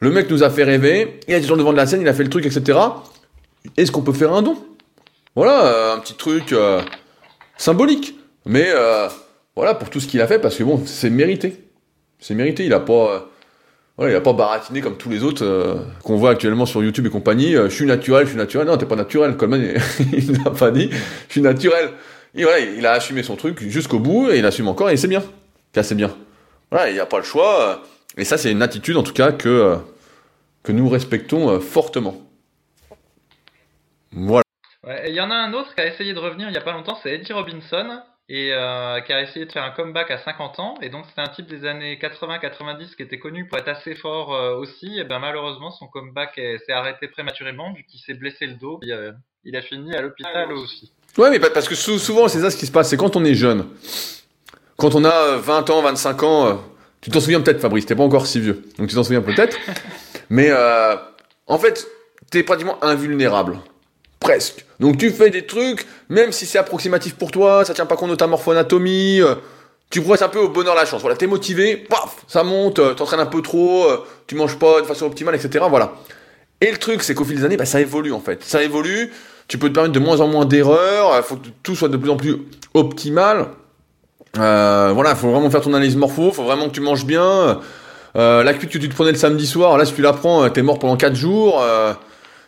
Le 0.00 0.10
mec 0.10 0.28
nous 0.28 0.42
a 0.42 0.50
fait 0.50 0.64
rêver, 0.64 1.20
il 1.28 1.34
a 1.34 1.42
sur 1.42 1.54
le 1.54 1.60
devant 1.60 1.72
de 1.72 1.76
la 1.76 1.86
scène, 1.86 2.00
il 2.00 2.08
a 2.08 2.14
fait 2.14 2.24
le 2.24 2.30
truc, 2.30 2.44
etc. 2.44 2.76
Est-ce 3.76 3.92
qu'on 3.92 4.02
peut 4.02 4.12
faire 4.12 4.32
un 4.32 4.42
don? 4.42 4.56
Voilà, 5.34 5.66
euh, 5.66 5.94
un 5.94 5.98
petit 5.98 6.14
truc 6.14 6.52
euh, 6.52 6.82
symbolique. 7.56 8.18
Mais 8.44 8.68
voilà, 9.54 9.74
pour 9.74 9.90
tout 9.90 10.00
ce 10.00 10.06
qu'il 10.06 10.20
a 10.20 10.26
fait, 10.26 10.38
parce 10.38 10.56
que 10.56 10.64
bon, 10.64 10.82
c'est 10.86 11.10
mérité. 11.10 11.64
C'est 12.18 12.34
mérité, 12.34 12.64
il 12.64 12.72
a 12.72 12.80
pas 12.80 13.28
il 14.00 14.20
pas 14.20 14.32
baratiné 14.32 14.80
comme 14.80 14.96
tous 14.96 15.10
les 15.10 15.22
autres 15.22 15.44
euh, 15.44 15.74
qu'on 16.02 16.16
voit 16.16 16.30
actuellement 16.30 16.66
sur 16.66 16.82
YouTube 16.82 17.06
et 17.06 17.10
compagnie. 17.10 17.54
Euh, 17.54 17.68
je 17.68 17.74
suis 17.74 17.86
naturel, 17.86 18.24
je 18.24 18.30
suis 18.30 18.38
naturel. 18.38 18.66
Non, 18.66 18.76
t'es 18.76 18.86
pas 18.86 18.96
naturel. 18.96 19.36
Coleman, 19.36 19.74
il 20.12 20.32
n'a 20.44 20.50
pas 20.50 20.70
dit, 20.70 20.90
je 21.28 21.32
suis 21.32 21.42
naturel. 21.42 21.90
Il 22.34 22.86
a 22.86 22.92
assumé 22.92 23.22
son 23.22 23.36
truc 23.36 23.60
jusqu'au 23.68 23.98
bout 23.98 24.30
et 24.30 24.38
il 24.38 24.46
assume 24.46 24.68
encore 24.68 24.88
et 24.90 24.96
c'est 24.96 25.08
bien. 25.08 25.22
C'est 25.74 25.94
bien. 25.94 26.14
Il 26.86 26.94
n'y 26.94 27.00
a 27.00 27.06
pas 27.06 27.18
le 27.18 27.24
choix. 27.24 27.60
Euh, 27.60 27.74
et 28.16 28.24
ça, 28.24 28.38
c'est 28.38 28.50
une 28.50 28.62
attitude 28.62 28.96
en 28.96 29.02
tout 29.02 29.12
cas 29.12 29.32
que 29.32 29.76
que 30.62 30.72
nous 30.72 30.88
respectons 30.88 31.60
fortement. 31.60 32.22
Voilà. 34.12 34.42
Il 35.06 35.14
y 35.14 35.20
en 35.20 35.30
a 35.30 35.34
un 35.34 35.52
autre 35.52 35.74
qui 35.74 35.80
a 35.80 35.86
essayé 35.86 36.12
de 36.12 36.18
revenir 36.18 36.48
il 36.48 36.54
y 36.54 36.58
a 36.58 36.62
pas 36.62 36.72
longtemps, 36.72 36.98
c'est 37.02 37.14
Eddie 37.14 37.32
Robinson 37.32 38.02
et 38.28 38.50
euh, 38.52 39.00
qui 39.00 39.12
a 39.12 39.20
essayé 39.22 39.44
de 39.44 39.52
faire 39.52 39.62
un 39.62 39.70
comeback 39.70 40.10
à 40.10 40.18
50 40.18 40.58
ans. 40.58 40.74
Et 40.80 40.88
donc 40.88 41.04
c'était 41.08 41.20
un 41.20 41.28
type 41.28 41.46
des 41.46 41.66
années 41.66 41.98
80-90 42.00 42.96
qui 42.96 43.02
était 43.02 43.18
connu 43.18 43.46
pour 43.46 43.58
être 43.58 43.68
assez 43.68 43.94
fort 43.94 44.34
euh, 44.34 44.56
aussi. 44.56 44.98
Et 44.98 45.04
ben 45.04 45.18
malheureusement 45.18 45.70
son 45.70 45.86
comeback 45.86 46.34
s'est 46.34 46.72
arrêté 46.72 47.08
prématurément 47.08 47.72
vu 47.74 47.84
qu'il 47.84 48.00
s'est 48.00 48.14
blessé 48.14 48.46
le 48.46 48.54
dos. 48.54 48.80
Euh, 48.84 49.12
il, 49.44 49.54
a 49.54 49.62
fini 49.62 49.94
à 49.94 50.00
l'hôpital 50.00 50.52
aussi. 50.52 50.92
Ouais, 51.18 51.30
mais 51.30 51.40
parce 51.40 51.68
que 51.68 51.74
souvent 51.74 52.28
c'est 52.28 52.40
ça 52.40 52.50
ce 52.50 52.56
qui 52.56 52.66
se 52.66 52.72
passe. 52.72 52.88
C'est 52.88 52.96
quand 52.96 53.16
on 53.16 53.24
est 53.24 53.34
jeune, 53.34 53.66
quand 54.76 54.94
on 54.94 55.04
a 55.04 55.36
20 55.36 55.70
ans, 55.70 55.82
25 55.82 56.22
ans. 56.22 56.64
tu 57.00 57.10
t'en 57.10 57.20
souviens 57.20 57.40
peut-être, 57.40 57.60
Fabrice. 57.60 57.86
T'es 57.86 57.96
pas 57.96 58.02
encore 58.02 58.26
si 58.26 58.40
vieux, 58.40 58.64
donc 58.78 58.88
tu 58.88 58.94
t'en 58.94 59.04
souviens 59.04 59.22
peut-être. 59.22 59.58
mais 60.30 60.50
en 61.46 61.58
fait, 61.58 61.86
t'es 62.30 62.42
pratiquement 62.42 62.82
invulnérable. 62.82 63.58
Presque. 64.22 64.64
Donc 64.78 64.98
tu 64.98 65.10
fais 65.10 65.30
des 65.30 65.46
trucs, 65.46 65.84
même 66.08 66.30
si 66.30 66.46
c'est 66.46 66.58
approximatif 66.58 67.16
pour 67.16 67.32
toi, 67.32 67.64
ça 67.64 67.74
tient 67.74 67.86
pas 67.86 67.96
compte 67.96 68.10
de 68.10 68.14
ta 68.14 68.28
morphoanatomie, 68.28 69.20
euh, 69.20 69.34
tu 69.90 70.00
progresses 70.00 70.22
un 70.22 70.28
peu 70.28 70.38
au 70.38 70.48
bonheur 70.48 70.76
la 70.76 70.86
chance. 70.86 71.00
Voilà, 71.00 71.16
t'es 71.16 71.26
motivé, 71.26 71.76
paf, 71.76 72.24
ça 72.28 72.44
monte, 72.44 72.78
euh, 72.78 72.94
t'entraînes 72.94 73.18
un 73.18 73.26
peu 73.26 73.42
trop, 73.42 73.84
euh, 73.84 74.04
tu 74.28 74.36
manges 74.36 74.56
pas 74.58 74.80
de 74.80 74.86
façon 74.86 75.06
optimale, 75.06 75.34
etc. 75.34 75.64
Voilà. 75.68 75.94
Et 76.60 76.70
le 76.70 76.78
truc, 76.78 77.02
c'est 77.02 77.14
qu'au 77.14 77.24
fil 77.24 77.36
des 77.36 77.44
années, 77.44 77.56
bah, 77.56 77.66
ça 77.66 77.80
évolue 77.80 78.12
en 78.12 78.20
fait. 78.20 78.44
Ça 78.44 78.62
évolue, 78.62 79.12
tu 79.48 79.58
peux 79.58 79.68
te 79.68 79.74
permettre 79.74 79.92
de 79.92 79.98
moins 79.98 80.20
en 80.20 80.28
moins 80.28 80.44
d'erreurs, 80.44 81.16
il 81.16 81.22
faut 81.24 81.36
que 81.36 81.48
tout 81.64 81.74
soit 81.74 81.88
de 81.88 81.96
plus 81.96 82.10
en 82.10 82.16
plus 82.16 82.36
optimal. 82.74 83.48
Euh, 84.38 84.92
voilà, 84.94 85.16
faut 85.16 85.30
vraiment 85.30 85.50
faire 85.50 85.62
ton 85.62 85.74
analyse 85.74 85.96
morpho, 85.96 86.30
faut 86.30 86.44
vraiment 86.44 86.68
que 86.68 86.74
tu 86.74 86.80
manges 86.80 87.04
bien. 87.04 87.60
la 88.14 88.54
cuite 88.54 88.70
que 88.70 88.78
tu 88.78 88.88
te 88.88 88.94
prenais 88.94 89.12
le 89.12 89.18
samedi 89.18 89.48
soir, 89.48 89.76
là 89.78 89.84
si 89.84 89.92
tu 89.92 90.00
la 90.00 90.12
prends, 90.12 90.48
t'es 90.48 90.62
mort 90.62 90.78
pendant 90.78 90.96
4 90.96 91.16
jours 91.16 91.60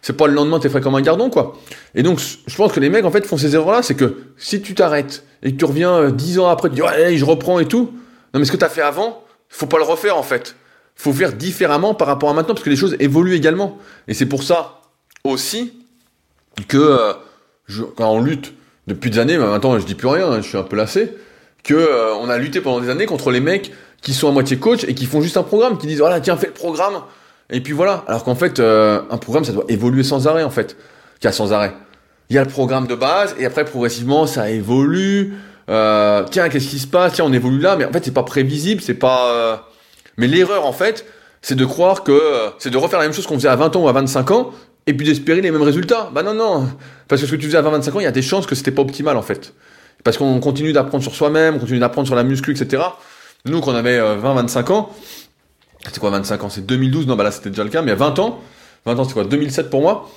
c'est 0.05 0.13
pas 0.13 0.27
le 0.27 0.35
lendemain 0.35 0.61
t'es 0.61 0.69
frais 0.69 0.83
comme 0.83 0.97
un 0.97 1.01
gardon 1.01 1.31
quoi. 1.31 1.57
Et 1.95 2.03
donc 2.03 2.21
je 2.47 2.57
pense 2.57 2.73
que 2.73 2.79
les 2.79 2.91
mecs 2.91 3.07
en 3.07 3.11
fait 3.11 3.25
font 3.25 3.39
ces 3.39 3.55
erreurs 3.55 3.73
là, 3.73 3.83
c'est 3.83 3.95
que 3.95 4.19
si 4.37 4.61
tu 4.61 4.75
t'arrêtes 4.75 5.25
et 5.43 5.53
que 5.53 5.57
tu 5.57 5.65
reviens 5.65 5.95
euh, 5.95 6.11
dix 6.11 6.39
ans 6.39 6.47
après, 6.49 6.69
tu 6.69 6.75
dis 6.75 6.83
ouais 6.83 7.17
je 7.17 7.25
reprends 7.25 7.59
et 7.59 7.65
tout, 7.65 7.91
non 8.35 8.41
mais 8.41 8.45
ce 8.45 8.53
que 8.53 8.59
t'as 8.59 8.69
fait 8.69 8.83
avant, 8.83 9.25
faut 9.49 9.65
pas 9.65 9.79
le 9.79 9.85
refaire 9.85 10.19
en 10.19 10.23
fait. 10.23 10.57
Faut 10.95 11.15
faire 11.15 11.33
différemment 11.33 11.95
par 11.95 12.07
rapport 12.07 12.29
à 12.29 12.35
maintenant 12.35 12.53
parce 12.53 12.63
que 12.63 12.69
les 12.69 12.77
choses 12.77 12.97
évoluent 13.01 13.35
également. 13.35 13.79
Et 14.07 14.13
c'est 14.13 14.27
pour 14.27 14.43
ça 14.43 14.83
aussi 15.25 15.73
que 16.69 16.77
euh, 16.77 17.15
quand 17.97 18.11
on 18.11 18.21
lutte 18.21 18.53
depuis 18.87 19.11
des 19.11 19.19
années, 19.19 19.39
maintenant 19.39 19.79
je 19.79 19.87
dis 19.87 19.95
plus 19.95 20.09
rien, 20.09 20.31
hein, 20.31 20.43
je 20.43 20.49
suis 20.49 20.59
un 20.59 20.65
peu 20.65 20.77
lassé, 20.77 21.15
que 21.63 21.73
euh, 21.73 22.15
on 22.17 22.29
a 22.29 22.37
lutté 22.37 22.61
pendant 22.61 22.81
des 22.81 22.91
années 22.91 23.07
contre 23.07 23.31
les 23.31 23.41
mecs 23.41 23.73
qui 24.03 24.13
sont 24.13 24.29
à 24.29 24.33
moitié 24.33 24.59
coach 24.59 24.85
et 24.85 24.95
qui 24.95 25.07
font 25.07 25.23
juste 25.23 25.39
un 25.39 25.45
programme, 25.45 25.79
qui 25.79 25.87
disent 25.87 26.01
voilà 26.01 26.21
tiens 26.21 26.37
fais 26.37 26.49
le 26.49 26.53
programme 26.53 27.01
et 27.51 27.61
puis 27.61 27.73
voilà. 27.73 28.05
Alors 28.07 28.25
qu'en 28.25 28.35
fait, 28.35 28.61
euh, 28.61 29.03
un 29.11 29.19
programme, 29.19 29.45
ça 29.45 29.53
doit 29.53 29.65
évoluer 29.69 30.03
sans 30.03 30.27
arrêt, 30.27 30.45
en 30.45 30.51
fait. 30.51 30.77
Il 31.21 31.25
y 31.25 31.29
a 31.29 31.33
sans 31.33 31.53
arrêt. 31.53 31.75
Il 32.31 32.37
y 32.37 32.39
a 32.39 32.45
le 32.45 32.51
programme 32.51 32.87
de 32.87 32.95
base, 32.95 33.35
et 33.39 33.45
après, 33.45 33.65
progressivement, 33.65 34.27
ça 34.27 34.51
évolue. 34.51 35.35
Euh, 35.69 36.25
tiens, 36.31 36.49
qu'est-ce 36.49 36.69
qui 36.69 36.79
se 36.79 36.87
passe? 36.87 37.15
Tiens, 37.15 37.27
on 37.27 37.33
évolue 37.33 37.61
là, 37.61 37.77
mais 37.77 37.85
en 37.85 37.93
fait, 37.93 38.05
c'est 38.05 38.15
pas 38.15 38.23
prévisible, 38.23 38.81
c'est 38.81 38.95
pas. 38.95 39.31
Euh, 39.31 39.57
mais 40.17 40.27
l'erreur, 40.27 40.67
en 40.67 40.73
fait, 40.73 41.05
c'est 41.43 41.55
de 41.55 41.65
croire 41.65 42.03
que 42.03 42.21
c'est 42.59 42.71
de 42.71 42.79
refaire 42.79 42.99
la 42.99 43.07
même 43.07 43.15
chose 43.15 43.27
qu'on 43.27 43.35
faisait 43.35 43.49
à 43.49 43.57
20 43.57 43.77
ans 43.77 43.85
ou 43.85 43.89
à 43.89 43.93
25 43.93 44.31
ans, 44.31 44.51
et 44.87 44.95
puis 44.95 45.07
d'espérer 45.07 45.41
les 45.43 45.51
mêmes 45.51 45.63
résultats. 45.63 46.11
Bah 46.15 46.23
non, 46.23 46.35
non. 46.35 46.69
Parce 47.09 47.21
que 47.21 47.27
ce 47.27 47.33
que 47.33 47.37
tu 47.37 47.47
faisais 47.47 47.59
à 47.59 47.63
20-25 47.63 47.93
ans, 47.97 48.01
il 48.01 48.05
y 48.05 48.07
a 48.07 48.13
des 48.13 48.23
chances 48.23 48.47
que 48.47 48.55
c'était 48.55 48.71
pas 48.71 48.83
optimal, 48.83 49.17
en 49.17 49.23
fait. 49.23 49.53
Parce 50.03 50.17
qu'on 50.17 50.41
continue 50.41 50.73
d'apprendre 50.73 51.03
sur 51.03 51.15
soi-même, 51.15 51.57
on 51.57 51.59
continue 51.59 51.79
d'apprendre 51.79 52.07
sur 52.07 52.17
la 52.17 52.25
muscu, 52.25 52.53
etc. 52.53 52.83
Nous, 53.47 53.61
quand 53.61 53.73
on 53.73 53.75
avait 53.75 53.99
20-25 54.01 54.73
ans, 54.73 54.91
c'était 55.87 56.01
quoi 56.01 56.11
25 56.11 56.45
ans 56.45 56.49
C'est 56.49 56.65
2012 56.65 57.07
Non, 57.07 57.17
bah 57.17 57.25
là 57.25 57.31
c'était 57.31 57.51
déjà 57.51 57.65
le 57.65 57.71
cas, 57.71 57.83
mais 57.83 57.93
a 57.93 57.97
20 57.97 58.19
ans, 58.19 58.41
20 58.87 58.99
ans 58.99 59.05
c'est 59.05 59.13
quoi 59.13 59.25
2007 59.25 59.71
pour 59.71 59.83
moi 59.83 60.11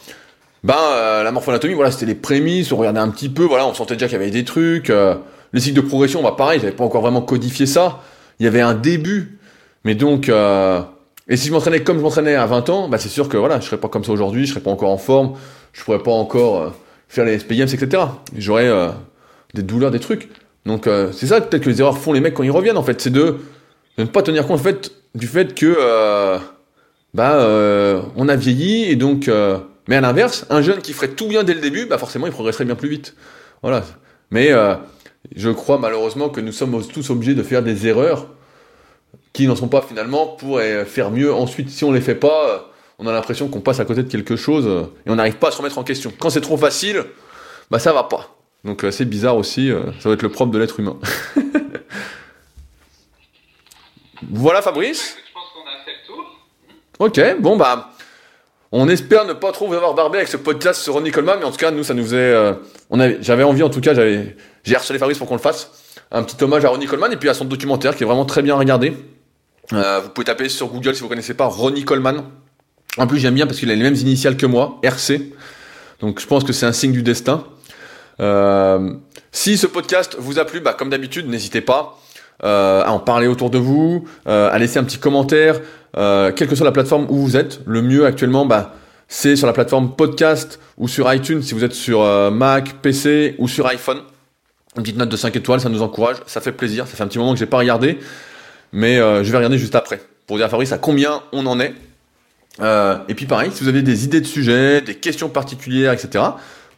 Ben 0.64 0.76
euh, 0.78 1.24
la 1.24 1.32
morphoanatomie, 1.32 1.74
voilà, 1.74 1.92
c'était 1.92 2.06
les 2.06 2.16
prémices, 2.16 2.72
on 2.72 2.78
regardait 2.78 3.00
un 3.00 3.10
petit 3.10 3.30
peu, 3.30 3.44
voilà, 3.44 3.68
on 3.68 3.74
sentait 3.74 3.96
déjà 3.96 4.08
qu'il 4.08 4.18
y 4.18 4.22
avait 4.22 4.32
des 4.32 4.44
trucs. 4.44 4.90
Euh, 4.90 5.16
les 5.54 5.62
cycles 5.62 5.78
de 5.78 5.82
progression, 5.82 6.22
bah 6.22 6.36
pareil, 6.38 6.60
j'avais 6.60 6.74
pas 6.74 6.84
encore 6.84 7.02
vraiment 7.02 7.22
codifié 7.22 7.66
ça. 7.66 8.02
Il 8.40 8.44
y 8.44 8.48
avait 8.48 8.62
un 8.62 8.74
début, 8.74 9.40
mais 9.84 9.96
donc 9.96 10.30
euh, 10.30 10.82
et 11.28 11.38
si 11.38 11.48
je 11.48 11.54
m'entraînais 11.54 11.84
comme 11.84 11.98
je 11.98 12.04
m'entraînais 12.04 12.36
à 12.36 12.46
20 12.46 12.70
ans, 12.70 12.90
bah 12.90 12.98
c'est 12.98 13.10
sûr 13.10 13.28
que 13.30 13.38
voilà, 13.38 13.60
je 13.60 13.66
serais 13.66 13.78
pas 13.78 13.90
comme 13.90 14.04
ça 14.04 14.12
aujourd'hui, 14.12 14.46
je 14.46 14.52
serais 14.52 14.62
pas 14.62 14.72
encore 14.72 14.92
en 14.92 14.98
forme, 14.98 15.34
je 15.74 15.84
pourrais 15.84 16.04
pas 16.04 16.12
encore 16.12 16.74
faire 17.10 17.26
les 17.26 17.40
SPMs, 17.40 17.74
etc. 17.74 18.04
J'aurais 18.38 18.70
des 19.54 19.64
douleurs, 19.64 19.92
des 19.92 20.00
trucs. 20.00 20.30
Donc 20.66 20.90
c'est 21.14 21.28
ça 21.28 21.42
peut-être 21.42 21.64
que 21.64 21.70
les 21.70 21.80
erreurs 21.80 21.98
font 21.98 22.14
les 22.14 22.20
mecs 22.20 22.34
quand 22.34 22.44
ils 22.44 22.52
reviennent 22.52 22.78
en 22.78 22.84
fait, 22.84 23.02
c'est 23.02 23.10
de, 23.10 23.40
ne 24.04 24.06
pas 24.06 24.22
tenir 24.22 24.46
compte 24.46 24.62
du 25.16 25.28
fait 25.28 25.56
que 25.56 25.76
euh, 25.78 26.38
bah 27.14 27.36
euh, 27.36 28.02
on 28.16 28.30
a 28.30 28.36
vieilli 28.36 28.86
et 28.86 28.96
donc 28.96 29.28
euh, 29.28 29.58
mais 29.88 29.96
à 29.96 30.02
l'inverse 30.02 30.46
un 30.50 30.62
jeune 30.62 30.82
qui 30.82 30.94
ferait 30.94 31.10
tout 31.10 31.28
bien 31.28 31.44
dès 31.44 31.54
le 31.54 31.62
début 31.62 31.86
bah 31.86 31.98
forcément 31.98 32.28
il 32.28 32.32
progresserait 32.32 32.66
bien 32.66 32.76
plus 32.76 32.90
vite. 32.90 33.16
Voilà. 33.64 33.84
Mais 34.30 34.52
je 35.36 35.50
crois 35.50 35.80
malheureusement 35.80 36.30
que 36.30 36.42
nous 36.42 36.52
sommes 36.52 36.86
tous 36.86 37.10
obligés 37.10 37.34
de 37.34 37.44
faire 37.44 37.64
des 37.64 37.88
erreurs 37.88 38.28
qui 39.34 39.48
n'en 39.48 39.56
sont 39.56 39.68
pas 39.68 39.82
finalement 39.82 40.28
pour 40.28 40.62
faire 40.86 41.12
mieux. 41.12 41.34
Ensuite 41.34 41.70
si 41.70 41.84
on 41.84 41.92
les 41.92 42.02
fait 42.02 42.16
pas 42.16 42.72
on 43.00 43.08
a 43.08 43.12
l'impression 43.12 43.48
qu'on 43.48 43.62
passe 43.62 43.80
à 43.80 43.86
côté 43.86 44.04
de 44.04 44.10
quelque 44.10 44.36
chose 44.36 44.68
et 45.06 45.10
on 45.10 45.16
n'arrive 45.16 45.38
pas 45.38 45.48
à 45.48 45.52
se 45.52 45.58
remettre 45.58 45.78
en 45.78 45.84
question. 45.84 46.12
Quand 46.20 46.30
c'est 46.30 46.42
trop 46.42 46.58
facile 46.58 47.04
bah 47.72 47.80
ça 47.80 47.94
va 47.94 48.04
pas. 48.04 48.38
Donc 48.64 48.86
c'est 48.92 49.06
bizarre 49.06 49.38
aussi 49.38 49.72
ça 50.00 50.10
va 50.10 50.14
être 50.14 50.24
le 50.24 50.30
propre 50.30 50.52
de 50.52 50.60
l'être 50.60 50.80
humain 50.80 50.98
Voilà 54.32 54.62
Fabrice 54.62 55.16
Je 55.28 55.34
pense 55.34 55.44
qu'on 55.54 55.68
a 55.70 55.84
fait 55.86 55.92
le 56.02 56.08
tour. 56.08 56.26
Ok, 57.00 57.42
bon 57.42 57.58
bah... 57.58 57.92
On 58.72 58.90
espère 58.90 59.26
ne 59.26 59.32
pas 59.32 59.54
trop 59.54 59.68
vous 59.68 59.76
avoir 59.76 59.94
barbé 59.94 60.18
avec 60.18 60.28
ce 60.28 60.36
podcast 60.36 60.82
sur 60.82 60.96
Ronnie 60.96 61.12
Coleman, 61.12 61.40
mais 61.40 61.46
en 61.46 61.52
tout 61.52 61.58
cas, 61.58 61.72
nous, 61.72 61.86
ça 61.86 61.94
nous 61.94 62.04
faisait... 62.04 62.18
Euh, 62.18 62.54
on 62.90 63.00
avait, 63.00 63.18
j'avais 63.22 63.44
envie, 63.44 63.64
en 63.64 63.70
tout 63.70 63.80
cas, 63.80 63.94
j'avais, 63.94 64.36
j'ai 64.66 64.76
harcelé 64.76 65.00
Fabrice 65.00 65.18
pour 65.18 65.28
qu'on 65.28 65.36
le 65.36 65.42
fasse. 65.42 65.72
Un 66.12 66.24
petit 66.24 66.44
hommage 66.44 66.66
à 66.66 66.70
Ronnie 66.70 66.86
Coleman 66.86 67.12
et 67.14 67.16
puis 67.16 67.30
à 67.30 67.34
son 67.34 67.46
documentaire 67.46 67.96
qui 67.96 68.04
est 68.04 68.06
vraiment 68.06 68.26
très 68.26 68.42
bien 68.42 68.56
regardé. 68.56 68.94
Euh, 69.72 70.02
vous 70.02 70.10
pouvez 70.10 70.26
taper 70.26 70.50
sur 70.50 70.68
Google 70.68 70.96
si 70.96 71.02
vous 71.02 71.08
connaissez 71.08 71.34
pas 71.34 71.46
Ronnie 71.46 71.86
Coleman. 71.86 72.26
En 72.98 73.08
plus, 73.08 73.20
j'aime 73.20 73.36
bien 73.36 73.48
parce 73.48 73.60
qu'il 73.60 73.72
a 73.72 73.76
les 73.76 73.84
mêmes 73.84 73.96
initiales 73.96 74.36
que 74.36 74.46
moi, 74.46 74.80
RC. 74.84 75.32
Donc, 76.02 76.20
je 76.20 76.28
pense 76.28 76.44
que 76.44 76.52
c'est 76.52 76.66
un 76.66 76.74
signe 76.74 76.92
du 76.92 77.04
destin. 77.04 77.46
Euh, 78.20 78.94
si 79.32 79.58
ce 79.58 79.68
podcast 79.68 80.18
vous 80.20 80.40
a 80.40 80.46
plu, 80.46 80.60
bah, 80.60 80.74
comme 80.74 80.90
d'habitude, 80.90 81.30
n'hésitez 81.30 81.62
pas 81.62 82.00
euh, 82.44 82.84
à 82.84 82.92
en 82.92 83.00
parler 83.00 83.26
autour 83.26 83.50
de 83.50 83.58
vous, 83.58 84.06
euh, 84.28 84.52
à 84.52 84.60
laisser 84.60 84.78
un 84.78 84.84
petit 84.84 85.00
commentaire, 85.00 85.60
euh, 85.98 86.32
quelle 86.32 86.48
que 86.48 86.56
soit 86.56 86.66
la 86.66 86.72
plateforme 86.72 87.08
où 87.10 87.16
vous 87.18 87.36
êtes. 87.36 87.62
Le 87.66 87.82
mieux 87.82 88.06
actuellement, 88.06 88.46
bah, 88.46 88.76
c'est 89.08 89.36
sur 89.36 89.48
la 89.48 89.54
plateforme 89.54 89.96
podcast 89.96 90.60
ou 90.78 90.88
sur 90.88 91.12
iTunes 91.12 91.42
si 91.42 91.56
vous 91.56 91.64
êtes 91.64 91.74
sur 91.74 92.02
Mac, 92.32 92.76
PC 92.82 93.36
ou 93.40 93.48
sur 93.48 93.66
iPhone. 93.66 94.02
Une 94.76 94.84
petite 94.84 94.98
note 94.98 95.10
de 95.10 95.18
5 95.18 95.36
étoiles, 95.36 95.62
ça 95.62 95.70
nous 95.70 95.82
encourage, 95.82 96.18
ça 96.28 96.40
fait 96.40 96.52
plaisir. 96.52 96.86
Ça 96.86 96.96
fait 96.96 97.04
un 97.04 97.08
petit 97.08 97.18
moment 97.18 97.34
que 97.34 97.40
j'ai 97.40 97.48
pas 97.48 97.58
regardé, 97.58 97.98
mais 98.72 98.98
je 98.98 99.32
vais 99.32 99.38
regarder 99.38 99.58
juste 99.58 99.74
après 99.74 100.00
pour 100.28 100.38
dire 100.38 100.46
à 100.46 100.50
Fabrice 100.50 100.74
à 100.74 100.78
combien 100.78 101.24
on 101.32 101.48
en 101.48 101.60
est. 101.60 101.74
Et 102.62 103.14
puis 103.16 103.26
pareil, 103.26 103.50
si 103.52 103.64
vous 103.64 103.70
avez 103.70 103.82
des 103.82 104.04
idées 104.04 104.22
de 104.22 104.28
sujets, 104.28 104.82
des 104.82 104.96
questions 104.96 105.30
particulières, 105.30 105.94
etc., 105.94 106.24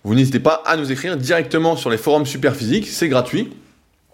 vous 0.06 0.16
n'hésitez 0.16 0.40
pas 0.40 0.64
à 0.66 0.78
nous 0.78 0.92
écrire 0.92 1.18
directement 1.18 1.76
sur 1.76 1.90
les 1.90 1.98
forums 1.98 2.26
Superphysique, 2.26 2.88
c'est 2.88 3.10
gratuit. 3.10 3.50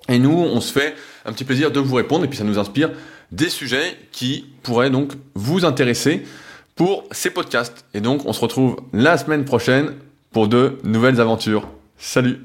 Et 0.10 0.20
nous, 0.20 0.38
on 0.38 0.62
se 0.62 0.72
fait 0.72 0.96
un 1.26 1.34
petit 1.34 1.44
plaisir 1.44 1.72
de 1.72 1.80
vous 1.80 1.96
répondre 1.96 2.26
et 2.26 2.28
puis 2.28 2.38
ça 2.38 2.44
nous 2.44 2.60
inspire 2.60 2.92
des 3.32 3.50
sujets 3.50 3.98
qui 4.12 4.46
pourraient 4.64 4.90
donc 4.92 5.14
vous 5.34 5.66
intéresser 5.66 6.24
pour 6.76 7.06
ces 7.12 7.30
podcasts. 7.30 7.86
Et 7.94 8.02
donc, 8.02 8.26
on 8.26 8.34
se 8.34 8.42
retrouve 8.42 8.78
la 8.94 9.18
semaine 9.18 9.46
prochaine 9.46 9.94
pour 10.32 10.48
de 10.48 10.78
nouvelles 10.84 11.20
aventures. 11.20 11.68
Salut 11.98 12.40